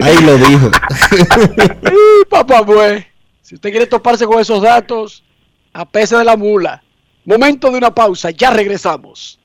Ahí 0.00 0.16
lo 0.22 0.36
dijo. 0.38 0.70
Papá, 2.30 2.64
pues. 2.64 3.04
Si 3.42 3.56
usted 3.56 3.70
quiere 3.70 3.86
toparse 3.86 4.26
con 4.26 4.40
esos 4.40 4.62
datos, 4.62 5.22
a 5.72 5.84
pese 5.84 6.16
de 6.16 6.24
la 6.24 6.36
mula. 6.36 6.82
Momento 7.24 7.70
de 7.70 7.78
una 7.78 7.94
pausa, 7.94 8.30
ya 8.30 8.50
regresamos. 8.50 9.38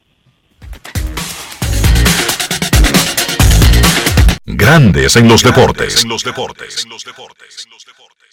Grandes 4.46 5.16
en 5.16 5.28
los 5.28 5.44
deportes. 5.44 6.06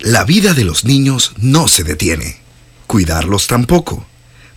La 0.00 0.24
vida 0.24 0.54
de 0.54 0.64
los 0.64 0.86
niños 0.86 1.32
no 1.36 1.68
se 1.68 1.84
detiene. 1.84 2.38
Cuidarlos 2.86 3.46
tampoco. 3.46 4.06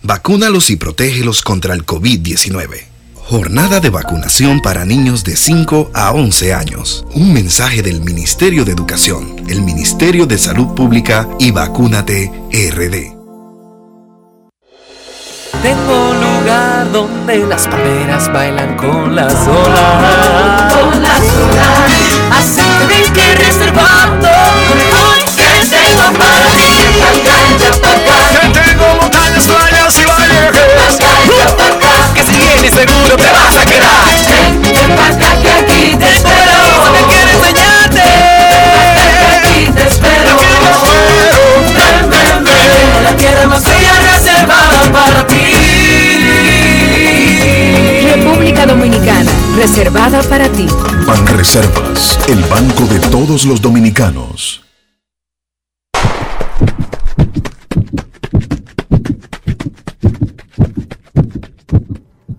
Vacúnalos 0.02 0.70
y 0.70 0.76
protégelos 0.76 1.42
contra 1.42 1.74
el 1.74 1.84
COVID-19. 1.84 2.86
Jornada 3.14 3.80
de 3.80 3.90
vacunación 3.90 4.62
para 4.62 4.86
niños 4.86 5.22
de 5.22 5.36
5 5.36 5.90
a 5.92 6.12
11 6.12 6.54
años. 6.54 7.04
Un 7.12 7.34
mensaje 7.34 7.82
del 7.82 8.00
Ministerio 8.00 8.64
de 8.64 8.72
Educación, 8.72 9.36
el 9.46 9.60
Ministerio 9.60 10.24
de 10.24 10.38
Salud 10.38 10.68
Pública 10.74 11.28
y 11.38 11.50
Vacúnate 11.50 12.32
RD. 12.50 13.12
Tengo 15.62 16.10
un 16.10 16.20
lugar 16.20 16.90
donde 16.90 17.46
las 17.46 17.68
palmeras 17.68 18.32
bailan 18.32 18.78
con 18.78 19.14
las 19.14 19.34
olas. 19.46 20.72
Con 20.72 21.02
las 21.02 21.20
olas. 21.20 21.92
Así 22.32 23.12
que 23.12 23.34
reservando. 23.44 24.33
Que 28.32 28.40
tengo 28.60 28.86
montañas, 29.00 29.44
playas 29.46 29.98
y 29.98 30.04
valles. 30.04 30.98
Que 32.14 32.22
si 32.22 32.32
vienes 32.36 32.74
seguro 32.74 33.16
te 33.16 33.30
vas 33.32 33.56
a 33.56 33.64
quedar. 33.64 34.04
Ven, 34.62 34.62
ven 34.62 35.18
que 35.42 35.50
aquí 35.50 35.96
te 35.96 36.08
espero. 36.10 36.56
Lo 36.84 36.92
que 36.92 37.02
quiero 37.14 37.30
enseñarte. 37.30 38.04
Ven 38.54 38.68
pa' 38.74 38.88
que 39.16 39.26
aquí 39.36 39.72
te 39.72 39.82
espero. 39.88 40.36
Ven, 41.74 42.10
ven, 42.10 42.44
ven. 42.44 43.04
La 43.04 43.12
tierra 43.16 43.46
más 43.46 43.62
bella 43.64 43.94
reservada 44.12 44.92
para 44.92 45.26
ti. 45.26 45.44
República 48.14 48.66
Dominicana, 48.66 49.30
reservada 49.56 50.22
para 50.22 50.48
ti. 50.48 50.66
Banreservas, 51.06 52.18
el 52.28 52.42
banco 52.44 52.84
de 52.84 52.98
todos 53.00 53.44
los 53.44 53.60
dominicanos. 53.60 54.60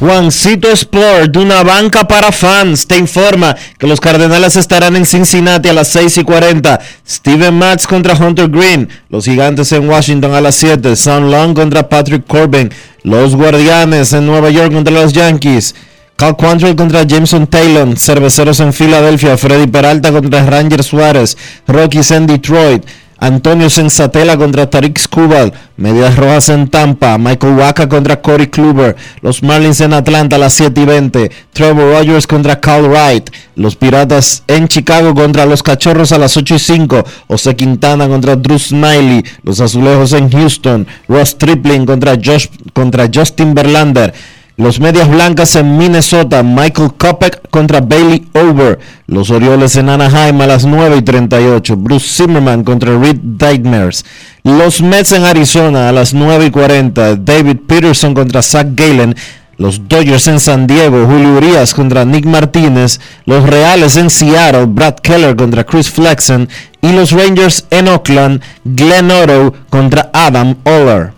Juancito 0.00 0.70
Sport, 0.70 1.36
una 1.36 1.64
banca 1.64 2.06
para 2.06 2.30
fans, 2.30 2.86
te 2.86 2.96
informa 2.96 3.56
que 3.78 3.88
los 3.88 4.00
Cardenales 4.00 4.54
estarán 4.54 4.94
en 4.94 5.04
Cincinnati 5.04 5.68
a 5.68 5.72
las 5.72 5.88
6 5.88 6.18
y 6.18 6.22
40. 6.22 6.78
Steven 7.04 7.58
Matz 7.58 7.84
contra 7.84 8.14
Hunter 8.14 8.48
Green. 8.48 8.88
Los 9.08 9.24
Gigantes 9.24 9.72
en 9.72 9.88
Washington 9.90 10.34
a 10.34 10.40
las 10.40 10.54
7. 10.54 10.94
Sun 10.94 11.32
Long 11.32 11.52
contra 11.52 11.88
Patrick 11.88 12.24
Corbin. 12.28 12.70
Los 13.02 13.34
Guardianes 13.34 14.12
en 14.12 14.24
Nueva 14.24 14.50
York 14.50 14.72
contra 14.72 14.94
los 14.94 15.12
Yankees. 15.12 15.74
Cal 16.14 16.36
Quantrill 16.36 16.76
contra 16.76 17.02
Jameson 17.02 17.48
Taylor. 17.48 17.98
Cerveceros 17.98 18.60
en 18.60 18.72
Filadelfia. 18.72 19.36
Freddy 19.36 19.66
Peralta 19.66 20.12
contra 20.12 20.46
Ranger 20.46 20.84
Suárez. 20.84 21.36
Rockies 21.66 22.12
en 22.12 22.28
Detroit. 22.28 22.84
Antonio 23.20 23.68
Sensatela 23.68 24.36
contra 24.36 24.70
Tariq 24.70 24.98
Skubal, 24.98 25.52
Medias 25.76 26.16
Rojas 26.16 26.48
en 26.50 26.68
Tampa, 26.68 27.18
Michael 27.18 27.54
Waka 27.54 27.88
contra 27.88 28.20
Corey 28.20 28.46
Kluber, 28.46 28.96
los 29.22 29.42
Marlins 29.42 29.80
en 29.80 29.92
Atlanta 29.92 30.36
a 30.36 30.38
las 30.38 30.52
7 30.52 30.80
y 30.80 30.84
20, 30.84 31.30
Trevor 31.52 31.98
Rogers 31.98 32.28
contra 32.28 32.60
Cal 32.60 32.88
Wright, 32.88 33.30
los 33.56 33.74
Piratas 33.74 34.44
en 34.46 34.68
Chicago 34.68 35.14
contra 35.14 35.46
los 35.46 35.64
Cachorros 35.64 36.12
a 36.12 36.18
las 36.18 36.36
8 36.36 36.54
y 36.54 36.58
5, 36.60 37.04
José 37.26 37.56
Quintana 37.56 38.06
contra 38.06 38.36
Drew 38.36 38.58
Smiley, 38.58 39.24
los 39.42 39.60
Azulejos 39.60 40.12
en 40.12 40.30
Houston, 40.30 40.86
Ross 41.08 41.36
Tripling 41.36 41.86
contra, 41.86 42.16
Josh, 42.22 42.46
contra 42.72 43.10
Justin 43.12 43.52
Verlander, 43.52 44.14
los 44.58 44.80
Medias 44.80 45.08
Blancas 45.08 45.54
en 45.54 45.78
Minnesota, 45.78 46.42
Michael 46.42 46.92
Kopech 46.98 47.48
contra 47.48 47.80
Bailey 47.80 48.26
Over. 48.34 48.80
Los 49.06 49.30
Orioles 49.30 49.76
en 49.76 49.88
Anaheim 49.88 50.40
a 50.40 50.48
las 50.48 50.64
9 50.64 50.96
y 50.96 51.02
38, 51.02 51.76
Bruce 51.76 52.08
Zimmerman 52.08 52.64
contra 52.64 52.98
Reed 52.98 53.18
Dightmers. 53.22 54.04
Los 54.42 54.82
Mets 54.82 55.12
en 55.12 55.24
Arizona 55.24 55.88
a 55.88 55.92
las 55.92 56.12
9 56.12 56.46
y 56.46 56.50
40, 56.50 57.14
David 57.14 57.58
Peterson 57.68 58.14
contra 58.14 58.42
Zach 58.42 58.66
Galen. 58.74 59.14
Los 59.58 59.88
Dodgers 59.88 60.26
en 60.26 60.40
San 60.40 60.66
Diego, 60.66 61.06
Julio 61.06 61.36
Urias 61.36 61.72
contra 61.72 62.04
Nick 62.04 62.26
Martínez. 62.26 62.98
Los 63.26 63.48
Reales 63.48 63.96
en 63.96 64.10
Seattle, 64.10 64.66
Brad 64.66 64.96
Keller 64.96 65.36
contra 65.36 65.62
Chris 65.62 65.88
Flexen. 65.88 66.48
Y 66.82 66.90
los 66.90 67.12
Rangers 67.12 67.64
en 67.70 67.86
Oakland, 67.86 68.40
Glenn 68.64 69.12
Otto 69.12 69.54
contra 69.70 70.10
Adam 70.12 70.56
Oller. 70.64 71.17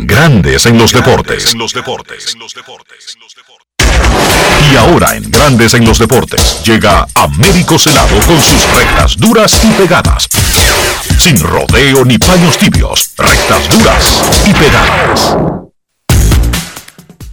Grandes 0.00 0.64
en 0.64 0.78
los 0.78 0.92
deportes. 0.92 1.56
Y 4.70 4.76
ahora 4.76 5.16
en 5.16 5.28
Grandes 5.28 5.74
en 5.74 5.84
los 5.84 5.98
deportes 5.98 6.62
llega 6.64 7.04
Américo 7.16 7.76
Celado 7.80 8.16
con 8.24 8.40
sus 8.40 8.64
rectas 8.72 9.16
duras 9.16 9.60
y 9.64 9.72
pegadas. 9.72 10.28
Sin 11.18 11.40
rodeo 11.40 12.04
ni 12.04 12.16
paños 12.16 12.56
tibios, 12.58 13.12
rectas 13.16 13.68
duras 13.76 14.22
y 14.46 14.52
pegadas. 14.52 15.36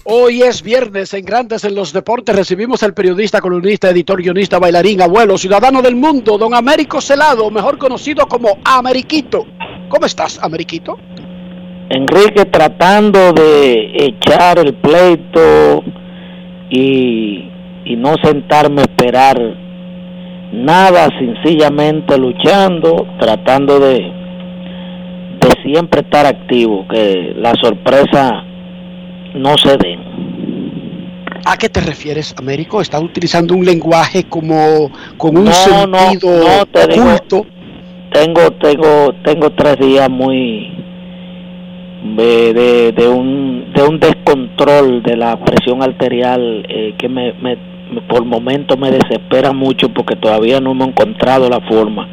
Hoy 0.06 0.42
es 0.42 0.64
viernes 0.64 1.14
en 1.14 1.24
Grandes 1.24 1.66
en 1.66 1.76
los 1.76 1.94
Deportes. 1.94 2.36
Recibimos 2.36 2.82
al 2.82 2.96
periodista, 2.96 3.42
columnista, 3.42 3.92
editor, 3.92 4.22
guionista, 4.22 4.58
bailarín, 4.58 5.04
abuelo, 5.04 5.38
ciudadano 5.38 5.84
del 5.84 5.96
mundo, 5.96 6.38
don 6.40 6.56
Américo 6.56 7.00
Celado, 7.00 7.52
mejor 7.52 7.78
conocido 7.78 8.28
como 8.28 8.58
Ameriquito. 8.64 9.46
¿Cómo 9.90 10.06
estás, 10.08 10.40
Ameriquito? 10.42 10.98
Enrique 11.90 12.45
tratando 12.45 13.32
de 13.34 13.91
echar 13.98 14.57
el 14.60 14.74
pleito 14.74 15.84
y, 16.70 17.49
y 17.86 17.95
no 17.95 18.16
sentarme 18.24 18.82
a 18.82 18.86
esperar 18.86 19.40
nada, 20.52 21.10
sencillamente 21.20 22.18
luchando, 22.18 23.06
tratando 23.20 23.80
de, 23.80 23.99
de 23.99 25.49
siempre 25.64 26.02
estar 26.02 26.26
activo, 26.26 26.88
que 26.88 27.34
la 27.38 27.53
sorpresa 27.62 28.44
no 29.36 29.56
se 29.57 29.78
den. 29.78 29.99
¿A 31.45 31.57
qué 31.57 31.70
te 31.70 31.82
refieres, 31.82 32.34
Américo? 32.40 32.82
¿Estás 32.82 33.03
utilizando 33.03 33.53
un 33.53 33.64
lenguaje 33.64 34.24
como 34.24 34.90
con 35.18 35.38
un 35.38 35.45
No, 35.45 35.52
sentido 35.52 35.88
no, 36.40 36.57
no, 36.57 36.66
te 36.66 36.88
digo, 36.88 37.06
oculto? 37.06 37.45
tengo, 38.12 38.41
tengo, 38.60 39.14
tengo 39.24 39.52
tres 39.52 39.78
días 39.78 40.10
muy 40.10 40.72
de, 42.53 42.91
de, 42.94 43.07
un 43.07 43.72
de 43.73 43.84
un 43.84 43.99
descontrol 43.99 45.02
de 45.03 45.18
la 45.18 45.38
presión 45.38 45.82
arterial 45.82 46.65
eh, 46.69 46.94
que 46.98 47.10
me, 47.10 47.34
me, 47.34 47.57
me- 47.91 48.02
por 48.07 48.23
momentos 48.26 48.77
me 48.77 48.91
desespera 48.91 49.52
mucho 49.53 49.90
porque 49.90 50.15
todavía 50.15 50.60
no 50.60 50.72
hemos 50.72 50.88
encontrado 50.90 51.49
la 51.49 51.61
forma 51.61 52.07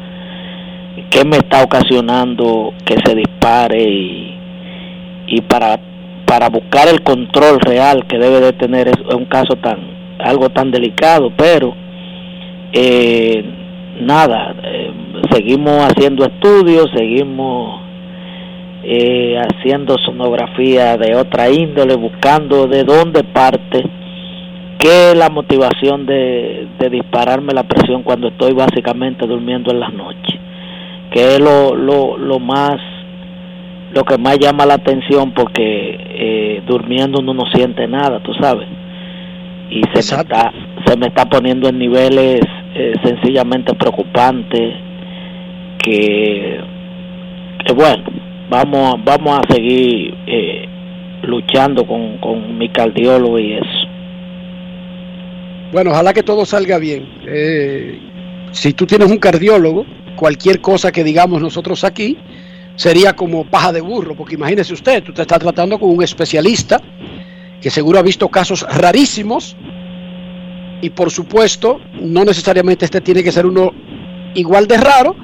que 1.09 1.23
me 1.25 1.37
está 1.37 1.63
ocasionando 1.63 2.73
que 2.85 2.95
se 3.05 3.15
dispare 3.15 3.81
y, 3.83 4.37
y 5.27 5.41
para 5.41 5.79
para 6.25 6.49
buscar 6.49 6.87
el 6.87 7.01
control 7.03 7.59
real 7.59 8.05
que 8.07 8.17
debe 8.17 8.39
de 8.39 8.53
tener 8.53 8.87
es 8.87 8.97
un 9.15 9.25
caso 9.25 9.55
tan 9.57 9.77
algo 10.19 10.49
tan 10.49 10.71
delicado 10.71 11.31
pero 11.37 11.75
eh, 12.71 13.43
nada 14.01 14.55
eh, 14.63 14.91
seguimos 15.31 15.85
haciendo 15.85 16.25
estudios 16.25 16.89
seguimos 16.95 17.81
eh, 18.85 19.39
haciendo 19.39 19.97
sonografía 19.97 20.97
de 20.97 21.15
otra 21.15 21.49
índole, 21.49 21.95
buscando 21.95 22.67
de 22.67 22.83
dónde 22.83 23.23
parte, 23.23 23.81
qué 24.77 25.11
es 25.11 25.17
la 25.17 25.29
motivación 25.29 26.05
de, 26.05 26.67
de 26.77 26.89
dispararme 26.89 27.53
la 27.53 27.63
presión 27.63 28.03
cuando 28.03 28.27
estoy 28.27 28.53
básicamente 28.53 29.25
durmiendo 29.25 29.71
en 29.71 29.79
las 29.79 29.93
noches, 29.93 30.37
que 31.11 31.35
es 31.35 31.39
lo, 31.39 31.75
lo, 31.75 32.17
lo 32.17 32.39
más, 32.39 32.75
lo 33.93 34.03
que 34.03 34.17
más 34.17 34.37
llama 34.37 34.65
la 34.65 34.73
atención 34.73 35.31
porque 35.31 35.97
eh, 35.99 36.63
durmiendo 36.67 37.19
uno 37.19 37.33
no 37.33 37.45
siente 37.53 37.87
nada, 37.87 38.19
tú 38.19 38.33
sabes, 38.33 38.67
y 39.69 39.81
se 39.93 40.15
me 40.15 40.21
está, 40.21 40.51
se 40.85 40.97
me 40.97 41.07
está 41.07 41.25
poniendo 41.25 41.69
en 41.69 41.79
niveles 41.79 42.41
eh, 42.75 42.93
sencillamente 43.01 43.73
preocupantes 43.75 44.75
que, 45.81 46.59
que 47.65 47.73
bueno, 47.73 48.03
vamos 48.53 49.03
vamos 49.03 49.39
a 49.39 49.53
seguir 49.53 50.13
eh, 50.27 50.65
luchando 51.23 51.87
con, 51.87 52.19
con 52.19 52.57
mi 52.57 52.69
cardiólogo 52.69 53.39
y 53.39 53.53
eso. 53.53 53.87
Bueno, 55.71 55.89
ojalá 55.89 56.13
que 56.13 56.21
todo 56.21 56.45
salga 56.45 56.77
bien. 56.77 57.09
Eh, 57.25 57.99
si 58.51 58.73
tú 58.73 58.85
tienes 58.85 59.09
un 59.09 59.17
cardiólogo, 59.17 59.85
cualquier 60.15 60.61
cosa 60.61 60.91
que 60.91 61.03
digamos 61.03 61.41
nosotros 61.41 61.83
aquí 61.83 62.17
sería 62.75 63.15
como 63.15 63.45
paja 63.45 63.71
de 63.71 63.81
burro, 63.81 64.15
porque 64.15 64.35
imagínese 64.35 64.73
usted, 64.73 65.01
tú 65.03 65.13
te 65.13 65.23
estás 65.23 65.39
tratando 65.39 65.79
con 65.79 65.89
un 65.89 66.03
especialista 66.03 66.79
que 67.59 67.71
seguro 67.71 67.97
ha 67.97 68.03
visto 68.03 68.29
casos 68.29 68.65
rarísimos 68.69 69.55
y 70.81 70.91
por 70.91 71.09
supuesto 71.09 71.79
no 72.01 72.23
necesariamente 72.23 72.85
este 72.85 73.01
tiene 73.01 73.23
que 73.23 73.31
ser 73.31 73.47
uno 73.47 73.71
igual 74.35 74.67
de 74.67 74.77
raro. 74.77 75.15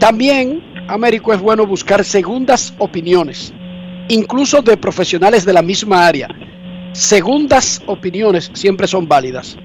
También, 0.00 0.71
Américo, 0.88 1.32
es 1.32 1.40
bueno 1.40 1.66
buscar 1.66 2.04
segundas 2.04 2.74
opiniones 2.78 3.52
incluso 4.08 4.62
de 4.62 4.76
profesionales 4.76 5.44
de 5.44 5.52
la 5.52 5.62
misma 5.62 6.06
área. 6.06 6.28
Segundas 6.92 7.82
opiniones 7.86 8.50
siempre 8.54 8.86
son 8.86 9.08
válidas. 9.08 9.56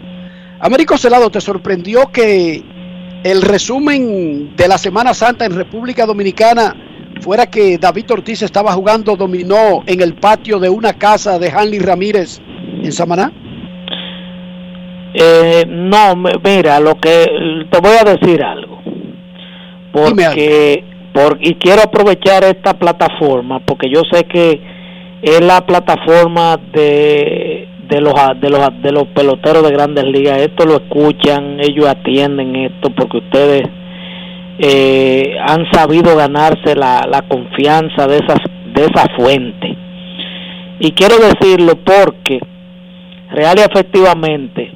Américo 0.59 0.97
Celado, 0.97 1.29
¿te 1.29 1.41
sorprendió 1.41 2.07
que 2.11 2.63
el 3.23 3.41
resumen 3.41 4.55
de 4.55 4.67
la 4.67 4.77
Semana 4.77 5.13
Santa 5.13 5.45
en 5.45 5.53
República 5.53 6.05
Dominicana 6.05 6.75
fuera 7.21 7.47
que 7.47 7.77
David 7.77 8.11
Ortiz 8.11 8.41
estaba 8.41 8.71
jugando 8.73 9.15
dominó 9.15 9.83
en 9.85 10.01
el 10.01 10.13
patio 10.13 10.59
de 10.59 10.69
una 10.69 10.93
casa 10.93 11.37
de 11.37 11.49
Hanley 11.49 11.79
Ramírez 11.79 12.39
en 12.83 12.91
Samaná? 12.91 13.31
Eh, 15.13 15.65
no, 15.67 16.15
mira, 16.15 16.79
lo 16.79 16.95
que 16.99 17.25
te 17.69 17.79
voy 17.79 17.95
a 17.99 18.15
decir 18.15 18.41
algo. 18.43 18.81
Porque 19.91 20.83
y 21.39 21.55
quiero 21.55 21.83
aprovechar 21.83 22.43
esta 22.43 22.73
plataforma 22.73 23.59
porque 23.65 23.89
yo 23.89 24.01
sé 24.11 24.25
que 24.25 24.61
es 25.21 25.41
la 25.41 25.65
plataforma 25.65 26.57
de 26.73 27.67
de 27.89 28.01
los 28.01 28.13
de 28.39 28.49
los 28.49 28.81
de 28.81 28.91
los 28.91 29.07
peloteros 29.09 29.63
de 29.63 29.71
Grandes 29.71 30.05
Ligas. 30.05 30.39
Esto 30.39 30.65
lo 30.65 30.75
escuchan, 30.75 31.59
ellos 31.59 31.87
atienden 31.87 32.55
esto 32.55 32.89
porque 32.95 33.17
ustedes 33.17 33.63
eh, 34.59 35.37
han 35.41 35.65
sabido 35.71 36.15
ganarse 36.15 36.75
la, 36.75 37.07
la 37.09 37.21
confianza 37.23 38.07
de 38.07 38.17
esas 38.17 38.39
de 38.73 38.81
esa 38.85 39.07
fuente. 39.15 39.75
Y 40.79 40.91
quiero 40.91 41.15
decirlo 41.17 41.75
porque 41.83 42.39
real 43.31 43.57
y 43.57 43.61
efectivamente 43.61 44.71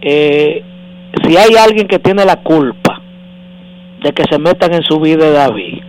eh, 0.00 0.62
si 1.24 1.36
hay 1.36 1.56
alguien 1.56 1.88
que 1.88 1.98
tiene 1.98 2.24
la 2.24 2.36
culpa 2.36 3.01
de 4.02 4.12
que 4.12 4.24
se 4.30 4.38
metan 4.38 4.74
en 4.74 4.82
su 4.82 4.98
vida 5.00 5.30
David. 5.30 5.80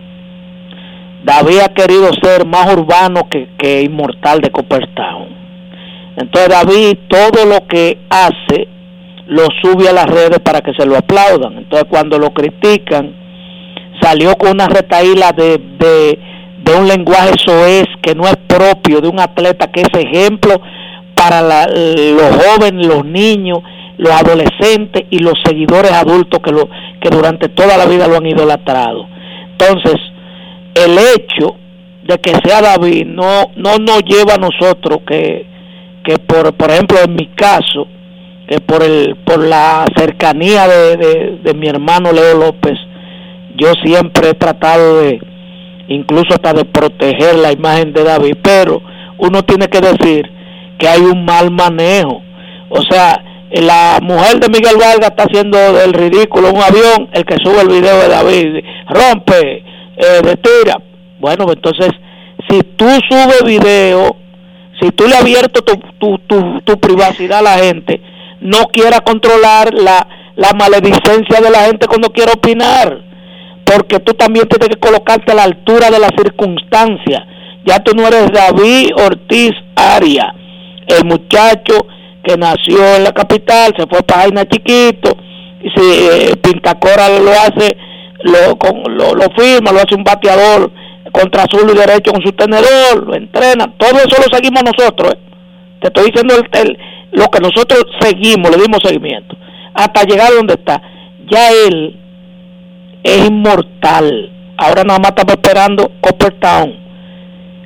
David 1.24 1.58
ha 1.64 1.68
querido 1.74 2.10
ser 2.22 2.46
más 2.46 2.72
urbano 2.72 3.28
que, 3.30 3.48
que 3.56 3.82
inmortal 3.82 4.40
de 4.40 4.50
Coppertown. 4.50 5.28
Entonces 6.16 6.48
David 6.50 6.98
todo 7.08 7.44
lo 7.46 7.66
que 7.66 7.98
hace 8.10 8.68
lo 9.26 9.46
sube 9.62 9.88
a 9.88 9.92
las 9.92 10.06
redes 10.06 10.38
para 10.40 10.60
que 10.60 10.72
se 10.74 10.84
lo 10.86 10.96
aplaudan. 10.96 11.56
Entonces 11.58 11.88
cuando 11.88 12.18
lo 12.18 12.30
critican 12.34 13.14
salió 14.02 14.34
con 14.36 14.50
una 14.50 14.68
retaíla 14.68 15.32
de, 15.32 15.58
de, 15.78 16.18
de 16.62 16.74
un 16.78 16.86
lenguaje 16.86 17.32
soez 17.44 17.86
que 18.02 18.14
no 18.14 18.24
es 18.24 18.36
propio 18.46 19.00
de 19.00 19.08
un 19.08 19.18
atleta 19.18 19.68
que 19.68 19.80
es 19.80 19.88
ejemplo 19.94 20.60
para 21.14 21.40
la- 21.40 21.66
los 21.68 22.36
jóvenes, 22.44 22.86
los 22.86 23.04
niños, 23.04 23.60
los 23.96 24.10
adolescentes 24.10 25.04
y 25.10 25.18
los 25.18 25.34
seguidores 25.44 25.92
adultos 25.92 26.40
que, 26.42 26.52
lo, 26.52 26.68
que 27.00 27.10
durante 27.10 27.48
toda 27.48 27.76
la 27.76 27.86
vida 27.86 28.08
lo 28.08 28.16
han 28.16 28.26
idolatrado. 28.26 29.06
Entonces, 29.52 29.96
el 30.74 30.98
hecho 30.98 31.56
de 32.02 32.18
que 32.18 32.32
sea 32.44 32.60
David 32.60 33.06
no, 33.06 33.50
no 33.56 33.78
nos 33.78 34.02
lleva 34.04 34.34
a 34.34 34.38
nosotros 34.38 35.00
que, 35.06 35.46
que 36.04 36.18
por, 36.18 36.52
por 36.54 36.70
ejemplo, 36.70 36.98
en 37.04 37.14
mi 37.14 37.28
caso, 37.28 37.86
que 38.48 38.60
por, 38.60 38.82
el, 38.82 39.16
por 39.24 39.42
la 39.42 39.86
cercanía 39.96 40.66
de, 40.68 40.96
de, 40.96 41.38
de 41.42 41.54
mi 41.54 41.68
hermano 41.68 42.12
Leo 42.12 42.38
López, 42.38 42.78
yo 43.56 43.72
siempre 43.84 44.30
he 44.30 44.34
tratado 44.34 45.00
de, 45.00 45.20
incluso 45.88 46.34
hasta 46.34 46.52
de 46.52 46.64
proteger 46.64 47.36
la 47.36 47.52
imagen 47.52 47.92
de 47.92 48.04
David, 48.04 48.34
pero 48.42 48.82
uno 49.18 49.42
tiene 49.44 49.68
que 49.68 49.80
decir 49.80 50.30
que 50.78 50.88
hay 50.88 51.00
un 51.00 51.24
mal 51.24 51.50
manejo. 51.50 52.22
O 52.68 52.82
sea, 52.82 53.22
la 53.62 53.98
mujer 54.02 54.40
de 54.40 54.48
Miguel 54.48 54.76
Vargas 54.76 55.10
está 55.10 55.24
haciendo 55.24 55.58
del 55.74 55.92
ridículo 55.92 56.50
un 56.50 56.60
avión, 56.60 57.08
el 57.12 57.24
que 57.24 57.36
sube 57.36 57.60
el 57.60 57.68
video 57.68 57.98
de 57.98 58.08
David, 58.08 58.64
rompe, 58.88 59.64
eh, 59.96 60.20
detira. 60.24 60.80
Bueno, 61.20 61.44
pues 61.44 61.56
entonces, 61.56 61.90
si 62.48 62.62
tú 62.76 62.86
subes 63.08 63.44
video, 63.44 64.16
si 64.80 64.90
tú 64.90 65.06
le 65.06 65.16
abierto 65.16 65.62
tu, 65.62 65.76
tu, 65.98 66.18
tu, 66.26 66.60
tu 66.62 66.80
privacidad 66.80 67.38
a 67.38 67.42
la 67.42 67.58
gente, 67.58 68.00
no 68.40 68.64
quiera 68.72 69.00
controlar 69.00 69.72
la, 69.72 70.06
la 70.36 70.52
maledicencia 70.52 71.40
de 71.40 71.50
la 71.50 71.60
gente 71.60 71.86
cuando 71.86 72.10
quiera 72.10 72.32
opinar, 72.32 73.02
porque 73.64 74.00
tú 74.00 74.14
también 74.14 74.48
tienes 74.48 74.68
que 74.68 74.80
colocarte 74.80 75.32
a 75.32 75.36
la 75.36 75.44
altura 75.44 75.90
de 75.90 75.98
las 75.98 76.10
circunstancias. 76.16 77.22
Ya 77.64 77.78
tú 77.78 77.92
no 77.94 78.06
eres 78.06 78.30
David 78.32 78.90
Ortiz 78.96 79.52
Aria, 79.76 80.34
el 80.86 81.04
muchacho 81.04 81.86
que 82.24 82.36
nació 82.36 82.96
en 82.96 83.04
la 83.04 83.12
capital, 83.12 83.72
se 83.76 83.86
fue 83.86 84.02
para 84.02 84.22
Jaina 84.22 84.44
chiquito, 84.46 85.16
y 85.62 85.70
si 85.70 85.80
eh, 86.30 86.36
Pintacora 86.42 87.08
lo 87.18 87.30
hace, 87.30 87.76
lo, 88.22 88.56
con, 88.58 88.82
lo, 88.96 89.14
lo 89.14 89.24
firma, 89.36 89.72
lo 89.72 89.78
hace 89.80 89.94
un 89.94 90.04
bateador 90.04 90.70
contra 91.12 91.44
azul 91.44 91.70
y 91.70 91.76
derecho 91.78 92.12
con 92.12 92.22
su 92.22 92.32
tenedor, 92.32 93.06
lo 93.06 93.14
entrena, 93.14 93.72
todo 93.76 93.90
eso 93.98 94.16
lo 94.16 94.34
seguimos 94.36 94.62
nosotros. 94.64 95.12
¿eh? 95.14 95.18
Te 95.80 95.88
estoy 95.88 96.06
diciendo 96.10 96.34
el- 96.34 96.78
lo 97.12 97.26
que 97.28 97.40
nosotros 97.40 97.84
seguimos, 98.00 98.50
le 98.50 98.62
dimos 98.62 98.80
seguimiento, 98.82 99.36
hasta 99.74 100.02
llegar 100.04 100.32
a 100.32 100.34
donde 100.36 100.54
está. 100.54 100.82
Ya 101.30 101.50
él 101.50 101.96
es 103.04 103.26
inmortal. 103.28 104.30
Ahora 104.56 104.82
nada 104.84 104.98
más 104.98 105.10
estamos 105.10 105.34
esperando 105.34 105.90
Coppertown. 106.00 106.74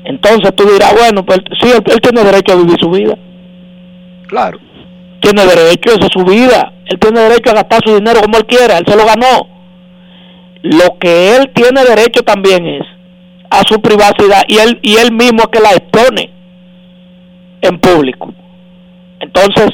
Entonces 0.04 0.54
tú 0.54 0.64
dirás, 0.70 0.92
bueno, 0.94 1.24
pues 1.24 1.38
sí, 1.60 1.70
él 1.70 2.00
tiene 2.00 2.24
derecho 2.24 2.52
a 2.52 2.56
vivir 2.56 2.78
su 2.78 2.90
vida. 2.90 3.16
Claro. 4.28 4.58
Tiene 5.20 5.44
derecho, 5.44 5.90
esa 5.90 6.06
es 6.06 6.12
su 6.12 6.24
vida. 6.24 6.72
Él 6.86 6.98
tiene 6.98 7.20
derecho 7.20 7.50
a 7.50 7.54
gastar 7.54 7.80
su 7.84 7.94
dinero 7.94 8.20
como 8.20 8.38
él 8.38 8.46
quiera, 8.46 8.78
él 8.78 8.84
se 8.86 8.96
lo 8.96 9.04
ganó. 9.04 9.48
Lo 10.62 10.98
que 10.98 11.36
él 11.36 11.50
tiene 11.54 11.84
derecho 11.84 12.22
también 12.22 12.66
es 12.66 12.82
a 13.50 13.62
su 13.66 13.80
privacidad 13.80 14.42
y 14.46 14.58
él 14.58 14.78
y 14.82 14.96
él 14.96 15.12
mismo 15.12 15.40
es 15.40 15.48
que 15.48 15.60
la 15.60 15.72
expone 15.72 16.30
en 17.62 17.78
público. 17.78 18.32
Entonces 19.20 19.70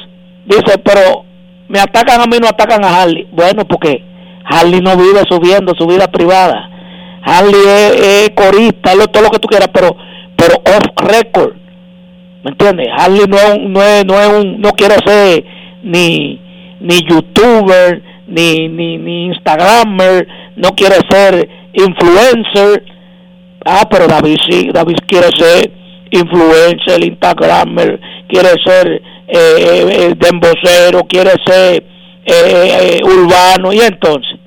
dice, 0.47 0.79
pero 0.79 1.25
me 1.69 1.81
atacan 1.81 2.21
a 2.21 2.27
mí, 2.27 2.39
no 2.41 2.49
atacan 2.49 2.85
a 2.85 3.03
Harley. 3.03 3.27
Bueno, 3.33 3.65
porque 3.67 4.03
Harley 4.45 4.81
no 4.81 4.97
vive 4.97 5.23
subiendo 5.29 5.75
su 5.77 5.87
vida 5.87 6.07
privada. 6.09 6.71
Harley 7.23 7.61
es, 7.67 8.31
corista, 8.31 8.93
todo 9.11 9.23
lo 9.23 9.31
que 9.31 9.39
tú 9.39 9.49
quieras, 9.49 9.69
pero 9.73 9.97
pero 10.37 10.57
off 10.57 11.09
record. 11.09 11.57
¿Me 12.45 12.51
entiendes? 12.51 12.89
Harley 12.97 13.25
no 13.27 13.69
no 13.69 13.83
es, 13.83 14.05
no 14.05 14.21
es 14.21 14.29
un, 14.29 14.61
no 14.61 14.71
quiere 14.73 14.97
ser 15.05 15.45
ni 15.83 16.39
ni 16.81 17.01
youtuber, 17.09 18.03
ni 18.29 18.69
ni 18.69 18.99
ni 18.99 19.27
instagramer, 19.27 20.29
no 20.57 20.71
quiere 20.77 20.97
ser 21.11 21.49
influencer. 21.73 22.85
Ah, 23.65 23.87
pero 23.91 24.07
David 24.07 24.37
sí, 24.49 24.69
David 24.73 24.97
quiere 25.09 25.29
ser 25.39 25.71
influencer, 26.11 27.03
instagramer, 27.05 27.99
quiere 28.29 28.51
ser 28.65 29.03
eh, 29.27 29.87
eh, 30.11 30.15
dembocero, 30.19 31.01
quiere 31.09 31.31
ser 31.47 31.83
eh, 32.27 32.99
eh, 32.99 33.01
urbano 33.05 33.73
y 33.73 33.81
entonces 33.81 34.39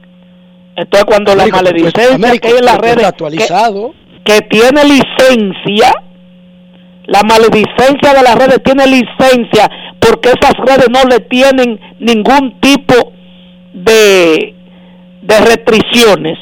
entonces 0.75 1.05
cuando 1.05 1.33
la 1.35 1.43
Américo, 1.43 1.57
maledicencia 1.57 2.13
Américo, 2.15 2.47
que 2.47 2.53
hay 2.53 2.59
en 2.59 2.65
las 2.65 2.75
estás 2.75 2.95
redes 2.95 2.97
que- 2.97 3.03
que 4.23 4.41
tiene 4.41 4.83
licencia, 4.83 5.91
la 7.07 7.21
maledicencia 7.23 7.66
de 7.77 8.23
las 8.23 8.35
redes 8.35 8.61
tiene 8.63 8.87
licencia 8.87 9.69
porque 9.99 10.29
esas 10.29 10.53
redes 10.57 10.87
no 10.89 11.03
le 11.09 11.19
tienen 11.21 11.79
ningún 11.99 12.59
tipo 12.59 13.13
de, 13.73 14.55
de 15.21 15.39
restricciones. 15.39 16.37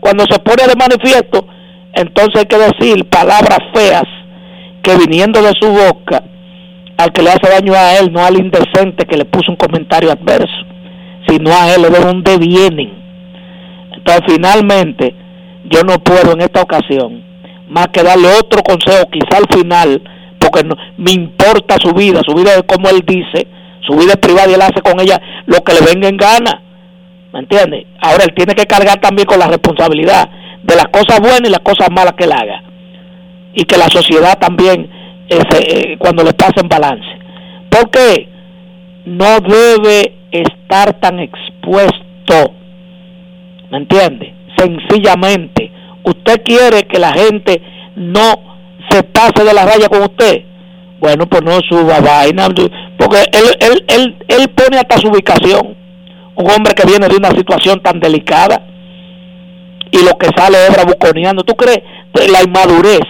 Cuando 0.00 0.24
se 0.24 0.38
pone 0.38 0.66
de 0.66 0.76
manifiesto, 0.76 1.46
entonces 1.92 2.40
hay 2.40 2.46
que 2.46 2.58
decir 2.58 3.08
palabras 3.08 3.58
feas 3.74 4.04
que 4.82 4.96
viniendo 4.96 5.42
de 5.42 5.52
su 5.60 5.68
boca 5.68 6.22
al 6.96 7.12
que 7.12 7.22
le 7.22 7.30
hace 7.30 7.48
daño 7.48 7.74
a 7.74 7.98
él, 7.98 8.12
no 8.12 8.24
al 8.24 8.38
indecente 8.38 9.06
que 9.06 9.16
le 9.16 9.24
puso 9.24 9.52
un 9.52 9.56
comentario 9.56 10.10
adverso, 10.10 10.66
sino 11.28 11.50
a 11.52 11.72
él, 11.74 11.82
de 11.82 12.00
dónde 12.00 12.38
vienen. 12.38 12.92
Entonces, 13.94 14.22
finalmente, 14.26 15.14
yo 15.64 15.82
no 15.82 15.98
puedo 15.98 16.32
en 16.32 16.40
esta 16.40 16.62
ocasión 16.62 17.22
más 17.68 17.88
que 17.88 18.02
darle 18.02 18.28
otro 18.40 18.62
consejo, 18.62 19.08
quizá 19.10 19.38
al 19.38 19.58
final, 19.58 20.02
porque 20.50 20.66
no, 20.66 20.74
me 20.96 21.12
importa 21.12 21.76
su 21.82 21.92
vida, 21.92 22.20
su 22.26 22.34
vida 22.34 22.54
es 22.54 22.62
como 22.64 22.88
él 22.88 23.02
dice, 23.06 23.46
su 23.86 23.94
vida 23.96 24.12
es 24.12 24.16
privada 24.18 24.50
y 24.50 24.54
él 24.54 24.62
hace 24.62 24.80
con 24.82 25.00
ella 25.00 25.20
lo 25.46 25.58
que 25.62 25.72
le 25.74 25.80
venga 25.80 26.08
en 26.08 26.16
gana. 26.16 26.62
¿Me 27.32 27.40
entiendes? 27.40 27.84
Ahora 28.00 28.24
él 28.24 28.34
tiene 28.34 28.54
que 28.54 28.64
cargar 28.66 29.00
también 29.00 29.26
con 29.26 29.38
la 29.38 29.48
responsabilidad 29.48 30.28
de 30.62 30.76
las 30.76 30.86
cosas 30.88 31.20
buenas 31.20 31.42
y 31.48 31.50
las 31.50 31.60
cosas 31.60 31.88
malas 31.90 32.14
que 32.14 32.24
él 32.24 32.32
haga. 32.32 32.62
Y 33.54 33.64
que 33.64 33.76
la 33.76 33.88
sociedad 33.88 34.38
también, 34.38 34.88
se- 35.28 35.92
eh, 35.92 35.96
cuando 35.98 36.22
le 36.24 36.32
pase 36.32 36.60
en 36.62 36.68
balance. 36.68 37.06
Porque 37.70 38.28
no 39.04 39.40
debe 39.40 40.14
estar 40.30 40.94
tan 41.00 41.18
expuesto. 41.20 42.52
¿Me 43.70 43.78
entiende? 43.78 44.34
Sencillamente, 44.56 45.70
usted 46.04 46.42
quiere 46.42 46.82
que 46.84 46.98
la 46.98 47.12
gente 47.12 47.60
no 47.96 48.57
se 48.90 49.02
pase 49.02 49.44
de 49.44 49.54
la 49.54 49.64
raya 49.64 49.88
con 49.88 50.02
usted. 50.02 50.42
Bueno, 51.00 51.28
pues 51.28 51.42
no 51.42 51.60
suba 51.60 52.00
vaina, 52.00 52.48
porque 52.98 53.22
él, 53.32 53.44
él, 53.60 53.84
él, 53.86 54.16
él 54.26 54.48
pone 54.50 54.78
hasta 54.78 54.98
su 54.98 55.08
ubicación. 55.08 55.76
Un 56.34 56.50
hombre 56.50 56.74
que 56.74 56.86
viene 56.86 57.08
de 57.08 57.16
una 57.16 57.30
situación 57.30 57.80
tan 57.82 58.00
delicada 58.00 58.64
y 59.90 60.04
lo 60.04 60.16
que 60.18 60.28
sale 60.36 60.58
es 60.66 60.72
bravuconeando. 60.72 61.44
¿Tú 61.44 61.54
crees 61.54 61.82
la 62.30 62.42
inmadurez 62.42 63.00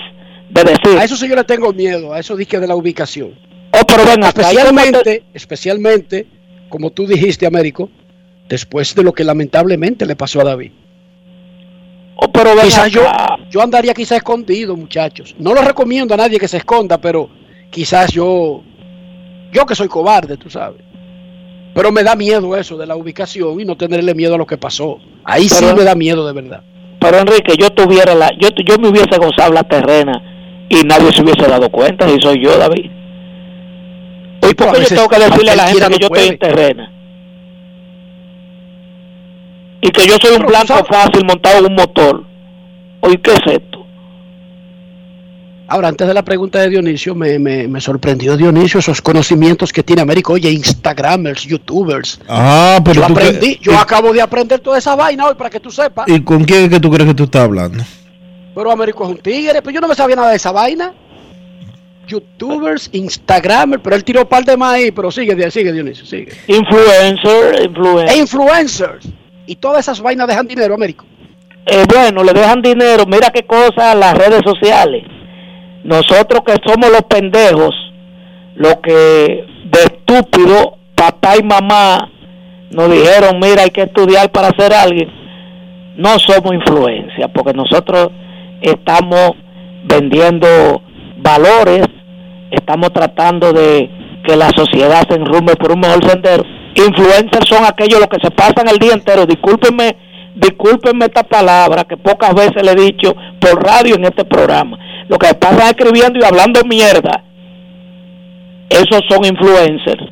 de 0.51 0.65
decir. 0.65 0.99
A 0.99 1.05
eso 1.05 1.17
sí 1.17 1.29
yo 1.29 1.37
le 1.37 1.45
tengo 1.45 1.73
miedo, 1.73 2.13
a 2.13 2.21
eso 2.21 2.37
dije 2.37 2.59
de 2.61 2.67
la 2.67 2.75
ubicación. 2.75 3.35
Oh, 3.73 3.87
pero 3.87 4.05
ven 4.05 4.23
especialmente, 4.23 5.25
especialmente, 5.35 6.27
como 6.69 6.91
tú 6.91 7.07
dijiste, 7.07 7.47
Américo, 7.47 7.91
después 8.49 8.95
de 8.95 9.03
lo 9.03 9.13
que 9.13 9.25
lamentablemente 9.25 10.07
le 10.07 10.17
pasó 10.17 10.41
a 10.41 10.45
David. 10.45 10.73
Oh, 12.21 12.27
pero 12.33 12.51
quizás 12.61 12.91
yo, 12.91 13.09
acá. 13.09 13.37
yo 13.49 13.63
andaría 13.63 13.95
quizás 13.95 14.19
escondido, 14.19 14.77
muchachos. 14.77 15.37
No 15.39 15.55
lo 15.55 15.63
recomiendo 15.63 16.15
a 16.15 16.17
nadie 16.17 16.39
que 16.41 16.49
se 16.49 16.57
esconda, 16.57 16.99
pero 16.99 17.31
quizás 17.71 18.11
yo, 18.13 18.63
yo 19.53 19.65
que 19.65 19.77
soy 19.77 19.87
cobarde, 19.87 20.37
tú 20.37 20.51
sabes. 20.51 20.83
Pero 21.75 21.93
me 21.93 22.03
da 22.03 22.17
miedo 22.17 22.57
eso 22.57 22.77
de 22.77 22.87
la 22.87 22.97
ubicación 22.97 23.61
y 23.61 23.65
no 23.65 23.77
tenerle 23.77 24.15
miedo 24.15 24.35
a 24.35 24.39
lo 24.39 24.47
que 24.47 24.59
pasó. 24.59 24.99
Ahí 25.25 25.49
sí 25.49 25.59
Pero- 25.65 25.77
me 25.77 25.85
da 25.85 25.95
miedo 25.95 26.27
de 26.27 26.33
verdad. 26.33 26.63
Pero 27.01 27.19
Enrique, 27.19 27.55
yo 27.57 27.71
tuviera 27.71 28.13
la, 28.17 28.31
yo, 28.37 28.49
yo 28.67 28.77
me 28.79 28.89
hubiese 28.89 29.17
gozado 29.17 29.53
la 29.53 29.63
terrena 29.63 30.21
y 30.69 30.83
nadie 30.83 31.13
se 31.13 31.23
hubiese 31.23 31.47
dado 31.49 31.71
cuenta 31.71 32.09
si 32.09 32.21
soy 32.21 32.43
yo, 32.43 32.59
David. 32.59 32.91
¿Y 34.51 34.55
por 34.55 34.73
qué 34.73 34.81
yo 34.81 34.89
tengo 34.89 35.09
que 35.09 35.19
decirle 35.21 35.51
a 35.53 35.57
la 35.57 35.67
gente 35.69 35.85
que 35.85 35.91
no 35.91 35.97
yo 35.99 36.07
estoy 36.09 36.29
en 36.31 36.39
terrena? 36.39 36.93
Y 39.81 39.91
que 39.91 40.07
yo 40.07 40.17
soy 40.21 40.37
un 40.37 40.47
blanco 40.47 40.67
sabes- 40.69 40.87
fácil 40.89 41.25
montado 41.25 41.59
en 41.59 41.67
un 41.67 41.75
motor. 41.75 42.25
Oye, 43.01 43.21
¿qué 43.21 43.33
es 43.33 43.41
esto? 43.47 43.79
Ahora, 45.71 45.89
antes 45.89 46.09
de 46.09 46.15
la 46.15 46.23
pregunta 46.25 46.59
de 46.61 46.71
Dionisio, 46.71 47.15
me, 47.15 47.39
me, 47.39 47.69
me 47.69 47.81
sorprendió 47.81 48.37
Dionisio 48.39 48.81
esos 48.81 49.03
conocimientos 49.03 49.71
que 49.71 49.83
tiene 49.83 50.01
Américo. 50.01 50.33
Oye, 50.33 50.51
Instagramers, 50.51 51.43
YouTubers. 51.43 52.21
Ah, 52.27 52.81
pero 52.83 53.03
yo 53.03 53.07
tú 53.07 53.15
que- 53.15 53.21
aprendí, 53.21 53.59
yo 53.61 53.73
y- 53.73 53.75
acabo 53.77 54.13
de 54.15 54.23
aprender 54.23 54.61
toda 54.61 54.79
esa 54.79 54.97
vaina 54.97 55.27
hoy 55.27 55.35
para 55.35 55.51
que 55.51 55.61
tú 55.61 55.71
sepas. 55.71 56.09
¿Y 56.09 56.21
con 56.23 56.45
quién 56.45 56.65
es 56.65 56.69
que 56.71 56.81
tú 56.81 56.91
crees 56.91 57.07
que 57.09 57.15
tú 57.15 57.25
estás 57.25 57.43
hablando? 57.45 57.85
Pero 58.55 58.73
Américo 58.73 59.05
es 59.05 59.11
un 59.11 59.19
tigre, 59.19 59.61
pero 59.61 59.71
yo 59.75 59.81
no 59.83 59.89
me 59.89 59.95
sabía 59.95 60.17
nada 60.17 60.31
de 60.31 60.37
esa 60.37 60.53
vaina. 60.53 60.93
YouTubers, 62.07 62.89
Instagramers, 62.93 63.83
pero 63.85 63.95
él 63.95 64.03
tiró 64.05 64.23
un 64.23 64.27
par 64.29 64.43
de 64.45 64.57
más 64.57 64.73
ahí, 64.75 64.91
pero 64.91 65.11
sigue, 65.11 65.51
sigue 65.51 65.71
Dionisio, 65.71 66.07
sigue. 66.07 66.33
Influencer, 66.47 67.63
influencer. 67.67 68.17
E 68.17 68.19
influencers. 68.19 69.07
Y 69.49 69.57
todas 69.57 69.81
esas 69.81 70.03
vainas 70.03 70.29
dejan 70.29 70.47
dinero, 70.47 70.75
Américo. 70.75 71.07
Eh, 71.65 71.85
bueno, 71.89 72.23
le 72.23 72.35
dejan 72.35 72.61
dinero. 72.61 73.05
Mira 73.07 73.31
qué 73.31 73.45
cosa 73.45 73.95
las 73.95 74.17
redes 74.17 74.43
sociales. 74.45 75.05
Nosotros 75.85 76.43
que 76.45 76.55
somos 76.67 76.91
los 76.91 77.03
pendejos, 77.09 77.75
lo 78.57 78.79
que 78.83 79.47
de 79.65 79.79
estúpido 79.81 80.77
papá 80.95 81.39
y 81.39 81.43
mamá 81.43 82.11
nos 82.71 82.91
dijeron, 82.91 83.41
mira, 83.41 83.63
hay 83.63 83.71
que 83.71 83.85
estudiar 83.85 84.31
para 84.31 84.51
ser 84.51 84.75
alguien. 84.75 85.09
No 85.97 86.19
somos 86.19 86.53
influencia, 86.53 87.29
porque 87.29 87.55
nosotros 87.55 88.11
estamos 88.61 89.31
vendiendo 89.85 90.83
valores, 91.17 91.87
estamos 92.51 92.93
tratando 92.93 93.55
de 93.55 93.89
que 94.25 94.37
la 94.37 94.51
sociedad 94.51 95.09
se 95.09 95.17
enrumbe 95.17 95.57
por 95.57 95.73
un 95.73 95.81
mejor 95.81 96.05
sendero. 96.05 96.45
Influencers 96.79 97.49
son 97.49 97.65
aquellos 97.65 97.99
los 97.99 98.09
que 98.09 98.21
se 98.23 98.31
pasan 98.31 98.69
el 98.69 98.79
día 98.79 98.93
entero, 98.93 99.27
discúlpenme, 99.27 99.97
discúlpenme 100.37 101.07
esta 101.07 101.25
palabra 101.25 101.85
que 101.85 101.97
pocas 101.97 102.33
veces 102.35 102.63
le 102.63 102.71
he 102.71 102.93
dicho 102.93 103.17
por 103.41 103.61
radio 103.61 103.97
en 103.97 104.05
este 104.05 104.25
programa. 104.25 104.79
Lo 105.09 105.19
que 105.19 105.35
pasan 105.35 105.69
escribiendo 105.69 106.21
y 106.21 106.25
hablando 106.25 106.61
mierda, 106.65 107.25
esos 108.69 109.03
son 109.09 109.25
influencers. 109.25 110.05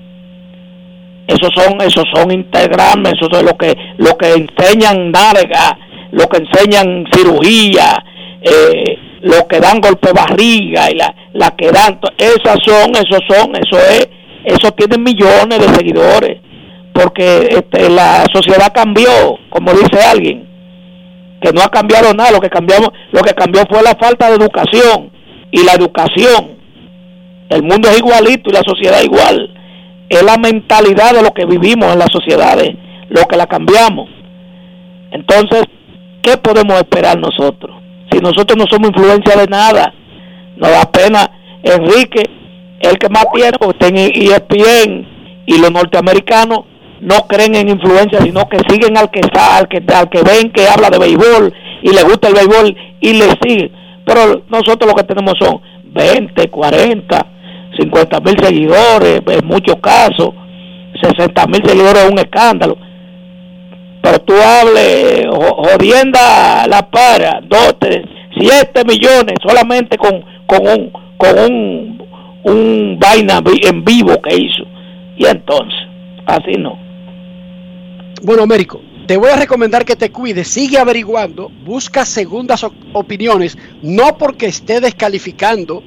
Esos 1.28 1.50
son, 1.54 1.80
esos 1.80 2.04
son 2.14 2.30
esos 2.32 3.28
son 3.30 3.44
lo 3.44 3.56
que, 3.56 3.76
lo 3.98 4.16
que 4.16 4.32
enseñan 4.32 5.10
narga, 5.10 5.76
lo 6.12 6.28
que 6.28 6.38
enseñan 6.38 7.04
cirugía, 7.12 8.04
eh, 8.40 8.98
lo 9.22 9.46
que 9.48 9.60
dan 9.60 9.80
golpe 9.80 10.12
barriga 10.12 10.90
y 10.90 10.94
la, 10.94 11.14
la 11.32 11.50
que 11.56 11.70
dan, 11.70 11.98
esas 12.16 12.58
son, 12.64 12.90
esos 12.90 13.20
son, 13.28 13.56
eso 13.56 13.76
es, 13.76 14.08
eso 14.44 14.70
tienen 14.72 15.02
millones 15.02 15.58
de 15.58 15.74
seguidores, 15.74 16.40
porque 16.96 17.48
este, 17.50 17.90
la 17.90 18.24
sociedad 18.32 18.72
cambió, 18.74 19.10
como 19.50 19.72
dice 19.72 20.02
alguien, 20.02 20.48
que 21.40 21.52
no 21.52 21.60
ha 21.60 21.68
cambiado 21.68 22.14
nada, 22.14 22.30
lo 22.30 22.40
que 22.40 22.48
cambiamos, 22.48 22.88
lo 23.12 23.20
que 23.20 23.34
cambió 23.34 23.62
fue 23.68 23.82
la 23.82 23.94
falta 24.00 24.28
de 24.28 24.36
educación 24.36 25.10
y 25.50 25.62
la 25.64 25.72
educación. 25.72 26.56
El 27.50 27.62
mundo 27.62 27.88
es 27.90 27.98
igualito 27.98 28.50
y 28.50 28.54
la 28.54 28.62
sociedad 28.66 29.02
igual. 29.02 29.52
Es 30.08 30.22
la 30.22 30.38
mentalidad 30.38 31.12
de 31.12 31.22
lo 31.22 31.32
que 31.32 31.44
vivimos 31.44 31.92
en 31.92 31.98
las 31.98 32.10
sociedades, 32.10 32.74
lo 33.10 33.26
que 33.26 33.36
la 33.36 33.46
cambiamos. 33.46 34.08
Entonces, 35.10 35.64
¿qué 36.22 36.36
podemos 36.38 36.78
esperar 36.78 37.18
nosotros? 37.18 37.76
Si 38.10 38.18
nosotros 38.18 38.56
no 38.56 38.64
somos 38.70 38.88
influencia 38.88 39.36
de 39.36 39.46
nada, 39.46 39.92
nos 40.56 40.70
da 40.70 40.90
pena. 40.90 41.30
Enrique, 41.62 42.22
el 42.80 42.96
que 42.96 43.08
más 43.08 43.26
tiene, 43.34 43.52
porque 43.58 43.76
está 43.78 43.88
en 43.88 43.96
ESPN 43.96 45.44
y 45.46 45.58
los 45.58 45.70
norteamericanos 45.70 46.60
no 47.00 47.16
creen 47.28 47.54
en 47.54 47.68
influencia, 47.68 48.20
sino 48.22 48.48
que 48.48 48.58
siguen 48.68 48.96
al 48.96 49.10
que 49.10 49.20
está, 49.20 49.58
al 49.58 49.68
que, 49.68 49.82
al 49.94 50.08
que 50.08 50.22
ven 50.22 50.50
que 50.50 50.66
habla 50.68 50.90
de 50.90 50.98
béisbol 50.98 51.52
y 51.82 51.90
le 51.90 52.02
gusta 52.02 52.28
el 52.28 52.34
béisbol 52.34 52.76
y 53.00 53.12
le 53.14 53.26
siguen. 53.42 53.70
Pero 54.04 54.42
nosotros 54.48 54.88
lo 54.90 54.94
que 54.94 55.04
tenemos 55.04 55.34
son 55.38 55.60
20, 55.84 56.48
40, 56.48 57.26
50 57.78 58.20
mil 58.20 58.38
seguidores, 58.42 59.20
en 59.26 59.46
muchos 59.46 59.76
casos, 59.76 60.30
60 61.02 61.46
mil 61.48 61.62
seguidores 61.64 62.04
es 62.04 62.10
un 62.10 62.18
escándalo. 62.18 62.76
Pero 64.02 64.18
tú 64.20 64.34
hables, 64.34 65.26
jo- 65.26 65.62
jodienda 65.64 66.66
la 66.68 66.88
para, 66.88 67.40
dos, 67.42 67.74
tres, 67.80 68.02
siete 68.38 68.84
millones 68.86 69.34
solamente 69.42 69.96
con, 69.98 70.24
con 70.46 70.60
un, 70.66 70.92
con 71.16 71.38
un, 71.38 72.02
un 72.44 72.98
vaina 73.00 73.40
en 73.62 73.84
vivo 73.84 74.20
que 74.22 74.34
hizo. 74.36 74.64
Y 75.16 75.26
entonces, 75.26 75.74
así 76.26 76.52
no. 76.58 76.78
Bueno, 78.26 78.42
Américo, 78.42 78.80
te 79.06 79.16
voy 79.16 79.30
a 79.30 79.36
recomendar 79.36 79.84
que 79.84 79.94
te 79.94 80.10
cuides, 80.10 80.48
sigue 80.48 80.78
averiguando, 80.78 81.48
busca 81.64 82.04
segundas 82.04 82.66
opiniones, 82.92 83.56
no 83.82 84.18
porque 84.18 84.46
esté 84.46 84.80
descalificando 84.80 85.80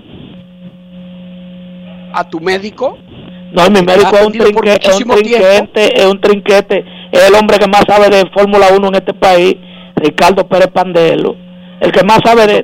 a 2.13 2.29
tu 2.29 2.39
médico. 2.39 2.97
No, 3.51 3.69
mi 3.69 3.81
médico 3.81 4.15
es 4.15 4.21
un, 4.21 4.27
atendido 4.29 4.51
por 4.53 4.63
trinque- 4.63 4.79
es 4.89 5.01
un 5.01 5.09
trinquete, 5.09 5.99
es 5.99 6.05
un 6.05 6.21
trinquete, 6.21 6.85
es 7.11 7.27
el 7.27 7.35
hombre 7.35 7.59
que 7.59 7.67
más 7.67 7.83
sabe 7.85 8.07
de 8.07 8.23
Fórmula 8.29 8.67
1 8.73 8.87
en 8.87 8.95
este 8.95 9.13
país, 9.13 9.57
Ricardo 9.97 10.47
Pérez 10.47 10.67
Pandelo, 10.67 11.35
el 11.81 11.91
que 11.91 12.05
más 12.05 12.19
sabe 12.23 12.47
de, 12.47 12.63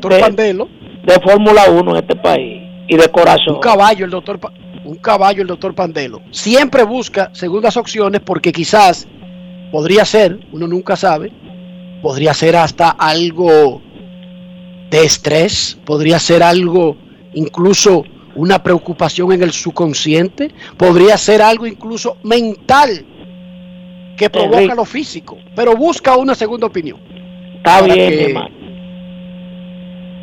Fórmula 1.22 1.64
1 1.70 1.92
en 1.92 1.98
este 1.98 2.16
país 2.16 2.62
y 2.88 2.96
de 2.96 3.10
corazón. 3.10 3.56
Un 3.56 3.60
caballo, 3.60 4.06
el 4.06 4.12
doctor, 4.12 4.40
un 4.86 4.96
caballo, 5.00 5.42
el 5.42 5.50
doctor 5.50 5.76
Pandelo. 5.76 6.22
Siempre 6.32 6.84
busca 6.84 7.30
segundas 7.34 7.76
opciones 7.76 8.22
porque 8.22 8.54
quizás 8.54 9.06
podría 9.72 10.06
ser, 10.06 10.40
uno 10.52 10.68
nunca 10.68 10.96
sabe, 10.96 11.32
podría 12.02 12.34
ser 12.34 12.56
hasta 12.56 12.90
algo 12.92 13.82
de 14.90 15.04
estrés, 15.04 15.78
podría 15.86 16.20
ser 16.20 16.44
algo 16.44 16.96
incluso 17.34 18.04
una 18.36 18.62
preocupación 18.62 19.32
en 19.32 19.44
el 19.44 19.52
subconsciente, 19.52 20.52
podría 20.78 21.18
ser 21.18 21.42
algo 21.42 21.66
incluso 21.66 22.18
mental 22.24 23.06
que 24.18 24.30
provoca 24.30 24.58
Enrique. 24.58 24.76
lo 24.76 24.86
físico, 24.86 25.38
pero 25.56 25.76
busca 25.76 26.16
una 26.16 26.36
segunda 26.36 26.68
opinión. 26.68 27.00
Está 27.58 27.82
bien, 27.82 27.96
que- 27.96 28.26
hermano. 28.26 28.56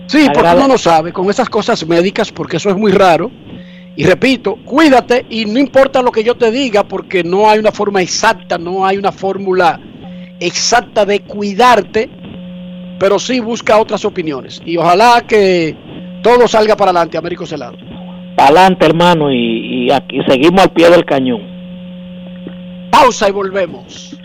Sí, 0.07 0.27
porque 0.33 0.51
uno 0.55 0.69
no 0.69 0.79
sabe 0.79 1.13
con 1.13 1.31
esas 1.31 1.49
cosas 1.49 1.87
médicas, 1.87 2.31
porque 2.31 2.59
eso 2.59 2.69
es 2.69 2.77
muy 2.77 2.93
raro. 2.93 3.31
Y 3.95 4.05
repito, 4.05 4.57
cuídate 4.65 5.27
y 5.29 5.45
no 5.45 5.59
importa 5.59 6.01
lo 6.01 6.11
que 6.11 6.25
yo 6.25 6.35
te 6.35 6.51
diga, 6.51 6.85
porque 6.85 7.23
no 7.23 7.49
hay 7.49 7.59
una 7.59 7.73
forma 7.73 8.01
exacta, 8.01 8.57
no 8.57 8.87
hay 8.87 8.97
una 8.97 9.13
fórmula 9.13 9.79
exacta 10.41 11.05
de 11.05 11.21
cuidarte, 11.21 12.09
pero 12.99 13.19
sí 13.19 13.41
busca 13.41 13.79
otras 13.79 14.05
opiniones. 14.05 14.63
Y 14.65 14.79
ojalá 14.79 15.25
que 15.27 15.77
todo 16.23 16.49
salga 16.49 16.75
para 16.75 16.91
adelante, 16.91 17.19
Américo 17.19 17.45
Celado. 17.45 17.77
Para 18.35 18.49
adelante, 18.49 18.87
hermano, 18.87 19.31
y, 19.31 19.87
y 19.87 19.91
aquí 19.91 20.21
seguimos 20.27 20.63
al 20.63 20.73
pie 20.73 20.89
del 20.89 21.05
cañón. 21.05 21.43
Pausa 22.91 23.29
y 23.29 23.33
volvemos. 23.33 24.17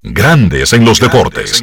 Grandes 0.00 0.72
en 0.72 0.84
los 0.84 0.98
deportes. 0.98 1.62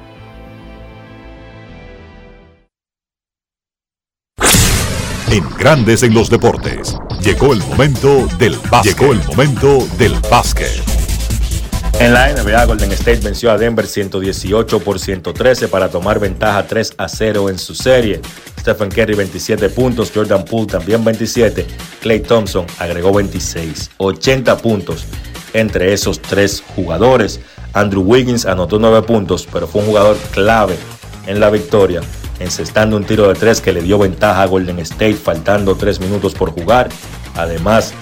En 5.31 5.49
Grandes 5.57 6.03
en 6.03 6.13
los 6.13 6.29
Deportes. 6.29 6.97
Llegó 7.21 7.53
el 7.53 7.59
momento 7.59 8.27
del 8.37 8.57
básquet. 8.69 8.99
Llegó 8.99 9.13
el 9.13 9.23
momento 9.23 9.87
del 9.97 10.13
básquet. 10.29 10.83
En 12.01 12.13
la 12.13 12.33
NBA, 12.33 12.65
Golden 12.65 12.91
State 12.91 13.21
venció 13.21 13.49
a 13.49 13.57
Denver 13.57 13.87
118 13.87 14.79
por 14.81 14.99
113 14.99 15.69
para 15.69 15.87
tomar 15.89 16.19
ventaja 16.19 16.67
3 16.67 16.95
a 16.97 17.07
0 17.07 17.49
en 17.49 17.59
su 17.59 17.73
serie. 17.73 18.19
Stephen 18.59 18.89
Curry 18.89 19.15
27 19.15 19.69
puntos, 19.69 20.11
Jordan 20.13 20.43
Poole 20.43 20.67
también 20.67 21.01
27, 21.01 21.65
Clay 22.01 22.19
Thompson 22.19 22.65
agregó 22.77 23.13
26, 23.13 23.91
80 23.99 24.57
puntos 24.57 25.05
entre 25.53 25.93
esos 25.93 26.21
tres 26.21 26.61
jugadores. 26.75 27.39
Andrew 27.71 28.03
Wiggins 28.03 28.45
anotó 28.45 28.79
9 28.79 29.03
puntos, 29.03 29.47
pero 29.49 29.65
fue 29.65 29.79
un 29.79 29.87
jugador 29.87 30.17
clave 30.31 30.75
en 31.25 31.39
la 31.39 31.49
victoria, 31.49 32.01
encestando 32.41 32.97
un 32.97 33.03
tiro 33.03 33.27
de 33.27 33.35
3 33.35 33.61
que 33.61 33.73
le 33.73 33.81
dio 33.81 33.97
ventaja 33.97 34.41
a 34.41 34.47
Golden 34.47 34.79
State 34.79 35.15
faltando 35.15 35.75
3 35.75 35.99
minutos 35.99 36.33
por 36.33 36.51
jugar, 36.51 36.89
además 37.35 37.93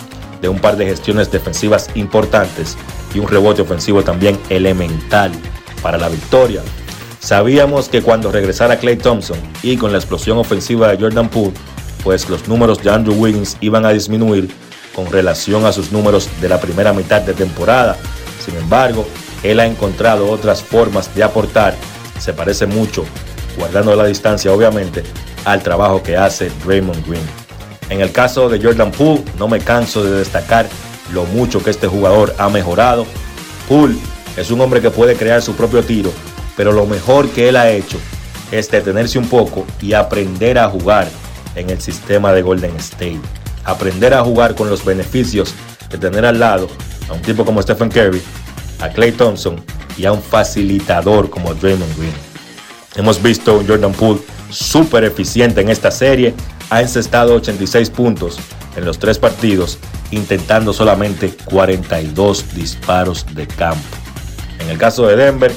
de 0.41 0.49
un 0.49 0.59
par 0.59 0.77
de 0.77 0.85
gestiones 0.85 1.31
defensivas 1.31 1.89
importantes 1.95 2.77
y 3.13 3.19
un 3.19 3.27
rebote 3.27 3.61
ofensivo 3.61 4.03
también 4.03 4.39
elemental 4.49 5.31
para 5.81 5.97
la 5.97 6.09
victoria. 6.09 6.61
Sabíamos 7.19 7.89
que 7.89 8.01
cuando 8.01 8.31
regresara 8.31 8.79
Clay 8.79 8.97
Thompson 8.97 9.37
y 9.61 9.77
con 9.77 9.91
la 9.91 9.97
explosión 9.97 10.37
ofensiva 10.37 10.87
de 10.87 10.97
Jordan 10.97 11.29
Poole, 11.29 11.53
pues 12.03 12.29
los 12.29 12.47
números 12.47 12.81
de 12.81 12.91
Andrew 12.91 13.15
Wiggins 13.15 13.57
iban 13.59 13.85
a 13.85 13.89
disminuir 13.89 14.49
con 14.95 15.11
relación 15.11 15.65
a 15.65 15.73
sus 15.73 15.91
números 15.91 16.29
de 16.41 16.49
la 16.49 16.59
primera 16.59 16.93
mitad 16.93 17.21
de 17.21 17.33
temporada. 17.33 17.97
Sin 18.43 18.55
embargo, 18.55 19.05
él 19.43 19.59
ha 19.59 19.65
encontrado 19.65 20.29
otras 20.29 20.63
formas 20.63 21.13
de 21.13 21.23
aportar. 21.23 21.75
Se 22.19 22.33
parece 22.33 22.65
mucho, 22.65 23.05
guardando 23.57 23.95
la 23.95 24.05
distancia 24.05 24.51
obviamente, 24.51 25.03
al 25.45 25.63
trabajo 25.63 26.03
que 26.03 26.17
hace 26.17 26.51
Draymond 26.65 27.05
Green. 27.07 27.23
En 27.89 28.01
el 28.01 28.11
caso 28.11 28.49
de 28.49 28.61
Jordan 28.61 28.91
Poole, 28.91 29.23
no 29.37 29.47
me 29.47 29.59
canso 29.59 30.03
de 30.03 30.11
destacar 30.11 30.67
lo 31.11 31.25
mucho 31.25 31.63
que 31.63 31.71
este 31.71 31.87
jugador 31.87 32.35
ha 32.37 32.49
mejorado. 32.49 33.05
Poole 33.67 33.95
es 34.37 34.51
un 34.51 34.61
hombre 34.61 34.81
que 34.81 34.91
puede 34.91 35.15
crear 35.15 35.41
su 35.41 35.55
propio 35.55 35.83
tiro, 35.83 36.11
pero 36.55 36.71
lo 36.71 36.85
mejor 36.85 37.29
que 37.29 37.49
él 37.49 37.55
ha 37.55 37.69
hecho 37.71 37.97
es 38.51 38.69
detenerse 38.69 39.17
un 39.17 39.27
poco 39.27 39.65
y 39.81 39.93
aprender 39.93 40.57
a 40.57 40.69
jugar 40.69 41.07
en 41.55 41.69
el 41.69 41.81
sistema 41.81 42.31
de 42.31 42.41
Golden 42.41 42.75
State. 42.77 43.19
Aprender 43.65 44.13
a 44.13 44.23
jugar 44.23 44.55
con 44.55 44.69
los 44.69 44.85
beneficios 44.85 45.53
de 45.89 45.97
tener 45.97 46.25
al 46.25 46.39
lado 46.39 46.67
a 47.09 47.13
un 47.13 47.21
tipo 47.21 47.43
como 47.43 47.61
Stephen 47.61 47.89
Curry, 47.89 48.21
a 48.79 48.89
Clay 48.89 49.11
Thompson 49.11 49.63
y 49.97 50.05
a 50.05 50.11
un 50.11 50.21
facilitador 50.21 51.29
como 51.29 51.53
Draymond 51.53 51.97
Green. 51.97 52.28
Hemos 52.95 53.21
visto 53.21 53.59
un 53.59 53.67
Jordan 53.67 53.93
Poole 53.93 54.19
súper 54.49 55.03
eficiente 55.03 55.61
en 55.61 55.69
esta 55.69 55.91
serie, 55.91 56.33
ha 56.69 56.81
encestado 56.81 57.35
86 57.35 57.89
puntos 57.91 58.39
en 58.75 58.85
los 58.85 58.99
tres 58.99 59.19
partidos, 59.19 59.77
intentando 60.11 60.73
solamente 60.73 61.33
42 61.45 62.55
disparos 62.55 63.25
de 63.35 63.47
campo. 63.47 63.97
En 64.59 64.69
el 64.69 64.77
caso 64.77 65.07
de 65.07 65.15
Denver, 65.15 65.53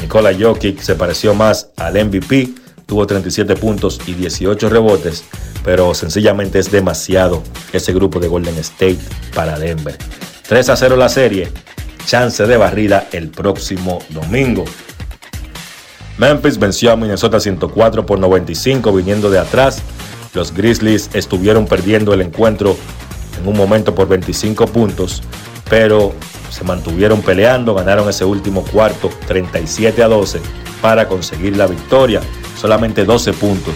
Nikola 0.00 0.32
Jokic 0.38 0.80
se 0.80 0.94
pareció 0.94 1.34
más 1.34 1.68
al 1.76 1.94
MVP, 2.04 2.50
tuvo 2.86 3.06
37 3.06 3.54
puntos 3.56 4.00
y 4.06 4.14
18 4.14 4.68
rebotes, 4.68 5.24
pero 5.64 5.94
sencillamente 5.94 6.58
es 6.58 6.70
demasiado 6.70 7.42
ese 7.72 7.92
grupo 7.92 8.18
de 8.18 8.28
Golden 8.28 8.56
State 8.58 8.98
para 9.34 9.58
Denver. 9.58 9.96
3 10.48 10.68
a 10.70 10.76
0 10.76 10.96
la 10.96 11.08
serie, 11.08 11.50
chance 12.04 12.46
de 12.46 12.56
barrida 12.56 13.08
el 13.12 13.28
próximo 13.28 14.00
domingo. 14.10 14.64
Memphis 16.22 16.56
venció 16.56 16.92
a 16.92 16.96
Minnesota 16.96 17.40
104 17.40 18.06
por 18.06 18.16
95 18.16 18.92
viniendo 18.92 19.28
de 19.28 19.40
atrás. 19.40 19.82
Los 20.34 20.54
Grizzlies 20.54 21.10
estuvieron 21.14 21.66
perdiendo 21.66 22.14
el 22.14 22.20
encuentro 22.20 22.76
en 23.40 23.48
un 23.48 23.56
momento 23.56 23.92
por 23.92 24.06
25 24.06 24.68
puntos, 24.68 25.20
pero 25.68 26.12
se 26.48 26.62
mantuvieron 26.62 27.22
peleando, 27.22 27.74
ganaron 27.74 28.08
ese 28.08 28.24
último 28.24 28.62
cuarto 28.62 29.10
37 29.26 30.00
a 30.00 30.06
12 30.06 30.40
para 30.80 31.08
conseguir 31.08 31.56
la 31.56 31.66
victoria. 31.66 32.20
Solamente 32.56 33.04
12 33.04 33.32
puntos 33.32 33.74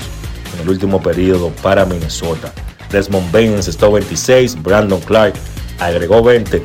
en 0.55 0.60
el 0.60 0.68
último 0.68 1.02
periodo 1.02 1.51
para 1.64 1.85
Minnesota. 1.85 2.52
Desmond 2.93 3.32
Bain 3.32 3.55
encestó 3.55 3.90
26, 3.90 4.62
Brandon 4.62 5.01
Clark 5.01 5.35
agregó 5.81 6.23
20, 6.23 6.62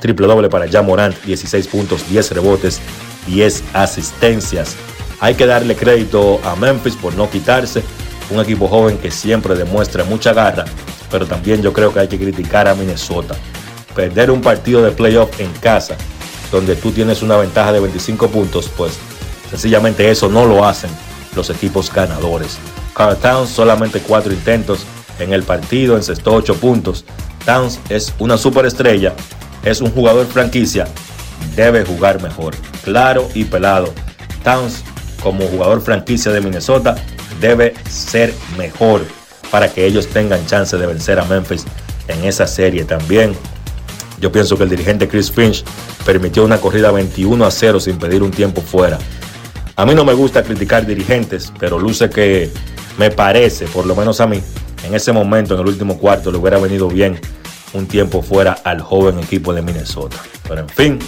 triple 0.00 0.26
doble 0.26 0.48
para 0.48 0.66
Jan 0.70 0.86
Morant, 0.86 1.22
16 1.22 1.68
puntos, 1.68 2.08
10 2.08 2.30
rebotes, 2.32 2.80
10 3.26 3.62
asistencias. 3.74 4.74
Hay 5.20 5.34
que 5.34 5.46
darle 5.46 5.74
crédito 5.74 6.40
a 6.44 6.54
Memphis 6.54 6.96
por 6.96 7.14
no 7.14 7.28
quitarse, 7.28 7.82
un 8.30 8.40
equipo 8.40 8.68
joven 8.68 8.98
que 8.98 9.10
siempre 9.10 9.54
demuestra 9.54 10.04
mucha 10.04 10.32
garra, 10.32 10.64
pero 11.10 11.26
también 11.26 11.62
yo 11.62 11.72
creo 11.72 11.92
que 11.92 12.00
hay 12.00 12.08
que 12.08 12.18
criticar 12.18 12.68
a 12.68 12.74
Minnesota. 12.74 13.34
Perder 13.94 14.30
un 14.30 14.40
partido 14.40 14.82
de 14.82 14.92
playoff 14.92 15.40
en 15.40 15.50
casa, 15.54 15.96
donde 16.52 16.76
tú 16.76 16.92
tienes 16.92 17.22
una 17.22 17.36
ventaja 17.36 17.72
de 17.72 17.80
25 17.80 18.28
puntos, 18.28 18.70
pues 18.76 18.98
sencillamente 19.50 20.10
eso 20.10 20.28
no 20.28 20.44
lo 20.46 20.64
hacen 20.64 20.90
los 21.34 21.50
equipos 21.50 21.92
ganadores. 21.92 22.58
Carl 22.94 23.16
Towns 23.16 23.50
solamente 23.50 24.00
4 24.00 24.32
intentos 24.32 24.80
en 25.18 25.32
el 25.32 25.42
partido, 25.42 25.96
encestó 25.96 26.34
8 26.34 26.54
puntos. 26.56 27.04
Towns 27.44 27.80
es 27.88 28.14
una 28.18 28.36
superestrella, 28.36 29.14
es 29.64 29.80
un 29.80 29.90
jugador 29.90 30.26
franquicia, 30.26 30.86
debe 31.56 31.84
jugar 31.84 32.22
mejor, 32.22 32.54
claro 32.84 33.28
y 33.34 33.44
pelado. 33.44 33.92
Towns 34.44 34.84
como 35.22 35.46
jugador 35.46 35.80
franquicia 35.80 36.32
de 36.32 36.40
Minnesota 36.40 36.96
debe 37.40 37.74
ser 37.88 38.32
mejor 38.56 39.02
para 39.50 39.72
que 39.72 39.86
ellos 39.86 40.08
tengan 40.08 40.44
chance 40.46 40.76
de 40.76 40.86
vencer 40.86 41.18
a 41.18 41.24
Memphis 41.24 41.64
en 42.08 42.24
esa 42.24 42.46
serie 42.46 42.84
también. 42.84 43.34
Yo 44.20 44.32
pienso 44.32 44.56
que 44.56 44.64
el 44.64 44.70
dirigente 44.70 45.08
Chris 45.08 45.30
Finch 45.30 45.64
permitió 46.04 46.44
una 46.44 46.58
corrida 46.58 46.90
21 46.90 47.44
a 47.44 47.50
0 47.50 47.80
sin 47.80 47.98
pedir 47.98 48.22
un 48.22 48.30
tiempo 48.30 48.60
fuera. 48.60 48.98
A 49.76 49.86
mí 49.86 49.94
no 49.94 50.04
me 50.04 50.12
gusta 50.12 50.42
criticar 50.42 50.86
dirigentes, 50.86 51.52
pero 51.58 51.78
luce 51.78 52.10
que 52.10 52.50
me 52.98 53.10
parece, 53.10 53.66
por 53.66 53.86
lo 53.86 53.94
menos 53.94 54.20
a 54.20 54.26
mí, 54.26 54.42
en 54.82 54.94
ese 54.94 55.12
momento, 55.12 55.54
en 55.54 55.60
el 55.60 55.66
último 55.68 55.98
cuarto, 55.98 56.32
le 56.32 56.38
hubiera 56.38 56.58
venido 56.58 56.88
bien 56.88 57.20
un 57.74 57.86
tiempo 57.86 58.22
fuera 58.22 58.58
al 58.64 58.80
joven 58.80 59.18
equipo 59.20 59.52
de 59.52 59.62
Minnesota. 59.62 60.16
Pero 60.48 60.62
en 60.62 60.68
fin, 60.68 60.98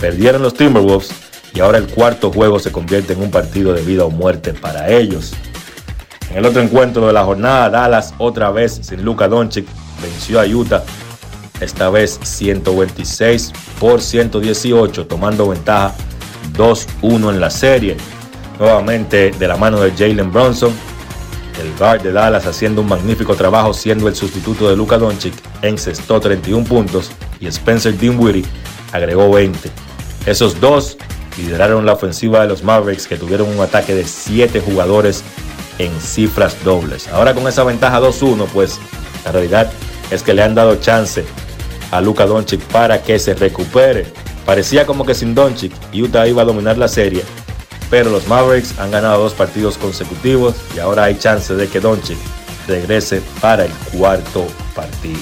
perdieron 0.00 0.42
los 0.42 0.54
Timberwolves 0.54 1.12
y 1.54 1.60
ahora 1.60 1.78
el 1.78 1.86
cuarto 1.86 2.30
juego 2.30 2.58
se 2.58 2.72
convierte 2.72 3.12
en 3.14 3.22
un 3.22 3.30
partido 3.30 3.72
de 3.72 3.82
vida 3.82 4.04
o 4.04 4.10
muerte 4.10 4.52
para 4.52 4.90
ellos. 4.90 5.32
En 6.30 6.38
el 6.38 6.46
otro 6.46 6.62
encuentro 6.62 7.06
de 7.06 7.12
la 7.12 7.24
jornada, 7.24 7.70
Dallas 7.70 8.14
otra 8.18 8.50
vez 8.50 8.80
sin 8.82 9.02
Luka 9.02 9.26
Doncic 9.26 9.66
venció 10.00 10.40
a 10.40 10.46
Utah, 10.46 10.84
esta 11.60 11.90
vez 11.90 12.18
126 12.22 13.52
por 13.78 14.00
118, 14.00 15.06
tomando 15.06 15.48
ventaja 15.48 15.94
2-1 16.54 17.30
en 17.30 17.40
la 17.40 17.50
serie. 17.50 17.96
Nuevamente 18.58 19.32
de 19.32 19.48
la 19.48 19.56
mano 19.56 19.80
de 19.80 19.90
Jalen 19.90 20.32
Bronson, 20.32 20.72
el 21.60 21.76
guard 21.76 22.02
de 22.02 22.12
Dallas 22.12 22.46
haciendo 22.46 22.80
un 22.80 22.88
magnífico 22.88 23.34
trabajo 23.34 23.74
siendo 23.74 24.08
el 24.08 24.14
sustituto 24.14 24.68
de 24.68 24.76
Luka 24.76 24.98
Doncic, 24.98 25.34
encestó 25.62 26.20
31 26.20 26.64
puntos 26.64 27.10
y 27.40 27.46
Spencer 27.46 27.96
Dinwiddie 27.98 28.44
agregó 28.92 29.30
20. 29.30 29.70
Esos 30.26 30.60
dos 30.60 30.96
lideraron 31.40 31.86
la 31.86 31.92
ofensiva 31.92 32.40
de 32.42 32.48
los 32.48 32.62
Mavericks 32.62 33.06
que 33.06 33.16
tuvieron 33.16 33.48
un 33.48 33.60
ataque 33.60 33.94
de 33.94 34.04
7 34.04 34.60
jugadores 34.60 35.24
en 35.78 35.98
cifras 36.00 36.56
dobles. 36.64 37.08
Ahora 37.08 37.34
con 37.34 37.46
esa 37.48 37.64
ventaja 37.64 38.00
2-1, 38.00 38.46
pues 38.52 38.78
la 39.24 39.32
realidad 39.32 39.70
es 40.10 40.22
que 40.22 40.34
le 40.34 40.42
han 40.42 40.54
dado 40.54 40.76
chance 40.76 41.24
a 41.90 42.00
Luka 42.00 42.26
Doncic 42.26 42.60
para 42.66 43.02
que 43.02 43.18
se 43.18 43.34
recupere. 43.34 44.06
Parecía 44.46 44.86
como 44.86 45.04
que 45.04 45.14
sin 45.14 45.34
Doncic 45.34 45.72
Utah 45.92 46.26
iba 46.26 46.42
a 46.42 46.44
dominar 46.44 46.78
la 46.78 46.88
serie, 46.88 47.22
pero 47.90 48.10
los 48.10 48.26
Mavericks 48.28 48.78
han 48.78 48.90
ganado 48.90 49.22
dos 49.22 49.34
partidos 49.34 49.78
consecutivos 49.78 50.54
y 50.76 50.80
ahora 50.80 51.04
hay 51.04 51.18
chance 51.18 51.54
de 51.54 51.68
que 51.68 51.80
Doncic 51.80 52.18
regrese 52.66 53.22
para 53.40 53.64
el 53.64 53.72
cuarto 53.92 54.46
partido. 54.74 55.20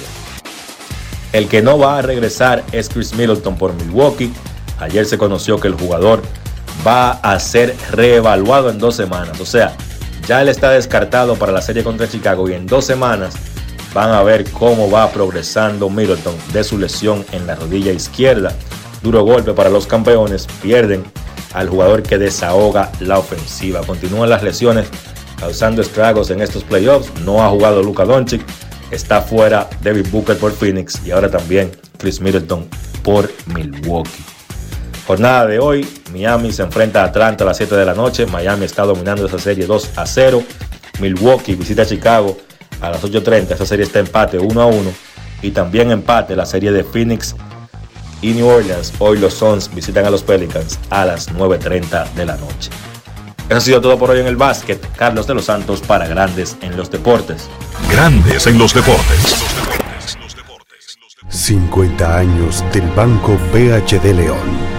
El 1.32 1.46
que 1.48 1.60
no 1.60 1.78
va 1.78 1.98
a 1.98 2.02
regresar 2.02 2.64
es 2.72 2.88
Chris 2.88 3.14
Middleton 3.14 3.56
por 3.56 3.74
Milwaukee. 3.74 4.32
Ayer 4.80 5.06
se 5.06 5.18
conoció 5.18 5.58
que 5.58 5.68
el 5.68 5.74
jugador 5.74 6.22
va 6.86 7.12
a 7.12 7.38
ser 7.40 7.74
reevaluado 7.90 8.70
en 8.70 8.78
dos 8.78 8.94
semanas. 8.94 9.40
O 9.40 9.46
sea, 9.46 9.76
ya 10.26 10.42
él 10.42 10.48
está 10.48 10.70
descartado 10.70 11.36
para 11.36 11.52
la 11.52 11.62
serie 11.62 11.82
contra 11.82 12.08
Chicago 12.08 12.48
y 12.48 12.54
en 12.54 12.66
dos 12.66 12.84
semanas 12.84 13.34
van 13.94 14.10
a 14.10 14.22
ver 14.22 14.50
cómo 14.50 14.90
va 14.90 15.10
progresando 15.10 15.88
Middleton 15.88 16.34
de 16.52 16.62
su 16.64 16.78
lesión 16.78 17.24
en 17.32 17.46
la 17.46 17.54
rodilla 17.54 17.92
izquierda. 17.92 18.52
Duro 19.02 19.22
golpe 19.24 19.52
para 19.52 19.70
los 19.70 19.86
campeones, 19.86 20.46
pierden 20.62 21.04
al 21.54 21.68
jugador 21.68 22.02
que 22.02 22.18
desahoga 22.18 22.92
la 23.00 23.18
ofensiva. 23.18 23.80
Continúan 23.82 24.30
las 24.30 24.42
lesiones 24.42 24.88
causando 25.38 25.82
estragos 25.82 26.30
en 26.30 26.42
estos 26.42 26.64
playoffs. 26.64 27.12
No 27.24 27.42
ha 27.42 27.48
jugado 27.48 27.82
Luka 27.82 28.04
Doncic, 28.04 28.42
está 28.90 29.22
fuera 29.22 29.68
David 29.82 30.06
Booker 30.10 30.36
por 30.36 30.52
Phoenix 30.52 31.00
y 31.04 31.10
ahora 31.10 31.30
también 31.30 31.70
Chris 31.96 32.20
Middleton 32.20 32.68
por 33.02 33.30
Milwaukee. 33.46 34.37
Jornada 35.08 35.46
de 35.46 35.58
hoy, 35.58 35.88
Miami 36.12 36.52
se 36.52 36.62
enfrenta 36.62 37.00
a 37.00 37.06
Atlanta 37.06 37.42
a 37.42 37.46
las 37.46 37.56
7 37.56 37.74
de 37.74 37.86
la 37.86 37.94
noche. 37.94 38.26
Miami 38.26 38.66
está 38.66 38.82
dominando 38.82 39.24
esa 39.24 39.38
serie 39.38 39.64
2 39.64 39.92
a 39.96 40.04
0. 40.04 40.42
Milwaukee 41.00 41.54
visita 41.54 41.80
a 41.80 41.86
Chicago 41.86 42.36
a 42.82 42.90
las 42.90 43.02
8.30. 43.02 43.52
Esa 43.52 43.64
serie 43.64 43.86
está 43.86 44.00
empate 44.00 44.38
1 44.38 44.60
a 44.60 44.66
1. 44.66 44.90
Y 45.40 45.52
también 45.52 45.90
empate 45.92 46.36
la 46.36 46.44
serie 46.44 46.72
de 46.72 46.84
Phoenix 46.84 47.34
y 48.20 48.34
New 48.34 48.46
Orleans. 48.46 48.92
Hoy 48.98 49.18
los 49.18 49.32
Suns 49.32 49.74
visitan 49.74 50.04
a 50.04 50.10
los 50.10 50.22
Pelicans 50.22 50.78
a 50.90 51.06
las 51.06 51.32
9.30 51.32 52.12
de 52.12 52.26
la 52.26 52.36
noche. 52.36 52.68
Eso 53.48 53.56
ha 53.56 53.60
sido 53.62 53.80
todo 53.80 53.98
por 53.98 54.10
hoy 54.10 54.20
en 54.20 54.26
el 54.26 54.36
básquet. 54.36 54.78
Carlos 54.94 55.26
de 55.26 55.32
los 55.32 55.46
Santos 55.46 55.80
para 55.80 56.06
Grandes 56.06 56.58
en 56.60 56.76
los 56.76 56.90
Deportes. 56.90 57.48
Grandes 57.90 58.46
en 58.46 58.58
los 58.58 58.74
deportes. 58.74 59.36
50 61.30 62.18
años 62.18 62.62
del 62.74 62.86
Banco 62.90 63.38
BHD 63.54 64.04
León. 64.14 64.78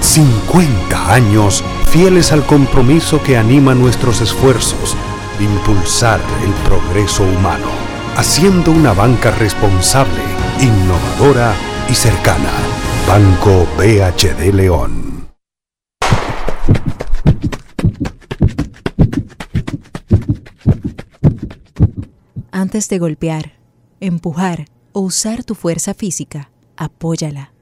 50 0.00 1.12
años 1.12 1.64
fieles 1.88 2.32
al 2.32 2.44
compromiso 2.46 3.22
que 3.22 3.36
anima 3.36 3.74
nuestros 3.74 4.20
esfuerzos 4.20 4.96
de 5.38 5.44
impulsar 5.44 6.20
el 6.44 6.52
progreso 6.68 7.22
humano, 7.24 7.68
haciendo 8.16 8.70
una 8.70 8.92
banca 8.92 9.30
responsable, 9.32 10.22
innovadora 10.60 11.54
y 11.88 11.94
cercana. 11.94 12.50
Banco 13.06 13.66
BHD 13.76 14.52
León. 14.52 15.28
Antes 22.50 22.88
de 22.88 22.98
golpear, 22.98 23.52
empujar 24.00 24.64
o 24.92 25.00
usar 25.00 25.44
tu 25.44 25.54
fuerza 25.54 25.94
física, 25.94 26.50
apóyala. 26.76 27.52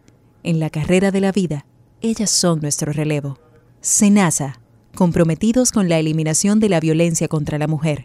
En 0.45 0.61
la 0.61 0.71
carrera 0.71 1.11
de 1.11 1.21
la 1.21 1.33
vida, 1.33 1.67
ellas 2.05 2.31
son 2.31 2.61
nuestro 2.61 2.93
relevo. 2.93 3.39
Senasa, 3.81 4.61
comprometidos 4.95 5.73
con 5.73 5.89
la 5.89 5.99
eliminación 5.99 6.61
de 6.61 6.69
la 6.69 6.79
violencia 6.79 7.29
contra 7.29 7.59
la 7.59 7.67
mujer. 7.67 8.05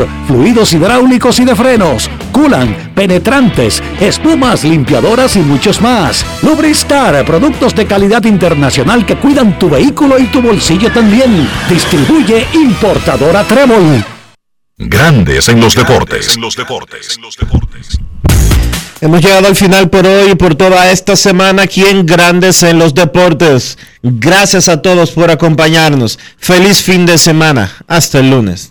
fluidos 0.27 0.73
hidráulicos 0.73 1.39
y 1.39 1.45
de 1.45 1.55
frenos, 1.55 2.09
culan, 2.31 2.91
penetrantes, 2.95 3.81
espumas, 3.99 4.63
limpiadoras 4.63 5.35
y 5.35 5.39
muchos 5.39 5.81
más. 5.81 6.25
Lubristar, 6.41 7.23
productos 7.25 7.75
de 7.75 7.85
calidad 7.85 8.23
internacional 8.25 9.05
que 9.05 9.15
cuidan 9.15 9.57
tu 9.59 9.69
vehículo 9.69 10.19
y 10.19 10.25
tu 10.25 10.41
bolsillo 10.41 10.91
también. 10.91 11.47
Distribuye 11.69 12.45
importadora 12.53 13.43
Trébol. 13.43 14.03
Grandes 14.77 15.47
en 15.49 15.61
los 15.61 15.75
deportes. 15.75 16.37
Hemos 19.01 19.21
llegado 19.21 19.47
al 19.47 19.55
final 19.55 19.89
por 19.89 20.05
hoy 20.05 20.31
y 20.31 20.35
por 20.35 20.53
toda 20.53 20.91
esta 20.91 21.15
semana 21.15 21.63
aquí 21.63 21.83
en 21.83 22.05
Grandes 22.05 22.61
en 22.61 22.77
los 22.77 22.93
Deportes. 22.93 23.79
Gracias 24.03 24.69
a 24.69 24.83
todos 24.83 25.09
por 25.11 25.31
acompañarnos. 25.31 26.19
Feliz 26.37 26.83
fin 26.83 27.07
de 27.07 27.17
semana. 27.17 27.71
Hasta 27.87 28.19
el 28.19 28.29
lunes. 28.29 28.70